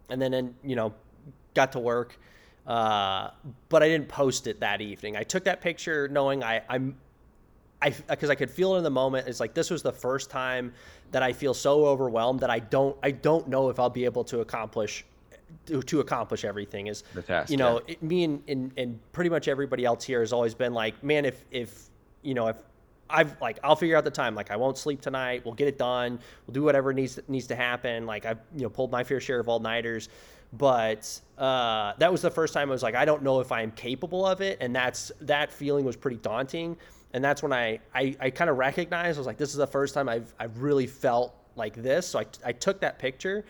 and 0.09 0.21
then 0.21 0.55
you 0.63 0.75
know 0.75 0.93
got 1.53 1.71
to 1.71 1.79
work 1.79 2.17
uh, 2.69 3.31
but 3.69 3.81
I 3.81 3.87
didn't 3.87 4.09
post 4.09 4.45
it 4.45 4.59
that 4.59 4.79
evening. 4.79 5.17
I 5.17 5.23
took 5.23 5.43
that 5.45 5.59
picture 5.59 6.07
knowing 6.07 6.43
I, 6.43 6.61
I'm 6.69 6.95
I 7.81 7.89
because 7.89 8.29
I 8.29 8.35
could 8.35 8.51
feel 8.51 8.75
it 8.75 8.77
in 8.77 8.83
the 8.83 8.91
moment. 8.91 9.27
It's 9.27 9.39
like 9.39 9.55
this 9.55 9.71
was 9.71 9.81
the 9.81 9.91
first 9.91 10.29
time 10.29 10.73
that 11.11 11.23
I 11.23 11.33
feel 11.33 11.55
so 11.55 11.85
overwhelmed 11.85 12.41
that 12.41 12.51
I 12.51 12.59
don't 12.59 12.95
I 13.01 13.11
don't 13.11 13.47
know 13.47 13.69
if 13.69 13.79
I'll 13.79 13.89
be 13.89 14.05
able 14.05 14.23
to 14.25 14.41
accomplish 14.41 15.03
to, 15.65 15.81
to 15.81 15.99
accomplish 16.01 16.45
everything. 16.45 16.87
Is 16.87 17.03
the 17.15 17.23
task, 17.23 17.49
you 17.49 17.57
know 17.57 17.81
yeah. 17.87 17.93
it, 17.93 18.03
me 18.03 18.23
and, 18.25 18.43
and 18.47 18.71
and 18.77 18.99
pretty 19.13 19.31
much 19.31 19.47
everybody 19.47 19.83
else 19.83 20.03
here 20.03 20.19
has 20.19 20.31
always 20.31 20.53
been 20.53 20.73
like, 20.73 21.01
man, 21.03 21.25
if 21.25 21.43
if 21.49 21.89
you 22.21 22.35
know 22.35 22.47
if 22.49 22.57
I've 23.09 23.39
like 23.41 23.59
I'll 23.63 23.75
figure 23.75 23.97
out 23.97 24.03
the 24.03 24.11
time. 24.11 24.35
Like 24.35 24.51
I 24.51 24.55
won't 24.55 24.77
sleep 24.77 25.01
tonight. 25.01 25.43
We'll 25.45 25.55
get 25.55 25.67
it 25.67 25.77
done. 25.77 26.19
We'll 26.45 26.53
do 26.53 26.63
whatever 26.63 26.93
needs 26.93 27.19
needs 27.27 27.47
to 27.47 27.55
happen. 27.55 28.05
Like 28.05 28.25
I've 28.25 28.39
you 28.55 28.63
know 28.63 28.69
pulled 28.69 28.91
my 28.91 29.03
fair 29.03 29.19
share 29.19 29.39
of 29.39 29.49
all 29.49 29.59
nighters, 29.59 30.09
but 30.53 31.19
uh, 31.37 31.93
that 31.97 32.11
was 32.11 32.21
the 32.21 32.31
first 32.31 32.53
time 32.53 32.69
I 32.69 32.71
was 32.71 32.83
like 32.83 32.95
I 32.95 33.05
don't 33.05 33.23
know 33.23 33.39
if 33.39 33.51
I 33.51 33.61
am 33.61 33.71
capable 33.71 34.25
of 34.25 34.41
it, 34.41 34.57
and 34.61 34.75
that's 34.75 35.11
that 35.21 35.51
feeling 35.51 35.85
was 35.85 35.95
pretty 35.95 36.17
daunting 36.17 36.77
and 37.13 37.23
that's 37.23 37.41
when 37.41 37.53
I 37.53 37.79
I, 37.93 38.15
I 38.19 38.29
kind 38.29 38.49
of 38.49 38.57
recognized 38.57 39.17
I 39.17 39.19
was 39.19 39.27
like 39.27 39.37
this 39.37 39.49
is 39.49 39.57
the 39.57 39.67
first 39.67 39.93
time 39.93 40.07
I've 40.09 40.33
I've 40.39 40.61
really 40.61 40.87
felt 40.87 41.35
like 41.55 41.75
this. 41.75 42.07
So 42.07 42.19
I, 42.19 42.25
I 42.45 42.51
took 42.51 42.79
that 42.81 42.99
picture, 42.99 43.45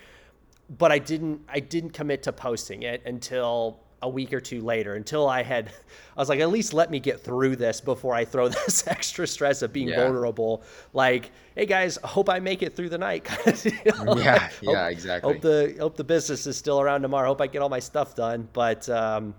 but 0.78 0.92
I 0.92 1.00
didn't 1.00 1.42
I 1.48 1.60
didn't 1.60 1.92
commit 1.92 2.24
to 2.24 2.34
posting 2.34 2.84
it 2.84 3.02
until 3.06 3.80
a 4.02 4.10
week 4.10 4.34
or 4.34 4.40
two 4.40 4.62
later 4.62 4.96
until 4.96 5.28
I 5.28 5.44
had 5.44 5.68
I 6.18 6.22
was 6.22 6.30
like 6.30 6.40
at 6.40 6.50
least 6.50 6.74
let 6.74 6.90
me 6.92 7.00
get 7.00 7.22
through 7.22 7.56
this 7.56 7.82
before 7.82 8.14
I 8.16 8.26
throw 8.26 8.48
this 8.66 8.88
extra 8.88 9.28
stress 9.28 9.62
of 9.62 9.74
being 9.74 9.90
yeah. 9.90 10.04
vulnerable. 10.04 10.64
Like 10.94 11.32
hey 11.56 11.66
guys 11.66 11.98
hope 12.04 12.30
I 12.30 12.40
make 12.40 12.62
it 12.62 12.76
through 12.76 12.90
the 12.90 12.98
night 12.98 13.28
yeah 13.66 14.50
yeah 14.62 14.84
hope, 14.84 14.92
exactly. 14.92 15.34
hope 15.34 15.42
the 15.42 15.76
hope 15.80 15.98
the 15.98 16.04
business 16.04 16.48
is 16.48 16.58
still 16.58 16.80
around 16.82 17.02
tomorrow. 17.02 17.28
Hope 17.28 17.42
I 17.42 17.48
get 17.48 17.62
all 17.62 17.70
my 17.70 17.80
stuff 17.80 18.16
done. 18.16 18.48
But 18.54 18.88
um 18.90 19.36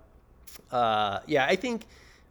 uh 0.71 1.21
yeah 1.27 1.47
I 1.47 1.57
think 1.57 1.87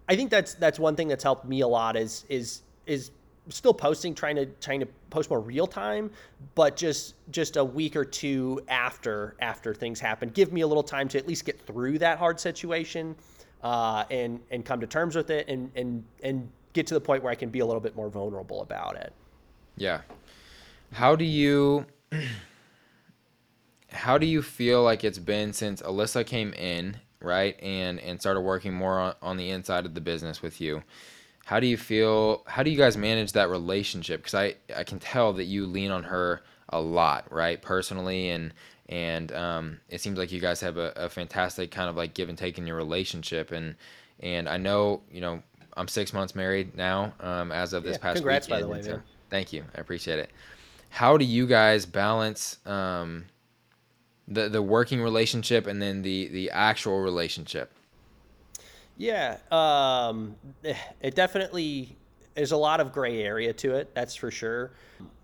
I 0.08 0.16
think 0.16 0.30
that's 0.30 0.56
that's 0.56 0.80
one 0.80 0.96
thing 0.96 1.08
that's 1.08 1.24
helped 1.24 1.46
me 1.46 1.62
a 1.62 1.68
lot 1.68 1.96
is 1.96 2.26
is 2.30 2.62
is 2.86 3.12
still 3.50 3.74
posting 3.74 4.14
trying 4.14 4.36
to 4.36 4.46
trying 4.46 4.80
to 4.80 4.86
post 5.10 5.30
more 5.30 5.40
real 5.40 5.68
time 5.68 6.10
but 6.56 6.76
just 6.76 7.16
just 7.32 7.58
a 7.58 7.64
week 7.64 7.96
or 7.96 8.06
two 8.06 8.62
after 8.68 9.36
after 9.40 9.74
things 9.74 10.00
happen 10.00 10.30
give 10.30 10.54
me 10.54 10.62
a 10.62 10.68
little 10.68 10.84
time 10.84 11.08
to 11.08 11.18
at 11.18 11.28
least 11.28 11.46
get 11.46 11.60
through 11.66 11.98
that 11.98 12.18
hard 12.18 12.40
situation 12.40 13.16
uh, 13.64 14.06
and 14.10 14.40
and 14.52 14.66
come 14.66 14.80
to 14.80 14.88
terms 14.88 15.16
with 15.16 15.30
it 15.30 15.48
and 15.48 15.72
and 15.76 16.04
and 16.24 16.50
get 16.74 16.88
to 16.88 16.94
the 16.94 17.02
point 17.02 17.24
where 17.24 17.32
I 17.32 17.36
can 17.36 17.50
be 17.50 17.60
a 17.60 17.66
little 17.66 17.82
bit 17.82 17.96
more 17.96 18.10
vulnerable 18.10 18.62
about 18.62 18.96
it 18.96 19.14
yeah 19.78 20.02
how 20.94 21.16
do 21.16 21.26
you 21.26 21.86
how 23.92 24.18
do 24.18 24.26
you 24.26 24.42
feel 24.42 24.84
like 24.84 25.04
it's 25.04 25.20
been 25.20 25.54
since 25.54 25.82
Alyssa 25.82 26.26
came 26.26 26.54
in 26.54 26.98
right? 27.22 27.62
And 27.62 28.00
and 28.00 28.20
started 28.20 28.42
working 28.42 28.74
more 28.74 29.00
on, 29.00 29.16
on 29.22 29.38
the 29.38 29.50
inside 29.50 29.86
of 29.86 29.94
the 29.94 30.02
business 30.02 30.42
with 30.42 30.62
you. 30.62 30.84
How 31.50 31.60
do 31.60 31.66
you 31.66 31.78
feel? 31.78 32.44
How 32.46 32.62
do 32.62 32.70
you 32.70 32.78
guys 32.78 32.96
manage 32.96 33.32
that 33.32 33.50
relationship? 33.50 34.22
Because 34.22 34.36
I 34.36 34.54
I 34.76 34.84
can 34.84 35.00
tell 35.00 35.34
that 35.34 35.46
you 35.46 35.66
lean 35.66 35.90
on 35.90 36.04
her 36.04 36.44
a 36.70 36.80
lot, 36.80 37.26
right? 37.34 37.60
Personally 37.60 38.30
and 38.30 38.54
and 38.88 39.32
um, 39.32 39.80
it 39.90 40.00
seems 40.00 40.20
like 40.20 40.32
you 40.32 40.40
guys 40.40 40.62
have 40.62 40.78
a, 40.78 40.94
a 40.96 41.10
fantastic 41.10 41.72
kind 41.72 41.90
of 41.90 41.96
like 41.96 42.14
give 42.14 42.30
and 42.30 42.38
take 42.38 42.60
in 42.60 42.68
your 42.68 42.76
relationship 42.76 43.52
and 43.52 43.74
and 44.20 44.48
I 44.48 44.58
know 44.58 45.02
you 45.12 45.22
know 45.22 45.42
I'm 45.76 45.88
six 45.88 46.14
months 46.14 46.36
married 46.36 46.76
now 46.78 47.14
um, 47.20 47.52
as 47.52 47.74
of 47.74 47.84
this 47.84 47.96
Yeah, 47.96 48.04
past 48.04 48.18
congrats, 48.18 48.48
by 48.48 48.60
the 48.60 48.68
way, 48.68 48.84
so 48.84 48.92
man. 48.92 49.04
thank 49.32 49.52
you, 49.52 49.64
I 49.76 49.82
appreciate 49.82 50.20
it. 50.20 50.30
How 50.92 51.18
do 51.18 51.26
you 51.26 51.48
guys 51.48 51.84
balance 51.88 52.60
um, 52.68 53.26
the 54.28 54.50
the 54.50 54.62
working 54.62 55.02
relationship 55.02 55.66
and 55.66 55.82
then 55.82 56.04
the 56.04 56.28
the 56.28 56.52
actual 56.52 57.00
relationship? 57.00 57.72
Yeah, 59.00 59.38
um, 59.50 60.36
it 61.02 61.16
definitely 61.16 61.96
there's 62.36 62.52
a 62.52 62.58
lot 62.58 62.80
of 62.80 62.94
gray 62.94 63.24
area 63.24 63.52
to 63.54 63.76
it. 63.76 63.94
That's 63.96 64.16
for 64.16 64.30
sure. 64.30 64.72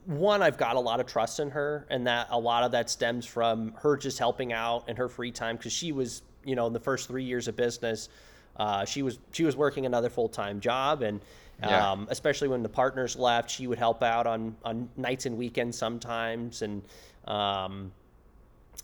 One, 0.06 0.42
I've 0.42 0.58
got 0.58 0.76
a 0.76 0.80
lot 0.80 1.00
of 1.00 1.06
trust 1.06 1.40
in 1.40 1.50
her, 1.52 1.86
and 1.90 2.08
that 2.08 2.28
a 2.32 2.40
lot 2.40 2.64
of 2.64 2.72
that 2.72 2.90
stems 2.90 3.26
from 3.26 3.74
her 3.78 3.98
just 3.98 4.18
helping 4.18 4.54
out 4.54 4.88
in 4.90 4.96
her 4.96 5.08
free 5.10 5.32
time 5.32 5.58
because 5.58 5.74
she 5.74 5.92
was, 5.92 6.22
you 6.44 6.56
know, 6.56 6.68
in 6.68 6.74
the 6.74 6.80
first 6.80 7.08
three 7.08 7.24
years 7.24 7.48
of 7.48 7.56
business, 7.56 8.10
uh, 8.58 8.86
she 8.86 9.02
was 9.02 9.20
she 9.32 9.44
was 9.44 9.56
working 9.56 9.86
another 9.86 10.10
full 10.10 10.30
time 10.30 10.60
job, 10.60 11.02
and 11.02 11.22
Yeah. 11.60 11.92
um, 11.92 12.08
especially 12.12 12.48
when 12.48 12.64
the 12.64 12.70
partners 12.70 13.16
left, 13.16 13.50
she 13.50 13.68
would 13.68 13.80
help 13.80 14.04
out 14.04 14.26
on 14.28 14.56
on 14.64 14.90
nights 14.96 15.26
and 15.26 15.38
weekends 15.38 15.78
sometimes, 15.78 16.62
and 16.62 16.82
um, 17.26 17.92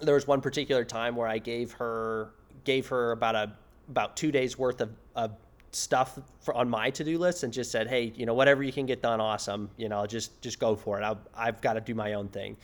there 0.01 0.15
was 0.15 0.25
one 0.27 0.41
particular 0.41 0.83
time 0.83 1.15
where 1.15 1.27
I 1.27 1.37
gave 1.37 1.71
her 1.73 2.33
gave 2.63 2.87
her 2.87 3.11
about 3.11 3.35
a 3.35 3.51
about 3.89 4.15
two 4.17 4.31
days 4.31 4.57
worth 4.57 4.81
of, 4.81 4.91
of 5.15 5.31
stuff 5.71 6.19
for, 6.41 6.53
on 6.53 6.69
my 6.69 6.89
to 6.91 7.03
do 7.03 7.17
list 7.17 7.43
and 7.43 7.51
just 7.53 7.71
said, 7.71 7.87
hey, 7.87 8.11
you 8.15 8.25
know, 8.25 8.33
whatever 8.33 8.61
you 8.63 8.71
can 8.73 8.85
get 8.85 9.01
done, 9.01 9.21
awesome. 9.21 9.69
You 9.77 9.89
know, 9.89 10.05
just 10.05 10.41
just 10.41 10.59
go 10.59 10.75
for 10.75 10.99
it. 10.99 11.03
I've, 11.03 11.17
I've 11.35 11.61
got 11.61 11.73
to 11.73 11.81
do 11.81 11.95
my 11.95 12.13
own 12.13 12.27
thing, 12.27 12.57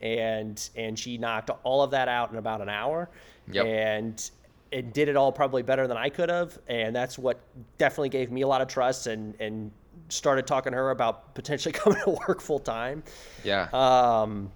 and 0.00 0.68
and 0.76 0.98
she 0.98 1.18
knocked 1.18 1.50
all 1.62 1.82
of 1.82 1.90
that 1.92 2.08
out 2.08 2.30
in 2.30 2.36
about 2.38 2.60
an 2.60 2.68
hour, 2.68 3.10
Yep. 3.52 3.66
and 3.66 4.30
it 4.70 4.92
did 4.92 5.08
it 5.08 5.16
all 5.16 5.30
probably 5.30 5.62
better 5.62 5.86
than 5.86 5.96
I 5.96 6.08
could 6.08 6.28
have, 6.30 6.58
and 6.68 6.94
that's 6.96 7.18
what 7.18 7.38
definitely 7.78 8.08
gave 8.08 8.30
me 8.32 8.42
a 8.42 8.48
lot 8.48 8.60
of 8.60 8.68
trust 8.68 9.06
and 9.06 9.34
and 9.40 9.70
started 10.08 10.46
talking 10.46 10.72
to 10.72 10.76
her 10.76 10.90
about 10.90 11.34
potentially 11.34 11.72
coming 11.74 11.98
to 12.04 12.18
work 12.28 12.40
full 12.40 12.58
time. 12.58 13.02
Yeah. 13.42 13.68
Um, 13.72 14.50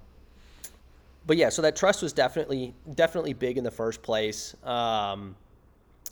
but 1.26 1.36
yeah, 1.36 1.50
so 1.50 1.62
that 1.62 1.76
trust 1.76 2.02
was 2.02 2.12
definitely 2.12 2.74
definitely 2.94 3.34
big 3.34 3.58
in 3.58 3.64
the 3.64 3.70
first 3.70 4.02
place. 4.02 4.56
Um, 4.64 5.36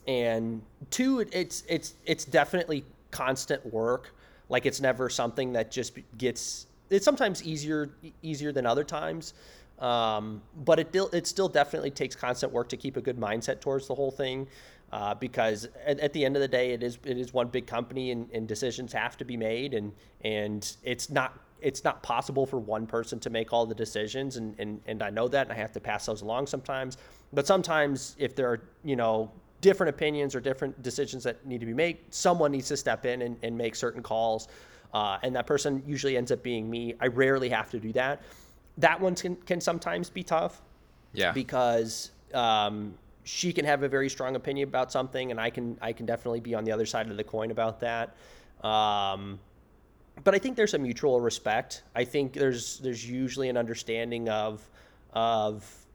and 0.07 0.63
two, 0.91 1.21
it's 1.33 1.65
it's 1.69 1.95
it's 2.05 2.25
definitely 2.25 2.85
constant 3.11 3.65
work. 3.73 4.15
Like 4.49 4.67
it's 4.67 4.81
never 4.81 5.09
something 5.09 5.53
that 5.55 5.71
just 5.71 5.99
gets. 6.19 6.67
It's 6.91 7.05
sometimes 7.05 7.43
easier 7.43 7.91
easier 8.23 8.53
than 8.53 8.67
other 8.67 8.85
times, 8.85 9.35
um, 9.81 10.43
but 10.65 10.79
it 10.79 10.95
it 11.13 11.27
still 11.27 11.49
definitely 11.49 11.91
takes 11.91 12.15
constant 12.15 12.53
work 12.53 12.69
to 12.69 12.77
keep 12.77 12.97
a 12.97 13.01
good 13.01 13.19
mindset 13.19 13.61
towards 13.61 13.89
the 13.89 13.95
whole 13.95 14.11
thing. 14.11 14.47
Uh, 14.93 15.13
because 15.17 15.69
at, 15.85 15.99
at 15.99 16.13
the 16.13 16.25
end 16.25 16.37
of 16.37 16.43
the 16.43 16.49
day, 16.49 16.71
it 16.71 16.83
is 16.83 16.99
it 17.05 17.19
is 17.19 17.35
one 17.35 17.49
big 17.49 17.67
company, 17.67 18.13
and, 18.13 18.31
and 18.33 18.47
decisions 18.47 18.93
have 18.93 19.17
to 19.17 19.25
be 19.25 19.37
made, 19.37 19.75
and 19.75 19.93
and 20.23 20.77
it's 20.85 21.11
not 21.11 21.41
it's 21.61 21.85
not 21.85 22.03
possible 22.03 22.47
for 22.47 22.59
one 22.59 22.87
person 22.87 23.19
to 23.19 23.31
make 23.31 23.53
all 23.53 23.67
the 23.67 23.75
decisions 23.75 24.37
and, 24.37 24.55
and, 24.59 24.81
and 24.87 25.03
I 25.03 25.11
know 25.11 25.27
that 25.29 25.47
and 25.47 25.53
I 25.53 25.57
have 25.57 25.73
to 25.73 25.81
pass 25.81 26.07
those 26.07 26.23
along 26.23 26.47
sometimes. 26.47 26.99
But 27.33 27.47
sometimes 27.47 28.15
if 28.19 28.37
there 28.37 28.49
are, 28.49 28.61
you 28.85 28.95
know, 28.95 29.33
different 29.61 29.91
opinions 29.91 30.35
or 30.35 30.41
different 30.41 30.83
decisions 30.83 31.23
that 31.25 31.45
need 31.47 31.61
to 31.61 31.67
be 31.67 31.75
made, 31.75 31.99
someone 32.11 32.53
needs 32.53 32.69
to 32.69 32.77
step 32.77 33.07
in 33.07 33.23
and, 33.23 33.37
and 33.43 33.57
make 33.57 33.75
certain 33.75 34.03
calls. 34.03 34.49
Uh, 34.93 35.19
and 35.23 35.35
that 35.35 35.47
person 35.47 35.83
usually 35.87 36.17
ends 36.17 36.31
up 36.31 36.43
being 36.43 36.69
me. 36.71 36.95
I 37.01 37.07
rarely 37.09 37.49
have 37.49 37.71
to 37.71 37.81
do 37.81 37.93
that. 37.93 38.23
That 38.79 39.01
one 39.01 39.15
can, 39.15 39.37
can 39.37 39.61
sometimes 39.61 40.11
be 40.11 40.23
tough 40.23 40.63
yeah. 41.13 41.33
because 41.33 42.11
um, 42.35 42.95
she 43.25 43.53
can 43.53 43.65
have 43.65 43.83
a 43.83 43.89
very 43.89 44.09
strong 44.09 44.37
opinion 44.37 44.69
about 44.69 44.93
something, 44.93 45.31
and 45.31 45.41
I 45.41 45.51
can 45.51 45.77
I 45.83 45.93
can 45.93 46.07
definitely 46.07 46.41
be 46.41 46.55
on 46.55 46.65
the 46.65 46.73
other 46.73 46.87
side 46.87 47.11
of 47.11 47.17
the 47.17 47.25
coin 47.25 47.51
about 47.51 47.81
that. 47.81 48.15
Um, 48.63 49.41
but 50.23 50.35
I 50.35 50.39
think 50.39 50.57
there's 50.57 50.75
a 50.75 50.79
mutual 50.79 51.21
respect. 51.21 51.83
I 51.95 52.05
think 52.05 52.33
there's 52.33 52.79
there's 52.79 53.09
usually 53.09 53.49
an 53.49 53.57
understanding 53.57 54.29
of 54.29 54.69
of 55.13 55.86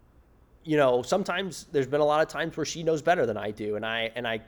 you 0.63 0.77
know 0.77 1.01
sometimes 1.01 1.65
there's 1.71 1.87
been 1.87 2.01
a 2.01 2.05
lot 2.05 2.21
of 2.21 2.27
times 2.27 2.55
where 2.55 2.65
she 2.65 2.83
knows 2.83 3.01
better 3.01 3.25
than 3.25 3.37
I 3.37 3.51
do, 3.51 3.75
and 3.75 3.85
I 3.85 4.11
and 4.15 4.27
I 4.27 4.41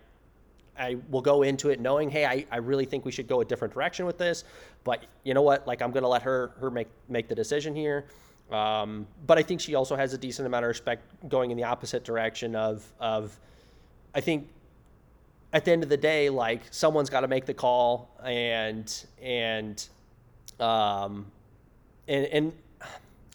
I 0.78 0.98
will 1.10 1.22
go 1.22 1.44
into 1.44 1.70
it 1.70 1.80
knowing, 1.80 2.10
hey, 2.10 2.26
I, 2.26 2.46
I 2.52 2.58
really 2.58 2.86
think 2.86 3.06
we 3.06 3.12
should 3.12 3.28
go 3.28 3.42
a 3.42 3.46
different 3.46 3.74
direction 3.74 4.06
with 4.06 4.18
this, 4.18 4.44
but 4.84 5.06
you 5.24 5.34
know 5.34 5.42
what? 5.42 5.68
Like 5.68 5.82
I'm 5.82 5.92
gonna 5.92 6.08
let 6.08 6.24
her 6.24 6.52
her 6.60 6.72
make 6.72 6.88
make 7.10 7.28
the 7.28 7.36
decision 7.36 7.76
here. 7.76 8.06
Um, 8.52 9.08
but 9.26 9.38
I 9.38 9.42
think 9.44 9.62
she 9.62 9.76
also 9.76 9.96
has 9.96 10.14
a 10.14 10.18
decent 10.18 10.46
amount 10.46 10.66
of 10.66 10.70
respect 10.70 11.04
going 11.30 11.52
in 11.52 11.58
the 11.58 11.64
opposite 11.64 12.04
direction 12.04 12.56
of 12.56 12.86
of 13.00 13.38
I 14.16 14.22
think 14.22 14.48
at 15.54 15.66
the 15.66 15.72
end 15.72 15.84
of 15.84 15.90
the 15.90 15.98
day, 15.98 16.30
like 16.30 16.62
someone's 16.72 17.10
got 17.10 17.22
to 17.22 17.28
make 17.28 17.46
the 17.46 17.54
call 17.54 18.10
and 18.24 19.06
and 19.22 19.88
um 20.60 21.26
and 22.08 22.26
and 22.26 22.54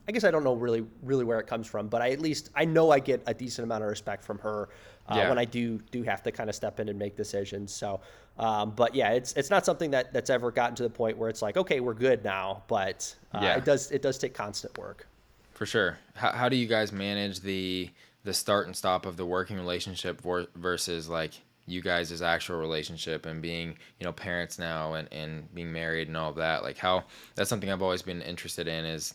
I 0.08 0.10
guess 0.10 0.24
I 0.24 0.30
don't 0.30 0.42
know 0.42 0.54
really 0.54 0.84
really 1.02 1.24
where 1.24 1.38
it 1.38 1.46
comes 1.46 1.66
from, 1.66 1.88
but 1.88 2.00
I 2.00 2.10
at 2.10 2.20
least 2.20 2.48
I 2.54 2.64
know 2.64 2.90
I 2.90 2.98
get 2.98 3.22
a 3.26 3.34
decent 3.34 3.64
amount 3.64 3.84
of 3.84 3.90
respect 3.90 4.24
from 4.24 4.38
her 4.38 4.70
uh, 5.08 5.16
Yeah. 5.16 5.28
when 5.28 5.38
I 5.38 5.44
do 5.44 5.78
do 5.90 6.02
have 6.02 6.22
to 6.22 6.32
kind 6.32 6.48
of 6.48 6.56
step 6.56 6.80
in 6.80 6.88
and 6.88 6.98
make 6.98 7.14
decisions. 7.16 7.72
So, 7.72 8.00
um, 8.38 8.72
but 8.74 8.94
yeah, 8.94 9.10
it's 9.10 9.34
it's 9.34 9.50
not 9.50 9.66
something 9.66 9.90
that 9.90 10.12
that's 10.14 10.30
ever 10.30 10.50
gotten 10.50 10.74
to 10.76 10.82
the 10.82 10.90
point 10.90 11.18
where 11.18 11.28
it's 11.28 11.42
like 11.42 11.58
okay 11.58 11.80
we're 11.80 11.94
good 11.94 12.24
now, 12.24 12.62
but 12.68 13.14
uh, 13.34 13.40
Yeah. 13.42 13.56
it 13.58 13.64
does 13.66 13.90
it 13.90 14.00
does 14.00 14.16
take 14.18 14.32
constant 14.34 14.76
work. 14.78 15.06
For 15.52 15.66
sure. 15.66 15.98
How, 16.14 16.32
how 16.32 16.48
do 16.48 16.56
you 16.56 16.66
guys 16.66 16.90
manage 16.90 17.40
the 17.40 17.90
the 18.24 18.32
start 18.32 18.66
and 18.66 18.74
stop 18.74 19.04
of 19.04 19.16
the 19.18 19.26
working 19.26 19.56
relationship 19.58 20.22
versus 20.56 21.08
like 21.08 21.32
you 21.66 21.82
guys' 21.82 22.22
actual 22.22 22.56
relationship 22.56 23.26
and 23.26 23.42
being 23.42 23.76
you 24.00 24.04
know 24.04 24.12
parents 24.12 24.58
now 24.58 24.94
and, 24.94 25.06
and 25.12 25.52
being 25.54 25.70
married 25.70 26.08
and 26.08 26.16
all 26.16 26.30
of 26.30 26.36
that 26.36 26.62
like 26.62 26.78
how 26.78 27.04
that's 27.34 27.50
something 27.50 27.70
i've 27.70 27.82
always 27.82 28.00
been 28.00 28.22
interested 28.22 28.66
in 28.66 28.86
is 28.86 29.14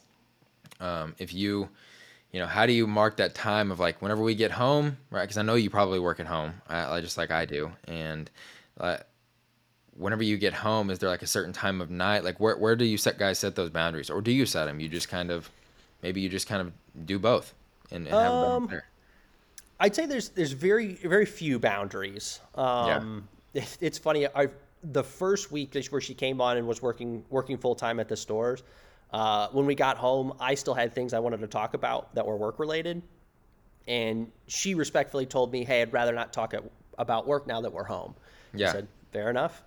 um, 0.83 1.15
if 1.17 1.33
you 1.33 1.69
you 2.31 2.39
know 2.39 2.47
how 2.47 2.65
do 2.65 2.73
you 2.73 2.85
mark 2.87 3.17
that 3.17 3.33
time 3.35 3.71
of 3.71 3.79
like 3.79 4.01
whenever 4.01 4.21
we 4.23 4.33
get 4.35 4.51
home 4.51 4.97
right 5.11 5.21
because 5.23 5.37
i 5.37 5.41
know 5.41 5.55
you 5.55 5.69
probably 5.69 5.99
work 5.99 6.19
at 6.19 6.25
home 6.27 6.53
I, 6.67 6.97
I- 6.97 7.01
just 7.01 7.17
like 7.17 7.31
i 7.31 7.45
do 7.45 7.71
and 7.87 8.29
uh, 8.79 8.97
whenever 9.95 10.23
you 10.23 10.37
get 10.37 10.53
home 10.53 10.89
is 10.89 10.97
there 10.99 11.09
like 11.09 11.21
a 11.21 11.27
certain 11.27 11.53
time 11.53 11.79
of 11.81 11.91
night 11.91 12.23
like 12.23 12.39
where, 12.39 12.57
where 12.57 12.75
do 12.75 12.85
you 12.85 12.97
set 12.97 13.17
guys 13.19 13.37
set 13.39 13.55
those 13.55 13.69
boundaries 13.69 14.09
or 14.09 14.21
do 14.21 14.31
you 14.31 14.45
set 14.45 14.65
them 14.65 14.79
you 14.79 14.89
just 14.89 15.09
kind 15.09 15.29
of 15.29 15.49
maybe 16.01 16.21
you 16.21 16.29
just 16.29 16.47
kind 16.47 16.61
of 16.61 16.71
do 17.05 17.19
both 17.19 17.53
and, 17.91 18.07
and 18.07 18.15
have 18.15 18.33
them 18.33 18.51
Um, 18.51 18.67
there 18.67 18.85
I'd 19.79 19.93
say 19.95 20.05
there's 20.05 20.29
there's 20.29 20.53
very 20.53 20.93
very 20.93 21.25
few 21.25 21.59
boundaries. 21.59 22.39
Um, 22.55 23.27
it- 23.53 23.77
it's 23.81 23.97
funny. 23.97 24.27
I 24.27 24.47
the 24.81 25.03
first 25.03 25.51
week 25.51 25.75
where 25.89 25.99
she 26.01 26.13
came 26.13 26.39
on 26.41 26.57
and 26.57 26.65
was 26.67 26.81
working 26.81 27.23
working 27.29 27.57
full 27.57 27.75
time 27.75 27.99
at 27.99 28.07
the 28.07 28.15
stores. 28.15 28.63
Uh, 29.13 29.47
when 29.51 29.65
we 29.65 29.75
got 29.75 29.97
home, 29.97 30.33
I 30.39 30.55
still 30.55 30.73
had 30.73 30.93
things 30.93 31.13
I 31.13 31.19
wanted 31.19 31.39
to 31.41 31.47
talk 31.47 31.75
about 31.75 32.13
that 32.15 32.25
were 32.25 32.35
work 32.35 32.57
related, 32.57 33.03
and 33.87 34.31
she 34.47 34.73
respectfully 34.73 35.27
told 35.27 35.51
me, 35.51 35.63
"Hey, 35.63 35.83
I'd 35.83 35.93
rather 35.93 36.13
not 36.13 36.33
talk 36.33 36.53
at, 36.55 36.63
about 36.97 37.27
work 37.27 37.45
now 37.45 37.61
that 37.61 37.71
we're 37.71 37.83
home." 37.83 38.15
Yeah. 38.53 38.69
I 38.69 38.71
said, 38.71 38.87
"Fair 39.11 39.29
enough." 39.29 39.63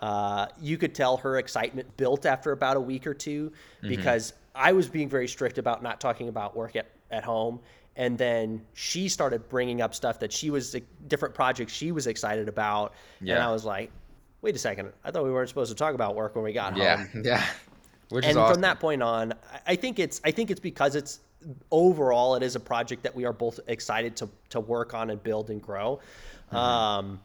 Uh, 0.00 0.46
you 0.60 0.78
could 0.78 0.94
tell 0.94 1.16
her 1.16 1.38
excitement 1.38 1.96
built 1.96 2.24
after 2.26 2.52
about 2.52 2.76
a 2.76 2.80
week 2.80 3.06
or 3.06 3.14
two 3.14 3.52
because 3.82 4.32
I 4.54 4.72
was 4.72 4.88
being 4.88 5.08
very 5.08 5.26
strict 5.26 5.58
about 5.58 5.82
not 5.82 6.00
talking 6.00 6.28
about 6.28 6.56
work 6.56 6.76
at, 6.76 6.86
at 7.10 7.24
home. 7.24 7.60
And 7.96 8.16
then 8.16 8.64
she 8.74 9.08
started 9.08 9.48
bringing 9.48 9.80
up 9.80 9.92
stuff 9.94 10.20
that 10.20 10.32
she 10.32 10.50
was 10.50 10.76
different 11.08 11.34
projects 11.34 11.72
she 11.72 11.90
was 11.90 12.06
excited 12.06 12.48
about. 12.48 12.94
And 13.34 13.42
I 13.42 13.50
was 13.50 13.64
like, 13.64 13.90
wait 14.40 14.54
a 14.54 14.58
second. 14.58 14.92
I 15.04 15.10
thought 15.10 15.24
we 15.24 15.32
weren't 15.32 15.48
supposed 15.48 15.70
to 15.70 15.76
talk 15.76 15.94
about 15.94 16.14
work 16.14 16.36
when 16.36 16.44
we 16.44 16.52
got 16.52 16.74
home 16.74 16.82
yeah 16.82 17.06
yeah 17.24 17.44
which 18.10 18.24
and 18.24 18.36
awesome 18.38 18.54
from 18.54 18.60
that 18.62 18.80
point 18.80 19.02
on 19.02 19.34
I- 19.66 19.76
think 19.76 19.98
it's 19.98 20.20
i 20.24 20.30
think 20.30 20.50
it's 20.50 20.60
because 20.60 20.94
it's 20.94 21.20
overall 21.70 22.34
it 22.34 22.42
is 22.42 22.56
a 22.56 22.60
project 22.60 23.02
that 23.04 23.14
we 23.14 23.24
are 23.24 23.32
both 23.32 23.60
excited 23.68 24.16
to 24.16 24.28
to 24.50 24.60
work 24.60 24.94
on 24.94 25.10
and 25.10 25.22
build 25.22 25.50
and 25.50 25.62
grow. 25.62 26.00
Um 26.50 27.20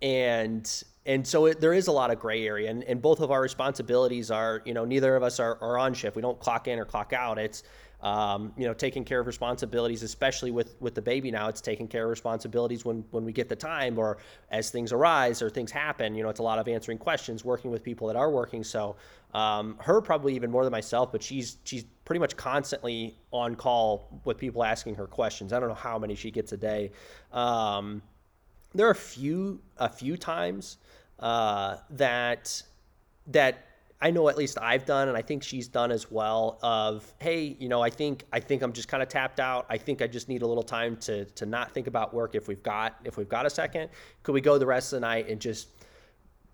and 0.00 0.84
and 1.04 1.26
so 1.26 1.46
it, 1.46 1.60
there 1.60 1.72
is 1.72 1.88
a 1.88 1.92
lot 1.92 2.10
of 2.10 2.20
gray 2.20 2.46
area 2.46 2.70
and, 2.70 2.84
and 2.84 3.02
both 3.02 3.20
of 3.20 3.30
our 3.30 3.40
responsibilities 3.40 4.30
are 4.30 4.62
you 4.64 4.74
know 4.74 4.84
neither 4.84 5.16
of 5.16 5.22
us 5.22 5.40
are, 5.40 5.58
are 5.60 5.78
on 5.78 5.94
shift. 5.94 6.16
We 6.16 6.22
don't 6.22 6.38
clock 6.40 6.68
in 6.68 6.78
or 6.78 6.84
clock 6.84 7.12
out. 7.12 7.38
It's 7.38 7.62
um, 8.02 8.52
you 8.56 8.66
know, 8.66 8.74
taking 8.74 9.04
care 9.04 9.20
of 9.20 9.26
responsibilities, 9.26 10.02
especially 10.02 10.50
with 10.50 10.74
with 10.80 10.94
the 10.94 11.02
baby 11.02 11.30
now. 11.30 11.48
It's 11.48 11.60
taking 11.60 11.86
care 11.86 12.04
of 12.04 12.10
responsibilities 12.10 12.84
when 12.84 13.04
when 13.10 13.24
we 13.24 13.32
get 13.32 13.48
the 13.48 13.56
time, 13.56 13.98
or 13.98 14.18
as 14.50 14.70
things 14.70 14.92
arise 14.92 15.40
or 15.40 15.48
things 15.48 15.70
happen. 15.70 16.14
You 16.14 16.24
know, 16.24 16.28
it's 16.28 16.40
a 16.40 16.42
lot 16.42 16.58
of 16.58 16.66
answering 16.66 16.98
questions, 16.98 17.44
working 17.44 17.70
with 17.70 17.82
people 17.82 18.08
that 18.08 18.16
are 18.16 18.30
working. 18.30 18.64
So, 18.64 18.96
um, 19.34 19.76
her 19.80 20.00
probably 20.00 20.34
even 20.34 20.50
more 20.50 20.64
than 20.64 20.72
myself, 20.72 21.12
but 21.12 21.22
she's 21.22 21.58
she's 21.64 21.84
pretty 22.04 22.18
much 22.18 22.36
constantly 22.36 23.16
on 23.30 23.54
call 23.54 24.20
with 24.24 24.36
people 24.36 24.64
asking 24.64 24.96
her 24.96 25.06
questions. 25.06 25.52
I 25.52 25.60
don't 25.60 25.68
know 25.68 25.74
how 25.74 25.98
many 25.98 26.16
she 26.16 26.30
gets 26.30 26.52
a 26.52 26.56
day. 26.56 26.90
Um, 27.32 28.02
there 28.74 28.88
are 28.88 28.92
a 28.92 28.96
few 28.96 29.60
a 29.78 29.88
few 29.88 30.16
times 30.16 30.78
uh, 31.20 31.76
that 31.90 32.62
that 33.28 33.66
I 34.02 34.10
know 34.10 34.28
at 34.28 34.36
least 34.36 34.58
I've 34.60 34.84
done, 34.84 35.06
and 35.06 35.16
I 35.16 35.22
think 35.22 35.44
she's 35.44 35.68
done 35.68 35.92
as 35.92 36.10
well. 36.10 36.58
Of 36.60 37.14
hey, 37.20 37.56
you 37.60 37.68
know, 37.68 37.80
I 37.80 37.88
think 37.88 38.24
I 38.32 38.40
think 38.40 38.60
I'm 38.62 38.72
just 38.72 38.88
kind 38.88 39.00
of 39.00 39.08
tapped 39.08 39.38
out. 39.38 39.64
I 39.70 39.78
think 39.78 40.02
I 40.02 40.08
just 40.08 40.28
need 40.28 40.42
a 40.42 40.46
little 40.46 40.64
time 40.64 40.96
to 40.98 41.24
to 41.24 41.46
not 41.46 41.72
think 41.72 41.86
about 41.86 42.12
work. 42.12 42.34
If 42.34 42.48
we've 42.48 42.62
got 42.64 42.96
if 43.04 43.16
we've 43.16 43.28
got 43.28 43.46
a 43.46 43.50
second, 43.50 43.90
could 44.24 44.32
we 44.32 44.40
go 44.40 44.58
the 44.58 44.66
rest 44.66 44.92
of 44.92 44.96
the 44.96 45.06
night 45.06 45.28
and 45.28 45.40
just 45.40 45.68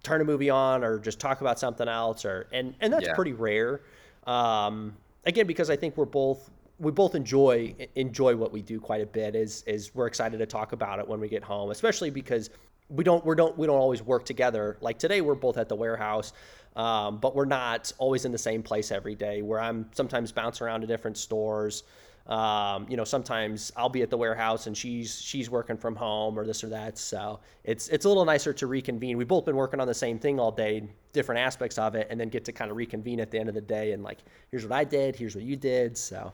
turn 0.02 0.20
a 0.20 0.24
movie 0.24 0.50
on 0.50 0.84
or 0.84 0.98
just 0.98 1.18
talk 1.18 1.40
about 1.40 1.58
something 1.58 1.88
else? 1.88 2.26
Or 2.26 2.48
and 2.52 2.74
and 2.80 2.92
that's 2.92 3.06
yeah. 3.06 3.14
pretty 3.14 3.32
rare. 3.32 3.80
Um, 4.26 4.94
again, 5.24 5.46
because 5.46 5.70
I 5.70 5.76
think 5.76 5.96
we're 5.96 6.04
both 6.04 6.50
we 6.78 6.92
both 6.92 7.14
enjoy 7.14 7.74
enjoy 7.94 8.36
what 8.36 8.52
we 8.52 8.60
do 8.60 8.78
quite 8.78 9.00
a 9.00 9.06
bit. 9.06 9.34
Is 9.34 9.62
is 9.66 9.94
we're 9.94 10.06
excited 10.06 10.36
to 10.36 10.46
talk 10.46 10.72
about 10.72 10.98
it 10.98 11.08
when 11.08 11.18
we 11.18 11.28
get 11.28 11.42
home, 11.42 11.70
especially 11.70 12.10
because 12.10 12.50
we 12.90 13.04
don't 13.04 13.24
we 13.24 13.34
don't 13.34 13.56
we 13.56 13.66
don't 13.66 13.78
always 13.78 14.02
work 14.02 14.24
together. 14.24 14.76
Like 14.80 14.98
today, 14.98 15.20
we're 15.20 15.34
both 15.34 15.58
at 15.58 15.68
the 15.68 15.76
warehouse. 15.76 16.32
Um, 16.78 17.18
but 17.18 17.34
we're 17.34 17.44
not 17.44 17.92
always 17.98 18.24
in 18.24 18.32
the 18.32 18.38
same 18.38 18.62
place 18.62 18.90
every 18.92 19.16
day. 19.16 19.42
Where 19.42 19.60
I'm 19.60 19.90
sometimes 19.92 20.32
bouncing 20.32 20.66
around 20.66 20.80
to 20.82 20.86
different 20.86 21.18
stores. 21.18 21.82
Um, 22.28 22.86
you 22.90 22.96
know, 22.96 23.04
sometimes 23.04 23.72
I'll 23.74 23.88
be 23.88 24.02
at 24.02 24.10
the 24.10 24.16
warehouse 24.16 24.66
and 24.66 24.76
she's 24.76 25.20
she's 25.20 25.48
working 25.50 25.76
from 25.76 25.96
home 25.96 26.38
or 26.38 26.46
this 26.46 26.62
or 26.62 26.68
that. 26.68 26.98
So 26.98 27.40
it's 27.64 27.88
it's 27.88 28.04
a 28.04 28.08
little 28.08 28.24
nicer 28.24 28.52
to 28.52 28.66
reconvene. 28.66 29.16
We've 29.16 29.26
both 29.26 29.44
been 29.44 29.56
working 29.56 29.80
on 29.80 29.88
the 29.88 29.94
same 29.94 30.18
thing 30.18 30.38
all 30.38 30.52
day, 30.52 30.86
different 31.12 31.40
aspects 31.40 31.78
of 31.78 31.94
it, 31.94 32.06
and 32.10 32.20
then 32.20 32.28
get 32.28 32.44
to 32.44 32.52
kind 32.52 32.70
of 32.70 32.76
reconvene 32.76 33.18
at 33.18 33.30
the 33.30 33.38
end 33.38 33.48
of 33.48 33.54
the 33.54 33.62
day 33.62 33.92
and 33.92 34.02
like, 34.02 34.18
here's 34.50 34.62
what 34.62 34.72
I 34.72 34.84
did, 34.84 35.16
here's 35.16 35.34
what 35.34 35.44
you 35.44 35.56
did. 35.56 35.96
So 35.96 36.32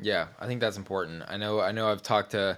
yeah, 0.00 0.28
I 0.40 0.46
think 0.46 0.60
that's 0.60 0.76
important. 0.76 1.24
I 1.28 1.36
know 1.36 1.60
I 1.60 1.72
know 1.72 1.90
I've 1.90 2.02
talked 2.02 2.30
to 2.30 2.56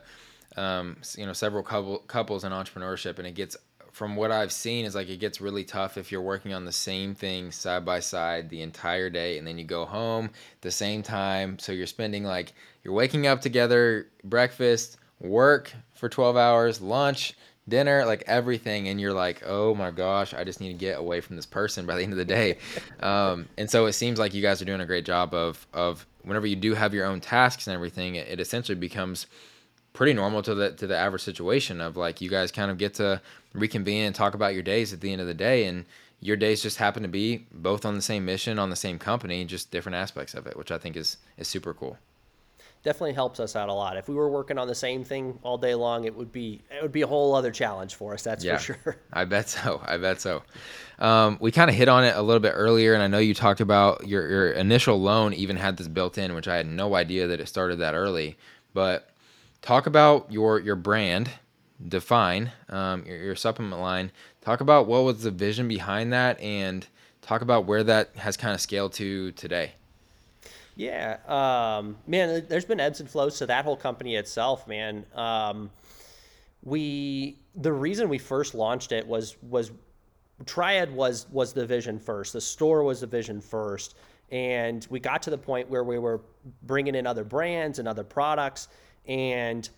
um, 0.56 0.98
you 1.16 1.26
know 1.26 1.32
several 1.32 1.62
couple, 1.62 1.98
couples 2.00 2.44
in 2.44 2.52
entrepreneurship, 2.52 3.18
and 3.18 3.26
it 3.26 3.34
gets 3.34 3.56
from 3.94 4.16
what 4.16 4.32
I've 4.32 4.50
seen 4.50 4.86
is 4.86 4.96
like 4.96 5.08
it 5.08 5.20
gets 5.20 5.40
really 5.40 5.62
tough 5.62 5.96
if 5.96 6.10
you're 6.10 6.20
working 6.20 6.52
on 6.52 6.64
the 6.64 6.72
same 6.72 7.14
thing 7.14 7.52
side 7.52 7.84
by 7.84 8.00
side 8.00 8.50
the 8.50 8.60
entire 8.60 9.08
day 9.08 9.38
and 9.38 9.46
then 9.46 9.56
you 9.56 9.62
go 9.62 9.84
home 9.84 10.30
the 10.62 10.70
same 10.72 11.00
time. 11.00 11.60
So 11.60 11.70
you're 11.70 11.86
spending 11.86 12.24
like 12.24 12.54
you're 12.82 12.92
waking 12.92 13.28
up 13.28 13.40
together, 13.40 14.08
breakfast, 14.24 14.96
work 15.20 15.72
for 15.94 16.08
12 16.08 16.36
hours, 16.36 16.80
lunch, 16.80 17.34
dinner, 17.68 18.04
like 18.04 18.24
everything, 18.26 18.88
and 18.88 19.00
you're 19.00 19.12
like, 19.12 19.44
oh 19.46 19.76
my 19.76 19.92
gosh, 19.92 20.34
I 20.34 20.42
just 20.42 20.60
need 20.60 20.72
to 20.72 20.74
get 20.74 20.98
away 20.98 21.20
from 21.20 21.36
this 21.36 21.46
person 21.46 21.86
by 21.86 21.94
the 21.94 22.02
end 22.02 22.12
of 22.12 22.18
the 22.18 22.24
day. 22.24 22.58
um, 23.00 23.48
and 23.56 23.70
so 23.70 23.86
it 23.86 23.92
seems 23.92 24.18
like 24.18 24.34
you 24.34 24.42
guys 24.42 24.60
are 24.60 24.64
doing 24.64 24.80
a 24.80 24.86
great 24.86 25.04
job 25.04 25.34
of 25.34 25.68
of 25.72 26.04
whenever 26.22 26.48
you 26.48 26.56
do 26.56 26.74
have 26.74 26.94
your 26.94 27.06
own 27.06 27.20
tasks 27.20 27.68
and 27.68 27.74
everything, 27.74 28.16
it, 28.16 28.26
it 28.26 28.40
essentially 28.40 28.76
becomes 28.76 29.28
pretty 29.94 30.12
normal 30.12 30.42
to 30.42 30.54
the 30.54 30.72
to 30.72 30.86
the 30.86 30.96
average 30.96 31.22
situation 31.22 31.80
of 31.80 31.96
like 31.96 32.20
you 32.20 32.28
guys 32.28 32.52
kind 32.52 32.70
of 32.70 32.76
get 32.76 32.92
to 32.94 33.22
reconvene 33.54 34.04
and 34.04 34.14
talk 34.14 34.34
about 34.34 34.52
your 34.52 34.62
days 34.62 34.92
at 34.92 35.00
the 35.00 35.10
end 35.10 35.22
of 35.22 35.26
the 35.26 35.32
day 35.32 35.64
and 35.64 35.86
your 36.20 36.36
days 36.36 36.62
just 36.62 36.76
happen 36.76 37.02
to 37.02 37.08
be 37.08 37.46
both 37.52 37.86
on 37.86 37.94
the 37.94 38.02
same 38.02 38.24
mission 38.24 38.58
on 38.58 38.68
the 38.68 38.76
same 38.76 38.98
company 38.98 39.44
just 39.44 39.70
different 39.70 39.96
aspects 39.96 40.34
of 40.34 40.46
it 40.46 40.56
which 40.56 40.70
i 40.70 40.76
think 40.76 40.96
is 40.96 41.16
is 41.38 41.48
super 41.48 41.72
cool. 41.72 41.96
Definitely 42.82 43.14
helps 43.14 43.40
us 43.40 43.56
out 43.56 43.70
a 43.70 43.72
lot. 43.72 43.96
If 43.96 44.10
we 44.10 44.14
were 44.14 44.28
working 44.28 44.58
on 44.58 44.68
the 44.68 44.74
same 44.74 45.04
thing 45.04 45.38
all 45.42 45.56
day 45.56 45.74
long 45.74 46.04
it 46.04 46.14
would 46.14 46.30
be 46.30 46.60
it 46.70 46.82
would 46.82 46.92
be 46.92 47.00
a 47.00 47.06
whole 47.06 47.34
other 47.34 47.50
challenge 47.50 47.94
for 47.94 48.12
us 48.12 48.22
that's 48.22 48.44
yeah, 48.44 48.58
for 48.58 48.62
sure. 48.62 48.96
I 49.12 49.24
bet 49.24 49.48
so. 49.48 49.80
I 49.86 49.96
bet 49.96 50.20
so. 50.20 50.42
Um, 50.98 51.38
we 51.40 51.50
kind 51.50 51.70
of 51.70 51.76
hit 51.76 51.88
on 51.88 52.04
it 52.04 52.14
a 52.14 52.20
little 52.20 52.40
bit 52.40 52.52
earlier 52.54 52.92
and 52.92 53.02
i 53.02 53.06
know 53.06 53.18
you 53.18 53.32
talked 53.32 53.60
about 53.60 54.06
your, 54.06 54.28
your 54.28 54.50
initial 54.52 55.00
loan 55.00 55.32
even 55.32 55.56
had 55.56 55.78
this 55.78 55.88
built 55.88 56.18
in 56.18 56.34
which 56.34 56.46
i 56.46 56.56
had 56.56 56.66
no 56.66 56.94
idea 56.94 57.26
that 57.26 57.40
it 57.40 57.48
started 57.48 57.76
that 57.78 57.94
early 57.94 58.36
but 58.74 59.13
talk 59.64 59.86
about 59.86 60.30
your 60.30 60.60
your 60.60 60.76
brand 60.76 61.30
define 61.88 62.52
um, 62.68 63.04
your, 63.06 63.16
your 63.16 63.34
supplement 63.34 63.80
line. 63.80 64.12
Talk 64.42 64.60
about 64.60 64.86
what 64.86 65.04
was 65.04 65.22
the 65.22 65.30
vision 65.30 65.66
behind 65.66 66.12
that 66.12 66.38
and 66.40 66.86
talk 67.22 67.40
about 67.40 67.64
where 67.64 67.82
that 67.82 68.10
has 68.16 68.36
kind 68.36 68.54
of 68.54 68.60
scaled 68.60 68.92
to 68.94 69.32
today. 69.32 69.72
Yeah 70.76 71.16
um, 71.26 71.96
man 72.06 72.44
there's 72.48 72.66
been 72.66 72.78
ebbs 72.78 73.00
and 73.00 73.08
flows 73.08 73.38
to 73.38 73.46
that 73.46 73.64
whole 73.64 73.76
company 73.76 74.16
itself 74.16 74.68
man. 74.68 75.06
Um, 75.14 75.70
we 76.62 77.38
the 77.56 77.72
reason 77.72 78.08
we 78.08 78.18
first 78.18 78.54
launched 78.54 78.92
it 78.92 79.06
was 79.06 79.36
was 79.42 79.72
triad 80.44 80.94
was 80.94 81.26
was 81.30 81.54
the 81.54 81.64
vision 81.64 81.98
first. 81.98 82.34
The 82.34 82.40
store 82.40 82.82
was 82.82 83.00
the 83.00 83.06
vision 83.06 83.40
first. 83.40 83.96
And 84.30 84.84
we 84.90 84.98
got 85.00 85.22
to 85.22 85.30
the 85.30 85.38
point 85.38 85.68
where 85.68 85.84
we 85.84 85.98
were 85.98 86.20
bringing 86.62 86.94
in 86.94 87.06
other 87.06 87.24
brands 87.24 87.78
and 87.78 87.86
other 87.86 88.02
products 88.02 88.68
and 89.06 89.68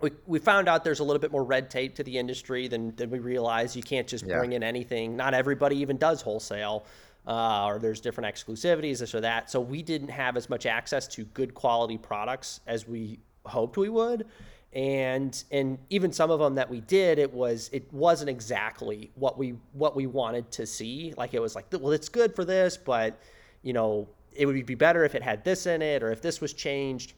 we, 0.00 0.10
we 0.26 0.38
found 0.38 0.68
out 0.68 0.84
there's 0.84 1.00
a 1.00 1.04
little 1.04 1.20
bit 1.20 1.32
more 1.32 1.44
red 1.44 1.70
tape 1.70 1.94
to 1.96 2.04
the 2.04 2.18
industry 2.18 2.68
than, 2.68 2.94
than 2.96 3.10
we 3.10 3.18
realized. 3.18 3.74
You 3.74 3.82
can't 3.82 4.06
just 4.06 4.26
yeah. 4.26 4.38
bring 4.38 4.52
in 4.52 4.62
anything. 4.62 5.16
Not 5.16 5.34
everybody 5.34 5.76
even 5.76 5.96
does 5.96 6.20
wholesale, 6.20 6.84
uh, 7.26 7.66
or 7.66 7.78
there's 7.78 8.00
different 8.00 8.34
exclusivities, 8.34 8.98
this 8.98 9.14
or 9.14 9.20
that. 9.22 9.50
So 9.50 9.60
we 9.60 9.82
didn't 9.82 10.08
have 10.08 10.36
as 10.36 10.50
much 10.50 10.66
access 10.66 11.08
to 11.08 11.24
good 11.24 11.54
quality 11.54 11.96
products 11.96 12.60
as 12.66 12.86
we 12.86 13.18
hoped 13.46 13.76
we 13.76 13.88
would. 13.88 14.26
And 14.74 15.42
and 15.52 15.78
even 15.88 16.12
some 16.12 16.32
of 16.32 16.40
them 16.40 16.56
that 16.56 16.68
we 16.68 16.80
did, 16.80 17.20
it 17.20 17.32
was 17.32 17.70
it 17.72 17.90
wasn't 17.92 18.28
exactly 18.28 19.12
what 19.14 19.38
we 19.38 19.54
what 19.72 19.94
we 19.94 20.08
wanted 20.08 20.50
to 20.52 20.66
see. 20.66 21.14
Like 21.16 21.32
it 21.32 21.40
was 21.40 21.54
like, 21.54 21.66
well, 21.70 21.92
it's 21.92 22.08
good 22.08 22.34
for 22.34 22.44
this, 22.44 22.76
but 22.76 23.20
you 23.62 23.72
know, 23.72 24.08
it 24.32 24.46
would 24.46 24.66
be 24.66 24.74
better 24.74 25.04
if 25.04 25.14
it 25.14 25.22
had 25.22 25.44
this 25.44 25.66
in 25.66 25.80
it, 25.80 26.02
or 26.02 26.10
if 26.10 26.20
this 26.20 26.40
was 26.40 26.52
changed 26.52 27.12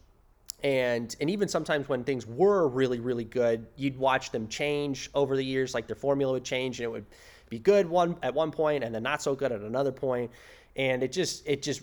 and 0.63 1.17
and 1.21 1.29
even 1.29 1.49
sometimes 1.49 1.89
when 1.89 2.03
things 2.03 2.27
were 2.27 2.67
really 2.69 2.99
really 2.99 3.25
good 3.25 3.67
you'd 3.77 3.97
watch 3.99 4.31
them 4.31 4.49
change 4.49 5.11
over 5.15 5.37
the 5.37 5.45
years 5.45 5.75
like 5.75 5.87
their 5.87 5.97
formula 5.97 6.33
would 6.33 6.45
change 6.45 6.81
and 6.81 6.85
it 6.85 6.91
would 6.91 7.05
be 7.49 7.59
good 7.59 7.89
one 7.89 8.17
at 8.23 8.35
one 8.35 8.51
point 8.51 8.83
and 8.83 8.95
then 8.95 9.03
not 9.03 9.23
so 9.23 9.35
good 9.35 9.53
at 9.53 9.61
another 9.61 9.93
point. 9.93 10.31
And 10.77 11.03
it 11.03 11.13
just 11.13 11.47
it 11.47 11.63
just 11.63 11.83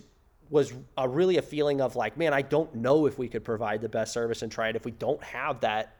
was 0.49 0.73
a 0.97 1.07
really 1.07 1.37
a 1.37 1.41
feeling 1.41 1.81
of 1.81 1.95
like 1.95 2.17
man 2.17 2.33
i 2.33 2.41
don't 2.41 2.75
know 2.75 3.07
if 3.07 3.17
we 3.17 3.27
could 3.27 3.43
provide 3.43 3.81
the 3.81 3.89
best 3.89 4.11
service 4.13 4.41
and 4.41 4.51
triad 4.51 4.75
if 4.75 4.85
we 4.85 4.91
don't 4.91 5.23
have 5.23 5.59
that 5.61 5.95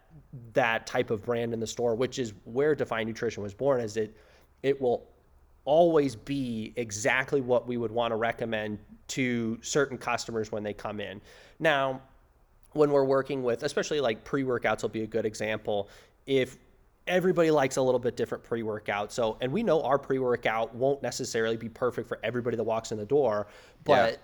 that 0.52 0.86
type 0.86 1.10
of 1.10 1.24
brand 1.24 1.54
in 1.54 1.60
the 1.60 1.66
store 1.66 1.96
which 1.96 2.20
is 2.20 2.34
where 2.44 2.76
define 2.76 3.08
nutrition 3.08 3.42
was 3.42 3.54
born 3.54 3.80
as 3.80 3.98
it 3.98 4.16
it 4.62 4.80
will 4.80 5.08
always 5.66 6.16
be 6.16 6.74
exactly 6.76 7.42
what 7.42 7.66
we 7.66 7.78
would 7.78 7.92
want 7.92 8.12
to 8.12 8.16
recommend 8.16 8.78
to 9.08 9.58
certain 9.62 9.98
customers 9.98 10.52
when 10.52 10.62
they 10.62 10.74
come 10.74 11.00
in. 11.00 11.22
Now 11.60 12.02
when 12.74 12.92
we're 12.92 13.06
working 13.06 13.44
with, 13.44 13.64
especially 13.64 14.02
like 14.02 14.24
pre 14.24 14.44
workouts, 14.44 14.82
will 14.82 14.90
be 14.90 15.04
a 15.04 15.08
good 15.08 15.26
example. 15.26 15.90
If 16.26 16.58
everybody 17.08 17.52
likes 17.52 17.78
a 17.78 17.82
little 17.82 18.00
bit 18.00 18.16
different 18.16 18.44
pre 18.44 18.64
workout, 18.64 19.12
so 19.12 19.38
and 19.42 19.52
we 19.52 19.64
know 19.64 19.82
our 19.84 19.98
pre 19.98 20.20
workout 20.20 20.74
won't 20.76 21.02
necessarily 21.02 21.58
be 21.58 21.70
perfect 21.70 22.08
for 22.08 22.20
everybody 22.24 22.58
that 22.58 22.64
walks 22.64 22.92
in 22.92 22.98
the 22.98 23.06
door, 23.06 23.48
but 23.84 24.12
yeah. 24.12 24.18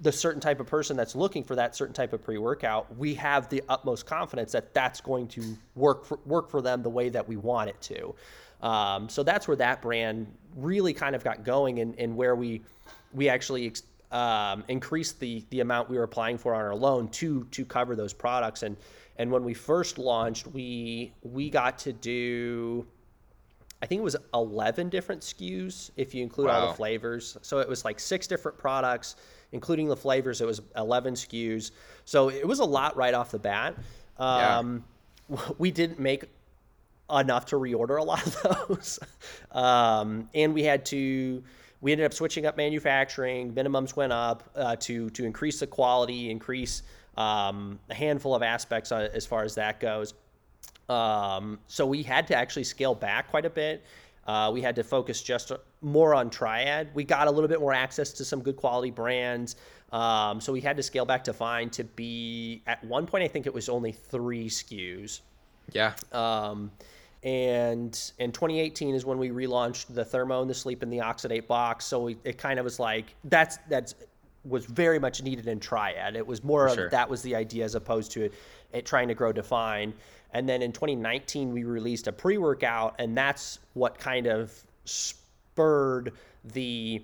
the 0.00 0.12
certain 0.12 0.40
type 0.40 0.60
of 0.60 0.66
person 0.66 0.96
that's 0.96 1.14
looking 1.14 1.42
for 1.44 1.56
that 1.56 1.74
certain 1.74 1.94
type 1.94 2.12
of 2.12 2.22
pre 2.22 2.38
workout, 2.38 2.94
we 2.96 3.14
have 3.14 3.48
the 3.48 3.62
utmost 3.68 4.06
confidence 4.06 4.52
that 4.52 4.74
that's 4.74 5.00
going 5.00 5.28
to 5.28 5.56
work 5.74 6.04
for, 6.04 6.18
work 6.26 6.50
for 6.50 6.60
them 6.60 6.82
the 6.82 6.90
way 6.90 7.08
that 7.08 7.26
we 7.26 7.36
want 7.36 7.70
it 7.70 7.80
to. 7.80 8.14
Um, 8.62 9.08
so 9.08 9.22
that's 9.22 9.46
where 9.46 9.56
that 9.58 9.82
brand 9.82 10.26
really 10.56 10.94
kind 10.94 11.14
of 11.14 11.22
got 11.22 11.44
going, 11.44 11.80
and, 11.80 11.98
and 11.98 12.16
where 12.16 12.34
we 12.34 12.62
we 13.12 13.28
actually 13.28 13.66
ex- 13.66 13.82
um, 14.12 14.64
increased 14.68 15.20
the 15.20 15.44
the 15.50 15.60
amount 15.60 15.90
we 15.90 15.96
were 15.96 16.04
applying 16.04 16.38
for 16.38 16.54
on 16.54 16.62
our 16.62 16.74
loan 16.74 17.08
to 17.08 17.44
to 17.50 17.64
cover 17.64 17.96
those 17.96 18.12
products. 18.12 18.62
And 18.62 18.76
and 19.18 19.30
when 19.30 19.44
we 19.44 19.54
first 19.54 19.98
launched, 19.98 20.46
we 20.46 21.12
we 21.22 21.50
got 21.50 21.78
to 21.80 21.92
do. 21.92 22.86
I 23.82 23.86
think 23.86 24.00
it 24.00 24.04
was 24.04 24.16
11 24.32 24.88
different 24.88 25.20
SKUs 25.20 25.90
if 25.96 26.14
you 26.14 26.22
include 26.22 26.48
wow. 26.48 26.60
all 26.60 26.68
the 26.68 26.74
flavors. 26.74 27.36
So 27.42 27.58
it 27.58 27.68
was 27.68 27.84
like 27.84 28.00
six 28.00 28.26
different 28.26 28.56
products, 28.56 29.16
including 29.52 29.86
the 29.86 29.96
flavors. 29.96 30.40
It 30.40 30.46
was 30.46 30.62
11 30.76 31.12
SKUs. 31.12 31.72
So 32.06 32.30
it 32.30 32.46
was 32.48 32.60
a 32.60 32.64
lot 32.64 32.96
right 32.96 33.12
off 33.12 33.30
the 33.30 33.38
bat. 33.38 33.76
Um, 34.18 34.84
yeah. 35.28 35.38
We 35.58 35.72
didn't 35.72 35.98
make 35.98 36.24
enough 37.10 37.46
to 37.46 37.56
reorder 37.56 38.00
a 38.00 38.02
lot 38.02 38.24
of 38.26 38.68
those. 38.68 38.98
um, 39.52 40.30
and 40.34 40.54
we 40.54 40.62
had 40.62 40.86
to 40.86 41.42
we 41.80 41.92
ended 41.92 42.06
up 42.06 42.14
switching 42.14 42.46
up 42.46 42.56
manufacturing. 42.56 43.52
Minimums 43.52 43.96
went 43.96 44.12
up 44.12 44.50
uh, 44.54 44.76
to 44.76 45.10
to 45.10 45.24
increase 45.24 45.60
the 45.60 45.66
quality, 45.66 46.30
increase 46.30 46.82
um, 47.16 47.78
a 47.90 47.94
handful 47.94 48.34
of 48.34 48.42
aspects 48.42 48.92
as 48.92 49.26
far 49.26 49.42
as 49.42 49.54
that 49.54 49.80
goes. 49.80 50.14
Um, 50.88 51.58
so 51.66 51.86
we 51.86 52.02
had 52.02 52.26
to 52.28 52.36
actually 52.36 52.64
scale 52.64 52.94
back 52.94 53.28
quite 53.30 53.44
a 53.44 53.50
bit. 53.50 53.84
uh, 54.26 54.50
we 54.52 54.60
had 54.60 54.74
to 54.76 54.82
focus 54.82 55.22
just 55.22 55.52
more 55.82 56.14
on 56.14 56.30
Triad. 56.30 56.88
We 56.94 57.04
got 57.04 57.28
a 57.28 57.30
little 57.30 57.48
bit 57.48 57.60
more 57.60 57.72
access 57.72 58.12
to 58.14 58.24
some 58.24 58.42
good 58.42 58.56
quality 58.56 58.90
brands. 58.90 59.56
Um, 59.92 60.40
so 60.40 60.52
we 60.52 60.60
had 60.60 60.76
to 60.76 60.82
scale 60.82 61.04
back 61.04 61.24
Define 61.24 61.70
to 61.70 61.84
be 61.84 62.62
at 62.66 62.82
one 62.84 63.06
point, 63.06 63.22
I 63.22 63.28
think 63.28 63.46
it 63.46 63.54
was 63.54 63.68
only 63.68 63.92
three 63.92 64.48
SKUs. 64.48 65.20
Yeah. 65.72 65.94
Um, 66.12 66.72
and 67.22 68.12
in 68.18 68.32
2018 68.32 68.94
is 68.94 69.04
when 69.04 69.18
we 69.18 69.30
relaunched 69.30 69.94
the 69.94 70.04
Thermo 70.04 70.42
and 70.42 70.50
the 70.50 70.54
Sleep 70.54 70.82
and 70.82 70.92
the 70.92 70.98
Oxidate 70.98 71.46
box. 71.46 71.84
So 71.84 72.02
we, 72.02 72.16
it 72.24 72.38
kind 72.38 72.58
of 72.58 72.64
was 72.64 72.78
like 72.78 73.14
that's 73.24 73.58
that's 73.68 73.94
was 74.44 74.66
very 74.66 74.98
much 74.98 75.22
needed 75.22 75.48
in 75.48 75.58
Triad. 75.58 76.14
It 76.14 76.26
was 76.26 76.44
more 76.44 76.68
sure. 76.68 76.84
of 76.86 76.90
that 76.92 77.08
was 77.08 77.22
the 77.22 77.34
idea 77.34 77.64
as 77.64 77.74
opposed 77.74 78.12
to 78.12 78.24
it, 78.24 78.34
it 78.72 78.86
trying 78.86 79.08
to 79.08 79.14
grow 79.14 79.32
Define. 79.32 79.92
And 80.32 80.48
then 80.48 80.62
in 80.62 80.72
2019 80.72 81.52
we 81.52 81.64
released 81.64 82.06
a 82.06 82.12
pre-workout, 82.12 82.94
and 82.98 83.16
that's 83.16 83.58
what 83.74 83.98
kind 83.98 84.26
of 84.26 84.52
spurred 84.84 86.12
the 86.44 87.02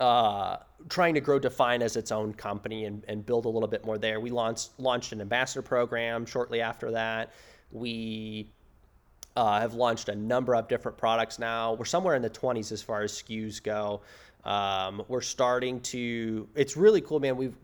uh, 0.00 0.56
trying 0.88 1.14
to 1.14 1.20
grow 1.20 1.38
Define 1.38 1.82
as 1.82 1.96
its 1.96 2.10
own 2.10 2.32
company 2.32 2.84
and, 2.84 3.04
and 3.08 3.24
build 3.24 3.44
a 3.44 3.48
little 3.48 3.68
bit 3.68 3.84
more 3.84 3.98
there. 3.98 4.20
We 4.20 4.30
launched 4.30 4.70
launched 4.78 5.12
an 5.12 5.20
ambassador 5.20 5.62
program 5.62 6.26
shortly 6.26 6.60
after 6.60 6.90
that. 6.92 7.32
We 7.70 8.50
uh, 9.38 9.60
have 9.60 9.74
launched 9.74 10.08
a 10.08 10.16
number 10.16 10.56
of 10.56 10.66
different 10.66 10.98
products 10.98 11.38
now. 11.38 11.74
We're 11.74 11.84
somewhere 11.84 12.16
in 12.16 12.22
the 12.22 12.30
20s 12.30 12.72
as 12.72 12.82
far 12.82 13.02
as 13.02 13.12
SKUs 13.12 13.62
go. 13.62 14.00
Um, 14.42 15.00
we're 15.06 15.20
starting 15.20 15.80
to. 15.82 16.48
It's 16.56 16.76
really 16.76 17.00
cool, 17.00 17.20
man. 17.20 17.36
We've 17.36 17.54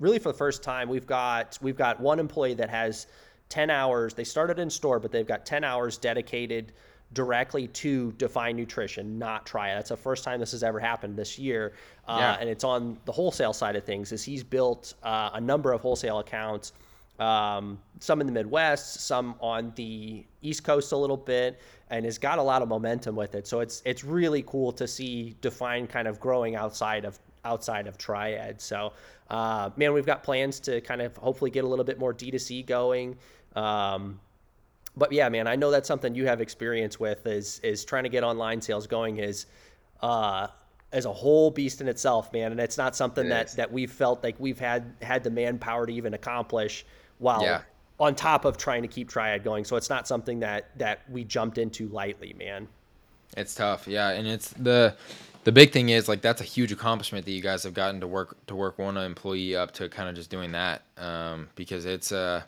really 0.00 0.18
for 0.18 0.32
the 0.32 0.38
first 0.38 0.62
time 0.62 0.88
we've 0.88 1.06
got 1.06 1.58
we've 1.60 1.76
got 1.76 2.00
one 2.00 2.18
employee 2.18 2.54
that 2.54 2.70
has 2.70 3.06
10 3.50 3.68
hours. 3.68 4.14
They 4.14 4.24
started 4.24 4.58
in 4.58 4.70
store, 4.70 4.98
but 4.98 5.12
they've 5.12 5.26
got 5.26 5.44
10 5.44 5.62
hours 5.62 5.98
dedicated 5.98 6.72
directly 7.12 7.68
to 7.68 8.12
define 8.12 8.54
nutrition 8.54 9.18
not 9.18 9.46
triad 9.46 9.78
that's 9.78 9.88
the 9.88 9.96
first 9.96 10.24
time 10.24 10.38
this 10.38 10.52
has 10.52 10.62
ever 10.62 10.78
happened 10.78 11.16
this 11.16 11.38
year 11.38 11.72
uh, 12.06 12.18
yeah. 12.20 12.36
and 12.38 12.50
it's 12.50 12.64
on 12.64 12.98
the 13.06 13.12
wholesale 13.12 13.54
side 13.54 13.76
of 13.76 13.82
things 13.82 14.12
is 14.12 14.22
he's 14.22 14.44
built 14.44 14.92
uh, 15.02 15.30
a 15.32 15.40
number 15.40 15.72
of 15.72 15.80
wholesale 15.80 16.18
accounts 16.18 16.74
um, 17.18 17.78
some 18.00 18.20
in 18.20 18.26
the 18.26 18.32
midwest 18.32 19.00
some 19.00 19.34
on 19.40 19.72
the 19.76 20.24
east 20.42 20.64
coast 20.64 20.92
a 20.92 20.96
little 20.96 21.16
bit 21.16 21.60
and 21.90 22.04
has 22.04 22.18
got 22.18 22.38
a 22.38 22.42
lot 22.42 22.62
of 22.62 22.68
momentum 22.68 23.16
with 23.16 23.34
it 23.34 23.46
so 23.46 23.60
it's 23.60 23.82
it's 23.84 24.04
really 24.04 24.42
cool 24.42 24.72
to 24.72 24.86
see 24.86 25.34
define 25.40 25.86
kind 25.86 26.06
of 26.06 26.20
growing 26.20 26.54
outside 26.54 27.04
of 27.04 27.18
outside 27.44 27.86
of 27.86 27.98
triad 27.98 28.60
so 28.60 28.92
uh, 29.30 29.70
man 29.76 29.92
we've 29.92 30.06
got 30.06 30.22
plans 30.22 30.60
to 30.60 30.80
kind 30.80 31.02
of 31.02 31.16
hopefully 31.16 31.50
get 31.50 31.64
a 31.64 31.66
little 31.66 31.84
bit 31.84 31.98
more 31.98 32.14
d2c 32.14 32.66
going 32.66 33.16
um, 33.56 34.20
but 34.98 35.12
yeah, 35.12 35.28
man, 35.28 35.46
I 35.46 35.56
know 35.56 35.70
that's 35.70 35.86
something 35.86 36.14
you 36.14 36.26
have 36.26 36.40
experience 36.40 36.98
with 36.98 37.26
is 37.26 37.60
is 37.60 37.84
trying 37.84 38.02
to 38.02 38.08
get 38.08 38.24
online 38.24 38.60
sales 38.60 38.86
going 38.86 39.18
is 39.18 39.46
uh 40.02 40.48
as 40.90 41.04
a 41.04 41.12
whole 41.12 41.50
beast 41.50 41.80
in 41.80 41.88
itself, 41.88 42.32
man. 42.32 42.50
And 42.50 42.60
it's 42.60 42.78
not 42.78 42.96
something 42.96 43.26
it 43.26 43.30
that 43.30 43.46
is. 43.46 43.54
that 43.54 43.72
we've 43.72 43.92
felt 43.92 44.24
like 44.24 44.36
we've 44.38 44.58
had 44.58 44.94
had 45.00 45.22
the 45.22 45.30
manpower 45.30 45.86
to 45.86 45.92
even 45.92 46.14
accomplish 46.14 46.84
while 47.18 47.42
yeah. 47.42 47.62
on 47.98 48.14
top 48.14 48.44
of 48.44 48.56
trying 48.56 48.82
to 48.82 48.88
keep 48.88 49.08
Triad 49.08 49.44
going. 49.44 49.64
So 49.64 49.76
it's 49.76 49.90
not 49.90 50.08
something 50.08 50.40
that 50.40 50.70
that 50.78 51.00
we 51.10 51.24
jumped 51.24 51.58
into 51.58 51.88
lightly, 51.88 52.34
man. 52.38 52.68
It's 53.36 53.54
tough, 53.54 53.86
yeah, 53.86 54.10
and 54.10 54.26
it's 54.26 54.50
the 54.50 54.94
the 55.44 55.52
big 55.52 55.72
thing 55.72 55.90
is 55.90 56.08
like 56.08 56.20
that's 56.20 56.40
a 56.40 56.44
huge 56.44 56.72
accomplishment 56.72 57.24
that 57.24 57.32
you 57.32 57.42
guys 57.42 57.62
have 57.62 57.74
gotten 57.74 58.00
to 58.00 58.06
work 58.06 58.36
to 58.46 58.54
work 58.54 58.78
one 58.78 58.96
employee 58.96 59.56
up 59.56 59.72
to 59.72 59.88
kind 59.88 60.08
of 60.08 60.14
just 60.14 60.30
doing 60.30 60.52
that 60.52 60.82
um, 60.96 61.48
because 61.54 61.84
it's 61.84 62.12
uh 62.12 62.42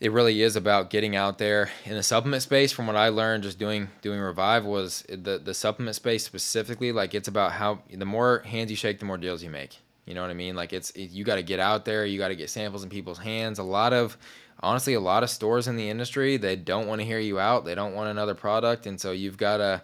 it 0.00 0.10
really 0.10 0.42
is 0.42 0.56
about 0.56 0.90
getting 0.90 1.14
out 1.14 1.38
there 1.38 1.70
in 1.84 1.94
the 1.94 2.02
supplement 2.02 2.42
space. 2.42 2.72
From 2.72 2.88
what 2.88 2.96
I 2.96 3.08
learned, 3.10 3.44
just 3.44 3.58
doing 3.58 3.88
doing 4.00 4.18
revive 4.18 4.64
was 4.64 5.04
the 5.08 5.40
the 5.42 5.54
supplement 5.54 5.94
space 5.94 6.24
specifically. 6.24 6.90
Like 6.90 7.14
it's 7.14 7.28
about 7.28 7.52
how 7.52 7.82
the 7.88 8.04
more 8.04 8.40
hands 8.40 8.70
you 8.70 8.76
shake, 8.76 8.98
the 8.98 9.04
more 9.04 9.16
deals 9.18 9.44
you 9.44 9.50
make. 9.50 9.78
You 10.04 10.14
know 10.14 10.22
what 10.22 10.30
I 10.30 10.34
mean? 10.34 10.56
Like 10.56 10.72
it's 10.72 10.90
it, 10.90 11.10
you 11.10 11.24
got 11.24 11.36
to 11.36 11.42
get 11.42 11.60
out 11.60 11.84
there. 11.84 12.04
You 12.04 12.18
got 12.18 12.28
to 12.28 12.36
get 12.36 12.50
samples 12.50 12.82
in 12.82 12.90
people's 12.90 13.18
hands. 13.18 13.58
A 13.58 13.62
lot 13.62 13.92
of 13.92 14.16
honestly, 14.60 14.94
a 14.94 15.00
lot 15.00 15.22
of 15.22 15.30
stores 15.30 15.68
in 15.68 15.76
the 15.76 15.88
industry 15.88 16.36
they 16.36 16.56
don't 16.56 16.86
want 16.86 17.00
to 17.00 17.06
hear 17.06 17.18
you 17.18 17.38
out. 17.38 17.64
They 17.64 17.74
don't 17.74 17.94
want 17.94 18.10
another 18.10 18.34
product, 18.34 18.86
and 18.86 19.00
so 19.00 19.12
you've 19.12 19.36
got 19.36 19.58
to. 19.58 19.82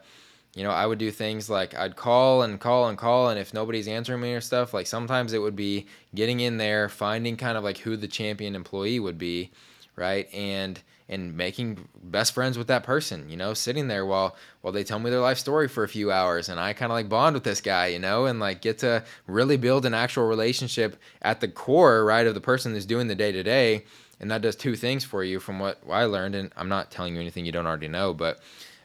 You 0.55 0.65
know, 0.65 0.70
I 0.70 0.86
would 0.86 0.99
do 0.99 1.12
things 1.12 1.49
like 1.49 1.77
I'd 1.77 1.95
call 1.95 2.43
and 2.43 2.59
call 2.59 2.89
and 2.89 2.99
call, 2.99 3.28
and 3.28 3.39
if 3.39 3.55
nobody's 3.55 3.86
answering 3.86 4.23
me 4.23 4.32
or 4.32 4.40
stuff, 4.40 4.74
like 4.74 4.89
sometimes 4.89 5.32
it 5.32 5.39
would 5.39 5.55
be 5.55 5.86
getting 6.15 6.40
in 6.40 6.57
there, 6.57 6.89
finding 6.89 7.36
kind 7.36 7.57
of 7.57 7.62
like 7.62 7.78
who 7.78 7.97
the 7.97 8.09
champion 8.09 8.57
employee 8.57 8.99
would 8.99 9.19
be, 9.19 9.53
right? 9.95 10.27
And 10.35 10.81
and 11.09 11.36
making 11.36 11.89
best 12.02 12.35
friends 12.35 12.59
with 12.59 12.66
that 12.66 12.82
person, 12.82 13.28
you 13.28 13.36
know, 13.36 13.55
sitting 13.55 13.89
there 13.89 14.05
while 14.05 14.36
while 14.60 14.72
they 14.72 14.85
tell 14.85 14.98
me 14.98 15.10
their 15.10 15.20
life 15.20 15.39
story 15.39 15.68
for 15.68 15.85
a 15.85 15.89
few 15.89 16.12
hours 16.12 16.48
and 16.48 16.60
I 16.60 16.72
kind 16.72 16.93
of 16.93 16.97
like 16.97 17.09
bond 17.09 17.35
with 17.35 17.44
this 17.44 17.60
guy, 17.60 17.86
you 17.89 17.98
know, 17.98 18.26
and 18.26 18.40
like 18.40 18.60
get 18.60 18.78
to 18.78 19.05
really 19.26 19.56
build 19.56 19.86
an 19.86 19.94
actual 19.94 20.26
relationship 20.26 21.01
at 21.22 21.40
the 21.40 21.48
core, 21.48 22.05
right, 22.05 22.26
of 22.26 22.35
the 22.35 22.40
person 22.40 22.72
who's 22.72 22.86
doing 22.86 23.09
the 23.09 23.14
day 23.14 23.32
to 23.32 23.43
day. 23.43 23.85
And 24.20 24.30
that 24.30 24.43
does 24.43 24.56
two 24.56 24.74
things 24.74 25.05
for 25.05 25.22
you 25.22 25.39
from 25.39 25.60
what 25.60 25.80
I 25.89 26.05
learned. 26.05 26.35
And 26.35 26.51
I'm 26.56 26.68
not 26.68 26.90
telling 26.90 27.14
you 27.14 27.20
anything 27.20 27.47
you 27.47 27.52
don't 27.52 27.66
already 27.66 27.89
know, 27.89 28.12
but 28.12 28.40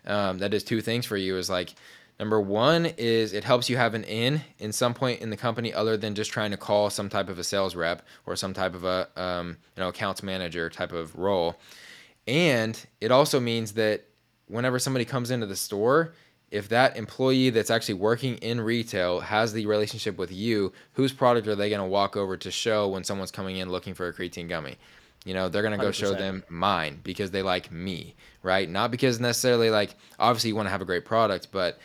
um, 0.06 0.38
that 0.38 0.52
does 0.52 0.64
two 0.64 0.80
things 0.80 1.06
for 1.06 1.18
you 1.18 1.38
is 1.38 1.50
like 1.50 1.74
Number 2.20 2.40
one 2.40 2.86
is 2.86 3.34
it 3.34 3.44
helps 3.44 3.70
you 3.70 3.78
have 3.78 3.96
an 3.96 4.04
in 4.04 4.42
in 4.60 4.72
some 4.72 4.94
point 4.94 5.22
in 5.22 5.30
the 5.30 5.38
company 5.38 5.74
other 5.74 5.98
than 5.98 6.14
just 6.14 6.32
trying 6.32 6.52
to 6.52 6.58
call 6.58 6.90
some 6.90 7.10
type 7.10 7.28
of 7.28 7.40
a 7.40 7.44
sales 7.44 7.76
rep 7.76 8.06
or 8.26 8.36
some 8.36 8.54
type 8.54 8.76
of 8.76 8.84
a 8.84 9.10
um, 9.16 9.58
you 9.76 9.82
know 9.82 9.90
accounts 9.90 10.22
manager 10.22 10.70
type 10.70 10.92
of 10.92 11.16
role. 11.16 11.58
And 12.28 12.80
it 13.02 13.12
also 13.12 13.40
means 13.40 13.74
that 13.74 14.06
whenever 14.48 14.80
somebody 14.80 15.06
comes 15.06 15.32
into 15.32 15.46
the 15.46 15.56
store, 15.56 16.14
if 16.52 16.70
that 16.70 16.96
employee 16.96 17.50
that's 17.50 17.72
actually 17.72 17.96
working 17.96 18.38
in 18.38 18.62
retail 18.62 19.20
has 19.22 19.54
the 19.54 19.66
relationship 19.66 20.18
with 20.18 20.32
you, 20.32 20.72
whose 20.94 21.12
product 21.12 21.48
are 21.48 21.56
they 21.56 21.70
going 21.70 21.82
to 21.82 21.88
walk 21.88 22.16
over 22.16 22.38
to 22.38 22.52
show 22.52 22.88
when 22.88 23.04
someone's 23.04 23.32
coming 23.32 23.58
in 23.58 23.70
looking 23.70 23.94
for 23.94 24.08
a 24.08 24.14
creatine 24.14 24.48
gummy? 24.48 24.78
You 25.26 25.34
know, 25.34 25.50
they're 25.50 25.62
going 25.64 25.78
to 25.78 25.84
go 25.84 25.90
100%. 25.90 25.94
show 25.96 26.14
them 26.14 26.44
mine 26.50 27.00
because 27.04 27.32
they 27.32 27.42
like 27.42 27.72
me, 27.72 28.14
right? 28.44 28.70
Not 28.70 28.92
because 28.92 29.20
necessarily 29.20 29.70
like 29.70 29.96
obviously 30.20 30.50
you 30.50 30.56
want 30.56 30.68
to 30.68 30.72
have 30.72 30.82
a 30.82 30.86
great 30.86 31.06
product, 31.06 31.48
but 31.52 31.80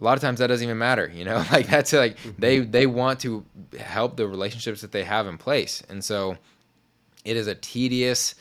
a 0.00 0.04
lot 0.04 0.14
of 0.14 0.20
times 0.20 0.40
that 0.40 0.48
doesn't 0.48 0.64
even 0.64 0.78
matter 0.78 1.10
you 1.14 1.24
know 1.24 1.44
like 1.52 1.68
that's 1.68 1.92
like 1.92 2.16
they 2.38 2.60
mm-hmm. 2.60 2.70
they 2.70 2.86
want 2.86 3.20
to 3.20 3.44
help 3.78 4.16
the 4.16 4.26
relationships 4.26 4.80
that 4.80 4.90
they 4.90 5.04
have 5.04 5.26
in 5.26 5.38
place 5.38 5.82
and 5.88 6.02
so 6.04 6.36
it 7.24 7.36
is 7.36 7.46
a 7.46 7.54
tedious 7.54 8.34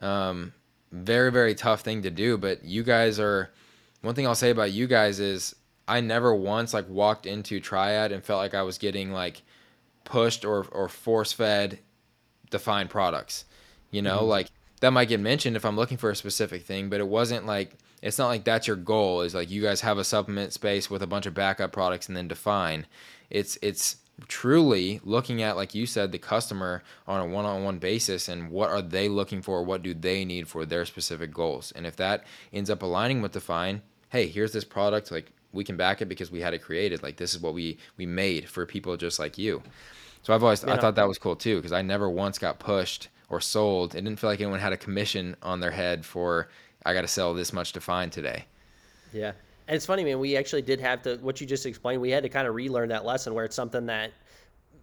um, 0.00 0.52
very 0.92 1.32
very 1.32 1.54
tough 1.54 1.80
thing 1.80 2.02
to 2.02 2.10
do 2.10 2.36
but 2.36 2.64
you 2.64 2.82
guys 2.82 3.18
are 3.18 3.50
one 4.02 4.14
thing 4.14 4.26
i'll 4.26 4.34
say 4.34 4.50
about 4.50 4.70
you 4.70 4.86
guys 4.86 5.18
is 5.18 5.56
i 5.88 6.00
never 6.00 6.34
once 6.34 6.74
like 6.74 6.88
walked 6.88 7.24
into 7.24 7.58
triad 7.60 8.12
and 8.12 8.22
felt 8.22 8.38
like 8.38 8.54
i 8.54 8.62
was 8.62 8.78
getting 8.78 9.10
like 9.10 9.42
pushed 10.04 10.44
or 10.44 10.66
or 10.70 10.88
force 10.88 11.32
fed 11.32 11.78
defined 12.50 12.90
products 12.90 13.46
you 13.90 14.02
know 14.02 14.18
mm-hmm. 14.18 14.28
like 14.28 14.48
that 14.80 14.92
might 14.92 15.08
get 15.08 15.20
mentioned 15.20 15.56
if 15.56 15.64
i'm 15.64 15.76
looking 15.76 15.96
for 15.96 16.10
a 16.10 16.16
specific 16.16 16.62
thing 16.62 16.90
but 16.90 17.00
it 17.00 17.08
wasn't 17.08 17.46
like 17.46 17.74
it's 18.02 18.18
not 18.18 18.26
like 18.26 18.44
that's 18.44 18.66
your 18.66 18.76
goal 18.76 19.22
is 19.22 19.34
like 19.34 19.50
you 19.50 19.62
guys 19.62 19.80
have 19.80 19.96
a 19.96 20.04
supplement 20.04 20.52
space 20.52 20.90
with 20.90 21.02
a 21.02 21.06
bunch 21.06 21.24
of 21.24 21.32
backup 21.32 21.72
products 21.72 22.08
and 22.08 22.16
then 22.16 22.28
define 22.28 22.86
it's 23.30 23.56
it's 23.62 23.96
truly 24.28 25.00
looking 25.04 25.42
at 25.42 25.56
like 25.56 25.74
you 25.74 25.86
said 25.86 26.12
the 26.12 26.18
customer 26.18 26.82
on 27.06 27.20
a 27.20 27.26
one-on-one 27.26 27.78
basis 27.78 28.28
and 28.28 28.50
what 28.50 28.70
are 28.70 28.82
they 28.82 29.08
looking 29.08 29.42
for 29.42 29.62
what 29.62 29.82
do 29.82 29.94
they 29.94 30.24
need 30.24 30.46
for 30.46 30.64
their 30.64 30.84
specific 30.84 31.32
goals 31.32 31.72
and 31.74 31.86
if 31.86 31.96
that 31.96 32.24
ends 32.52 32.70
up 32.70 32.82
aligning 32.82 33.20
with 33.20 33.32
define 33.32 33.82
hey 34.10 34.28
here's 34.28 34.52
this 34.52 34.64
product 34.64 35.10
like 35.10 35.32
we 35.52 35.64
can 35.64 35.76
back 35.76 36.00
it 36.00 36.06
because 36.06 36.30
we 36.30 36.40
had 36.40 36.54
it 36.54 36.62
created 36.62 37.02
like 37.02 37.16
this 37.16 37.34
is 37.34 37.40
what 37.40 37.54
we 37.54 37.76
we 37.96 38.06
made 38.06 38.48
for 38.48 38.64
people 38.64 38.96
just 38.96 39.18
like 39.18 39.38
you 39.38 39.62
so 40.22 40.32
i've 40.32 40.42
always 40.44 40.62
yeah. 40.62 40.74
i 40.74 40.76
thought 40.76 40.94
that 40.94 41.08
was 41.08 41.18
cool 41.18 41.34
too 41.34 41.56
because 41.56 41.72
i 41.72 41.82
never 41.82 42.08
once 42.08 42.38
got 42.38 42.58
pushed 42.58 43.08
or 43.28 43.40
sold 43.40 43.94
it 43.94 44.02
didn't 44.02 44.20
feel 44.20 44.30
like 44.30 44.40
anyone 44.40 44.60
had 44.60 44.74
a 44.74 44.76
commission 44.76 45.34
on 45.42 45.58
their 45.58 45.70
head 45.72 46.04
for 46.04 46.48
I 46.84 46.94
got 46.94 47.02
to 47.02 47.08
sell 47.08 47.34
this 47.34 47.52
much 47.52 47.72
Define 47.72 48.10
today. 48.10 48.46
Yeah. 49.12 49.32
And 49.68 49.76
it's 49.76 49.86
funny, 49.86 50.04
man. 50.04 50.18
We 50.18 50.36
actually 50.36 50.62
did 50.62 50.80
have 50.80 51.02
to, 51.02 51.16
what 51.16 51.40
you 51.40 51.46
just 51.46 51.66
explained, 51.66 52.00
we 52.00 52.10
had 52.10 52.22
to 52.22 52.28
kind 52.28 52.48
of 52.48 52.54
relearn 52.54 52.88
that 52.88 53.04
lesson 53.04 53.32
where 53.34 53.44
it's 53.44 53.56
something 53.56 53.86
that 53.86 54.12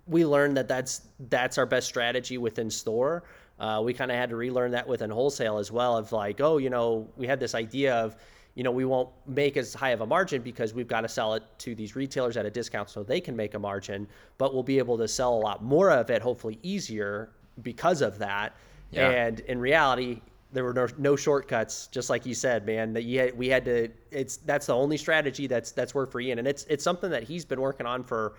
we 0.07 0.25
learned 0.25 0.57
that 0.57 0.67
that's, 0.67 1.01
that's 1.29 1.57
our 1.57 1.65
best 1.65 1.87
strategy 1.87 2.37
within 2.37 2.69
store. 2.69 3.23
Uh, 3.59 3.81
we 3.83 3.93
kind 3.93 4.09
of 4.09 4.17
had 4.17 4.29
to 4.29 4.35
relearn 4.35 4.71
that 4.71 4.87
within 4.87 5.09
wholesale 5.09 5.57
as 5.57 5.71
well 5.71 5.97
of 5.97 6.11
like, 6.11 6.39
oh, 6.39 6.57
you 6.57 6.69
know, 6.69 7.07
we 7.17 7.27
had 7.27 7.39
this 7.39 7.53
idea 7.53 7.93
of, 7.93 8.15
you 8.55 8.63
know, 8.63 8.71
we 8.71 8.85
won't 8.85 9.09
make 9.27 9.57
as 9.57 9.73
high 9.73 9.91
of 9.91 10.01
a 10.01 10.05
margin 10.05 10.41
because 10.41 10.73
we've 10.73 10.87
got 10.87 11.01
to 11.01 11.09
sell 11.09 11.33
it 11.33 11.43
to 11.59 11.75
these 11.75 11.95
retailers 11.95 12.37
at 12.37 12.45
a 12.45 12.49
discount 12.49 12.89
so 12.89 13.03
they 13.03 13.21
can 13.21 13.35
make 13.35 13.53
a 13.53 13.59
margin, 13.59 14.07
but 14.37 14.53
we'll 14.53 14.63
be 14.63 14.77
able 14.77 14.97
to 14.97 15.07
sell 15.07 15.33
a 15.33 15.41
lot 15.41 15.63
more 15.63 15.91
of 15.91 16.09
it, 16.09 16.21
hopefully 16.21 16.57
easier 16.63 17.29
because 17.61 18.01
of 18.01 18.17
that. 18.17 18.55
Yeah. 18.91 19.09
And 19.09 19.41
in 19.41 19.59
reality, 19.59 20.21
there 20.51 20.63
were 20.63 20.73
no, 20.73 20.87
no 20.97 21.15
shortcuts 21.15 21.87
just 21.87 22.09
like 22.09 22.25
you 22.25 22.33
said 22.33 22.65
man 22.65 22.93
that 22.93 23.03
you 23.03 23.19
had, 23.19 23.37
we 23.37 23.47
had 23.47 23.65
to 23.65 23.89
it's 24.11 24.37
that's 24.37 24.65
the 24.65 24.75
only 24.75 24.97
strategy 24.97 25.47
that's 25.47 25.71
that's 25.71 25.93
worked 25.93 26.11
for 26.11 26.19
Ian 26.19 26.39
and 26.39 26.47
it's 26.47 26.65
it's 26.69 26.83
something 26.83 27.09
that 27.09 27.23
he's 27.23 27.45
been 27.45 27.61
working 27.61 27.85
on 27.85 28.03
for 28.03 28.33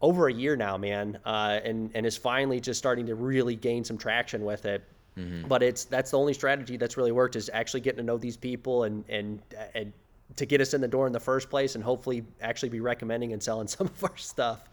over 0.00 0.28
a 0.28 0.32
year 0.32 0.56
now 0.56 0.76
man 0.76 1.18
uh, 1.24 1.60
and 1.64 1.90
and 1.94 2.06
is 2.06 2.16
finally 2.16 2.60
just 2.60 2.78
starting 2.78 3.06
to 3.06 3.14
really 3.14 3.56
gain 3.56 3.84
some 3.84 3.98
traction 3.98 4.44
with 4.44 4.64
it 4.64 4.84
mm-hmm. 5.18 5.46
but 5.48 5.62
it's 5.62 5.84
that's 5.84 6.10
the 6.10 6.18
only 6.18 6.34
strategy 6.34 6.76
that's 6.76 6.96
really 6.96 7.12
worked 7.12 7.36
is 7.36 7.50
actually 7.52 7.80
getting 7.80 7.98
to 7.98 8.04
know 8.04 8.18
these 8.18 8.36
people 8.36 8.84
and 8.84 9.04
and 9.08 9.42
and 9.74 9.92
to 10.34 10.46
get 10.46 10.60
us 10.60 10.74
in 10.74 10.80
the 10.80 10.88
door 10.88 11.06
in 11.06 11.12
the 11.12 11.20
first 11.20 11.48
place 11.48 11.76
and 11.76 11.84
hopefully 11.84 12.24
actually 12.40 12.68
be 12.68 12.80
recommending 12.80 13.32
and 13.32 13.42
selling 13.42 13.68
some 13.68 13.86
of 13.86 14.04
our 14.04 14.16
stuff. 14.16 14.68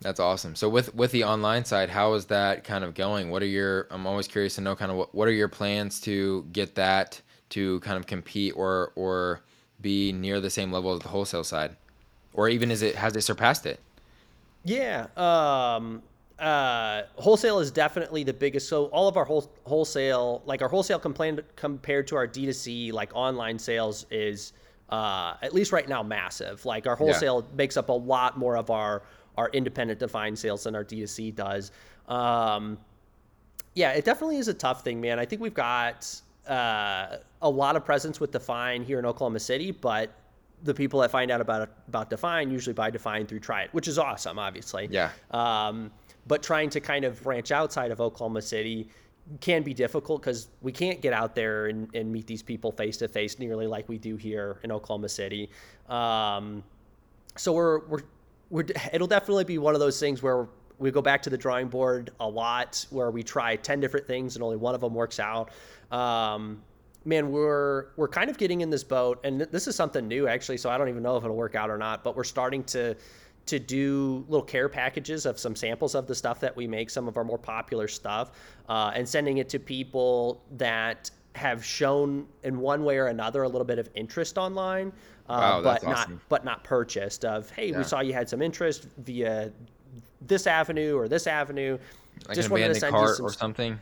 That's 0.00 0.20
awesome. 0.20 0.54
So 0.54 0.68
with 0.68 0.94
with 0.94 1.12
the 1.12 1.24
online 1.24 1.64
side, 1.64 1.90
how 1.90 2.14
is 2.14 2.26
that 2.26 2.64
kind 2.64 2.84
of 2.84 2.94
going? 2.94 3.30
What 3.30 3.42
are 3.42 3.46
your 3.46 3.86
I'm 3.90 4.06
always 4.06 4.26
curious 4.26 4.54
to 4.54 4.62
know 4.62 4.74
kind 4.74 4.90
of 4.90 4.96
what, 4.96 5.14
what 5.14 5.28
are 5.28 5.32
your 5.32 5.48
plans 5.48 6.00
to 6.02 6.46
get 6.52 6.74
that 6.76 7.20
to 7.50 7.80
kind 7.80 7.98
of 7.98 8.06
compete 8.06 8.54
or 8.56 8.92
or 8.96 9.40
be 9.80 10.12
near 10.12 10.40
the 10.40 10.50
same 10.50 10.72
level 10.72 10.92
as 10.94 11.00
the 11.00 11.08
wholesale 11.08 11.44
side? 11.44 11.76
Or 12.32 12.48
even 12.48 12.70
is 12.70 12.80
it 12.80 12.94
has 12.94 13.14
it 13.14 13.22
surpassed 13.22 13.66
it? 13.66 13.80
Yeah. 14.64 15.08
Um 15.16 16.02
uh, 16.40 17.02
wholesale 17.16 17.58
is 17.58 17.70
definitely 17.70 18.24
the 18.24 18.32
biggest. 18.32 18.68
So 18.68 18.86
all 18.86 19.08
of 19.08 19.18
our 19.18 19.26
whole, 19.26 19.52
wholesale, 19.64 20.42
like 20.46 20.62
our 20.62 20.68
wholesale 20.68 20.98
complaint 20.98 21.40
compared 21.54 22.06
to 22.08 22.16
our 22.16 22.26
D2C, 22.26 22.92
like 22.92 23.10
online 23.14 23.58
sales 23.58 24.06
is, 24.10 24.54
uh, 24.88 25.34
at 25.42 25.52
least 25.52 25.70
right 25.70 25.86
now, 25.86 26.02
massive. 26.02 26.64
Like 26.64 26.86
our 26.86 26.96
wholesale 26.96 27.46
yeah. 27.46 27.56
makes 27.56 27.76
up 27.76 27.90
a 27.90 27.92
lot 27.92 28.38
more 28.38 28.56
of 28.56 28.70
our 28.70 29.02
our 29.40 29.48
independent 29.50 29.98
defined 29.98 30.38
sales 30.38 30.64
than 30.64 30.76
our 30.76 30.84
D2C 30.84 31.34
does. 31.34 31.72
Um, 32.08 32.78
yeah, 33.74 33.92
it 33.92 34.04
definitely 34.04 34.36
is 34.36 34.48
a 34.48 34.54
tough 34.54 34.84
thing, 34.84 35.00
man. 35.00 35.18
I 35.18 35.24
think 35.24 35.40
we've 35.40 35.54
got 35.54 36.06
uh, 36.46 37.16
a 37.40 37.48
lot 37.48 37.74
of 37.74 37.84
presence 37.84 38.20
with 38.20 38.32
Define 38.32 38.82
here 38.84 38.98
in 38.98 39.06
Oklahoma 39.06 39.40
City, 39.40 39.70
but 39.70 40.12
the 40.62 40.74
people 40.74 41.00
that 41.00 41.10
find 41.10 41.30
out 41.30 41.40
about 41.40 41.70
about 41.88 42.10
Define 42.10 42.50
usually 42.50 42.74
buy 42.74 42.90
Define 42.90 43.26
through 43.26 43.40
Triad, 43.40 43.70
which 43.72 43.88
is 43.88 43.98
awesome, 43.98 44.38
obviously. 44.38 44.88
Yeah. 44.90 45.10
Um, 45.30 45.90
but 46.26 46.42
trying 46.42 46.68
to 46.70 46.80
kind 46.80 47.06
of 47.06 47.22
branch 47.22 47.50
outside 47.50 47.90
of 47.90 48.00
Oklahoma 48.00 48.42
City 48.42 48.88
can 49.40 49.62
be 49.62 49.72
difficult 49.72 50.20
because 50.20 50.48
we 50.60 50.72
can't 50.72 51.00
get 51.00 51.14
out 51.14 51.34
there 51.34 51.66
and, 51.66 51.88
and 51.94 52.12
meet 52.12 52.26
these 52.26 52.42
people 52.42 52.72
face 52.72 52.98
to 52.98 53.08
face 53.08 53.38
nearly 53.38 53.66
like 53.66 53.88
we 53.88 53.96
do 53.96 54.16
here 54.16 54.58
in 54.64 54.70
Oklahoma 54.72 55.08
City. 55.08 55.48
Um, 55.88 56.62
so 57.36 57.52
we're 57.52 57.86
we're 57.86 58.02
we're, 58.50 58.66
it'll 58.92 59.06
definitely 59.06 59.44
be 59.44 59.58
one 59.58 59.74
of 59.74 59.80
those 59.80 59.98
things 59.98 60.22
where 60.22 60.48
we 60.78 60.90
go 60.90 61.02
back 61.02 61.22
to 61.22 61.30
the 61.30 61.38
drawing 61.38 61.68
board 61.68 62.10
a 62.20 62.28
lot, 62.28 62.84
where 62.90 63.10
we 63.10 63.22
try 63.22 63.56
ten 63.56 63.80
different 63.80 64.06
things 64.06 64.36
and 64.36 64.42
only 64.42 64.56
one 64.56 64.74
of 64.74 64.80
them 64.80 64.94
works 64.94 65.20
out. 65.20 65.50
Um, 65.90 66.62
man, 67.04 67.30
we're 67.30 67.88
we're 67.96 68.08
kind 68.08 68.30
of 68.30 68.38
getting 68.38 68.60
in 68.62 68.70
this 68.70 68.84
boat, 68.84 69.20
and 69.24 69.40
this 69.40 69.66
is 69.66 69.76
something 69.76 70.06
new 70.08 70.26
actually. 70.26 70.56
So 70.56 70.70
I 70.70 70.78
don't 70.78 70.88
even 70.88 71.02
know 71.02 71.16
if 71.16 71.24
it'll 71.24 71.36
work 71.36 71.54
out 71.54 71.70
or 71.70 71.78
not. 71.78 72.02
But 72.02 72.16
we're 72.16 72.24
starting 72.24 72.64
to 72.64 72.96
to 73.46 73.58
do 73.58 74.24
little 74.28 74.44
care 74.44 74.68
packages 74.68 75.26
of 75.26 75.38
some 75.38 75.56
samples 75.56 75.94
of 75.94 76.06
the 76.06 76.14
stuff 76.14 76.40
that 76.40 76.54
we 76.54 76.66
make, 76.66 76.90
some 76.90 77.08
of 77.08 77.16
our 77.16 77.24
more 77.24 77.38
popular 77.38 77.88
stuff, 77.88 78.32
uh, 78.68 78.92
and 78.94 79.08
sending 79.08 79.38
it 79.38 79.48
to 79.48 79.58
people 79.58 80.42
that 80.56 81.10
have 81.34 81.64
shown 81.64 82.26
in 82.42 82.58
one 82.58 82.84
way 82.84 82.98
or 82.98 83.06
another 83.06 83.44
a 83.44 83.48
little 83.48 83.64
bit 83.64 83.78
of 83.78 83.88
interest 83.94 84.36
online 84.36 84.92
wow, 85.30 85.62
but 85.62 85.84
awesome. 85.84 86.12
not 86.14 86.28
but 86.28 86.44
not 86.44 86.64
purchased. 86.64 87.24
Of 87.24 87.50
hey, 87.50 87.70
yeah. 87.70 87.78
we 87.78 87.84
saw 87.84 88.00
you 88.00 88.12
had 88.12 88.28
some 88.28 88.42
interest 88.42 88.86
via 88.98 89.52
this 90.20 90.46
avenue 90.46 90.96
or 90.96 91.08
this 91.08 91.26
avenue. 91.26 91.78
Like 92.26 92.36
Just 92.36 92.48
an 92.48 92.56
abandoned 92.56 92.82
cart 92.82 93.16
some... 93.16 93.26
or 93.26 93.32
something. 93.32 93.78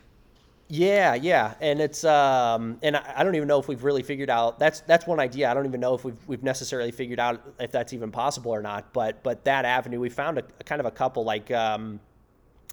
Yeah, 0.70 1.14
yeah, 1.14 1.54
and 1.62 1.80
it's 1.80 2.04
um, 2.04 2.78
and 2.82 2.94
I, 2.94 3.14
I, 3.16 3.24
don't 3.24 3.34
even 3.34 3.48
know 3.48 3.58
if 3.58 3.68
we've 3.68 3.82
really 3.82 4.02
figured 4.02 4.28
out. 4.28 4.58
That's 4.58 4.80
that's 4.82 5.06
one 5.06 5.18
idea. 5.18 5.50
I 5.50 5.54
don't 5.54 5.64
even 5.64 5.80
know 5.80 5.94
if 5.94 6.04
we've 6.04 6.18
we've 6.28 6.42
necessarily 6.42 6.90
figured 6.90 7.18
out 7.18 7.42
if 7.58 7.72
that's 7.72 7.94
even 7.94 8.10
possible 8.10 8.50
or 8.50 8.60
not. 8.60 8.92
But 8.92 9.22
but 9.22 9.44
that 9.44 9.64
avenue, 9.64 9.98
we 9.98 10.10
found 10.10 10.36
a, 10.36 10.44
a 10.60 10.64
kind 10.64 10.80
of 10.80 10.84
a 10.84 10.90
couple 10.90 11.24
like 11.24 11.50
um, 11.50 12.00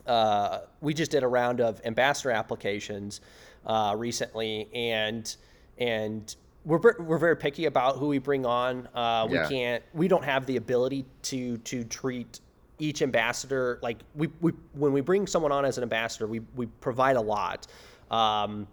uh, 0.06 0.60
we 0.81 0.93
just 0.93 1.10
did 1.10 1.23
a 1.23 1.27
round 1.27 1.61
of 1.61 1.81
ambassador 1.85 2.31
applications 2.31 3.22
uh, 3.65 3.95
recently, 3.97 4.68
and 4.73 5.34
and 5.77 6.35
we're 6.66 6.80
we're 7.00 7.18
very 7.18 7.38
picky 7.38 7.66
about 7.66 7.98
who 7.98 8.08
we 8.08 8.18
bring 8.18 8.46
on. 8.46 8.88
Uh, 8.94 9.28
we 9.30 9.38
yeah. 9.38 9.48
can't. 9.48 9.84
We 9.94 10.08
don't 10.08 10.26
have 10.26 10.46
the 10.46 10.58
ability 10.58 11.06
to 11.24 11.58
to 11.60 11.84
treat 11.84 12.40
each 12.78 13.02
ambassador 13.02 13.80
like 13.82 14.00
we, 14.16 14.28
we 14.42 14.52
when 14.74 14.92
we 14.92 15.02
bring 15.02 15.28
someone 15.28 15.52
on 15.52 15.64
as 15.66 15.78
an 15.78 15.84
ambassador, 15.84 16.28
we 16.28 16.42
we 16.56 16.66
provide 16.66 17.16
a 17.16 17.22
lot. 17.22 17.68
Um, 18.12 18.68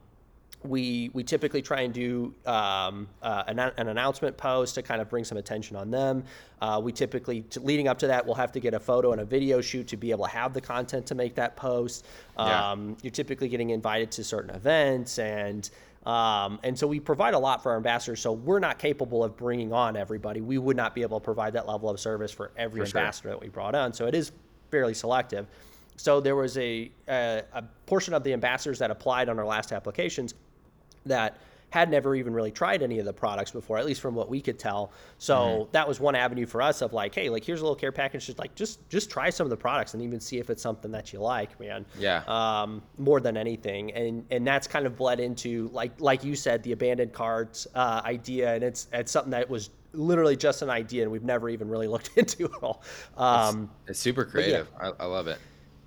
we 0.64 1.10
we 1.12 1.24
typically 1.24 1.60
try 1.60 1.82
and 1.82 1.92
do 1.92 2.34
um, 2.46 3.08
uh, 3.20 3.42
an, 3.46 3.58
an, 3.58 3.88
announcement 3.88 4.36
post 4.36 4.76
to 4.76 4.82
kind 4.82 5.00
of 5.00 5.08
bring 5.08 5.24
some 5.24 5.36
attention 5.36 5.76
on 5.76 5.90
them. 5.90 6.24
Uh, 6.60 6.80
we 6.82 6.92
typically, 6.92 7.42
to, 7.42 7.60
leading 7.60 7.88
up 7.88 7.98
to 7.98 8.06
that, 8.06 8.24
we'll 8.24 8.36
have 8.36 8.52
to 8.52 8.60
get 8.60 8.72
a 8.72 8.78
photo 8.78 9.10
and 9.10 9.20
a 9.20 9.24
video 9.24 9.60
shoot 9.60 9.88
to 9.88 9.96
be 9.96 10.12
able 10.12 10.24
to 10.24 10.30
have 10.30 10.54
the 10.54 10.60
content 10.60 11.04
to 11.06 11.16
make 11.16 11.34
that 11.34 11.56
post. 11.56 12.06
Um, 12.36 12.90
yeah. 12.90 12.94
You're 13.02 13.10
typically 13.10 13.48
getting 13.48 13.70
invited 13.70 14.12
to 14.12 14.24
certain 14.24 14.54
events 14.54 15.18
and 15.18 15.68
um, 16.04 16.58
and 16.64 16.76
so 16.76 16.86
we 16.86 16.98
provide 16.98 17.34
a 17.34 17.38
lot 17.38 17.62
for 17.62 17.70
our 17.70 17.76
ambassadors. 17.76 18.20
So 18.20 18.32
we're 18.32 18.58
not 18.58 18.78
capable 18.78 19.22
of 19.22 19.36
bringing 19.36 19.72
on 19.72 19.96
everybody. 19.96 20.40
We 20.40 20.58
would 20.58 20.76
not 20.76 20.94
be 20.94 21.02
able 21.02 21.20
to 21.20 21.24
provide 21.24 21.52
that 21.52 21.68
level 21.68 21.88
of 21.88 22.00
service 22.00 22.32
for 22.32 22.50
every 22.56 22.80
for 22.80 22.86
ambassador 22.86 23.28
sure. 23.28 23.32
that 23.32 23.40
we 23.40 23.48
brought 23.48 23.74
on. 23.74 23.92
So 23.92 24.06
it 24.06 24.14
is 24.14 24.32
fairly 24.70 24.94
selective. 24.94 25.46
So 25.96 26.20
there 26.20 26.34
was 26.34 26.58
a, 26.58 26.90
a, 27.08 27.42
a 27.52 27.62
portion 27.86 28.14
of 28.14 28.24
the 28.24 28.32
ambassadors 28.32 28.78
that 28.80 28.90
applied 28.90 29.28
on 29.28 29.38
our 29.38 29.46
last 29.46 29.70
applications 29.70 30.34
that 31.06 31.38
had 31.72 31.90
never 31.90 32.14
even 32.14 32.34
really 32.34 32.50
tried 32.50 32.82
any 32.82 32.98
of 32.98 33.06
the 33.06 33.12
products 33.14 33.50
before, 33.50 33.78
at 33.78 33.86
least 33.86 34.02
from 34.02 34.14
what 34.14 34.28
we 34.28 34.42
could 34.42 34.58
tell. 34.58 34.92
So 35.16 35.36
mm-hmm. 35.36 35.72
that 35.72 35.88
was 35.88 36.00
one 36.00 36.14
avenue 36.14 36.44
for 36.44 36.60
us 36.60 36.82
of 36.82 36.92
like, 36.92 37.14
hey, 37.14 37.30
like 37.30 37.42
here's 37.42 37.60
a 37.60 37.64
little 37.64 37.74
care 37.74 37.90
package, 37.90 38.26
just 38.26 38.38
like 38.38 38.54
just 38.54 38.86
just 38.90 39.08
try 39.08 39.30
some 39.30 39.46
of 39.46 39.50
the 39.50 39.56
products 39.56 39.94
and 39.94 40.02
even 40.02 40.20
see 40.20 40.38
if 40.38 40.50
it's 40.50 40.62
something 40.62 40.92
that 40.92 41.14
you 41.14 41.20
like, 41.20 41.58
man. 41.58 41.86
Yeah. 41.98 42.24
Um, 42.28 42.82
more 42.98 43.20
than 43.20 43.38
anything, 43.38 43.90
and 43.92 44.22
and 44.30 44.46
that's 44.46 44.66
kind 44.66 44.84
of 44.84 44.96
bled 44.96 45.18
into 45.18 45.70
like 45.72 45.98
like 45.98 46.22
you 46.22 46.36
said, 46.36 46.62
the 46.62 46.72
abandoned 46.72 47.14
carts 47.14 47.66
uh, 47.74 48.02
idea, 48.04 48.54
and 48.54 48.62
it's 48.62 48.88
it's 48.92 49.10
something 49.10 49.30
that 49.30 49.48
was 49.48 49.70
literally 49.94 50.36
just 50.36 50.60
an 50.60 50.68
idea, 50.68 51.04
and 51.04 51.10
we've 51.10 51.24
never 51.24 51.48
even 51.48 51.70
really 51.70 51.88
looked 51.94 52.10
into 52.16 52.44
it 52.44 52.52
all. 52.62 52.82
Um, 53.16 53.70
it's, 53.84 53.92
it's 53.92 54.00
super 54.00 54.26
creative. 54.26 54.68
Yeah. 54.78 54.90
I, 54.98 55.04
I 55.04 55.06
love 55.06 55.26
it. 55.26 55.38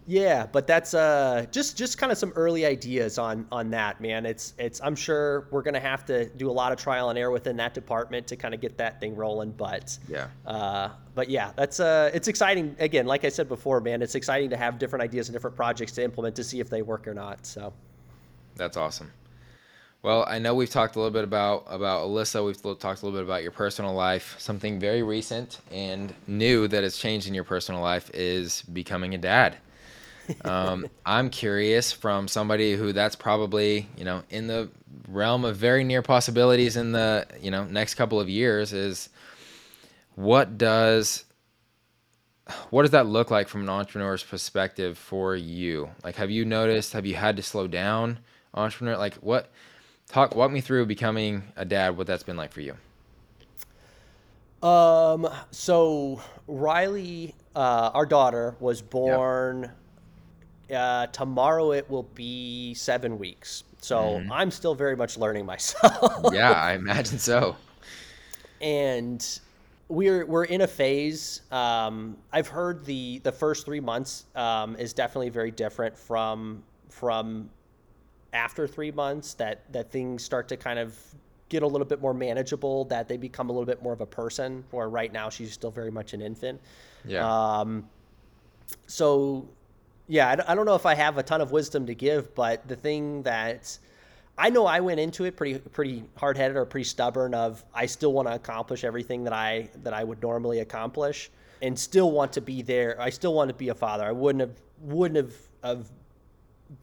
Yeah, 0.07 0.45
but 0.45 0.67
that's 0.67 0.93
uh, 0.93 1.47
just 1.51 1.77
just 1.77 1.97
kind 1.97 2.11
of 2.11 2.17
some 2.17 2.31
early 2.35 2.63
ideas 2.63 3.17
on 3.17 3.47
on 3.51 3.71
that, 3.71 3.99
man. 3.99 4.25
It's 4.25 4.53
it's 4.59 4.79
I'm 4.81 4.95
sure 4.95 5.47
we're 5.49 5.63
gonna 5.63 5.79
have 5.79 6.05
to 6.05 6.25
do 6.29 6.49
a 6.49 6.53
lot 6.53 6.71
of 6.71 6.77
trial 6.77 7.09
and 7.09 7.17
error 7.17 7.31
within 7.31 7.57
that 7.57 7.73
department 7.73 8.27
to 8.27 8.35
kind 8.35 8.53
of 8.53 8.61
get 8.61 8.77
that 8.77 8.99
thing 8.99 9.15
rolling. 9.15 9.51
But 9.51 9.97
yeah, 10.07 10.27
uh, 10.45 10.89
but 11.15 11.27
yeah, 11.29 11.53
that's 11.55 11.79
uh, 11.79 12.11
it's 12.13 12.27
exciting. 12.27 12.75
Again, 12.77 13.07
like 13.07 13.25
I 13.25 13.29
said 13.29 13.49
before, 13.49 13.81
man, 13.81 14.03
it's 14.03 14.13
exciting 14.13 14.51
to 14.51 14.57
have 14.57 14.77
different 14.77 15.01
ideas 15.01 15.27
and 15.27 15.33
different 15.33 15.55
projects 15.55 15.93
to 15.93 16.03
implement 16.03 16.35
to 16.35 16.43
see 16.43 16.59
if 16.59 16.69
they 16.69 16.83
work 16.83 17.07
or 17.07 17.15
not. 17.15 17.43
So 17.47 17.73
that's 18.55 18.77
awesome. 18.77 19.11
Well, 20.03 20.23
I 20.27 20.37
know 20.37 20.53
we've 20.53 20.69
talked 20.69 20.97
a 20.97 20.99
little 20.99 21.11
bit 21.11 21.23
about 21.23 21.65
about 21.67 22.07
Alyssa. 22.07 22.45
We've 22.45 22.61
talked 22.61 23.01
a 23.01 23.05
little 23.05 23.11
bit 23.11 23.23
about 23.23 23.41
your 23.41 23.51
personal 23.51 23.95
life. 23.95 24.35
Something 24.37 24.79
very 24.79 25.01
recent 25.01 25.61
and 25.71 26.13
new 26.27 26.67
that 26.67 26.83
has 26.83 26.95
changed 26.95 27.27
in 27.27 27.33
your 27.33 27.43
personal 27.43 27.81
life 27.81 28.11
is 28.13 28.61
becoming 28.61 29.15
a 29.15 29.17
dad. 29.17 29.57
Um, 30.43 30.87
I'm 31.05 31.29
curious 31.29 31.91
from 31.91 32.27
somebody 32.27 32.75
who 32.75 32.93
that's 32.93 33.15
probably 33.15 33.87
you 33.97 34.05
know 34.05 34.23
in 34.29 34.47
the 34.47 34.69
realm 35.07 35.45
of 35.45 35.57
very 35.57 35.83
near 35.83 36.01
possibilities 36.01 36.77
in 36.77 36.91
the 36.91 37.27
you 37.41 37.51
know 37.51 37.65
next 37.65 37.95
couple 37.95 38.19
of 38.19 38.29
years 38.29 38.73
is 38.73 39.09
what 40.15 40.57
does 40.57 41.25
what 42.69 42.83
does 42.83 42.91
that 42.91 43.07
look 43.07 43.31
like 43.31 43.47
from 43.47 43.61
an 43.61 43.69
entrepreneur's 43.69 44.23
perspective 44.23 44.97
for 44.97 45.35
you? 45.35 45.89
Like, 46.03 46.15
have 46.15 46.29
you 46.29 46.45
noticed? 46.45 46.93
Have 46.93 47.05
you 47.05 47.15
had 47.15 47.37
to 47.37 47.43
slow 47.43 47.67
down, 47.67 48.19
entrepreneur? 48.53 48.97
Like, 48.97 49.15
what? 49.15 49.49
Talk, 50.07 50.35
walk 50.35 50.51
me 50.51 50.61
through 50.61 50.85
becoming 50.85 51.43
a 51.55 51.65
dad. 51.65 51.97
What 51.97 52.05
that's 52.05 52.21
been 52.21 52.37
like 52.37 52.51
for 52.51 52.61
you. 52.61 52.75
Um. 54.67 55.27
So 55.51 56.21
Riley, 56.47 57.33
uh, 57.55 57.91
our 57.93 58.05
daughter, 58.05 58.55
was 58.59 58.81
born. 58.81 59.63
Yep 59.63 59.71
uh, 60.73 61.07
tomorrow 61.07 61.71
it 61.71 61.89
will 61.89 62.03
be 62.03 62.73
seven 62.73 63.19
weeks. 63.19 63.63
So 63.81 63.97
mm. 63.97 64.27
I'm 64.31 64.51
still 64.51 64.75
very 64.75 64.95
much 64.95 65.17
learning 65.17 65.45
myself. 65.53 66.33
yeah, 66.33 66.51
I 66.51 66.73
imagine 66.73 67.19
so. 67.19 67.55
And 68.61 69.23
we're 69.87 70.25
we're 70.25 70.45
in 70.45 70.61
a 70.61 70.67
phase. 70.67 71.41
Um, 71.51 72.17
I've 72.31 72.47
heard 72.47 72.85
the 72.85 73.19
the 73.19 73.31
first 73.31 73.65
three 73.65 73.79
months 73.79 74.25
um, 74.35 74.75
is 74.77 74.93
definitely 74.93 75.29
very 75.29 75.51
different 75.51 75.97
from 75.97 76.63
from 76.89 77.49
after 78.33 78.67
three 78.67 78.91
months. 78.91 79.33
That 79.35 79.71
that 79.73 79.91
things 79.91 80.23
start 80.23 80.47
to 80.49 80.57
kind 80.57 80.79
of 80.79 80.97
get 81.49 81.61
a 81.61 81.67
little 81.67 81.85
bit 81.85 82.01
more 82.01 82.13
manageable. 82.13 82.85
That 82.85 83.07
they 83.07 83.17
become 83.17 83.49
a 83.49 83.53
little 83.53 83.67
bit 83.67 83.83
more 83.83 83.93
of 83.93 84.01
a 84.01 84.05
person. 84.07 84.63
Where 84.71 84.89
right 84.89 85.13
now 85.13 85.29
she's 85.29 85.53
still 85.53 85.71
very 85.71 85.91
much 85.91 86.13
an 86.13 86.21
infant. 86.21 86.59
Yeah. 87.05 87.59
Um, 87.59 87.87
so 88.87 89.47
yeah, 90.07 90.35
I 90.47 90.55
don't 90.55 90.65
know 90.65 90.75
if 90.75 90.85
I 90.85 90.95
have 90.95 91.17
a 91.17 91.23
ton 91.23 91.41
of 91.41 91.51
wisdom 91.51 91.85
to 91.87 91.95
give, 91.95 92.35
but 92.35 92.67
the 92.67 92.75
thing 92.75 93.23
that 93.23 93.77
I 94.37 94.49
know 94.49 94.65
I 94.65 94.81
went 94.81 94.99
into 94.99 95.25
it 95.25 95.35
pretty 95.37 95.59
pretty 95.59 96.03
hard 96.17 96.37
headed 96.37 96.57
or 96.57 96.65
pretty 96.65 96.83
stubborn 96.83 97.33
of 97.33 97.63
I 97.73 97.85
still 97.85 98.13
want 98.13 98.27
to 98.27 98.35
accomplish 98.35 98.83
everything 98.83 99.23
that 99.23 99.33
I 99.33 99.69
that 99.83 99.93
I 99.93 100.03
would 100.03 100.21
normally 100.21 100.59
accomplish 100.59 101.31
and 101.61 101.77
still 101.77 102.11
want 102.11 102.33
to 102.33 102.41
be 102.41 102.61
there. 102.61 102.99
I 102.99 103.09
still 103.09 103.33
want 103.33 103.49
to 103.49 103.53
be 103.53 103.69
a 103.69 103.75
father. 103.75 104.03
I 104.03 104.11
wouldn't 104.11 104.41
have 104.41 104.59
wouldn't 104.81 105.17
have, 105.17 105.33
have 105.63 105.89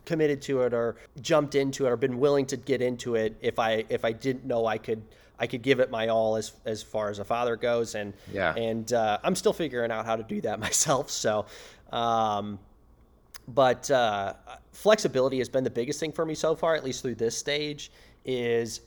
committed 0.05 0.41
to 0.43 0.63
it 0.63 0.73
or 0.73 0.97
jumped 1.21 1.55
into 1.55 1.87
it 1.87 1.91
or 1.91 1.97
been 1.97 2.19
willing 2.19 2.47
to 2.47 2.57
get 2.57 2.81
into 2.81 3.17
it 3.17 3.37
if 3.41 3.59
I 3.59 3.85
if 3.89 4.05
I 4.05 4.13
didn't 4.13 4.45
know 4.47 4.67
I 4.67 4.79
could 4.79 5.03
I 5.39 5.47
could 5.47 5.63
give 5.63 5.81
it 5.81 5.91
my 5.91 6.09
all 6.09 6.37
as 6.37 6.53
as 6.65 6.83
far 6.83 7.11
as 7.11 7.19
a 7.19 7.25
father 7.25 7.57
goes 7.57 7.95
and 7.95 8.15
yeah 8.33 8.55
and 8.55 8.91
uh, 8.93 9.19
I'm 9.23 9.35
still 9.35 9.53
figuring 9.53 9.91
out 9.91 10.07
how 10.07 10.17
to 10.17 10.23
do 10.23 10.41
that 10.43 10.59
myself 10.67 11.11
so 11.11 11.47
um, 11.93 12.59
but 13.55 13.91
uh, 13.91 14.35
flexibility 14.73 15.39
has 15.39 15.49
been 15.49 15.65
the 15.65 15.71
biggest 15.71 16.01
thing 16.01 16.13
for 16.13 16.25
me 16.25 16.35
so 16.35 16.55
far 16.55 16.75
at 16.75 16.85
least 16.85 17.03
through 17.03 17.15
this 17.15 17.37
stage 17.37 17.91
is 18.25 18.81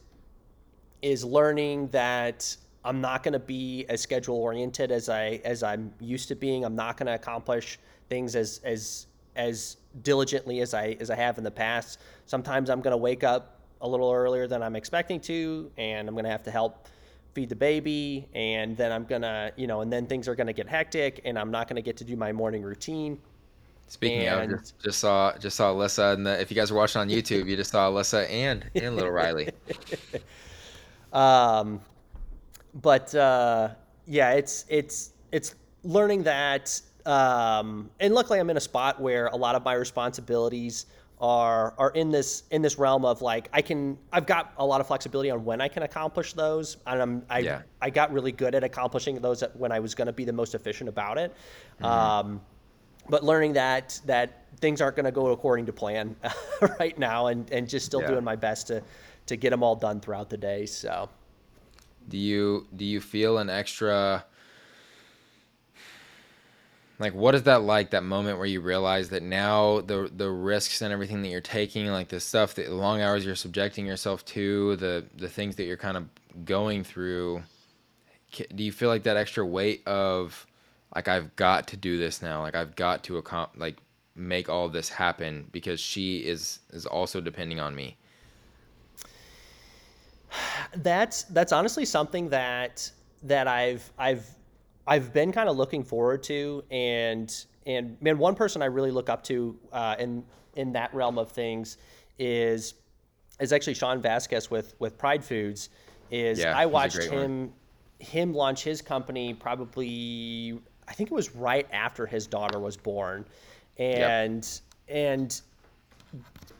is 1.01 1.23
learning 1.23 1.87
that 1.89 2.55
I'm 2.83 3.01
not 3.01 3.23
going 3.23 3.33
to 3.33 3.39
be 3.39 3.85
as 3.89 4.01
schedule 4.01 4.35
oriented 4.35 4.91
as 4.91 5.09
I 5.09 5.41
as 5.43 5.63
I'm 5.63 5.91
used 5.99 6.27
to 6.29 6.35
being. 6.35 6.63
I'm 6.63 6.75
not 6.75 6.97
going 6.97 7.07
to 7.07 7.15
accomplish 7.15 7.79
things 8.09 8.35
as 8.35 8.61
as 8.63 9.07
as 9.35 9.77
diligently 10.03 10.61
as 10.61 10.73
I 10.73 10.95
as 10.99 11.09
I 11.09 11.15
have 11.15 11.37
in 11.37 11.43
the 11.43 11.51
past. 11.51 11.99
Sometimes 12.25 12.69
I'm 12.69 12.81
going 12.81 12.91
to 12.91 12.97
wake 12.97 13.23
up 13.23 13.59
a 13.81 13.87
little 13.87 14.11
earlier 14.11 14.47
than 14.47 14.63
I'm 14.63 14.75
expecting 14.75 15.19
to, 15.21 15.69
and 15.77 16.07
I'm 16.07 16.15
going 16.15 16.25
to 16.25 16.31
have 16.31 16.43
to 16.43 16.51
help 16.51 16.87
feed 17.33 17.49
the 17.49 17.55
baby, 17.55 18.27
and 18.33 18.77
then 18.77 18.91
I'm 18.91 19.03
gonna 19.03 19.51
you 19.57 19.67
know, 19.67 19.81
and 19.81 19.91
then 19.91 20.05
things 20.05 20.27
are 20.27 20.35
going 20.35 20.47
to 20.47 20.53
get 20.53 20.67
hectic, 20.67 21.21
and 21.25 21.37
I'm 21.37 21.51
not 21.51 21.67
going 21.67 21.75
to 21.75 21.81
get 21.81 21.97
to 21.97 22.03
do 22.03 22.15
my 22.15 22.31
morning 22.31 22.61
routine. 22.61 23.19
Speaking 23.87 24.27
and, 24.27 24.53
of, 24.53 24.59
just, 24.59 24.79
just, 24.79 24.99
saw 24.99 25.37
just 25.37 25.55
saw 25.55 25.73
Alyssa, 25.73 26.13
and 26.13 26.27
if 26.27 26.49
you 26.49 26.55
guys 26.55 26.71
are 26.71 26.75
watching 26.75 27.01
on 27.01 27.09
YouTube, 27.09 27.47
you 27.47 27.55
just 27.55 27.71
saw 27.71 27.89
Alyssa 27.89 28.29
and 28.29 28.65
and 28.75 28.95
little 28.95 29.11
Riley. 29.11 29.51
um, 31.13 31.79
but 32.81 33.13
uh, 33.13 33.69
yeah, 34.07 34.31
it's 34.31 34.65
it's 34.69 35.11
it's 35.31 35.55
learning 35.83 36.23
that. 36.23 36.81
Um, 37.05 37.91
and 37.99 38.15
luckily, 38.15 38.39
I'm 38.39 38.49
in 38.49 38.57
a 38.57 38.61
spot 38.61 38.99
where 38.99 39.27
a 39.27 39.35
lot 39.35 39.53
of 39.53 39.63
my 39.63 39.73
responsibilities 39.73 40.87
are 41.21 41.73
are 41.77 41.91
in 41.91 42.11
this 42.11 42.43
in 42.51 42.61
this 42.61 42.77
realm 42.77 43.05
of 43.05 43.21
like 43.21 43.49
I 43.53 43.61
can 43.61 43.97
I've 44.11 44.25
got 44.25 44.53
a 44.57 44.65
lot 44.65 44.81
of 44.81 44.87
flexibility 44.87 45.29
on 45.29 45.45
when 45.45 45.61
I 45.61 45.67
can 45.67 45.83
accomplish 45.83 46.33
those 46.33 46.77
and 46.85 47.01
I'm 47.01 47.25
I 47.29 47.39
yeah. 47.39 47.61
I 47.81 47.89
got 47.89 48.11
really 48.11 48.33
good 48.33 48.53
at 48.53 48.63
accomplishing 48.63 49.15
those 49.21 49.43
when 49.53 49.71
I 49.71 49.79
was 49.79 49.95
going 49.95 50.07
to 50.07 50.13
be 50.13 50.25
the 50.25 50.33
most 50.33 50.55
efficient 50.55 50.89
about 50.89 51.17
it. 51.17 51.33
Mm-hmm. 51.81 51.85
Um, 51.85 52.41
but 53.09 53.23
learning 53.23 53.53
that 53.53 53.99
that 54.05 54.43
things 54.59 54.81
aren't 54.81 54.95
going 54.95 55.05
to 55.05 55.11
go 55.11 55.27
according 55.27 55.65
to 55.65 55.73
plan 55.73 56.15
right 56.79 56.97
now 56.97 57.27
and 57.27 57.51
and 57.51 57.69
just 57.69 57.85
still 57.85 58.01
yeah. 58.01 58.07
doing 58.07 58.23
my 58.23 58.35
best 58.35 58.67
to 58.67 58.81
to 59.27 59.35
get 59.35 59.49
them 59.49 59.63
all 59.63 59.75
done 59.75 59.99
throughout 59.99 60.29
the 60.29 60.37
day. 60.37 60.65
So 60.65 61.09
do 62.07 62.17
you 62.17 62.67
do 62.75 62.85
you 62.85 63.01
feel 63.01 63.37
an 63.37 63.49
extra 63.49 64.25
like 66.99 67.13
what 67.13 67.35
is 67.35 67.43
that 67.43 67.63
like 67.63 67.91
that 67.91 68.03
moment 68.03 68.37
where 68.37 68.47
you 68.47 68.61
realize 68.61 69.09
that 69.09 69.23
now 69.23 69.81
the 69.81 70.09
the 70.15 70.29
risks 70.29 70.81
and 70.81 70.93
everything 70.93 71.21
that 71.23 71.29
you're 71.29 71.41
taking 71.41 71.87
like 71.87 72.07
the 72.09 72.19
stuff 72.19 72.55
that 72.55 72.67
the 72.67 72.75
long 72.75 73.01
hours 73.01 73.25
you're 73.25 73.35
subjecting 73.35 73.85
yourself 73.85 74.23
to 74.25 74.75
the 74.77 75.05
the 75.17 75.27
things 75.27 75.55
that 75.55 75.65
you're 75.65 75.77
kind 75.77 75.97
of 75.97 76.05
going 76.45 76.83
through 76.83 77.41
do 78.53 78.63
you 78.63 78.71
feel 78.71 78.89
like 78.89 79.03
that 79.03 79.17
extra 79.17 79.45
weight 79.45 79.85
of 79.87 80.45
like 80.95 81.07
I've 81.07 81.35
got 81.35 81.67
to 81.67 81.77
do 81.77 81.97
this 81.97 82.21
now 82.21 82.41
like 82.41 82.55
I've 82.55 82.75
got 82.75 83.03
to 83.05 83.21
accom- 83.21 83.49
like 83.55 83.77
make 84.15 84.49
all 84.49 84.69
this 84.69 84.89
happen 84.89 85.47
because 85.51 85.79
she 85.79 86.19
is 86.19 86.59
is 86.71 86.85
also 86.85 87.21
depending 87.21 87.59
on 87.59 87.75
me 87.75 87.97
that's 90.75 91.23
that's 91.23 91.51
honestly 91.51 91.85
something 91.85 92.29
that 92.29 92.89
that 93.23 93.47
I've 93.47 93.91
I've 93.97 94.27
I've 94.87 95.13
been 95.13 95.31
kind 95.31 95.49
of 95.49 95.57
looking 95.57 95.83
forward 95.83 96.23
to, 96.23 96.63
and 96.69 97.33
and 97.65 97.97
man, 98.01 98.17
one 98.17 98.35
person 98.35 98.61
I 98.61 98.65
really 98.65 98.91
look 98.91 99.09
up 99.09 99.23
to 99.25 99.57
uh, 99.71 99.95
in 99.99 100.23
in 100.55 100.73
that 100.73 100.93
realm 100.93 101.17
of 101.17 101.31
things 101.31 101.77
is 102.19 102.75
is 103.39 103.51
actually 103.51 103.73
Sean 103.73 104.01
Vasquez 104.01 104.49
with 104.49 104.75
with 104.79 104.97
Pride 104.97 105.23
Foods. 105.23 105.69
Is 106.11 106.39
yeah, 106.39 106.55
I 106.55 106.67
watched 106.67 107.01
him 107.03 107.39
one. 107.39 107.53
him 107.99 108.33
launch 108.33 108.63
his 108.63 108.81
company 108.81 109.33
probably 109.33 110.59
I 110.87 110.93
think 110.93 111.11
it 111.11 111.13
was 111.13 111.35
right 111.35 111.67
after 111.71 112.05
his 112.05 112.27
daughter 112.27 112.59
was 112.59 112.77
born, 112.77 113.25
and 113.77 114.43
yep. 114.87 114.95
and 114.95 115.41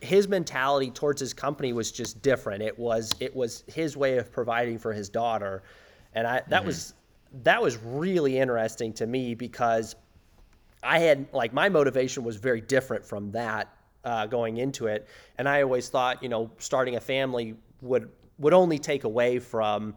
his 0.00 0.28
mentality 0.28 0.90
towards 0.90 1.20
his 1.20 1.32
company 1.32 1.72
was 1.72 1.92
just 1.92 2.22
different. 2.22 2.62
It 2.62 2.78
was 2.78 3.12
it 3.20 3.34
was 3.34 3.64
his 3.66 3.96
way 3.96 4.18
of 4.18 4.32
providing 4.32 4.78
for 4.78 4.92
his 4.92 5.08
daughter, 5.08 5.62
and 6.14 6.26
I 6.26 6.42
that 6.48 6.58
mm-hmm. 6.58 6.66
was 6.66 6.94
that 7.42 7.60
was 7.62 7.76
really 7.78 8.38
interesting 8.38 8.92
to 8.94 9.06
me 9.06 9.34
because 9.34 9.96
I 10.82 10.98
had 10.98 11.26
like 11.32 11.52
my 11.52 11.68
motivation 11.68 12.24
was 12.24 12.36
very 12.36 12.60
different 12.60 13.04
from 13.04 13.30
that 13.32 13.74
uh, 14.04 14.26
going 14.26 14.58
into 14.58 14.86
it, 14.86 15.08
and 15.38 15.48
I 15.48 15.62
always 15.62 15.88
thought 15.88 16.22
you 16.22 16.28
know 16.28 16.50
starting 16.58 16.96
a 16.96 17.00
family 17.00 17.54
would 17.80 18.10
would 18.38 18.52
only 18.52 18.78
take 18.78 19.04
away 19.04 19.38
from 19.38 19.94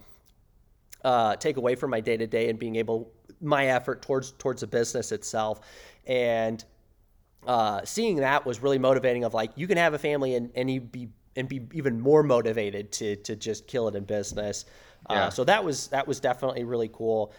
uh, 1.04 1.36
take 1.36 1.58
away 1.58 1.76
from 1.76 1.92
my 1.92 2.00
day 2.00 2.18
to 2.18 2.28
day 2.28 2.50
and 2.50 2.60
being 2.60 2.76
able 2.76 3.12
my 3.42 3.68
effort 3.68 4.02
towards 4.02 4.32
towards 4.32 4.62
the 4.62 4.68
business 4.68 5.12
itself, 5.12 5.62
and 6.06 6.64
uh, 7.48 7.82
seeing 7.84 8.18
that 8.18 8.46
was 8.46 8.62
really 8.62 8.80
motivating. 8.80 9.24
Of 9.24 9.34
like, 9.34 9.52
you 9.56 9.68
can 9.68 9.78
have 9.78 9.94
a 9.94 10.00
family 10.00 10.36
and 10.36 10.52
and 10.56 10.70
you 10.70 10.82
be 10.82 11.10
and 11.36 11.48
be 11.48 11.62
even 11.74 12.00
more 12.00 12.24
motivated 12.24 12.92
to 12.94 13.16
to 13.18 13.36
just 13.36 13.68
kill 13.68 13.88
it 13.88 13.96
in 13.96 14.04
business. 14.04 14.66
Uh, 15.10 15.14
yeah. 15.14 15.26
Uh, 15.26 15.30
so 15.30 15.44
that 15.44 15.64
was 15.64 15.88
that 15.88 16.08
was 16.08 16.20
definitely 16.20 16.64
really 16.64 16.90
cool. 16.92 17.34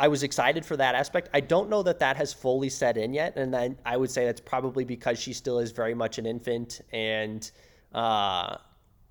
I 0.00 0.08
was 0.08 0.22
excited 0.22 0.64
for 0.64 0.76
that 0.76 0.94
aspect. 0.94 1.28
I 1.34 1.40
don't 1.40 1.68
know 1.68 1.82
that 1.82 1.98
that 1.98 2.16
has 2.16 2.32
fully 2.32 2.68
set 2.68 2.96
in 2.96 3.12
yet, 3.12 3.36
and 3.36 3.52
then 3.52 3.76
I 3.84 3.96
would 3.96 4.10
say 4.10 4.24
that's 4.26 4.40
probably 4.40 4.84
because 4.84 5.18
she 5.18 5.32
still 5.32 5.58
is 5.58 5.72
very 5.72 5.94
much 5.94 6.18
an 6.18 6.26
infant, 6.26 6.80
and 6.92 7.50
uh, 7.92 8.56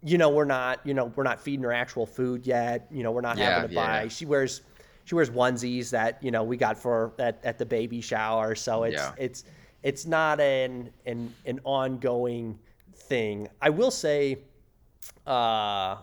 you 0.01 0.17
know 0.17 0.29
we're 0.29 0.45
not 0.45 0.79
you 0.85 0.93
know 0.93 1.11
we're 1.15 1.23
not 1.23 1.41
feeding 1.41 1.63
her 1.63 1.73
actual 1.73 2.05
food 2.05 2.47
yet. 2.47 2.87
You 2.89 3.03
know 3.03 3.11
we're 3.11 3.21
not 3.21 3.37
yeah, 3.37 3.55
having 3.55 3.69
to 3.69 3.75
buy. 3.75 4.07
She 4.07 4.25
wears 4.25 4.61
she 5.07 5.15
wears 5.15 5.29
onesies 5.29 5.89
that 5.91 6.21
you 6.21 6.31
know 6.31 6.43
we 6.43 6.57
got 6.57 6.77
for 6.77 7.13
at, 7.17 7.39
at 7.45 7.57
the 7.57 7.65
baby 7.65 8.01
shower, 8.01 8.55
so 8.55 8.83
it's 8.83 9.01
it's 9.17 9.45
it's 9.81 10.05
not 10.05 10.41
an 10.41 10.89
an 11.05 11.33
an 11.45 11.61
ongoing 11.63 12.59
thing. 12.93 13.47
I 13.61 13.69
will 13.69 13.89
say, 13.89 14.39
uh, 15.25 15.95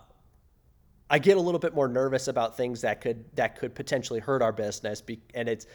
I 1.11 1.19
get 1.21 1.37
a 1.37 1.41
little 1.41 1.59
bit 1.59 1.75
more 1.75 1.87
nervous 1.87 2.29
about 2.29 2.57
things 2.57 2.81
that 2.81 3.03
could 3.03 3.23
that 3.37 3.59
could 3.59 3.75
potentially 3.75 4.21
hurt 4.21 4.41
our 4.41 4.53
business, 4.53 5.03
be, 5.03 5.21
and 5.35 5.51
it's 5.51 5.67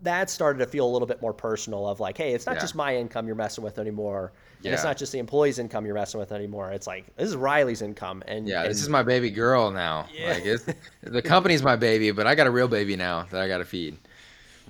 that 0.00 0.30
started 0.30 0.60
to 0.60 0.66
feel 0.66 0.86
a 0.86 0.90
little 0.90 1.08
bit 1.08 1.20
more 1.20 1.34
personal. 1.34 1.86
Of 1.86 2.00
like, 2.00 2.16
hey, 2.16 2.32
it's 2.32 2.46
not 2.46 2.54
yeah. 2.54 2.62
just 2.62 2.74
my 2.74 2.96
income 2.96 3.26
you're 3.26 3.36
messing 3.36 3.62
with 3.62 3.78
anymore, 3.78 4.32
yeah. 4.60 4.68
and 4.68 4.74
it's 4.74 4.84
not 4.84 4.96
just 4.96 5.12
the 5.12 5.18
employee's 5.18 5.58
income 5.58 5.86
you're 5.86 5.94
messing 5.94 6.18
with 6.18 6.32
anymore. 6.32 6.72
It's 6.72 6.86
like 6.86 7.14
this 7.16 7.28
is 7.28 7.36
Riley's 7.36 7.82
income, 7.82 8.22
and 8.26 8.48
yeah, 8.48 8.62
and, 8.62 8.70
this 8.70 8.82
is 8.82 8.88
my 8.88 9.02
baby 9.02 9.30
girl 9.30 9.70
now. 9.70 10.06
Yeah. 10.14 10.38
Like 10.56 10.76
the 11.02 11.22
company's 11.22 11.62
my 11.62 11.76
baby, 11.76 12.10
but 12.10 12.26
I 12.26 12.34
got 12.34 12.46
a 12.46 12.50
real 12.50 12.68
baby 12.68 12.96
now 12.96 13.24
that 13.30 13.40
I 13.40 13.48
got 13.48 13.58
to 13.58 13.64
feed. 13.64 13.96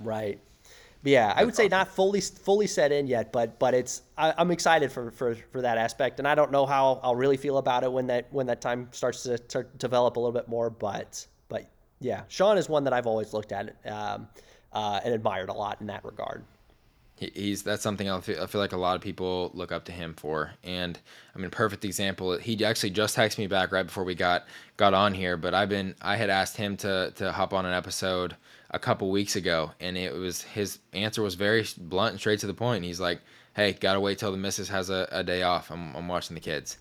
Right. 0.01 0.39
But 1.01 1.11
yeah, 1.11 1.33
I 1.35 1.45
would 1.45 1.55
say 1.55 1.67
not 1.69 1.87
fully 1.87 2.19
fully 2.19 2.67
set 2.67 2.91
in 2.91 3.07
yet, 3.07 3.31
but 3.31 3.57
but 3.57 3.73
it's 3.73 4.01
I, 4.17 4.33
am 4.37 4.51
excited 4.51 4.91
for, 4.91 5.11
for 5.11 5.35
for 5.51 5.61
that 5.61 5.77
aspect, 5.77 6.19
and 6.19 6.27
I 6.27 6.35
don't 6.35 6.51
know 6.51 6.65
how 6.65 6.99
I'll 7.01 7.15
really 7.15 7.37
feel 7.37 7.57
about 7.57 7.83
it 7.83 7.91
when 7.91 8.07
that 8.07 8.27
when 8.31 8.47
that 8.47 8.59
time 8.59 8.89
starts 8.91 9.23
to, 9.23 9.37
to 9.37 9.63
develop 9.77 10.17
a 10.17 10.19
little 10.19 10.33
bit 10.33 10.49
more. 10.49 10.69
But 10.69 11.25
but 11.47 11.69
yeah, 12.01 12.23
Sean 12.27 12.57
is 12.57 12.67
one 12.67 12.83
that 12.83 12.91
I've 12.91 13.07
always 13.07 13.33
looked 13.33 13.53
at 13.53 13.75
um, 13.85 14.27
uh, 14.73 14.99
and 15.03 15.13
admired 15.13 15.47
a 15.47 15.53
lot 15.53 15.79
in 15.79 15.87
that 15.87 16.03
regard. 16.03 16.43
He's 17.19 17.63
that's 17.63 17.83
something 17.83 18.09
I 18.09 18.21
feel, 18.21 18.41
I 18.41 18.45
feel 18.45 18.61
like 18.61 18.71
a 18.71 18.77
lot 18.77 18.95
of 18.95 19.01
people 19.01 19.51
look 19.53 19.73
up 19.73 19.83
to 19.85 19.91
him 19.91 20.13
for, 20.13 20.53
and 20.63 20.97
I 21.35 21.39
mean, 21.39 21.49
perfect 21.49 21.83
example. 21.83 22.37
He 22.37 22.63
actually 22.63 22.91
just 22.91 23.17
texted 23.17 23.39
me 23.39 23.47
back 23.47 23.73
right 23.73 23.85
before 23.85 24.05
we 24.05 24.15
got 24.15 24.45
got 24.77 24.93
on 24.93 25.13
here, 25.13 25.35
but 25.35 25.53
I've 25.53 25.67
been 25.67 25.95
I 26.01 26.15
had 26.15 26.29
asked 26.29 26.55
him 26.55 26.77
to 26.77 27.11
to 27.17 27.33
hop 27.33 27.53
on 27.53 27.65
an 27.65 27.73
episode 27.73 28.37
a 28.71 28.79
couple 28.79 29.11
weeks 29.11 29.35
ago, 29.35 29.71
and 29.81 29.97
it 29.97 30.13
was 30.13 30.43
his 30.43 30.79
answer 30.93 31.21
was 31.21 31.35
very 31.35 31.65
blunt 31.77 32.11
and 32.11 32.19
straight 32.21 32.39
to 32.39 32.47
the 32.47 32.53
point. 32.53 32.85
He's 32.85 33.01
like, 33.01 33.19
"Hey, 33.53 33.73
gotta 33.73 33.99
wait 33.99 34.17
till 34.17 34.31
the 34.31 34.37
missus 34.37 34.69
has 34.69 34.89
a, 34.89 35.05
a 35.11 35.21
day 35.21 35.41
off. 35.43 35.71
I'm, 35.71 35.93
I'm 35.97 36.07
watching 36.07 36.35
the 36.35 36.41
kids." 36.41 36.77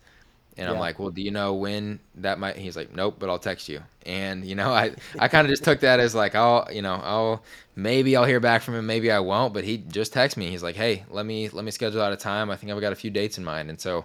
And 0.58 0.66
yeah. 0.66 0.72
I'm 0.72 0.80
like, 0.80 0.98
well, 0.98 1.10
do 1.10 1.22
you 1.22 1.30
know 1.30 1.54
when 1.54 2.00
that 2.16 2.40
might? 2.40 2.56
He's 2.56 2.76
like, 2.76 2.92
nope, 2.92 3.16
but 3.18 3.30
I'll 3.30 3.38
text 3.38 3.68
you. 3.68 3.80
And 4.04 4.44
you 4.44 4.56
know, 4.56 4.70
I 4.82 4.92
I 5.18 5.28
kind 5.28 5.46
of 5.46 5.50
just 5.50 5.64
took 5.64 5.80
that 5.80 6.00
as 6.00 6.14
like, 6.14 6.34
I'll 6.34 6.68
you 6.72 6.82
know, 6.82 7.00
I'll 7.02 7.42
maybe 7.76 8.16
I'll 8.16 8.24
hear 8.24 8.40
back 8.40 8.62
from 8.62 8.74
him, 8.74 8.86
maybe 8.86 9.10
I 9.10 9.20
won't. 9.20 9.54
But 9.54 9.64
he 9.64 9.78
just 9.78 10.12
texted 10.12 10.36
me. 10.36 10.50
He's 10.50 10.62
like, 10.62 10.76
hey, 10.76 11.04
let 11.08 11.24
me 11.24 11.48
let 11.48 11.64
me 11.64 11.70
schedule 11.70 12.02
out 12.02 12.12
a 12.12 12.16
time. 12.16 12.50
I 12.50 12.56
think 12.56 12.72
I've 12.72 12.80
got 12.80 12.92
a 12.92 12.96
few 12.96 13.10
dates 13.10 13.38
in 13.38 13.44
mind. 13.44 13.70
And 13.70 13.80
so, 13.80 14.04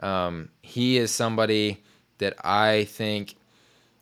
um, 0.00 0.50
he 0.60 0.98
is 0.98 1.10
somebody 1.10 1.82
that 2.18 2.34
I 2.44 2.84
think 2.84 3.36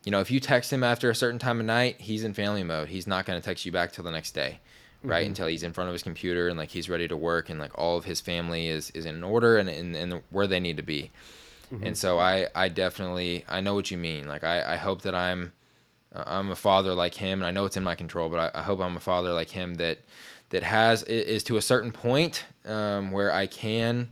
you 0.04 0.10
know, 0.10 0.20
if 0.20 0.30
you 0.30 0.40
text 0.40 0.72
him 0.72 0.82
after 0.82 1.10
a 1.10 1.14
certain 1.14 1.38
time 1.38 1.60
of 1.60 1.66
night, 1.66 2.00
he's 2.00 2.24
in 2.24 2.34
family 2.34 2.64
mode. 2.64 2.88
He's 2.88 3.06
not 3.06 3.24
going 3.24 3.40
to 3.40 3.44
text 3.44 3.64
you 3.64 3.72
back 3.72 3.92
till 3.92 4.02
the 4.02 4.10
next 4.10 4.32
day, 4.32 4.58
right? 5.04 5.20
Mm-hmm. 5.20 5.28
Until 5.28 5.46
he's 5.46 5.62
in 5.62 5.72
front 5.72 5.88
of 5.88 5.92
his 5.92 6.02
computer 6.02 6.48
and 6.48 6.58
like 6.58 6.70
he's 6.70 6.88
ready 6.88 7.06
to 7.06 7.16
work 7.16 7.50
and 7.50 7.60
like 7.60 7.78
all 7.78 7.96
of 7.96 8.04
his 8.04 8.20
family 8.20 8.68
is 8.68 8.90
is 8.90 9.06
in 9.06 9.22
order 9.22 9.58
and 9.58 9.68
and, 9.68 9.94
and 9.94 10.22
where 10.30 10.46
they 10.46 10.60
need 10.60 10.76
to 10.76 10.82
be. 10.82 11.10
Mm-hmm. 11.72 11.86
And 11.86 11.98
so 11.98 12.18
I 12.18 12.48
I 12.54 12.68
definitely 12.68 13.44
I 13.48 13.60
know 13.60 13.74
what 13.74 13.90
you 13.90 13.98
mean. 13.98 14.28
Like 14.28 14.44
I 14.44 14.74
I 14.74 14.76
hope 14.76 15.02
that 15.02 15.14
I'm 15.14 15.52
uh, 16.14 16.24
I'm 16.26 16.50
a 16.50 16.56
father 16.56 16.94
like 16.94 17.14
him, 17.14 17.40
and 17.40 17.46
I 17.46 17.50
know 17.50 17.64
it's 17.64 17.76
in 17.76 17.82
my 17.82 17.94
control, 17.94 18.28
but 18.28 18.54
I, 18.54 18.60
I 18.60 18.62
hope 18.62 18.80
I'm 18.80 18.96
a 18.96 19.00
father 19.00 19.32
like 19.32 19.50
him 19.50 19.74
that 19.76 19.98
that 20.50 20.62
has 20.62 21.02
is 21.04 21.42
to 21.44 21.56
a 21.56 21.62
certain 21.62 21.92
point 21.92 22.44
um, 22.66 23.10
where 23.10 23.32
I 23.32 23.46
can 23.46 24.10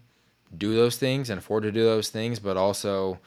do 0.56 0.74
those 0.74 0.96
things 0.96 1.30
and 1.30 1.38
afford 1.38 1.64
to 1.64 1.72
do 1.72 1.84
those 1.84 2.08
things, 2.08 2.38
but 2.38 2.56
also, 2.56 3.18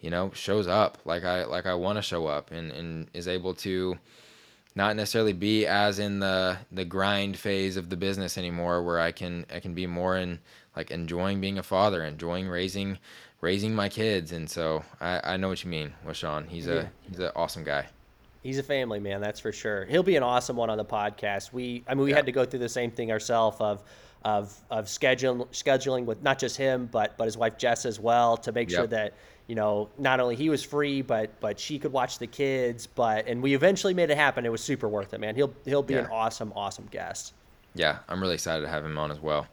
you 0.00 0.10
know, 0.10 0.30
shows 0.34 0.66
up 0.66 0.98
like 1.04 1.24
I 1.24 1.44
like 1.44 1.66
I 1.66 1.74
want 1.74 1.98
to 1.98 2.02
show 2.02 2.26
up 2.26 2.50
and 2.50 2.72
and 2.72 3.08
is 3.12 3.28
able 3.28 3.54
to 3.56 3.98
not 4.74 4.96
necessarily 4.96 5.34
be 5.34 5.66
as 5.66 5.98
in 5.98 6.18
the 6.20 6.56
the 6.72 6.86
grind 6.86 7.36
phase 7.36 7.76
of 7.76 7.90
the 7.90 7.96
business 7.96 8.38
anymore 8.38 8.82
where 8.82 8.98
I 8.98 9.12
can 9.12 9.44
I 9.54 9.60
can 9.60 9.74
be 9.74 9.86
more 9.86 10.16
in 10.16 10.38
like 10.74 10.90
enjoying 10.90 11.42
being 11.42 11.58
a 11.58 11.62
father, 11.62 12.02
enjoying 12.02 12.48
raising 12.48 12.98
raising 13.42 13.74
my 13.74 13.90
kids. 13.90 14.32
And 14.32 14.48
so 14.48 14.82
I, 15.00 15.20
I 15.34 15.36
know 15.36 15.50
what 15.50 15.62
you 15.62 15.68
mean 15.68 15.92
with 16.06 16.16
Sean. 16.16 16.46
He's 16.46 16.66
a 16.68 16.90
he's 17.06 17.18
an 17.18 17.30
awesome 17.36 17.64
guy. 17.64 17.86
He's 18.42 18.58
a 18.58 18.62
family 18.62 18.98
man, 18.98 19.20
that's 19.20 19.38
for 19.38 19.52
sure. 19.52 19.84
He'll 19.84 20.02
be 20.02 20.16
an 20.16 20.22
awesome 20.22 20.56
one 20.56 20.70
on 20.70 20.78
the 20.78 20.84
podcast. 20.84 21.52
We 21.52 21.84
I 21.86 21.94
mean 21.94 22.04
we 22.04 22.10
yeah. 22.10 22.16
had 22.16 22.26
to 22.26 22.32
go 22.32 22.46
through 22.46 22.60
the 22.60 22.68
same 22.68 22.90
thing 22.90 23.12
ourselves 23.12 23.58
of 23.60 23.82
of 24.24 24.56
of 24.70 24.86
scheduling 24.86 25.46
scheduling 25.48 26.04
with 26.04 26.22
not 26.22 26.38
just 26.38 26.56
him 26.56 26.88
but 26.90 27.16
but 27.18 27.24
his 27.24 27.36
wife 27.36 27.58
Jess 27.58 27.84
as 27.84 27.98
well 27.98 28.36
to 28.36 28.52
make 28.52 28.70
yep. 28.70 28.78
sure 28.78 28.86
that 28.86 29.14
you 29.48 29.56
know 29.56 29.88
not 29.98 30.20
only 30.20 30.36
he 30.36 30.48
was 30.48 30.62
free 30.62 31.02
but 31.02 31.28
but 31.40 31.58
she 31.58 31.76
could 31.78 31.92
watch 31.92 32.18
the 32.18 32.26
kids 32.28 32.86
but 32.86 33.26
and 33.26 33.42
we 33.42 33.54
eventually 33.54 33.92
made 33.92 34.10
it 34.10 34.16
happen. 34.16 34.46
It 34.46 34.52
was 34.52 34.62
super 34.62 34.88
worth 34.88 35.12
it, 35.12 35.20
man. 35.20 35.34
He'll 35.34 35.52
he'll 35.64 35.82
be 35.82 35.94
yeah. 35.94 36.00
an 36.00 36.06
awesome 36.06 36.52
awesome 36.54 36.88
guest. 36.90 37.34
Yeah, 37.74 37.98
I'm 38.08 38.20
really 38.20 38.34
excited 38.34 38.62
to 38.62 38.68
have 38.68 38.84
him 38.84 38.98
on 38.98 39.10
as 39.10 39.18
well. 39.18 39.46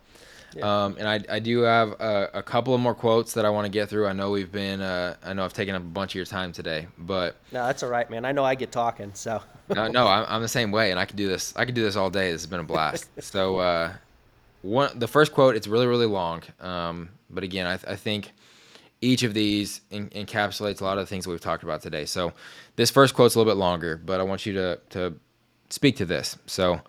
Yeah. 0.56 0.86
Um, 0.86 0.96
and 0.98 1.08
I, 1.08 1.36
I 1.36 1.40
do 1.40 1.62
have 1.62 1.92
a, 2.00 2.30
a, 2.36 2.44
couple 2.44 2.74
of 2.74 2.82
more 2.82 2.96
quotes 2.96 3.34
that 3.34 3.46
I 3.46 3.50
want 3.50 3.66
to 3.66 3.70
get 3.70 3.90
through. 3.90 4.08
I 4.08 4.14
know 4.14 4.32
we've 4.32 4.52
been, 4.52 4.82
uh, 4.82 5.16
I 5.24 5.34
know 5.34 5.46
I've 5.46 5.54
taken 5.54 5.76
up 5.76 5.82
a 5.82 5.86
bunch 5.86 6.12
of 6.12 6.16
your 6.16 6.26
time 6.26 6.52
today, 6.52 6.88
but 6.98 7.36
no, 7.52 7.66
that's 7.66 7.84
all 7.84 7.90
right, 7.90 8.10
man. 8.10 8.26
I 8.26 8.32
know 8.32 8.44
I 8.44 8.56
get 8.56 8.72
talking, 8.72 9.12
so 9.14 9.42
no, 9.70 9.88
no, 9.88 10.08
I'm, 10.08 10.26
I'm 10.28 10.42
the 10.42 10.48
same 10.48 10.72
way, 10.72 10.92
and 10.92 11.00
I 11.00 11.06
could 11.06 11.18
do 11.18 11.28
this. 11.28 11.56
I 11.56 11.66
could 11.66 11.76
do 11.76 11.84
this 11.84 11.96
all 11.96 12.10
day. 12.10 12.32
This 12.32 12.42
has 12.42 12.48
been 12.48 12.60
a 12.60 12.64
blast. 12.64 13.10
so, 13.24 13.58
uh, 13.58 13.94
one, 14.62 14.98
the 14.98 15.08
first 15.08 15.34
quote, 15.34 15.56
it's 15.56 15.68
really, 15.68 15.88
really 15.88 16.08
long. 16.08 16.42
Um, 16.60 17.10
but 17.30 17.44
again, 17.44 17.68
I, 17.68 17.74
I 17.92 17.96
think 17.96 18.32
each 19.02 19.24
of 19.24 19.34
these 19.34 19.82
in, 19.92 20.10
encapsulates 20.10 20.82
a 20.82 20.84
lot 20.84 20.98
of 20.98 21.04
the 21.04 21.10
things 21.10 21.28
we've 21.28 21.40
talked 21.40 21.64
about 21.64 21.82
today. 21.82 22.06
So, 22.06 22.34
this 22.76 22.90
first 22.90 23.14
quote's 23.14 23.36
a 23.36 23.40
little 23.40 23.54
bit 23.54 23.58
longer, 23.58 23.98
but 23.98 24.20
I 24.20 24.24
want 24.24 24.46
you 24.46 24.54
to 24.54 24.80
to 24.92 25.14
speak 25.70 25.98
to 25.98 26.06
this. 26.06 26.38
So, 26.48 26.82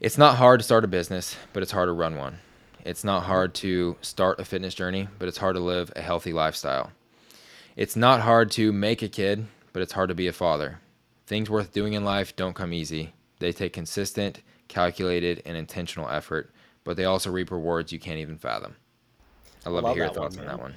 it's 0.00 0.18
not 0.18 0.36
hard 0.36 0.60
to 0.60 0.64
start 0.64 0.84
a 0.84 0.88
business, 0.88 1.36
but 1.52 1.62
it's 1.62 1.72
hard 1.72 1.88
to 1.88 1.92
run 1.92 2.16
one. 2.16 2.38
It's 2.84 3.02
not 3.02 3.22
hard 3.22 3.54
to 3.56 3.96
start 4.02 4.38
a 4.38 4.44
fitness 4.44 4.74
journey, 4.74 5.08
but 5.18 5.26
it's 5.26 5.38
hard 5.38 5.56
to 5.56 5.60
live 5.60 5.90
a 5.96 6.02
healthy 6.02 6.34
lifestyle. 6.34 6.92
It's 7.76 7.96
not 7.96 8.20
hard 8.20 8.50
to 8.52 8.72
make 8.72 9.00
a 9.00 9.08
kid, 9.08 9.46
but 9.72 9.80
it's 9.80 9.92
hard 9.92 10.10
to 10.10 10.14
be 10.14 10.28
a 10.28 10.32
father. 10.32 10.80
Things 11.26 11.48
worth 11.48 11.72
doing 11.72 11.94
in 11.94 12.04
life 12.04 12.36
don't 12.36 12.54
come 12.54 12.74
easy. 12.74 13.14
They 13.38 13.52
take 13.52 13.72
consistent, 13.72 14.42
calculated, 14.68 15.42
and 15.46 15.56
intentional 15.56 16.10
effort, 16.10 16.50
but 16.84 16.98
they 16.98 17.06
also 17.06 17.30
reap 17.30 17.50
rewards 17.50 17.90
you 17.90 17.98
can't 17.98 18.18
even 18.18 18.36
fathom. 18.36 18.76
I 19.64 19.70
love, 19.70 19.84
love 19.84 19.92
to 19.92 19.96
hear 19.96 20.04
your 20.04 20.14
thoughts 20.14 20.36
one, 20.36 20.46
on 20.46 20.56
that 20.56 20.62
one. 20.62 20.74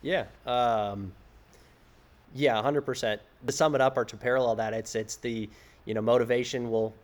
Yeah. 0.00 0.26
Um, 0.46 1.12
yeah, 2.34 2.54
100%. 2.62 3.18
To 3.46 3.52
sum 3.52 3.74
it 3.74 3.80
up 3.80 3.96
or 3.96 4.04
to 4.04 4.16
parallel 4.16 4.54
that, 4.56 4.72
it's 4.72 4.94
it's 4.94 5.16
the, 5.16 5.50
you 5.86 5.94
know, 5.94 6.00
motivation 6.00 6.70
will 6.70 6.94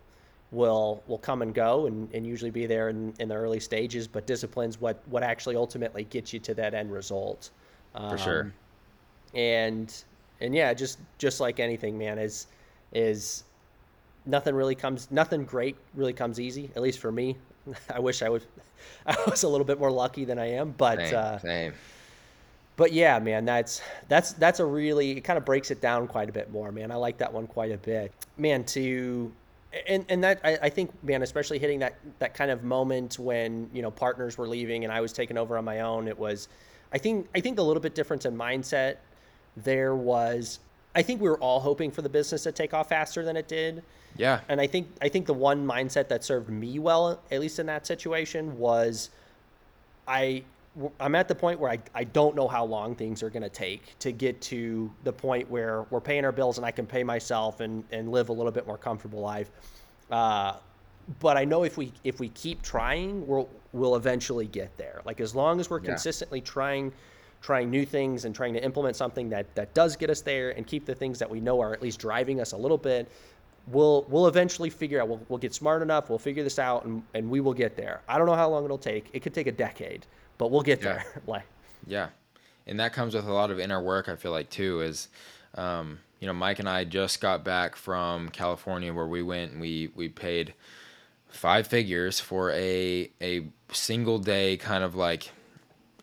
will 0.50 1.02
will 1.06 1.18
come 1.18 1.42
and 1.42 1.54
go 1.54 1.86
and, 1.86 2.08
and 2.14 2.26
usually 2.26 2.50
be 2.50 2.66
there 2.66 2.88
in, 2.88 3.12
in 3.18 3.28
the 3.28 3.34
early 3.34 3.60
stages, 3.60 4.06
but 4.06 4.26
discipline's 4.26 4.80
what 4.80 5.02
what 5.08 5.22
actually 5.22 5.56
ultimately 5.56 6.04
gets 6.04 6.32
you 6.32 6.38
to 6.40 6.54
that 6.54 6.74
end 6.74 6.90
result. 6.90 7.50
Um, 7.94 8.10
For 8.10 8.18
sure. 8.18 8.52
And 9.34 9.94
and 10.40 10.54
yeah, 10.54 10.72
just 10.74 10.98
just 11.18 11.40
like 11.40 11.60
anything, 11.60 11.98
man, 11.98 12.18
is 12.18 12.46
is 12.92 13.44
nothing 14.24 14.54
really 14.54 14.74
comes 14.74 15.10
nothing 15.10 15.44
great 15.44 15.76
really 15.94 16.12
comes 16.12 16.40
easy, 16.40 16.70
at 16.76 16.82
least 16.82 16.98
for 16.98 17.12
me. 17.12 17.36
I 17.94 17.98
wish 17.98 18.22
I 18.22 18.28
would 18.28 18.44
I 19.06 19.16
was 19.28 19.42
a 19.42 19.48
little 19.48 19.66
bit 19.66 19.78
more 19.78 19.90
lucky 19.90 20.24
than 20.24 20.38
I 20.38 20.52
am, 20.52 20.74
but 20.76 20.98
same, 20.98 21.14
uh, 21.14 21.38
same. 21.38 21.74
But 22.76 22.92
yeah, 22.92 23.18
man, 23.18 23.44
that's 23.44 23.82
that's 24.08 24.32
that's 24.34 24.60
a 24.60 24.64
really 24.64 25.18
it 25.18 25.22
kind 25.22 25.36
of 25.36 25.44
breaks 25.44 25.70
it 25.70 25.80
down 25.80 26.06
quite 26.06 26.28
a 26.30 26.32
bit 26.32 26.50
more, 26.52 26.72
man. 26.72 26.90
I 26.90 26.94
like 26.94 27.18
that 27.18 27.32
one 27.32 27.46
quite 27.46 27.72
a 27.72 27.76
bit. 27.76 28.12
Man, 28.38 28.64
to 28.66 29.32
and 29.86 30.04
and 30.08 30.24
that 30.24 30.40
I, 30.42 30.58
I, 30.62 30.68
think 30.70 30.90
man 31.04 31.22
especially 31.22 31.58
hitting 31.58 31.80
that 31.80 31.96
that 32.20 32.34
kind 32.34 32.50
of 32.50 32.64
moment 32.64 33.18
when 33.18 33.68
you 33.72 33.82
know 33.82 33.90
partners 33.90 34.38
were 34.38 34.48
leaving 34.48 34.84
and 34.84 34.92
i 34.92 35.00
was 35.00 35.12
taking 35.12 35.36
over 35.36 35.58
on 35.58 35.64
my 35.64 35.80
own 35.80 36.08
it 36.08 36.18
was 36.18 36.48
i 36.92 36.98
think 36.98 37.28
i 37.34 37.40
think 37.40 37.56
the 37.56 37.64
little 37.64 37.82
bit 37.82 37.94
difference 37.94 38.24
in 38.24 38.36
mindset 38.36 38.96
there 39.56 39.94
was 39.94 40.60
i 40.94 41.02
think 41.02 41.20
we 41.20 41.28
were 41.28 41.38
all 41.38 41.60
hoping 41.60 41.90
for 41.90 42.02
the 42.02 42.08
business 42.08 42.44
to 42.44 42.52
take 42.52 42.72
off 42.72 42.88
faster 42.88 43.24
than 43.24 43.36
it 43.36 43.48
did. 43.48 43.82
Yeah. 44.16 44.40
And 44.48 44.60
i 44.60 44.66
think 44.66 44.88
i 45.02 45.08
think 45.08 45.26
the 45.26 45.34
one 45.34 45.66
mindset 45.66 46.08
that 46.08 46.24
served 46.24 46.48
me 46.48 46.78
well 46.78 47.20
at 47.30 47.40
least 47.40 47.58
in 47.58 47.66
that 47.66 47.86
situation 47.86 48.58
was 48.58 49.10
i 50.06 50.42
I'm 51.00 51.14
at 51.14 51.28
the 51.28 51.34
point 51.34 51.58
where 51.58 51.70
I, 51.70 51.78
I 51.94 52.04
don't 52.04 52.36
know 52.36 52.46
how 52.48 52.64
long 52.64 52.94
things 52.94 53.22
are 53.22 53.30
going 53.30 53.42
to 53.42 53.48
take 53.48 53.98
to 54.00 54.12
get 54.12 54.40
to 54.42 54.92
the 55.04 55.12
point 55.12 55.50
where 55.50 55.82
we're 55.90 56.00
paying 56.00 56.24
our 56.24 56.32
bills 56.32 56.58
and 56.58 56.66
I 56.66 56.70
can 56.70 56.86
pay 56.86 57.02
myself 57.02 57.60
and, 57.60 57.84
and 57.90 58.10
live 58.10 58.28
a 58.28 58.32
little 58.32 58.52
bit 58.52 58.66
more 58.66 58.78
comfortable 58.78 59.20
life. 59.20 59.50
Uh, 60.10 60.54
but 61.20 61.36
I 61.36 61.44
know 61.44 61.62
if 61.64 61.76
we 61.78 61.92
if 62.04 62.20
we 62.20 62.28
keep 62.30 62.62
trying, 62.62 63.26
we'll 63.26 63.48
we'll 63.72 63.96
eventually 63.96 64.46
get 64.46 64.76
there. 64.76 65.00
Like 65.04 65.20
as 65.20 65.34
long 65.34 65.58
as 65.58 65.70
we're 65.70 65.80
yeah. 65.80 65.86
consistently 65.86 66.40
trying 66.40 66.92
trying 67.40 67.70
new 67.70 67.86
things 67.86 68.24
and 68.24 68.34
trying 68.34 68.52
to 68.52 68.62
implement 68.62 68.96
something 68.96 69.30
that 69.30 69.54
that 69.54 69.72
does 69.74 69.96
get 69.96 70.10
us 70.10 70.20
there 70.20 70.50
and 70.50 70.66
keep 70.66 70.84
the 70.84 70.94
things 70.94 71.18
that 71.18 71.30
we 71.30 71.40
know 71.40 71.60
are 71.60 71.72
at 71.72 71.82
least 71.82 71.98
driving 71.98 72.40
us 72.40 72.52
a 72.52 72.56
little 72.56 72.76
bit, 72.76 73.10
we'll 73.68 74.04
we'll 74.08 74.26
eventually 74.26 74.70
figure 74.70 75.00
out. 75.00 75.08
We'll, 75.08 75.20
we'll 75.28 75.38
get 75.38 75.54
smart 75.54 75.80
enough. 75.80 76.10
We'll 76.10 76.18
figure 76.18 76.44
this 76.44 76.58
out 76.58 76.84
and 76.84 77.02
and 77.14 77.30
we 77.30 77.40
will 77.40 77.54
get 77.54 77.74
there. 77.74 78.02
I 78.06 78.18
don't 78.18 78.26
know 78.26 78.36
how 78.36 78.50
long 78.50 78.64
it'll 78.64 78.76
take. 78.76 79.08
It 79.14 79.20
could 79.20 79.34
take 79.34 79.46
a 79.46 79.52
decade 79.52 80.06
but 80.38 80.50
we'll 80.50 80.62
get 80.62 80.82
yeah. 80.82 80.84
there. 80.84 81.04
like, 81.26 81.42
yeah, 81.86 82.08
and 82.66 82.80
that 82.80 82.92
comes 82.92 83.14
with 83.14 83.26
a 83.26 83.32
lot 83.32 83.50
of 83.50 83.60
inner 83.60 83.82
work. 83.82 84.08
I 84.08 84.16
feel 84.16 84.32
like 84.32 84.50
too 84.50 84.80
is, 84.80 85.08
um, 85.54 85.98
you 86.20 86.26
know, 86.26 86.32
Mike 86.32 86.58
and 86.58 86.68
I 86.68 86.84
just 86.84 87.20
got 87.20 87.44
back 87.44 87.76
from 87.76 88.28
California 88.30 88.92
where 88.92 89.06
we 89.06 89.22
went 89.22 89.52
and 89.52 89.60
we 89.60 89.90
we 89.94 90.08
paid 90.08 90.54
five 91.28 91.66
figures 91.66 92.20
for 92.20 92.50
a 92.52 93.10
a 93.20 93.46
single 93.72 94.18
day 94.18 94.56
kind 94.56 94.82
of 94.82 94.94
like 94.94 95.30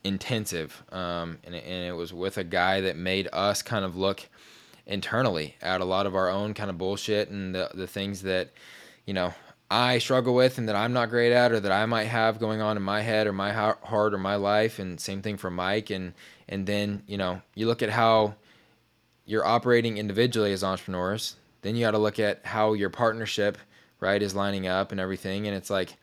intensive, 0.04 0.84
um, 0.92 1.40
and 1.44 1.56
and 1.56 1.88
it 1.88 1.96
was 1.96 2.14
with 2.14 2.38
a 2.38 2.44
guy 2.44 2.82
that 2.82 2.96
made 2.96 3.28
us 3.34 3.62
kind 3.62 3.84
of 3.84 3.96
look 3.96 4.28
internally 4.86 5.56
at 5.62 5.82
a 5.82 5.86
lot 5.86 6.06
of 6.06 6.16
our 6.16 6.30
own 6.30 6.54
kind 6.54 6.70
of 6.70 6.78
bullshit 6.78 7.30
and 7.30 7.56
the 7.56 7.70
the 7.74 7.88
things 7.88 8.22
that 8.22 8.52
you 9.06 9.14
know 9.14 9.34
I 9.70 9.98
struggle 9.98 10.36
with 10.36 10.58
and 10.58 10.70
that 10.70 10.76
I'm 10.76 10.94
not 10.94 11.10
great 11.10 11.32
at 11.32 11.52
or 11.52 11.60
that 11.60 11.72
I 11.72 11.86
might 11.86 12.06
have 12.06 12.40
going 12.40 12.62
on 12.62 12.78
in 12.78 12.84
my 12.84 13.02
head 13.02 13.26
or 13.26 13.34
my 13.34 13.52
heart 13.52 14.14
or 14.14 14.18
my 14.18 14.36
life 14.36 14.78
and 14.78 15.00
same 15.00 15.22
thing 15.22 15.38
for 15.38 15.50
Mike 15.50 15.90
and 15.90 16.14
and 16.48 16.68
then 16.68 17.02
you 17.08 17.18
know 17.18 17.42
you 17.56 17.66
look 17.66 17.82
at 17.82 17.90
how 17.90 18.36
you're 19.26 19.46
operating 19.46 19.98
individually 19.98 20.54
as 20.54 20.64
entrepreneurs 20.64 21.36
then 21.64 21.76
you 21.76 21.84
got 21.84 21.92
to 21.92 21.98
look 21.98 22.20
at 22.20 22.46
how 22.46 22.74
your 22.74 22.92
partnership 22.92 23.58
right 24.00 24.22
is 24.22 24.36
lining 24.36 24.68
up 24.68 24.92
and 24.92 25.02
everything 25.02 25.48
and 25.48 25.56
it's 25.56 25.72
like 25.72 25.96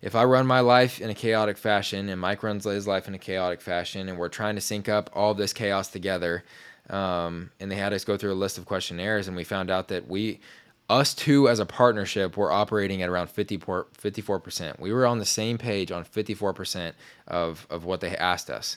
if 0.00 0.14
I 0.14 0.24
run 0.24 0.46
my 0.46 0.60
life 0.60 1.00
in 1.00 1.10
a 1.10 1.14
chaotic 1.14 1.58
fashion 1.58 2.08
and 2.08 2.20
Mike 2.20 2.42
runs 2.42 2.64
his 2.64 2.86
life 2.86 3.06
in 3.06 3.14
a 3.14 3.18
chaotic 3.18 3.60
fashion 3.60 4.08
and 4.08 4.18
we're 4.18 4.28
trying 4.28 4.54
to 4.54 4.60
sync 4.62 4.88
up 4.88 5.10
all 5.12 5.34
this 5.34 5.52
chaos 5.52 5.88
together 5.88 6.42
um, 6.88 7.50
and 7.60 7.70
they 7.70 7.76
had 7.76 7.92
us 7.92 8.04
go 8.04 8.16
through 8.16 8.32
a 8.32 8.34
list 8.34 8.56
of 8.56 8.64
questionnaires 8.64 9.28
and 9.28 9.36
we 9.36 9.44
found 9.44 9.70
out 9.70 9.88
that 9.88 10.08
we 10.08 10.40
us 10.88 11.14
two 11.14 11.48
as 11.48 11.58
a 11.58 11.66
partnership 11.66 12.36
were 12.36 12.52
operating 12.52 13.02
at 13.02 13.08
around 13.08 13.28
54, 13.28 13.84
percent 14.40 14.80
We 14.80 14.92
were 14.92 15.06
on 15.06 15.18
the 15.18 15.24
same 15.24 15.58
page 15.58 15.90
on 15.90 16.04
54% 16.04 16.92
of, 17.26 17.66
of 17.70 17.84
what 17.84 18.00
they 18.00 18.16
asked 18.16 18.50
us. 18.50 18.76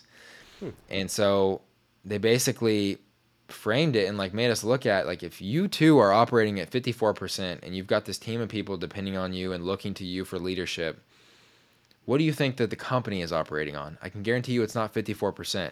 Hmm. 0.59 0.69
And 0.89 1.11
so 1.11 1.61
they 2.05 2.17
basically 2.17 2.99
framed 3.49 3.95
it 3.95 4.07
and 4.07 4.17
like 4.17 4.34
made 4.34 4.51
us 4.51 4.63
look 4.63 4.85
at 4.85 5.07
like 5.07 5.23
if 5.23 5.41
you 5.41 5.69
two 5.69 5.97
are 5.99 6.11
operating 6.11 6.59
at 6.59 6.69
54% 6.69 7.59
and 7.63 7.75
you've 7.75 7.88
got 7.88 8.03
this 8.03 8.17
team 8.17 8.41
of 8.41 8.49
people 8.49 8.75
depending 8.75 9.15
on 9.15 9.31
you 9.34 9.53
and 9.53 9.63
looking 9.63 9.93
to 9.95 10.05
you 10.05 10.25
for 10.25 10.39
leadership, 10.39 11.01
what 12.05 12.17
do 12.17 12.23
you 12.23 12.34
think 12.34 12.57
that 12.57 12.69
the 12.69 12.75
company 12.75 13.21
is 13.21 13.34
operating 13.34 13.75
on? 13.75 13.97
I 14.01 14.09
can 14.09 14.23
guarantee 14.23 14.53
you 14.53 14.63
it's 14.63 14.75
not 14.75 14.93
54% 14.93 15.71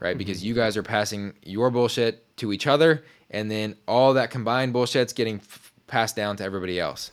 right? 0.00 0.10
Mm-hmm. 0.10 0.18
Because 0.18 0.44
you 0.44 0.54
guys 0.54 0.76
are 0.76 0.82
passing 0.82 1.34
your 1.44 1.70
bullshit 1.70 2.36
to 2.38 2.52
each 2.52 2.66
other, 2.66 3.04
and 3.30 3.50
then 3.50 3.76
all 3.86 4.14
that 4.14 4.30
combined 4.30 4.72
bullshit's 4.72 5.12
getting 5.12 5.36
f- 5.36 5.69
passed 5.90 6.16
down 6.16 6.36
to 6.36 6.44
everybody 6.44 6.80
else, 6.80 7.12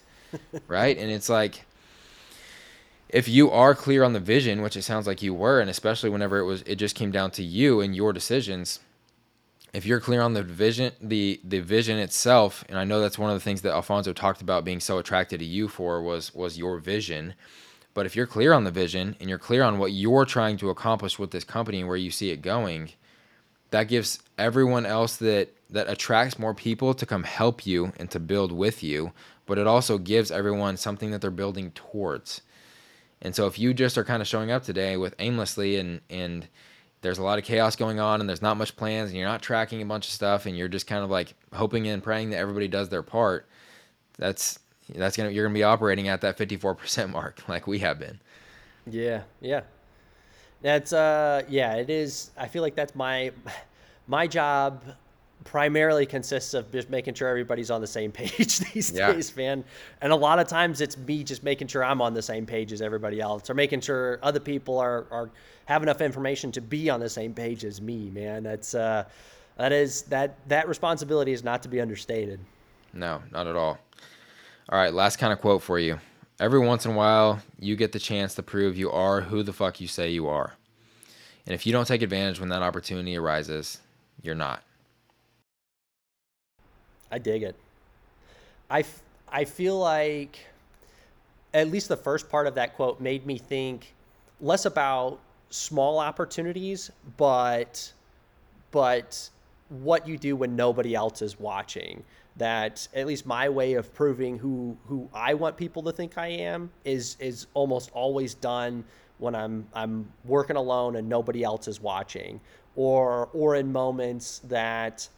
right? 0.68 0.98
And 0.98 1.12
it's 1.12 1.30
like, 1.30 1.66
if 3.10 3.28
you 3.28 3.50
are 3.52 3.76
clear 3.76 4.04
on 4.04 4.14
the 4.14 4.20
vision, 4.20 4.62
which 4.62 4.76
it 4.78 4.84
sounds 4.84 5.08
like 5.08 5.22
you 5.22 5.34
were, 5.34 5.60
and 5.60 5.70
especially 5.70 6.10
whenever 6.10 6.40
it 6.40 6.46
was, 6.46 6.62
it 6.64 6.76
just 6.76 6.96
came 6.96 7.12
down 7.12 7.32
to 7.32 7.44
you 7.44 7.82
and 7.82 7.96
your 7.96 8.14
decisions. 8.14 8.80
If 9.74 9.86
you're 9.86 10.00
clear 10.00 10.22
on 10.22 10.34
the 10.34 10.44
vision, 10.44 10.94
the 11.02 11.40
the 11.44 11.60
vision 11.60 11.98
itself, 12.00 12.64
and 12.70 12.78
I 12.78 12.84
know 12.86 13.02
that's 13.02 13.20
one 13.20 13.30
of 13.30 13.36
the 13.36 13.44
things 13.44 13.62
that 13.62 13.74
Alfonso 13.74 14.14
talked 14.14 14.42
about 14.42 14.64
being 14.64 14.80
so 14.80 14.98
attracted 14.98 15.40
to 15.40 15.46
you 15.46 15.68
for 15.68 16.02
was 16.02 16.34
was 16.34 16.58
your 16.58 16.78
vision 16.78 17.34
but 17.98 18.06
if 18.06 18.16
you're 18.16 18.28
clear 18.28 18.54
on 18.54 18.64
the 18.64 18.70
vision 18.70 19.16
and 19.20 19.28
you're 19.28 19.40
clear 19.40 19.64
on 19.64 19.80
what 19.80 19.92
you're 19.92 20.24
trying 20.24 20.58
to 20.58 20.70
accomplish 20.70 21.18
with 21.18 21.32
this 21.32 21.44
company 21.44 21.80
and 21.80 21.88
where 21.88 21.98
you 21.98 22.12
see 22.12 22.30
it 22.30 22.44
going, 22.44 22.92
that 23.72 23.86
gives 23.86 24.20
everyone 24.38 24.86
else 24.86 25.16
that 25.16 25.50
that 25.70 25.90
attracts 25.90 26.40
more 26.40 26.54
people 26.54 26.94
to 26.94 27.06
come 27.06 27.24
help 27.24 27.66
you 27.66 27.92
and 27.98 28.10
to 28.12 28.20
build 28.20 28.52
with 28.52 28.82
you, 28.84 29.12
but 29.46 29.58
it 29.58 29.68
also 29.68 29.98
gives 29.98 30.32
everyone 30.32 30.78
something 30.78 31.12
that 31.12 31.22
they're 31.22 31.32
building 31.32 31.72
towards. 31.72 32.42
And 33.22 33.36
so 33.36 33.48
if 33.48 33.60
you 33.60 33.74
just 33.74 33.98
are 33.98 34.04
kind 34.04 34.22
of 34.22 34.28
showing 34.28 34.52
up 34.52 34.64
today 34.64 34.96
with 34.98 35.16
aimlessly 35.20 35.78
and 35.78 36.02
and 36.10 36.48
there's 37.02 37.18
a 37.20 37.24
lot 37.24 37.38
of 37.38 37.46
chaos 37.46 37.76
going 37.76 38.00
on 38.00 38.20
and 38.20 38.30
there's 38.30 38.42
not 38.42 38.58
much 38.58 38.76
plans 38.76 39.10
and 39.10 39.18
you're 39.18 39.28
not 39.28 39.42
tracking 39.42 39.82
a 39.82 39.86
bunch 39.86 40.08
of 40.08 40.14
stuff 40.14 40.46
and 40.46 40.58
you're 40.58 40.68
just 40.68 40.88
kind 40.88 41.04
of 41.04 41.10
like 41.10 41.36
hoping 41.54 41.88
and 41.88 42.04
praying 42.04 42.32
that 42.32 42.38
everybody 42.38 42.68
does 42.68 42.90
their 42.90 43.04
part, 43.04 43.48
that's 44.18 44.60
that's 44.96 45.18
gonna 45.18 45.30
you're 45.30 45.46
gonna 45.46 45.54
be 45.54 45.64
operating 45.64 46.08
at 46.08 46.22
that 46.22 46.38
54% 46.38 47.10
mark 47.12 47.48
like 47.48 47.68
we 47.68 47.80
have 47.80 48.00
been. 48.00 48.20
Yeah, 48.86 49.24
yeah. 49.42 49.62
That's 50.62 50.94
uh 50.94 51.44
yeah, 51.48 51.76
it 51.76 51.90
is 51.90 52.32
I 52.38 52.48
feel 52.48 52.62
like 52.62 52.76
that's 52.76 52.96
my 52.96 53.32
my 54.08 54.28
job 54.28 54.82
primarily 55.48 56.06
consists 56.06 56.54
of 56.54 56.70
just 56.74 56.90
making 56.90 57.14
sure 57.14 57.30
everybody's 57.30 57.72
on 57.72 57.80
the 57.80 57.88
same 57.88 58.12
page 58.22 58.60
these 58.60 58.92
yeah. 58.92 59.14
days, 59.14 59.36
man. 59.36 59.64
And 60.02 60.12
a 60.12 60.16
lot 60.16 60.40
of 60.40 60.48
times 60.48 60.82
it's 60.82 60.98
me 60.98 61.24
just 61.24 61.42
making 61.42 61.68
sure 61.70 61.84
I'm 61.84 62.02
on 62.02 62.14
the 62.14 62.22
same 62.22 62.46
page 62.46 62.74
as 62.74 62.82
everybody 62.82 63.22
else 63.22 63.50
or 63.50 63.54
making 63.54 63.80
sure 63.80 64.20
other 64.22 64.42
people 64.42 64.78
are, 64.78 65.08
are 65.10 65.30
have 65.66 65.84
enough 65.84 66.02
information 66.02 66.52
to 66.52 66.62
be 66.62 66.90
on 66.90 67.00
the 67.00 67.10
same 67.10 67.34
page 67.34 67.64
as 67.64 67.82
me, 67.82 68.10
man. 68.10 68.44
That's 68.44 68.76
uh 68.76 69.06
that 69.56 69.72
is 69.72 70.04
that 70.04 70.38
that 70.50 70.68
responsibility 70.68 71.32
is 71.32 71.44
not 71.44 71.64
to 71.64 71.70
be 71.70 71.80
understated. 71.80 72.40
No, 72.94 73.22
not 73.32 73.48
at 73.48 73.56
all. 73.56 73.80
All 74.70 74.78
right, 74.78 74.94
last 74.94 75.18
kind 75.18 75.32
of 75.32 75.40
quote 75.40 75.62
for 75.62 75.80
you. 75.80 75.98
Every 76.40 76.60
once 76.60 76.86
in 76.86 76.92
a 76.92 76.96
while, 76.96 77.42
you 77.58 77.78
get 77.78 77.94
the 77.94 78.00
chance 78.00 78.36
to 78.36 78.44
prove 78.44 78.78
you 78.78 78.92
are 78.92 79.22
who 79.22 79.44
the 79.44 79.54
fuck 79.54 79.80
you 79.80 79.88
say 79.88 80.10
you 80.10 80.28
are. 80.28 80.54
And 81.46 81.54
if 81.54 81.66
you 81.66 81.72
don't 81.72 81.88
take 81.88 82.02
advantage 82.02 82.40
when 82.40 82.50
that 82.50 82.62
opportunity 82.62 83.16
arises, 83.16 83.80
you're 84.22 84.36
not. 84.36 84.62
I 87.12 87.18
dig 87.20 87.44
it. 87.44 87.56
I, 88.70 88.80
f- 88.80 89.02
I 89.30 89.46
feel 89.46 89.80
like 89.80 90.40
at 91.54 91.70
least 91.70 91.88
the 91.88 91.98
first 91.98 92.30
part 92.30 92.48
of 92.48 92.56
that 92.56 92.76
quote 92.76 93.00
made 93.00 93.26
me 93.26 93.38
think 93.38 93.94
less 94.42 94.66
about 94.66 95.20
small 95.50 96.00
opportunities, 96.00 96.92
but 97.18 97.92
but 98.72 99.30
what 99.70 100.08
you 100.08 100.18
do 100.18 100.36
when 100.36 100.56
nobody 100.56 100.94
else 100.96 101.22
is 101.22 101.40
watching. 101.40 102.04
That 102.36 102.88
at 102.94 103.08
least 103.08 103.26
my 103.26 103.50
way 103.50 103.74
of 103.74 103.94
proving 103.96 104.38
who 104.38 104.78
who 104.88 105.10
I 105.14 105.34
want 105.34 105.58
people 105.58 105.82
to 105.84 105.92
think 105.92 106.18
I 106.18 106.28
am 106.28 106.70
is 106.86 107.18
is 107.20 107.48
almost 107.56 107.90
always 107.94 108.36
done 108.36 108.84
when 109.18 109.34
I'm 109.34 109.68
I'm 109.74 110.12
working 110.26 110.56
alone 110.56 110.98
and 110.98 111.10
nobody 111.10 111.44
else 111.44 111.68
is 111.68 111.82
watching, 111.82 112.40
or 112.76 113.30
or 113.34 113.56
in 113.56 113.72
moments 113.72 114.40
that 114.46 115.10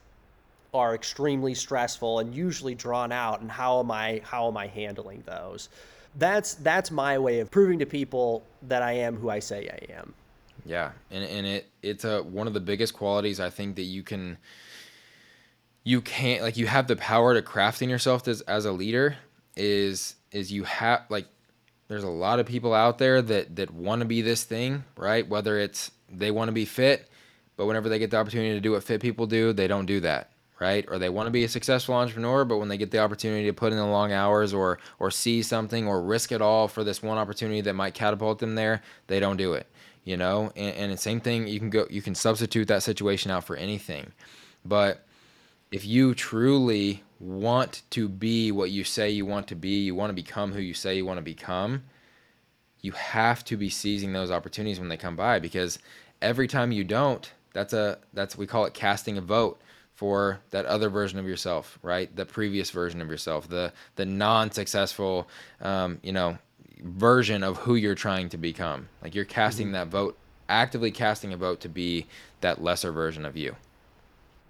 are 0.74 0.94
extremely 0.94 1.54
stressful 1.54 2.20
and 2.20 2.34
usually 2.34 2.76
drawn 2.76 3.12
out 3.12 3.42
and 3.42 3.50
how 3.50 3.80
am 3.80 3.92
I 3.92 4.22
how 4.24 4.48
am 4.48 4.58
I 4.58 4.68
handling 4.68 5.24
those? 5.26 5.70
That's 6.16 6.56
that's 6.56 6.92
my 6.92 7.18
way 7.18 7.40
of 7.40 7.50
proving 7.50 7.80
to 7.80 7.86
people 7.86 8.44
that 8.64 8.82
I 8.82 8.94
am 8.94 9.16
who 9.16 9.30
I 9.30 9.40
say 9.40 9.70
I 9.70 9.94
am. 9.94 10.14
Yeah, 10.66 10.92
and 11.10 11.24
and 11.24 11.48
it 11.48 11.70
it's 11.82 12.04
a 12.04 12.22
one 12.22 12.48
of 12.48 12.54
the 12.54 12.60
biggest 12.60 12.94
qualities 12.94 13.40
I 13.40 13.50
think 13.50 13.76
that 13.78 13.84
you 13.84 14.04
can 14.04 14.38
you 15.84 16.02
can't 16.02 16.44
like 16.44 16.58
you 16.58 16.68
have 16.68 16.88
the 16.88 16.96
power 16.96 17.34
to 17.34 17.42
crafting 17.42 17.90
yourself 17.90 18.28
as 18.28 18.42
as 18.42 18.66
a 18.66 18.72
leader 18.72 19.16
is 19.56 20.16
is 20.32 20.52
you 20.52 20.64
have 20.66 21.04
like 21.10 21.26
there's 21.88 22.04
a 22.04 22.10
lot 22.10 22.40
of 22.40 22.46
people 22.46 22.74
out 22.76 23.00
there 23.00 23.22
that 23.22 23.56
that 23.56 23.72
want 23.72 24.02
to 24.02 24.06
be 24.06 24.22
this 24.22 24.44
thing, 24.44 24.84
right? 24.96 25.28
Whether 25.28 25.58
it's 25.58 25.90
they 26.12 26.30
want 26.30 26.50
to 26.50 26.54
be 26.54 26.66
fit, 26.66 27.10
but 27.58 27.66
whenever 27.66 27.90
they 27.90 27.98
get 27.98 28.12
the 28.12 28.18
opportunity 28.18 28.54
to 28.54 28.62
do 28.62 28.74
what 28.74 28.84
fit 28.84 29.02
people 29.02 29.26
do, 29.26 29.54
they 29.54 29.68
don't 29.68 29.88
do 29.88 30.00
that 30.02 30.30
right? 30.60 30.86
Or 30.90 30.98
they 30.98 31.10
want 31.10 31.28
to 31.28 31.32
be 31.32 31.44
a 31.44 31.50
successful 31.50 31.96
entrepreneur, 31.96 32.46
but 32.46 32.58
when 32.58 32.68
they 32.68 32.78
get 32.78 32.92
the 32.92 33.00
opportunity 33.00 33.46
to 33.46 33.54
put 33.54 33.72
in 33.72 33.78
the 33.78 33.86
long 33.86 34.12
hours 34.12 34.54
or 34.54 34.80
or 35.00 35.10
see 35.12 35.42
something 35.42 35.88
or 35.88 36.02
risk 36.02 36.32
it 36.32 36.42
all 36.42 36.68
for 36.68 36.84
this 36.84 37.02
one 37.02 37.18
opportunity 37.18 37.62
that 37.62 37.74
might 37.74 37.94
catapult 37.94 38.40
them 38.40 38.56
there, 38.56 38.82
they 39.08 39.20
don't 39.20 39.38
do 39.38 39.54
it. 39.54 39.68
You 40.04 40.18
know, 40.18 40.52
and, 40.56 40.76
and 40.76 40.92
the 40.92 40.98
same 40.98 41.20
thing 41.20 41.48
you 41.48 41.60
can 41.60 41.70
go 41.70 41.88
you 41.90 42.02
can 42.02 42.16
substitute 42.16 42.68
that 42.68 42.84
situation 42.84 43.32
out 43.32 43.44
for 43.44 43.56
anything. 43.56 44.12
But 44.66 45.06
if 45.72 45.86
you 45.86 46.14
truly 46.16 47.04
want 47.20 47.84
to 47.92 48.08
be 48.10 48.52
what 48.52 48.72
you 48.72 48.84
say 48.84 49.10
you 49.10 49.26
want 49.26 49.48
to 49.48 49.56
be, 49.56 49.82
you 49.82 49.96
want 49.96 50.10
to 50.10 50.16
become 50.16 50.54
who 50.54 50.62
you 50.62 50.74
say 50.74 50.96
you 50.96 51.06
want 51.06 51.18
to 51.18 51.24
become, 51.24 51.84
you 52.82 52.92
have 52.94 53.44
to 53.46 53.58
be 53.58 53.70
seizing 53.70 54.14
those 54.14 54.32
opportunities 54.32 54.80
when 54.80 54.90
they 54.90 54.98
come 54.98 55.16
by 55.16 55.40
because 55.40 55.80
every 56.22 56.48
time 56.48 56.72
you 56.72 56.84
don't, 56.84 57.32
that's 57.54 57.74
a 57.74 57.98
that's 58.14 58.38
we 58.38 58.48
call 58.48 58.66
it 58.66 58.74
casting 58.74 59.18
a 59.18 59.22
vote 59.22 59.62
for 60.00 60.40
that 60.52 60.66
other 60.66 60.88
version 60.88 61.20
of 61.20 61.28
yourself, 61.28 61.78
right? 61.84 62.16
The 62.16 62.26
previous 62.26 62.72
version 62.72 63.02
of 63.02 63.10
yourself, 63.10 63.50
the 63.50 63.74
the 63.98 64.06
non-successful, 64.06 65.28
um, 65.60 66.00
you 66.02 66.14
know, 66.14 66.38
version 66.82 67.44
of 67.44 67.58
who 67.58 67.76
you're 67.76 67.96
trying 67.96 68.30
to 68.30 68.38
become. 68.38 68.88
Like 69.02 69.14
you're 69.14 69.26
casting 69.26 69.68
mm-hmm. 69.68 69.74
that 69.74 69.88
vote, 69.90 70.18
actively 70.48 70.92
casting 70.92 71.34
a 71.34 71.38
vote 71.38 71.60
to 71.60 71.68
be 71.68 72.08
that 72.40 72.64
lesser 72.64 72.94
version 72.94 73.26
of 73.26 73.36
you. 73.36 73.58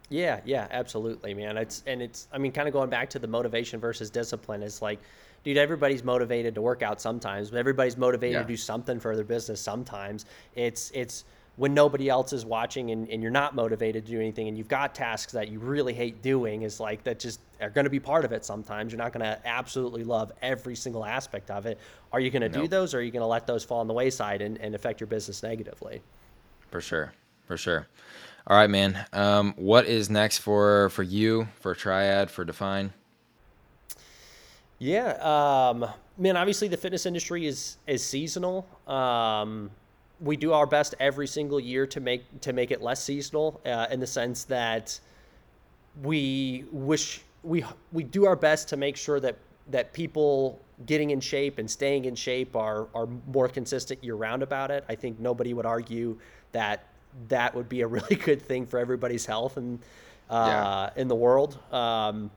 Yeah, 0.09 0.41
yeah, 0.45 0.67
absolutely, 0.69 1.33
man. 1.33 1.57
It's 1.57 1.81
and 1.87 1.99
it's 1.99 2.27
I 2.31 2.37
mean, 2.37 2.51
kind 2.51 2.67
of 2.67 2.73
going 2.75 2.91
back 2.91 3.09
to 3.09 3.19
the 3.19 3.27
motivation 3.27 3.79
versus 3.79 4.11
discipline 4.11 4.61
It's 4.61 4.83
like, 4.83 4.99
dude, 5.43 5.57
everybody's 5.57 6.03
motivated 6.03 6.53
to 6.53 6.61
work 6.61 6.83
out 6.83 7.01
sometimes. 7.01 7.51
Everybody's 7.51 7.97
motivated 7.97 8.35
yeah. 8.35 8.41
to 8.43 8.47
do 8.47 8.55
something 8.55 8.99
for 8.99 9.15
their 9.15 9.25
business 9.25 9.59
sometimes. 9.59 10.27
It's 10.53 10.91
it's 10.91 11.25
when 11.59 11.73
nobody 11.73 12.07
else 12.07 12.31
is 12.31 12.45
watching 12.45 12.91
and, 12.91 13.09
and 13.09 13.21
you're 13.21 13.29
not 13.29 13.53
motivated 13.53 14.05
to 14.05 14.13
do 14.13 14.17
anything 14.17 14.47
and 14.47 14.57
you've 14.57 14.69
got 14.69 14.95
tasks 14.95 15.33
that 15.33 15.49
you 15.49 15.59
really 15.59 15.93
hate 15.93 16.21
doing 16.21 16.61
is 16.61 16.79
like 16.79 17.03
that 17.03 17.19
just 17.19 17.41
are 17.59 17.69
going 17.69 17.83
to 17.83 17.89
be 17.89 17.99
part 17.99 18.23
of 18.23 18.31
it 18.31 18.45
sometimes. 18.45 18.93
You're 18.93 18.97
not 18.97 19.11
going 19.11 19.25
to 19.25 19.37
absolutely 19.45 20.05
love 20.05 20.31
every 20.41 20.73
single 20.73 21.03
aspect 21.03 21.51
of 21.51 21.65
it. 21.65 21.77
Are 22.13 22.21
you 22.21 22.31
going 22.31 22.43
to 22.43 22.47
nope. 22.47 22.61
do 22.61 22.67
those 22.69 22.93
or 22.93 22.99
are 22.99 23.01
you 23.01 23.11
going 23.11 23.23
to 23.23 23.27
let 23.27 23.45
those 23.45 23.65
fall 23.65 23.81
on 23.81 23.87
the 23.87 23.93
wayside 23.93 24.41
and, 24.41 24.57
and 24.59 24.73
affect 24.73 25.01
your 25.01 25.07
business 25.07 25.43
negatively? 25.43 26.01
For 26.71 26.79
sure. 26.79 27.11
For 27.45 27.57
sure. 27.57 27.89
All 28.47 28.55
right 28.55 28.69
man. 28.69 28.97
Um, 29.11 29.53
what 29.57 29.85
is 29.85 30.09
next 30.09 30.37
for 30.37 30.87
for 30.91 31.03
you 31.03 31.49
for 31.59 31.75
triad 31.75 32.31
for 32.31 32.45
define? 32.45 32.93
Yeah 34.77 35.09
um, 35.71 35.85
man 36.17 36.37
obviously 36.37 36.69
the 36.69 36.77
fitness 36.77 37.05
industry 37.05 37.47
is 37.47 37.75
is 37.85 38.01
seasonal. 38.01 38.65
Um, 38.87 39.71
we 40.21 40.35
do 40.35 40.53
our 40.53 40.65
best 40.65 40.95
every 40.99 41.27
single 41.27 41.59
year 41.59 41.87
to 41.87 41.99
make 41.99 42.41
to 42.41 42.53
make 42.53 42.71
it 42.71 42.81
less 42.81 43.03
seasonal 43.03 43.61
uh, 43.65 43.87
in 43.91 43.99
the 43.99 44.07
sense 44.07 44.43
that 44.45 44.99
we 46.03 46.65
wish 46.71 47.21
we 47.43 47.63
we 47.91 48.03
do 48.03 48.25
our 48.25 48.35
best 48.35 48.69
to 48.69 48.77
make 48.77 48.97
sure 48.97 49.19
that 49.19 49.37
that 49.69 49.93
people 49.93 50.59
getting 50.85 51.11
in 51.11 51.19
shape 51.19 51.57
and 51.57 51.69
staying 51.69 52.05
in 52.05 52.15
shape 52.15 52.55
are 52.55 52.87
are 52.93 53.07
more 53.31 53.47
consistent 53.47 54.03
year 54.03 54.15
round 54.15 54.43
about 54.43 54.71
it. 54.71 54.83
I 54.89 54.95
think 54.95 55.19
nobody 55.19 55.53
would 55.53 55.65
argue 55.65 56.17
that 56.51 56.83
that 57.27 57.55
would 57.55 57.69
be 57.69 57.81
a 57.81 57.87
really 57.97 58.15
good 58.15 58.41
thing 58.41 58.65
for 58.65 58.79
everybody's 58.79 59.25
health 59.25 59.57
and 59.57 59.79
uh, 60.29 60.89
yeah. 60.95 61.01
in 61.01 61.07
the 61.07 61.15
world. 61.15 61.57
Um, 61.73 62.29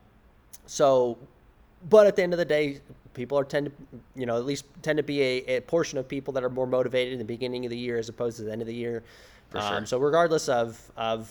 so, 0.67 1.19
but 1.89 2.07
at 2.07 2.17
the 2.17 2.23
end 2.23 2.33
of 2.33 2.39
the 2.39 2.45
day, 2.45 2.81
people 3.15 3.39
are 3.39 3.45
tend 3.45 3.67
to 3.67 3.73
you 4.15 4.27
know 4.27 4.37
at 4.37 4.45
least 4.45 4.65
tend 4.83 4.97
to 4.97 5.03
be 5.03 5.21
a, 5.23 5.57
a, 5.57 5.61
portion 5.61 5.99
of 5.99 6.09
people 6.09 6.33
that 6.33 6.45
are 6.45 6.51
more 6.51 6.67
motivated 6.67 7.13
in 7.13 7.19
the 7.19 7.25
beginning 7.25 7.65
of 7.65 7.71
the 7.71 7.77
year 7.77 7.99
as 7.99 8.09
opposed 8.09 8.37
to 8.37 8.43
the 8.45 8.53
end 8.53 8.61
of 8.61 8.67
the 8.67 8.75
year 8.75 9.03
For 9.51 9.59
um, 9.59 9.73
sure. 9.73 9.87
so 9.87 9.99
regardless 9.99 10.49
of 10.49 10.81
of 10.97 11.31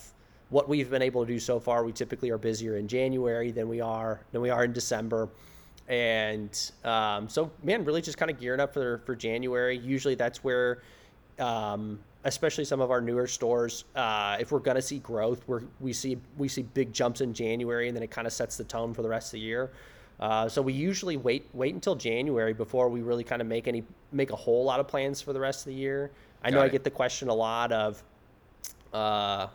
what 0.50 0.68
we've 0.68 0.90
been 0.90 1.02
able 1.02 1.26
to 1.26 1.32
do 1.32 1.40
so 1.40 1.60
far 1.60 1.84
we 1.84 1.92
typically 1.92 2.30
are 2.30 2.38
busier 2.38 2.78
in 2.78 2.88
january 2.88 3.52
than 3.52 3.68
we 3.68 3.82
are 3.82 4.22
than 4.32 4.42
we 4.42 4.50
are 4.50 4.64
in 4.64 4.74
december. 4.74 5.30
And 5.88 6.72
um, 6.86 7.28
so 7.28 7.52
man 7.64 7.84
really 7.84 8.02
just 8.02 8.18
kind 8.18 8.32
of 8.32 8.40
gearing 8.40 8.62
up 8.62 8.74
for 8.74 9.00
for 9.00 9.16
january. 9.16 9.78
Usually 9.78 10.16
that's 10.16 10.42
where 10.44 10.84
um, 11.40 12.00
especially 12.24 12.66
some 12.66 12.82
of 12.82 12.92
our 12.92 13.02
newer 13.02 13.28
stores 13.28 13.86
uh, 13.96 14.38
if 14.40 14.52
we're 14.52 14.60
going 14.60 14.76
to 14.76 14.82
see 14.82 15.00
growth 15.00 15.44
we 15.48 15.58
we 15.80 15.94
see 15.94 16.18
we 16.38 16.48
see 16.48 16.62
big 16.62 16.94
jumps 16.94 17.22
in 17.22 17.34
january 17.34 17.88
and 17.88 17.96
then 17.96 18.04
it 18.04 18.12
kind 18.12 18.28
of 18.28 18.34
sets 18.34 18.58
the 18.58 18.64
tone 18.64 18.94
for 18.94 19.02
the 19.02 19.10
rest 19.10 19.30
of 19.30 19.32
the 19.34 19.40
year 19.40 19.72
uh, 20.22 20.48
so 20.48 20.62
we 20.62 20.72
usually 20.72 21.18
wait 21.18 21.48
wait 21.54 21.74
until 21.74 21.96
January 21.96 22.54
before 22.54 22.90
we 22.90 23.02
really 23.02 23.24
kind 23.24 23.42
of 23.42 23.48
make 23.48 23.68
any 23.68 23.84
make 24.12 24.30
a 24.30 24.36
whole 24.36 24.64
lot 24.64 24.80
of 24.80 24.88
plans 24.88 25.20
for 25.20 25.34
the 25.34 25.40
rest 25.40 25.62
of 25.62 25.74
the 25.74 25.80
year. 25.80 26.12
I 26.44 26.52
Got 26.52 26.56
know 26.56 26.62
it. 26.62 26.66
I 26.66 26.70
get 26.70 26.84
the 26.84 26.92
question 26.92 27.30
a 27.30 27.34
lot 27.34 27.72
of, 27.72 28.04
uh, 28.94 29.48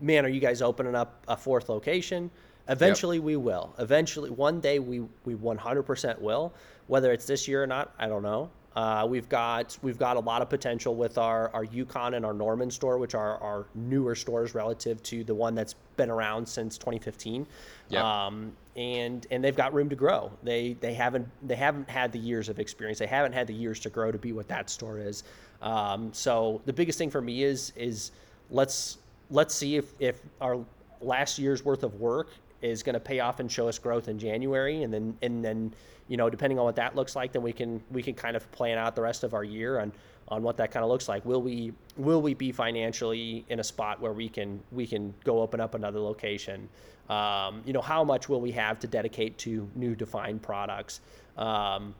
man, 0.00 0.24
are 0.24 0.28
you 0.28 0.40
guys 0.40 0.60
opening 0.60 0.94
up 0.94 1.22
a 1.28 1.36
fourth 1.36 1.68
location? 1.68 2.30
Eventually 2.68 3.16
yep. 3.16 3.24
we 3.24 3.36
will. 3.36 3.74
Eventually, 3.78 4.30
one 4.30 4.60
day 4.60 4.78
we 4.78 5.00
we 5.24 5.34
100% 5.34 6.20
will. 6.20 6.52
Whether 6.86 7.12
it's 7.12 7.24
this 7.24 7.48
year 7.48 7.62
or 7.62 7.66
not, 7.66 7.94
I 7.98 8.06
don't 8.06 8.22
know. 8.22 8.50
Uh, 8.76 9.06
we've 9.08 9.28
got 9.28 9.76
we've 9.82 9.98
got 9.98 10.16
a 10.16 10.20
lot 10.20 10.42
of 10.42 10.50
potential 10.50 10.94
with 10.94 11.16
our 11.16 11.50
our 11.54 11.64
Yukon 11.64 12.14
and 12.14 12.24
our 12.24 12.34
Norman 12.34 12.70
store, 12.70 12.98
which 12.98 13.14
are 13.14 13.38
our 13.38 13.66
newer 13.74 14.14
stores 14.14 14.54
relative 14.54 15.02
to 15.04 15.24
the 15.24 15.34
one 15.34 15.54
that's 15.54 15.74
been 15.96 16.10
around 16.10 16.46
since 16.46 16.76
2015. 16.76 17.46
Yep. 17.88 18.04
Um, 18.04 18.52
and 18.76 19.26
and 19.30 19.42
they've 19.42 19.56
got 19.56 19.74
room 19.74 19.88
to 19.88 19.96
grow. 19.96 20.30
They 20.42 20.74
they 20.80 20.94
haven't 20.94 21.28
they 21.46 21.56
haven't 21.56 21.88
had 21.90 22.12
the 22.12 22.18
years 22.18 22.48
of 22.48 22.58
experience. 22.58 22.98
They 22.98 23.06
haven't 23.06 23.32
had 23.32 23.46
the 23.46 23.54
years 23.54 23.80
to 23.80 23.90
grow 23.90 24.12
to 24.12 24.18
be 24.18 24.32
what 24.32 24.48
that 24.48 24.70
store 24.70 24.98
is. 24.98 25.24
Um, 25.62 26.12
so 26.12 26.62
the 26.64 26.72
biggest 26.72 26.98
thing 26.98 27.10
for 27.10 27.20
me 27.20 27.42
is 27.42 27.72
is 27.76 28.12
let's 28.50 28.98
let's 29.30 29.54
see 29.54 29.76
if 29.76 29.92
if 29.98 30.20
our 30.40 30.64
last 31.00 31.38
year's 31.38 31.64
worth 31.64 31.82
of 31.82 31.94
work 31.94 32.28
is 32.62 32.82
going 32.82 32.94
to 32.94 33.00
pay 33.00 33.20
off 33.20 33.40
and 33.40 33.50
show 33.50 33.68
us 33.68 33.78
growth 33.78 34.08
in 34.08 34.18
January, 34.18 34.82
and 34.82 34.92
then 34.92 35.16
and 35.22 35.44
then 35.44 35.74
you 36.08 36.16
know 36.16 36.30
depending 36.30 36.58
on 36.58 36.64
what 36.64 36.76
that 36.76 36.94
looks 36.94 37.16
like, 37.16 37.32
then 37.32 37.42
we 37.42 37.52
can 37.52 37.82
we 37.90 38.02
can 38.02 38.14
kind 38.14 38.36
of 38.36 38.50
plan 38.52 38.78
out 38.78 38.94
the 38.94 39.02
rest 39.02 39.24
of 39.24 39.34
our 39.34 39.44
year 39.44 39.80
on 39.80 39.92
on 40.28 40.42
what 40.42 40.56
that 40.58 40.70
kind 40.70 40.84
of 40.84 40.90
looks 40.90 41.08
like. 41.08 41.24
Will 41.24 41.42
we 41.42 41.72
will 41.96 42.22
we 42.22 42.34
be 42.34 42.52
financially 42.52 43.44
in 43.48 43.60
a 43.60 43.64
spot 43.64 44.00
where 44.00 44.12
we 44.12 44.28
can 44.28 44.60
we 44.70 44.86
can 44.86 45.12
go 45.24 45.40
open 45.40 45.60
up 45.60 45.74
another 45.74 45.98
location? 45.98 46.68
Um, 47.10 47.62
you 47.66 47.72
know, 47.72 47.80
how 47.80 48.04
much 48.04 48.28
will 48.28 48.40
we 48.40 48.52
have 48.52 48.78
to 48.80 48.86
dedicate 48.86 49.36
to 49.38 49.68
new 49.74 49.94
defined 49.94 50.42
products? 50.42 51.00
Um, 51.36 51.94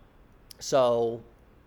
so 0.61 1.20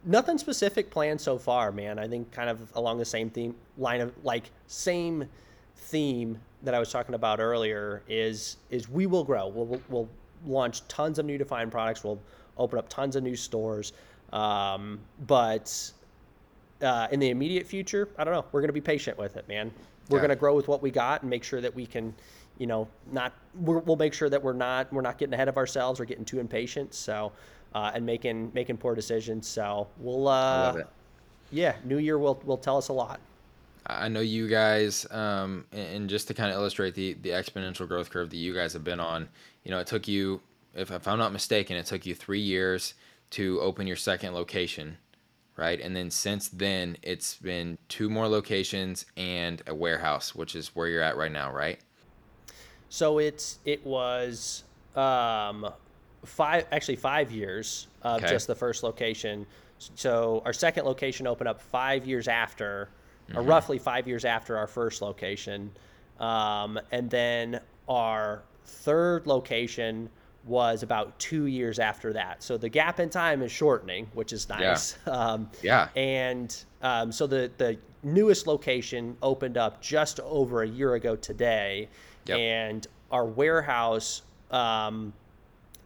nothing 0.06 0.38
specific 0.38 0.90
planned 0.90 1.20
so 1.20 1.38
far, 1.38 1.72
man. 1.72 1.99
I 1.99 2.07
think 2.07 2.32
kind 2.32 2.49
of 2.49 2.60
along 2.76 2.98
the 2.98 3.06
same 3.06 3.30
theme 3.30 3.56
line 3.78 4.02
of 4.02 4.14
like 4.24 4.49
same 4.68 5.26
theme 5.76 6.40
that 6.64 6.74
I 6.74 6.80
was 6.80 6.91
talking 6.91 7.15
about 7.15 7.40
earlier 7.40 8.02
is 8.07 8.57
is 8.70 8.90
we 8.90 9.06
will 9.06 9.24
grow. 9.24 9.48
We'll 9.48 9.82
we'll 9.90 10.10
launch 10.45 10.88
tons 10.88 11.20
of 11.20 11.26
new 11.26 11.38
defined 11.38 11.72
products. 11.72 12.03
We'll 12.03 12.20
open 12.57 12.80
up 12.80 12.90
tons 12.90 13.15
of 13.15 13.24
new 13.24 13.36
stores. 13.36 13.94
Um, 14.32 14.99
but 15.28 15.91
uh, 16.82 17.07
in 17.11 17.20
the 17.20 17.30
immediate 17.30 17.68
future, 17.68 18.10
I 18.18 18.24
don't 18.24 18.34
know. 18.34 18.45
We're 18.52 18.61
going 18.61 18.70
to 18.70 18.74
be 18.74 18.82
patient 18.82 19.18
with 19.18 19.38
it, 19.38 19.48
man. 19.48 19.72
We're 20.10 20.18
yeah. 20.18 20.22
going 20.22 20.30
to 20.30 20.36
grow 20.36 20.56
with 20.56 20.68
what 20.68 20.82
we 20.82 20.91
got 20.91 21.22
and 21.22 21.30
make 21.30 21.44
sure 21.44 21.61
that 21.61 21.74
we 21.74 21.86
can, 21.86 22.14
you 22.64 22.68
know, 22.68 22.88
not. 23.11 23.34
we 23.60 23.76
will 23.76 23.98
make 23.98 24.14
sure 24.14 24.30
that 24.30 24.41
we're 24.41 24.53
not 24.53 24.91
we're 24.94 25.02
not 25.02 25.18
getting 25.18 25.34
ahead 25.34 25.49
of 25.49 25.57
ourselves 25.57 25.99
or 25.99 26.06
getting 26.06 26.23
too 26.23 26.40
impatient. 26.40 26.94
So, 26.94 27.34
uh, 27.76 27.91
and 27.94 28.06
making 28.06 28.52
making 28.53 28.77
poor 28.77 28.95
decisions. 28.95 29.49
So 29.49 29.90
we'll. 29.98 30.30
Uh, 30.30 30.84
yeah, 31.52 31.76
New 31.84 31.98
Year 31.98 32.18
will 32.18 32.41
will 32.45 32.57
tell 32.57 32.77
us 32.77 32.88
a 32.88 32.94
lot. 32.94 33.19
I 33.85 34.07
know 34.07 34.22
you 34.22 34.48
guys, 34.48 35.06
um, 35.11 35.65
and 35.73 36.10
just 36.10 36.30
to 36.30 36.34
kind 36.34 36.52
of 36.52 36.56
illustrate 36.56 36.95
the 36.95 37.15
the 37.15 37.31
exponential 37.31 37.85
growth 37.85 38.10
curve 38.10 38.30
that 38.30 38.38
you 38.38 38.53
guys 38.53 38.72
have 38.72 38.85
been 38.85 39.02
on. 39.02 39.27
You 39.65 39.72
know, 39.72 39.80
it 39.80 39.88
took 39.88 40.07
you, 40.07 40.40
if, 40.73 40.90
if 40.90 41.06
I'm 41.06 41.19
not 41.19 41.34
mistaken, 41.34 41.76
it 41.76 41.85
took 41.85 42.06
you 42.06 42.15
three 42.15 42.40
years 42.40 42.94
to 43.31 43.60
open 43.60 43.88
your 43.88 43.98
second 43.98 44.34
location 44.34 44.99
right? 45.56 45.80
And 45.81 45.95
then 45.95 46.10
since 46.10 46.48
then, 46.48 46.98
it's 47.03 47.35
been 47.35 47.77
two 47.88 48.10
more 48.10 48.27
locations 48.27 49.06
and 49.15 49.61
a 49.68 49.76
warehouse, 49.76 50.34
which 50.34 50.56
is 50.56 50.76
where 50.76 50.88
you're 50.88 51.03
at 51.03 51.15
right 51.15 51.31
now, 51.31 51.52
right? 51.52 51.80
So 52.94 53.18
it's 53.18 53.57
it 53.65 53.84
was 53.88 54.65
um, 54.95 55.68
five 56.26 56.68
actually 56.72 56.98
five 56.98 57.32
years 57.32 57.88
of 58.03 58.22
okay. 58.22 58.32
just 58.32 58.45
the 58.45 58.53
first 58.53 58.84
location. 58.84 59.48
So 59.95 60.44
our 60.45 60.53
second 60.53 60.86
location 60.86 61.26
opened 61.26 61.48
up 61.48 61.60
five 61.60 62.06
years 62.06 62.28
after, 62.28 62.90
mm-hmm. 63.28 63.40
or 63.40 63.41
roughly 63.41 63.80
five 63.80 64.07
years 64.07 64.26
after 64.26 64.56
our 64.56 64.68
first 64.68 65.02
location, 65.02 65.72
um, 66.20 66.80
and 66.91 67.10
then 67.10 67.61
our 67.90 68.44
third 68.64 69.26
location 69.26 70.07
was 70.45 70.84
about 70.84 71.18
two 71.18 71.48
years 71.48 71.80
after 71.80 72.14
that. 72.14 72.44
So 72.44 72.57
the 72.57 72.70
gap 72.70 72.99
in 72.99 73.10
time 73.10 73.41
is 73.41 73.52
shortening, 73.52 74.06
which 74.14 74.34
is 74.34 74.48
nice. 74.49 74.98
Yeah. 75.07 75.14
Um, 75.18 75.49
yeah. 75.64 75.88
And 75.95 76.56
um, 76.84 77.11
so 77.11 77.26
the 77.26 77.49
the 77.57 77.76
newest 78.03 78.45
location 78.45 79.18
opened 79.24 79.57
up 79.57 79.82
just 79.82 80.20
over 80.20 80.61
a 80.61 80.68
year 80.68 80.94
ago 80.94 81.15
today, 81.15 81.90
yep. 82.25 82.37
and 82.37 82.87
our 83.11 83.25
warehouse. 83.25 84.21
Um, 84.51 85.13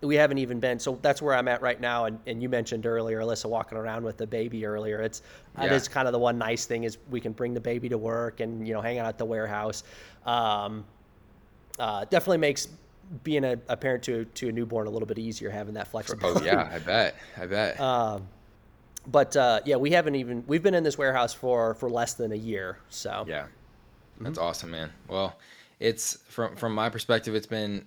we 0.02 0.16
haven't 0.16 0.38
even 0.38 0.60
been 0.60 0.78
so 0.78 1.00
that's 1.02 1.24
where 1.24 1.34
i'm 1.34 1.48
at 1.48 1.60
right 1.60 1.82
now 1.82 2.06
and, 2.06 2.20
and 2.28 2.40
you 2.40 2.48
mentioned 2.48 2.86
earlier 2.86 3.20
alyssa 3.20 3.50
walking 3.50 3.80
around 3.80 4.04
with 4.04 4.16
the 4.16 4.28
baby 4.28 4.64
earlier 4.64 5.02
it's 5.02 5.24
yeah. 5.58 5.64
that 5.66 5.76
is 5.76 5.88
kind 5.88 6.08
of 6.08 6.12
the 6.12 6.20
one 6.20 6.38
nice 6.38 6.68
thing 6.68 6.84
is 6.84 7.00
we 7.10 7.20
can 7.20 7.32
bring 7.32 7.52
the 7.52 7.60
baby 7.60 7.90
to 7.90 7.98
work 7.98 8.40
and 8.40 8.68
you 8.68 8.76
know 8.76 8.82
hang 8.82 9.00
out 9.00 9.08
at 9.08 9.18
the 9.18 9.26
warehouse 9.26 9.84
um, 10.28 10.86
uh, 11.80 12.06
definitely 12.06 12.38
makes 12.38 12.68
being 13.24 13.44
a, 13.44 13.58
a, 13.70 13.78
parent 13.78 14.04
to 14.04 14.26
to 14.26 14.50
a 14.50 14.52
newborn 14.52 14.88
a 14.88 14.90
little 14.90 15.06
bit 15.06 15.20
easier 15.20 15.50
having 15.50 15.74
that 15.76 15.88
flexibility. 15.88 16.50
Oh 16.50 16.54
yeah, 16.54 16.70
I 16.72 16.80
bet, 16.80 17.16
I 17.38 17.46
bet. 17.46 17.80
Um, 17.88 18.28
but 19.10 19.38
uh, 19.38 19.62
yeah, 19.64 19.78
we 19.78 19.92
haven't 19.92 20.16
even 20.16 20.44
we've 20.48 20.64
been 20.64 20.74
in 20.74 20.84
this 20.84 20.98
warehouse 20.98 21.34
for 21.34 21.76
for 21.76 21.90
less 21.90 22.16
than 22.16 22.34
a 22.34 22.36
year. 22.36 22.80
So 22.90 23.24
yeah, 23.28 23.48
that's 24.20 24.38
mm-hmm. 24.38 24.48
awesome, 24.48 24.72
man. 24.72 24.92
Well, 25.08 25.38
it's 25.80 26.18
from 26.28 26.56
from 26.56 26.74
my 26.74 26.90
perspective, 26.90 27.36
it's 27.36 27.48
been 27.48 27.86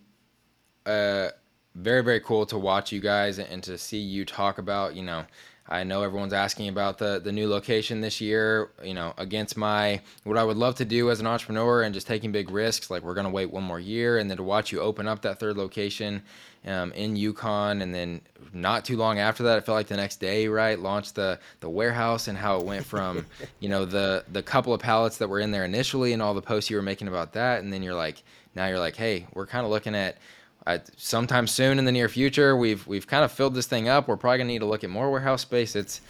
uh, 0.86 1.28
very 1.74 2.02
very 2.02 2.20
cool 2.20 2.46
to 2.46 2.58
watch 2.58 2.92
you 2.92 3.00
guys 3.00 3.38
and 3.38 3.62
to 3.62 3.78
see 3.78 3.98
you 3.98 4.24
talk 4.24 4.58
about 4.58 4.94
you 4.94 5.02
know 5.02 5.24
I 5.70 5.84
know 5.84 6.02
everyone's 6.02 6.32
asking 6.32 6.68
about 6.68 6.98
the 6.98 7.20
the 7.22 7.30
new 7.30 7.48
location 7.48 8.00
this 8.00 8.20
year. 8.20 8.70
You 8.82 8.94
know, 8.94 9.14
against 9.18 9.56
my 9.56 10.00
what 10.24 10.36
I 10.36 10.42
would 10.42 10.56
love 10.56 10.74
to 10.76 10.84
do 10.84 11.10
as 11.10 11.20
an 11.20 11.26
entrepreneur 11.28 11.82
and 11.82 11.94
just 11.94 12.08
taking 12.08 12.32
big 12.32 12.50
risks. 12.50 12.90
Like 12.90 13.02
we're 13.02 13.14
gonna 13.14 13.30
wait 13.30 13.52
one 13.52 13.62
more 13.62 13.78
year, 13.78 14.18
and 14.18 14.28
then 14.28 14.36
to 14.38 14.42
watch 14.42 14.72
you 14.72 14.80
open 14.80 15.06
up 15.06 15.22
that 15.22 15.38
third 15.38 15.56
location 15.56 16.22
um, 16.66 16.92
in 16.92 17.16
Yukon, 17.16 17.82
and 17.82 17.94
then 17.94 18.20
not 18.52 18.84
too 18.84 18.96
long 18.96 19.18
after 19.18 19.44
that, 19.44 19.56
I 19.56 19.60
felt 19.60 19.76
like 19.76 19.86
the 19.86 19.96
next 19.96 20.20
day, 20.20 20.48
right, 20.48 20.78
launched 20.78 21.14
the 21.14 21.38
the 21.60 21.70
warehouse 21.70 22.28
and 22.28 22.36
how 22.36 22.58
it 22.58 22.64
went 22.64 22.84
from 22.84 23.26
you 23.60 23.68
know 23.68 23.84
the 23.84 24.24
the 24.32 24.42
couple 24.42 24.74
of 24.74 24.80
pallets 24.80 25.18
that 25.18 25.28
were 25.28 25.40
in 25.40 25.50
there 25.50 25.64
initially 25.64 26.12
and 26.12 26.20
all 26.20 26.34
the 26.34 26.42
posts 26.42 26.70
you 26.70 26.76
were 26.76 26.82
making 26.82 27.08
about 27.08 27.32
that, 27.32 27.62
and 27.62 27.72
then 27.72 27.82
you're 27.82 27.94
like 27.94 28.22
now 28.54 28.66
you're 28.66 28.78
like, 28.78 28.96
hey, 28.96 29.26
we're 29.34 29.46
kind 29.46 29.64
of 29.64 29.70
looking 29.70 29.94
at 29.94 30.18
I, 30.66 30.80
sometime 30.96 31.46
soon 31.46 31.78
in 31.78 31.84
the 31.84 31.92
near 31.92 32.08
future, 32.08 32.56
we've 32.56 32.86
we've 32.86 33.06
kind 33.06 33.24
of 33.24 33.32
filled 33.32 33.54
this 33.54 33.66
thing 33.66 33.88
up. 33.88 34.08
We're 34.08 34.16
probably 34.16 34.38
gonna 34.38 34.48
need 34.48 34.58
to 34.58 34.66
look 34.66 34.84
at 34.84 34.90
more 34.90 35.10
warehouse 35.10 35.42
space. 35.42 35.74
It's 35.74 36.00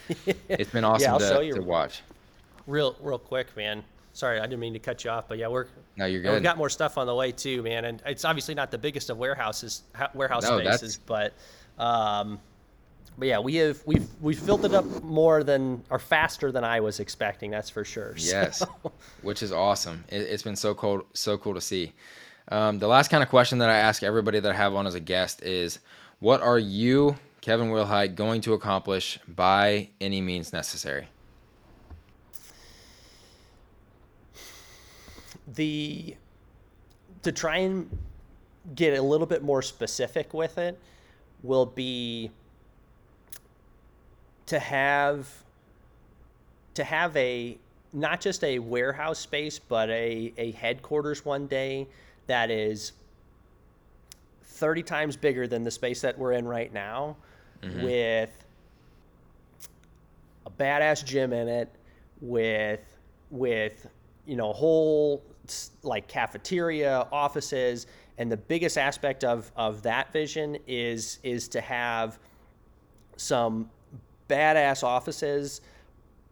it's 0.48 0.70
been 0.70 0.84
awesome 0.84 1.20
yeah, 1.20 1.38
to, 1.38 1.52
to 1.54 1.62
watch. 1.62 2.02
Real 2.66 2.96
real 3.00 3.18
quick, 3.18 3.56
man. 3.56 3.84
Sorry, 4.12 4.40
I 4.40 4.42
didn't 4.42 4.60
mean 4.60 4.72
to 4.72 4.78
cut 4.78 5.04
you 5.04 5.10
off, 5.10 5.28
but 5.28 5.38
yeah, 5.38 5.48
we're 5.48 5.66
no, 5.96 6.06
you're 6.06 6.20
good. 6.20 6.32
We've 6.32 6.42
got 6.42 6.58
more 6.58 6.68
stuff 6.68 6.98
on 6.98 7.06
the 7.06 7.14
way 7.14 7.30
too, 7.32 7.62
man. 7.62 7.84
And 7.84 8.02
it's 8.06 8.24
obviously 8.24 8.54
not 8.54 8.70
the 8.70 8.78
biggest 8.78 9.08
of 9.10 9.18
warehouses 9.18 9.82
warehouse 10.14 10.42
no, 10.42 10.58
spaces, 10.58 10.98
but 10.98 11.32
um, 11.78 12.40
but 13.18 13.28
yeah, 13.28 13.38
we 13.38 13.56
have 13.56 13.82
we've 13.86 14.08
we've 14.20 14.38
filled 14.38 14.64
it 14.64 14.74
up 14.74 14.84
more 15.02 15.44
than 15.44 15.84
or 15.90 15.98
faster 15.98 16.50
than 16.50 16.64
I 16.64 16.80
was 16.80 17.00
expecting. 17.00 17.50
That's 17.50 17.70
for 17.70 17.84
sure. 17.84 18.14
Yes, 18.18 18.58
so. 18.58 18.92
which 19.22 19.42
is 19.42 19.52
awesome. 19.52 20.04
It, 20.08 20.28
has 20.28 20.42
been 20.42 20.56
so 20.56 20.74
cool 20.74 21.04
so 21.12 21.38
cool 21.38 21.54
to 21.54 21.60
see. 21.60 21.92
Um, 22.48 22.78
the 22.78 22.88
last 22.88 23.10
kind 23.10 23.22
of 23.22 23.28
question 23.28 23.58
that 23.58 23.70
I 23.70 23.76
ask 23.76 24.02
everybody 24.02 24.40
that 24.40 24.50
I 24.50 24.56
have 24.56 24.74
on 24.74 24.86
as 24.86 24.94
a 24.94 25.00
guest 25.00 25.42
is, 25.42 25.78
what 26.18 26.42
are 26.42 26.58
you, 26.58 27.16
Kevin 27.42 27.70
Wilhite, 27.70 28.16
going 28.16 28.40
to 28.40 28.54
accomplish 28.54 29.20
by 29.28 29.90
any 30.00 30.20
means 30.20 30.52
necessary? 30.52 31.06
The 35.54 36.16
to 37.22 37.32
try 37.32 37.58
and 37.58 37.98
get 38.74 38.98
a 38.98 39.02
little 39.02 39.26
bit 39.26 39.42
more 39.42 39.62
specific 39.62 40.32
with 40.34 40.58
it 40.58 40.78
will 41.42 41.66
be 41.66 42.30
to 44.46 44.58
have 44.58 45.28
to 46.74 46.84
have 46.84 47.16
a 47.16 47.58
not 47.92 48.20
just 48.20 48.44
a 48.44 48.58
warehouse 48.58 49.18
space 49.18 49.58
but 49.58 49.88
a, 49.90 50.32
a 50.36 50.52
headquarters 50.52 51.24
one 51.24 51.46
day 51.46 51.86
that 52.26 52.50
is 52.50 52.92
30 54.42 54.82
times 54.82 55.16
bigger 55.16 55.46
than 55.46 55.64
the 55.64 55.70
space 55.70 56.00
that 56.02 56.18
we're 56.18 56.32
in 56.32 56.46
right 56.46 56.72
now 56.72 57.16
mm-hmm. 57.62 57.82
with 57.82 58.30
a 60.46 60.50
badass 60.50 61.04
gym 61.04 61.32
in 61.32 61.48
it 61.48 61.68
with 62.20 62.80
with 63.30 63.86
you 64.26 64.36
know 64.36 64.50
a 64.50 64.54
whole 64.54 65.22
like 65.82 66.08
cafeteria 66.08 67.06
offices 67.12 67.86
and 68.18 68.30
the 68.30 68.36
biggest 68.36 68.76
aspect 68.76 69.24
of 69.24 69.50
of 69.56 69.82
that 69.82 70.12
vision 70.12 70.58
is 70.66 71.18
is 71.22 71.48
to 71.48 71.60
have 71.60 72.18
some 73.16 73.70
badass 74.28 74.82
offices 74.84 75.60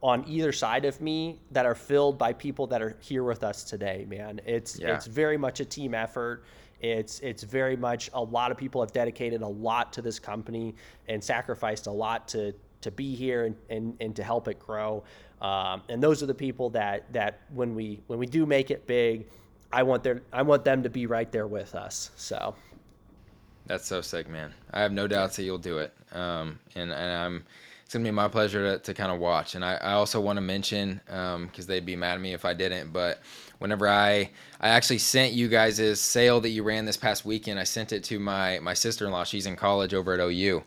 on 0.02 0.24
either 0.28 0.52
side 0.52 0.84
of 0.84 1.00
me 1.00 1.40
that 1.50 1.66
are 1.66 1.74
filled 1.74 2.18
by 2.18 2.32
people 2.32 2.66
that 2.68 2.80
are 2.80 2.96
here 3.00 3.24
with 3.24 3.42
us 3.42 3.64
today, 3.64 4.06
man. 4.08 4.40
It's 4.46 4.78
yeah. 4.78 4.94
it's 4.94 5.06
very 5.06 5.36
much 5.36 5.60
a 5.60 5.64
team 5.64 5.94
effort. 5.94 6.44
It's 6.80 7.20
it's 7.20 7.42
very 7.42 7.76
much 7.76 8.10
a 8.14 8.22
lot 8.22 8.52
of 8.52 8.56
people 8.56 8.80
have 8.80 8.92
dedicated 8.92 9.42
a 9.42 9.48
lot 9.48 9.92
to 9.94 10.02
this 10.02 10.18
company 10.18 10.76
and 11.08 11.22
sacrificed 11.22 11.88
a 11.88 11.90
lot 11.90 12.28
to 12.28 12.54
to 12.80 12.90
be 12.90 13.14
here 13.14 13.44
and, 13.44 13.56
and, 13.70 13.96
and 14.00 14.16
to 14.16 14.22
help 14.22 14.48
it 14.48 14.58
grow. 14.58 15.02
Um, 15.40 15.82
and 15.88 16.02
those 16.02 16.22
are 16.22 16.26
the 16.26 16.34
people 16.34 16.70
that 16.70 17.12
that 17.12 17.40
when 17.54 17.74
we 17.74 18.00
when 18.08 18.18
we 18.18 18.26
do 18.26 18.44
make 18.44 18.70
it 18.70 18.86
big, 18.86 19.26
I 19.72 19.82
want 19.84 20.02
their 20.02 20.22
I 20.32 20.42
want 20.42 20.64
them 20.64 20.82
to 20.82 20.90
be 20.90 21.06
right 21.06 21.30
there 21.30 21.46
with 21.46 21.74
us. 21.74 22.10
So 22.16 22.54
that's 23.66 23.86
so 23.86 24.00
sick, 24.00 24.28
man. 24.28 24.52
I 24.72 24.80
have 24.80 24.92
no 24.92 25.06
doubts 25.06 25.36
that 25.36 25.44
you'll 25.44 25.58
do 25.58 25.78
it. 25.78 25.94
Um, 26.12 26.58
and 26.74 26.90
and 26.90 27.12
I'm 27.12 27.44
it's 27.84 27.94
gonna 27.94 28.04
be 28.04 28.10
my 28.10 28.28
pleasure 28.28 28.76
to, 28.76 28.78
to 28.82 28.94
kind 28.94 29.12
of 29.12 29.18
watch. 29.18 29.54
And 29.54 29.64
I, 29.64 29.76
I 29.76 29.92
also 29.92 30.20
want 30.20 30.36
to 30.36 30.40
mention 30.40 31.00
because 31.06 31.34
um, 31.34 31.66
they'd 31.66 31.86
be 31.86 31.96
mad 31.96 32.14
at 32.14 32.20
me 32.20 32.34
if 32.34 32.44
I 32.44 32.52
didn't, 32.52 32.92
but 32.92 33.20
whenever 33.58 33.88
I 33.88 34.30
I 34.60 34.68
actually 34.70 34.98
sent 34.98 35.32
you 35.32 35.48
guys' 35.48 36.00
sale 36.00 36.40
that 36.40 36.50
you 36.50 36.62
ran 36.62 36.84
this 36.84 36.96
past 36.96 37.24
weekend, 37.24 37.58
I 37.58 37.64
sent 37.64 37.92
it 37.92 38.04
to 38.04 38.18
my 38.18 38.58
my 38.60 38.74
sister 38.74 39.06
in 39.06 39.12
law. 39.12 39.24
She's 39.24 39.46
in 39.46 39.56
college 39.56 39.94
over 39.94 40.14
at 40.14 40.20
OU, 40.20 40.62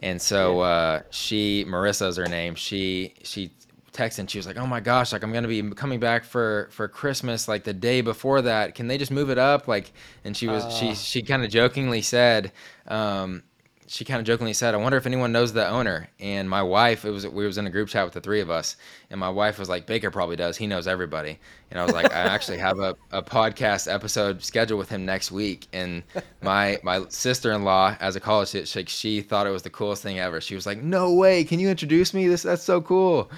and 0.00 0.20
so 0.20 0.60
uh, 0.60 1.02
she 1.10 1.64
Marissa 1.66 2.08
is 2.08 2.16
her 2.16 2.26
name. 2.26 2.54
She 2.54 3.14
she 3.22 3.50
texting. 3.92 4.28
She 4.28 4.38
was 4.38 4.46
like, 4.46 4.56
"Oh 4.56 4.66
my 4.66 4.80
gosh, 4.80 5.12
like 5.12 5.22
I'm 5.22 5.32
gonna 5.32 5.48
be 5.48 5.62
coming 5.70 6.00
back 6.00 6.24
for 6.24 6.68
for 6.70 6.88
Christmas, 6.88 7.48
like 7.48 7.64
the 7.64 7.74
day 7.74 8.00
before 8.00 8.42
that. 8.42 8.74
Can 8.74 8.86
they 8.86 8.98
just 8.98 9.10
move 9.10 9.30
it 9.30 9.38
up?" 9.38 9.68
Like, 9.68 9.92
and 10.24 10.36
she 10.36 10.46
was 10.46 10.64
she 10.76 10.90
Uh, 10.90 10.94
she 10.94 11.22
kind 11.22 11.44
of 11.44 11.50
jokingly 11.50 12.02
said, 12.02 12.52
um, 12.86 13.42
she 13.88 14.04
kind 14.04 14.20
of 14.20 14.26
jokingly 14.26 14.52
said, 14.52 14.74
"I 14.74 14.76
wonder 14.76 14.98
if 14.98 15.06
anyone 15.06 15.32
knows 15.32 15.52
the 15.52 15.66
owner." 15.66 16.08
And 16.20 16.48
my 16.48 16.62
wife, 16.62 17.06
it 17.06 17.10
was 17.10 17.26
we 17.26 17.46
was 17.46 17.56
in 17.56 17.66
a 17.66 17.70
group 17.70 17.88
chat 17.88 18.04
with 18.04 18.12
the 18.12 18.20
three 18.20 18.40
of 18.40 18.50
us, 18.50 18.76
and 19.10 19.18
my 19.18 19.30
wife 19.30 19.58
was 19.58 19.68
like, 19.68 19.86
"Bakker 19.86 20.12
probably 20.12 20.36
does. 20.36 20.58
He 20.58 20.66
knows 20.66 20.86
everybody." 20.86 21.38
And 21.70 21.80
I 21.80 21.84
was 21.84 21.94
like, 21.94 22.12
"I 22.12 22.18
actually 22.18 22.58
have 22.58 22.78
a, 22.78 22.96
a 23.10 23.22
podcast 23.22 23.92
episode 23.92 24.44
scheduled 24.44 24.78
with 24.78 24.90
him 24.90 25.06
next 25.06 25.32
week." 25.32 25.68
And 25.72 26.02
my 26.42 26.78
my 26.82 27.06
sister 27.08 27.52
in 27.52 27.64
law, 27.64 27.96
as 27.98 28.14
a 28.14 28.20
college 28.20 28.52
kid, 28.52 28.68
she, 28.68 28.84
she 28.84 29.20
thought 29.22 29.46
it 29.46 29.50
was 29.50 29.62
the 29.62 29.70
coolest 29.70 30.02
thing 30.02 30.18
ever. 30.18 30.40
She 30.42 30.54
was 30.54 30.66
like, 30.66 30.82
"No 30.82 31.14
way! 31.14 31.42
Can 31.44 31.58
you 31.58 31.70
introduce 31.70 32.12
me? 32.12 32.28
This 32.28 32.42
that's 32.42 32.62
so 32.62 32.82
cool." 32.82 33.30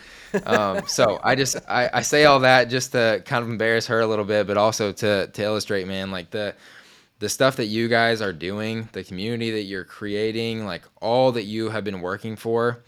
Um, 0.47 0.87
so 0.87 1.21
I 1.23 1.37
just 1.37 1.57
I, 1.69 1.91
I 1.95 2.03
say 2.03 2.25
all 2.25 2.41
that 2.41 2.65
just 2.65 2.93
to 2.93 3.23
kind 3.25 3.45
of 3.45 3.51
embarrass 3.51 3.87
her 3.87 4.01
a 4.01 4.07
little 4.07 4.25
bit, 4.25 4.49
but 4.49 4.57
also 4.57 4.91
to 4.91 5.29
to 5.29 5.43
illustrate, 5.43 5.87
man, 5.87 6.11
like 6.11 6.31
the 6.31 6.55
the 7.21 7.29
stuff 7.29 7.57
that 7.57 7.67
you 7.67 7.87
guys 7.87 8.21
are 8.21 8.33
doing, 8.33 8.89
the 8.93 9.05
community 9.05 9.51
that 9.53 9.63
you're 9.63 9.85
creating, 9.85 10.65
like 10.65 10.83
all 11.01 11.33
that 11.33 11.45
you 11.45 11.69
have 11.69 11.85
been 11.85 12.01
working 12.01 12.35
for. 12.35 12.83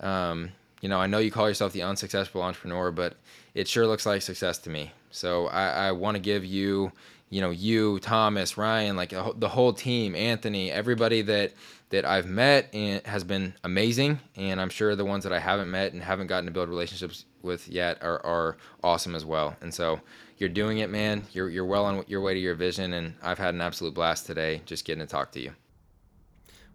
Um, 0.00 0.50
you 0.80 0.88
know, 0.88 0.98
I 0.98 1.06
know 1.06 1.18
you 1.18 1.30
call 1.30 1.48
yourself 1.48 1.72
the 1.72 1.82
unsuccessful 1.82 2.42
entrepreneur, 2.42 2.90
but 2.90 3.14
it 3.54 3.68
sure 3.68 3.86
looks 3.86 4.06
like 4.06 4.22
success 4.22 4.58
to 4.60 4.70
me. 4.70 4.90
So 5.10 5.46
I, 5.48 5.88
I 5.88 5.92
want 5.92 6.16
to 6.16 6.20
give 6.20 6.46
you, 6.46 6.92
you 7.28 7.42
know, 7.42 7.50
you, 7.50 8.00
Thomas, 8.00 8.56
Ryan, 8.56 8.96
like 8.96 9.10
the 9.10 9.48
whole 9.48 9.74
team, 9.74 10.16
Anthony, 10.16 10.72
everybody 10.72 11.22
that 11.22 11.52
that 11.90 12.06
I've 12.06 12.26
met 12.26 12.70
and 12.72 13.06
has 13.06 13.22
been 13.22 13.54
amazing, 13.62 14.18
and 14.34 14.60
I'm 14.60 14.70
sure 14.70 14.96
the 14.96 15.04
ones 15.04 15.24
that 15.24 15.32
I 15.32 15.38
haven't 15.38 15.70
met 15.70 15.92
and 15.92 16.02
haven't 16.02 16.26
gotten 16.26 16.46
to 16.46 16.50
build 16.50 16.68
relationships 16.68 17.24
with 17.44 17.68
yet 17.68 18.02
are, 18.02 18.24
are 18.24 18.56
awesome 18.82 19.14
as 19.14 19.24
well. 19.24 19.56
And 19.60 19.72
so 19.72 20.00
you're 20.38 20.48
doing 20.48 20.78
it, 20.78 20.90
man. 20.90 21.24
You're 21.32 21.48
you're 21.48 21.64
well 21.64 21.84
on 21.84 22.04
your 22.08 22.20
way 22.20 22.34
to 22.34 22.40
your 22.40 22.54
vision, 22.54 22.94
and 22.94 23.14
I've 23.22 23.38
had 23.38 23.54
an 23.54 23.60
absolute 23.60 23.94
blast 23.94 24.26
today 24.26 24.62
just 24.66 24.84
getting 24.84 25.00
to 25.00 25.06
talk 25.06 25.30
to 25.32 25.40
you. 25.40 25.52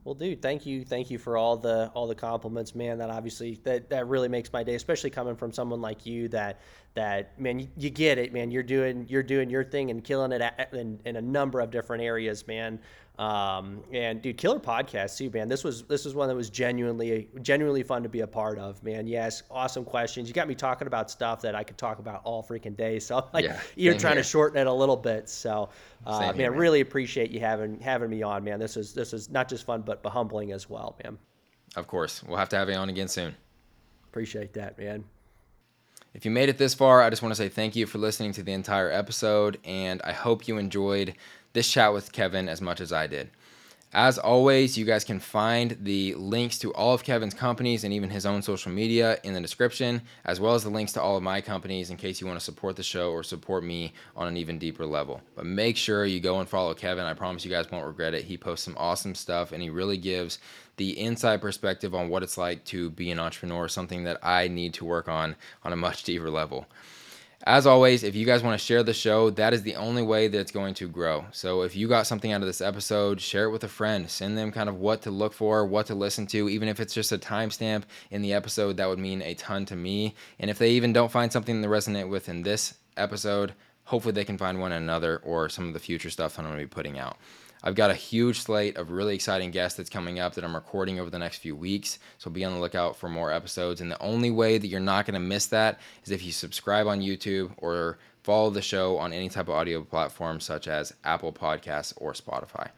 Well, 0.06 0.16
dude, 0.16 0.42
thank 0.42 0.66
you, 0.66 0.86
thank 0.86 1.12
you 1.12 1.18
for 1.18 1.36
all 1.36 1.58
the 1.58 1.92
all 1.94 2.08
the 2.08 2.16
compliments, 2.16 2.74
man. 2.74 2.98
That 3.00 3.10
obviously 3.10 3.60
that 3.64 3.90
that 3.90 4.08
really 4.08 4.30
makes 4.30 4.52
my 4.54 4.64
day, 4.64 4.76
especially 4.76 5.10
coming 5.10 5.36
from 5.36 5.52
someone 5.52 5.82
like 5.82 6.06
you. 6.06 6.30
That 6.30 6.62
that 6.94 7.40
man, 7.40 7.60
you, 7.60 7.68
you 7.76 7.90
get 7.90 8.18
it, 8.18 8.32
man. 8.32 8.50
You're 8.50 8.64
doing 8.64 9.06
you're 9.10 9.24
doing 9.24 9.50
your 9.50 9.66
thing 9.66 9.92
and 9.92 10.04
killing 10.04 10.32
it 10.32 10.42
at, 10.42 10.74
in, 10.74 11.00
in 11.06 11.18
a 11.18 11.22
number 11.22 11.60
of 11.60 11.70
different 11.70 12.02
areas, 12.02 12.48
man. 12.48 12.80
Um, 13.20 13.84
and 13.92 14.22
dude, 14.22 14.38
killer 14.38 14.60
podcast 14.62 15.18
too, 15.18 15.30
man. 15.30 15.50
This 15.50 15.62
was 15.62 15.84
this 15.84 16.06
was 16.06 16.16
one 16.16 16.30
that 16.30 16.36
was 16.36 16.50
genuinely 16.50 17.28
genuinely 17.42 17.84
fun 17.84 18.02
to 18.04 18.08
be 18.08 18.22
a 18.22 18.28
part 18.28 18.58
of, 18.58 18.82
man. 18.82 19.08
Yes, 19.08 19.44
awesome 19.52 19.84
questions. 19.84 20.30
You 20.30 20.34
got 20.34 20.48
me 20.48 20.56
talking 20.56 20.88
about 20.88 21.12
stuff 21.12 21.42
that 21.42 21.54
I 21.54 21.64
could 21.66 21.78
talk 21.78 22.00
about 22.00 22.22
all 22.24 22.42
freaking 22.42 22.78
day. 22.78 22.98
So 22.98 23.18
I'm 23.18 23.24
like, 23.34 23.44
Yeah, 23.44 23.60
you're 23.76 23.98
trying 23.98 24.14
here. 24.14 24.24
to 24.24 24.30
shorten 24.30 24.58
it 24.62 24.68
a 24.68 24.74
little 24.74 24.96
bit. 24.96 25.28
So, 25.28 25.68
uh, 26.06 26.20
man, 26.20 26.36
here, 26.36 26.50
man. 26.52 26.60
really 26.60 26.80
appreciate 26.80 27.30
you 27.30 27.42
having 27.42 27.78
having 27.82 28.10
me 28.10 28.24
on, 28.24 28.42
man. 28.46 28.58
This 28.58 28.78
is 28.78 28.94
this 28.94 29.12
is 29.12 29.30
not 29.30 29.50
just 29.50 29.66
fun, 29.66 29.82
but 29.82 30.02
but 30.02 30.12
humbling 30.12 30.54
as 30.54 30.70
well, 30.70 30.98
man. 31.04 31.18
Of 31.76 31.88
course, 31.88 32.24
we'll 32.24 32.38
have 32.38 32.50
to 32.50 32.56
have 32.56 32.70
you 32.70 32.76
on 32.76 32.88
again 32.88 33.10
soon. 33.10 33.36
Appreciate 34.10 34.54
that, 34.54 34.80
man. 34.80 35.04
If 36.14 36.26
you 36.26 36.32
made 36.32 36.50
it 36.50 36.58
this 36.58 36.74
far, 36.74 37.04
I 37.04 37.10
just 37.12 37.22
want 37.22 37.34
to 37.34 37.36
say 37.36 37.50
thank 37.50 37.76
you 37.76 37.86
for 37.86 38.00
listening 38.00 38.32
to 38.34 38.44
the 38.44 38.54
entire 38.54 38.90
episode, 38.90 39.60
and 39.64 40.02
I 40.04 40.12
hope 40.12 40.48
you 40.48 40.58
enjoyed 40.58 41.14
this 41.54 41.72
chat 41.72 41.94
with 41.94 42.12
Kevin 42.12 42.50
as 42.50 42.62
much 42.62 42.82
as 42.82 42.92
I 42.92 43.08
did. 43.08 43.30
As 43.92 44.20
always, 44.20 44.78
you 44.78 44.86
guys 44.86 45.04
can 45.04 45.20
find 45.20 45.76
the 45.82 46.14
links 46.14 46.60
to 46.60 46.72
all 46.76 46.94
of 46.94 47.04
Kevin's 47.04 47.34
companies 47.34 47.84
and 47.84 47.92
even 47.92 48.12
his 48.12 48.24
own 48.24 48.44
social 48.44 48.72
media 48.72 49.18
in 49.24 49.34
the 49.34 49.42
description, 49.42 50.04
as 50.26 50.40
well 50.40 50.54
as 50.54 50.62
the 50.62 50.70
links 50.70 50.94
to 50.94 51.02
all 51.02 51.18
of 51.18 51.24
my 51.24 51.42
companies 51.42 51.90
in 51.90 51.98
case 51.98 52.22
you 52.22 52.28
want 52.28 52.38
to 52.38 52.46
support 52.46 52.76
the 52.76 52.84
show 52.84 53.12
or 53.12 53.24
support 53.24 53.64
me 53.64 53.94
on 54.16 54.28
an 54.28 54.38
even 54.38 54.60
deeper 54.60 54.86
level. 54.86 55.22
But 55.36 55.48
make 55.48 55.76
sure 55.76 56.06
you 56.06 56.20
go 56.20 56.40
and 56.40 56.48
follow 56.48 56.76
Kevin. 56.76 57.06
I 57.06 57.16
promise 57.16 57.44
you 57.44 57.50
guys 57.50 57.72
won't 57.72 57.88
regret 57.88 58.14
it. 58.14 58.26
He 58.26 58.38
posts 58.38 58.64
some 58.64 58.78
awesome 58.78 59.16
stuff 59.16 59.52
and 59.52 59.64
he 59.64 59.72
really 59.72 59.98
gives 59.98 60.38
the 60.78 61.00
inside 61.00 61.42
perspective 61.42 61.96
on 61.96 62.10
what 62.10 62.22
it's 62.22 62.38
like 62.38 62.64
to 62.66 62.92
be 62.92 63.10
an 63.10 63.18
entrepreneur, 63.18 63.68
something 63.68 64.04
that 64.04 64.20
I 64.22 64.50
need 64.50 64.76
to 64.76 64.86
work 64.86 65.08
on 65.08 65.36
on 65.64 65.74
a 65.74 65.76
much 65.76 66.04
deeper 66.04 66.30
level. 66.30 66.68
As 67.46 67.66
always, 67.66 68.04
if 68.04 68.16
you 68.16 68.26
guys 68.26 68.44
want 68.44 68.60
to 68.60 68.66
share 68.66 68.84
the 68.84 68.94
show, 68.94 69.30
that 69.32 69.54
is 69.54 69.64
the 69.64 69.78
only 69.78 70.02
way 70.02 70.28
that 70.28 70.40
it's 70.40 70.52
going 70.52 70.74
to 70.76 70.90
grow. 70.90 71.26
So 71.32 71.62
if 71.62 71.74
you 71.74 71.88
got 71.88 72.06
something 72.06 72.34
out 72.34 72.42
of 72.42 72.48
this 72.48 72.60
episode, 72.60 73.22
share 73.22 73.46
it 73.46 73.52
with 73.52 73.64
a 73.64 73.70
friend. 73.70 74.10
Send 74.10 74.38
them 74.38 74.52
kind 74.52 74.68
of 74.68 74.76
what 74.76 75.04
to 75.04 75.12
look 75.12 75.34
for, 75.34 75.66
what 75.66 75.86
to 75.86 75.96
listen 75.96 76.28
to. 76.28 76.50
Even 76.50 76.68
if 76.68 76.82
it's 76.82 76.94
just 76.94 77.14
a 77.14 77.18
timestamp 77.18 77.84
in 78.12 78.22
the 78.22 78.34
episode, 78.34 78.76
that 78.78 78.90
would 78.90 79.00
mean 79.00 79.22
a 79.22 79.36
ton 79.36 79.66
to 79.68 79.76
me. 79.78 80.16
And 80.38 80.52
if 80.52 80.58
they 80.60 80.72
even 80.72 80.92
don't 80.92 81.12
find 81.12 81.32
something 81.32 81.62
to 81.62 81.68
resonate 81.70 82.10
with 82.10 82.28
in 82.28 82.44
this 82.44 82.74
episode, 82.98 83.54
hopefully 83.86 84.12
they 84.12 84.26
can 84.26 84.38
find 84.38 84.60
one 84.60 84.74
in 84.74 84.84
another 84.84 85.22
or 85.24 85.48
some 85.48 85.68
of 85.70 85.74
the 85.74 85.80
future 85.80 86.10
stuff 86.10 86.36
that 86.36 86.42
I'm 86.42 86.50
going 86.50 86.60
to 86.60 86.66
be 86.66 86.70
putting 86.70 87.00
out. 87.00 87.18
I've 87.64 87.76
got 87.76 87.92
a 87.92 87.96
huge 87.96 88.40
slate 88.40 88.78
of 88.78 88.92
really 88.92 89.16
exciting 89.16 89.52
guests 89.52 89.78
that's 89.78 89.90
coming 89.90 90.20
up 90.20 90.36
that 90.36 90.44
I'm 90.44 90.56
recording 90.56 91.00
over 91.00 91.10
the 91.10 91.20
next 91.20 91.40
few 91.40 91.56
weeks. 91.56 92.00
So 92.18 92.30
be 92.30 92.46
on 92.46 92.54
the 92.54 92.60
lookout 92.60 92.96
for 92.96 93.10
more 93.10 93.32
episodes. 93.32 93.82
And 93.82 93.92
the 93.92 94.02
only 94.02 94.32
way 94.32 94.58
that 94.58 94.68
you're 94.68 94.80
not 94.80 95.06
going 95.06 95.16
to 95.16 95.20
miss 95.20 95.48
that 95.48 95.80
is 96.06 96.12
if 96.12 96.24
you 96.24 96.32
subscribe 96.32 96.88
on 96.88 97.02
YouTube 97.02 97.52
or 97.58 97.98
follow 98.24 98.50
the 98.50 98.62
show 98.62 98.98
on 98.98 99.12
any 99.12 99.28
type 99.28 99.48
of 99.48 99.56
audio 99.56 99.82
platform 99.82 100.40
such 100.40 100.68
as 100.68 100.94
Apple 101.04 101.34
Podcasts 101.34 101.94
or 101.98 102.14
Spotify. 102.14 102.70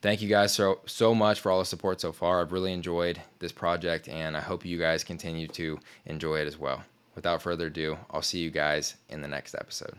Thank 0.00 0.22
you 0.22 0.28
guys 0.28 0.52
so 0.52 0.80
so 0.86 1.12
much 1.12 1.40
for 1.40 1.50
all 1.50 1.58
the 1.58 1.64
support 1.64 2.00
so 2.00 2.12
far. 2.12 2.40
I've 2.40 2.52
really 2.52 2.72
enjoyed 2.72 3.20
this 3.40 3.50
project 3.50 4.08
and 4.08 4.36
I 4.36 4.40
hope 4.40 4.64
you 4.64 4.78
guys 4.78 5.02
continue 5.02 5.48
to 5.48 5.78
enjoy 6.06 6.36
it 6.40 6.46
as 6.46 6.56
well. 6.58 6.84
Without 7.16 7.42
further 7.42 7.66
ado, 7.66 7.98
I'll 8.10 8.22
see 8.22 8.38
you 8.38 8.50
guys 8.50 8.94
in 9.08 9.22
the 9.22 9.28
next 9.28 9.56
episode. 9.56 9.98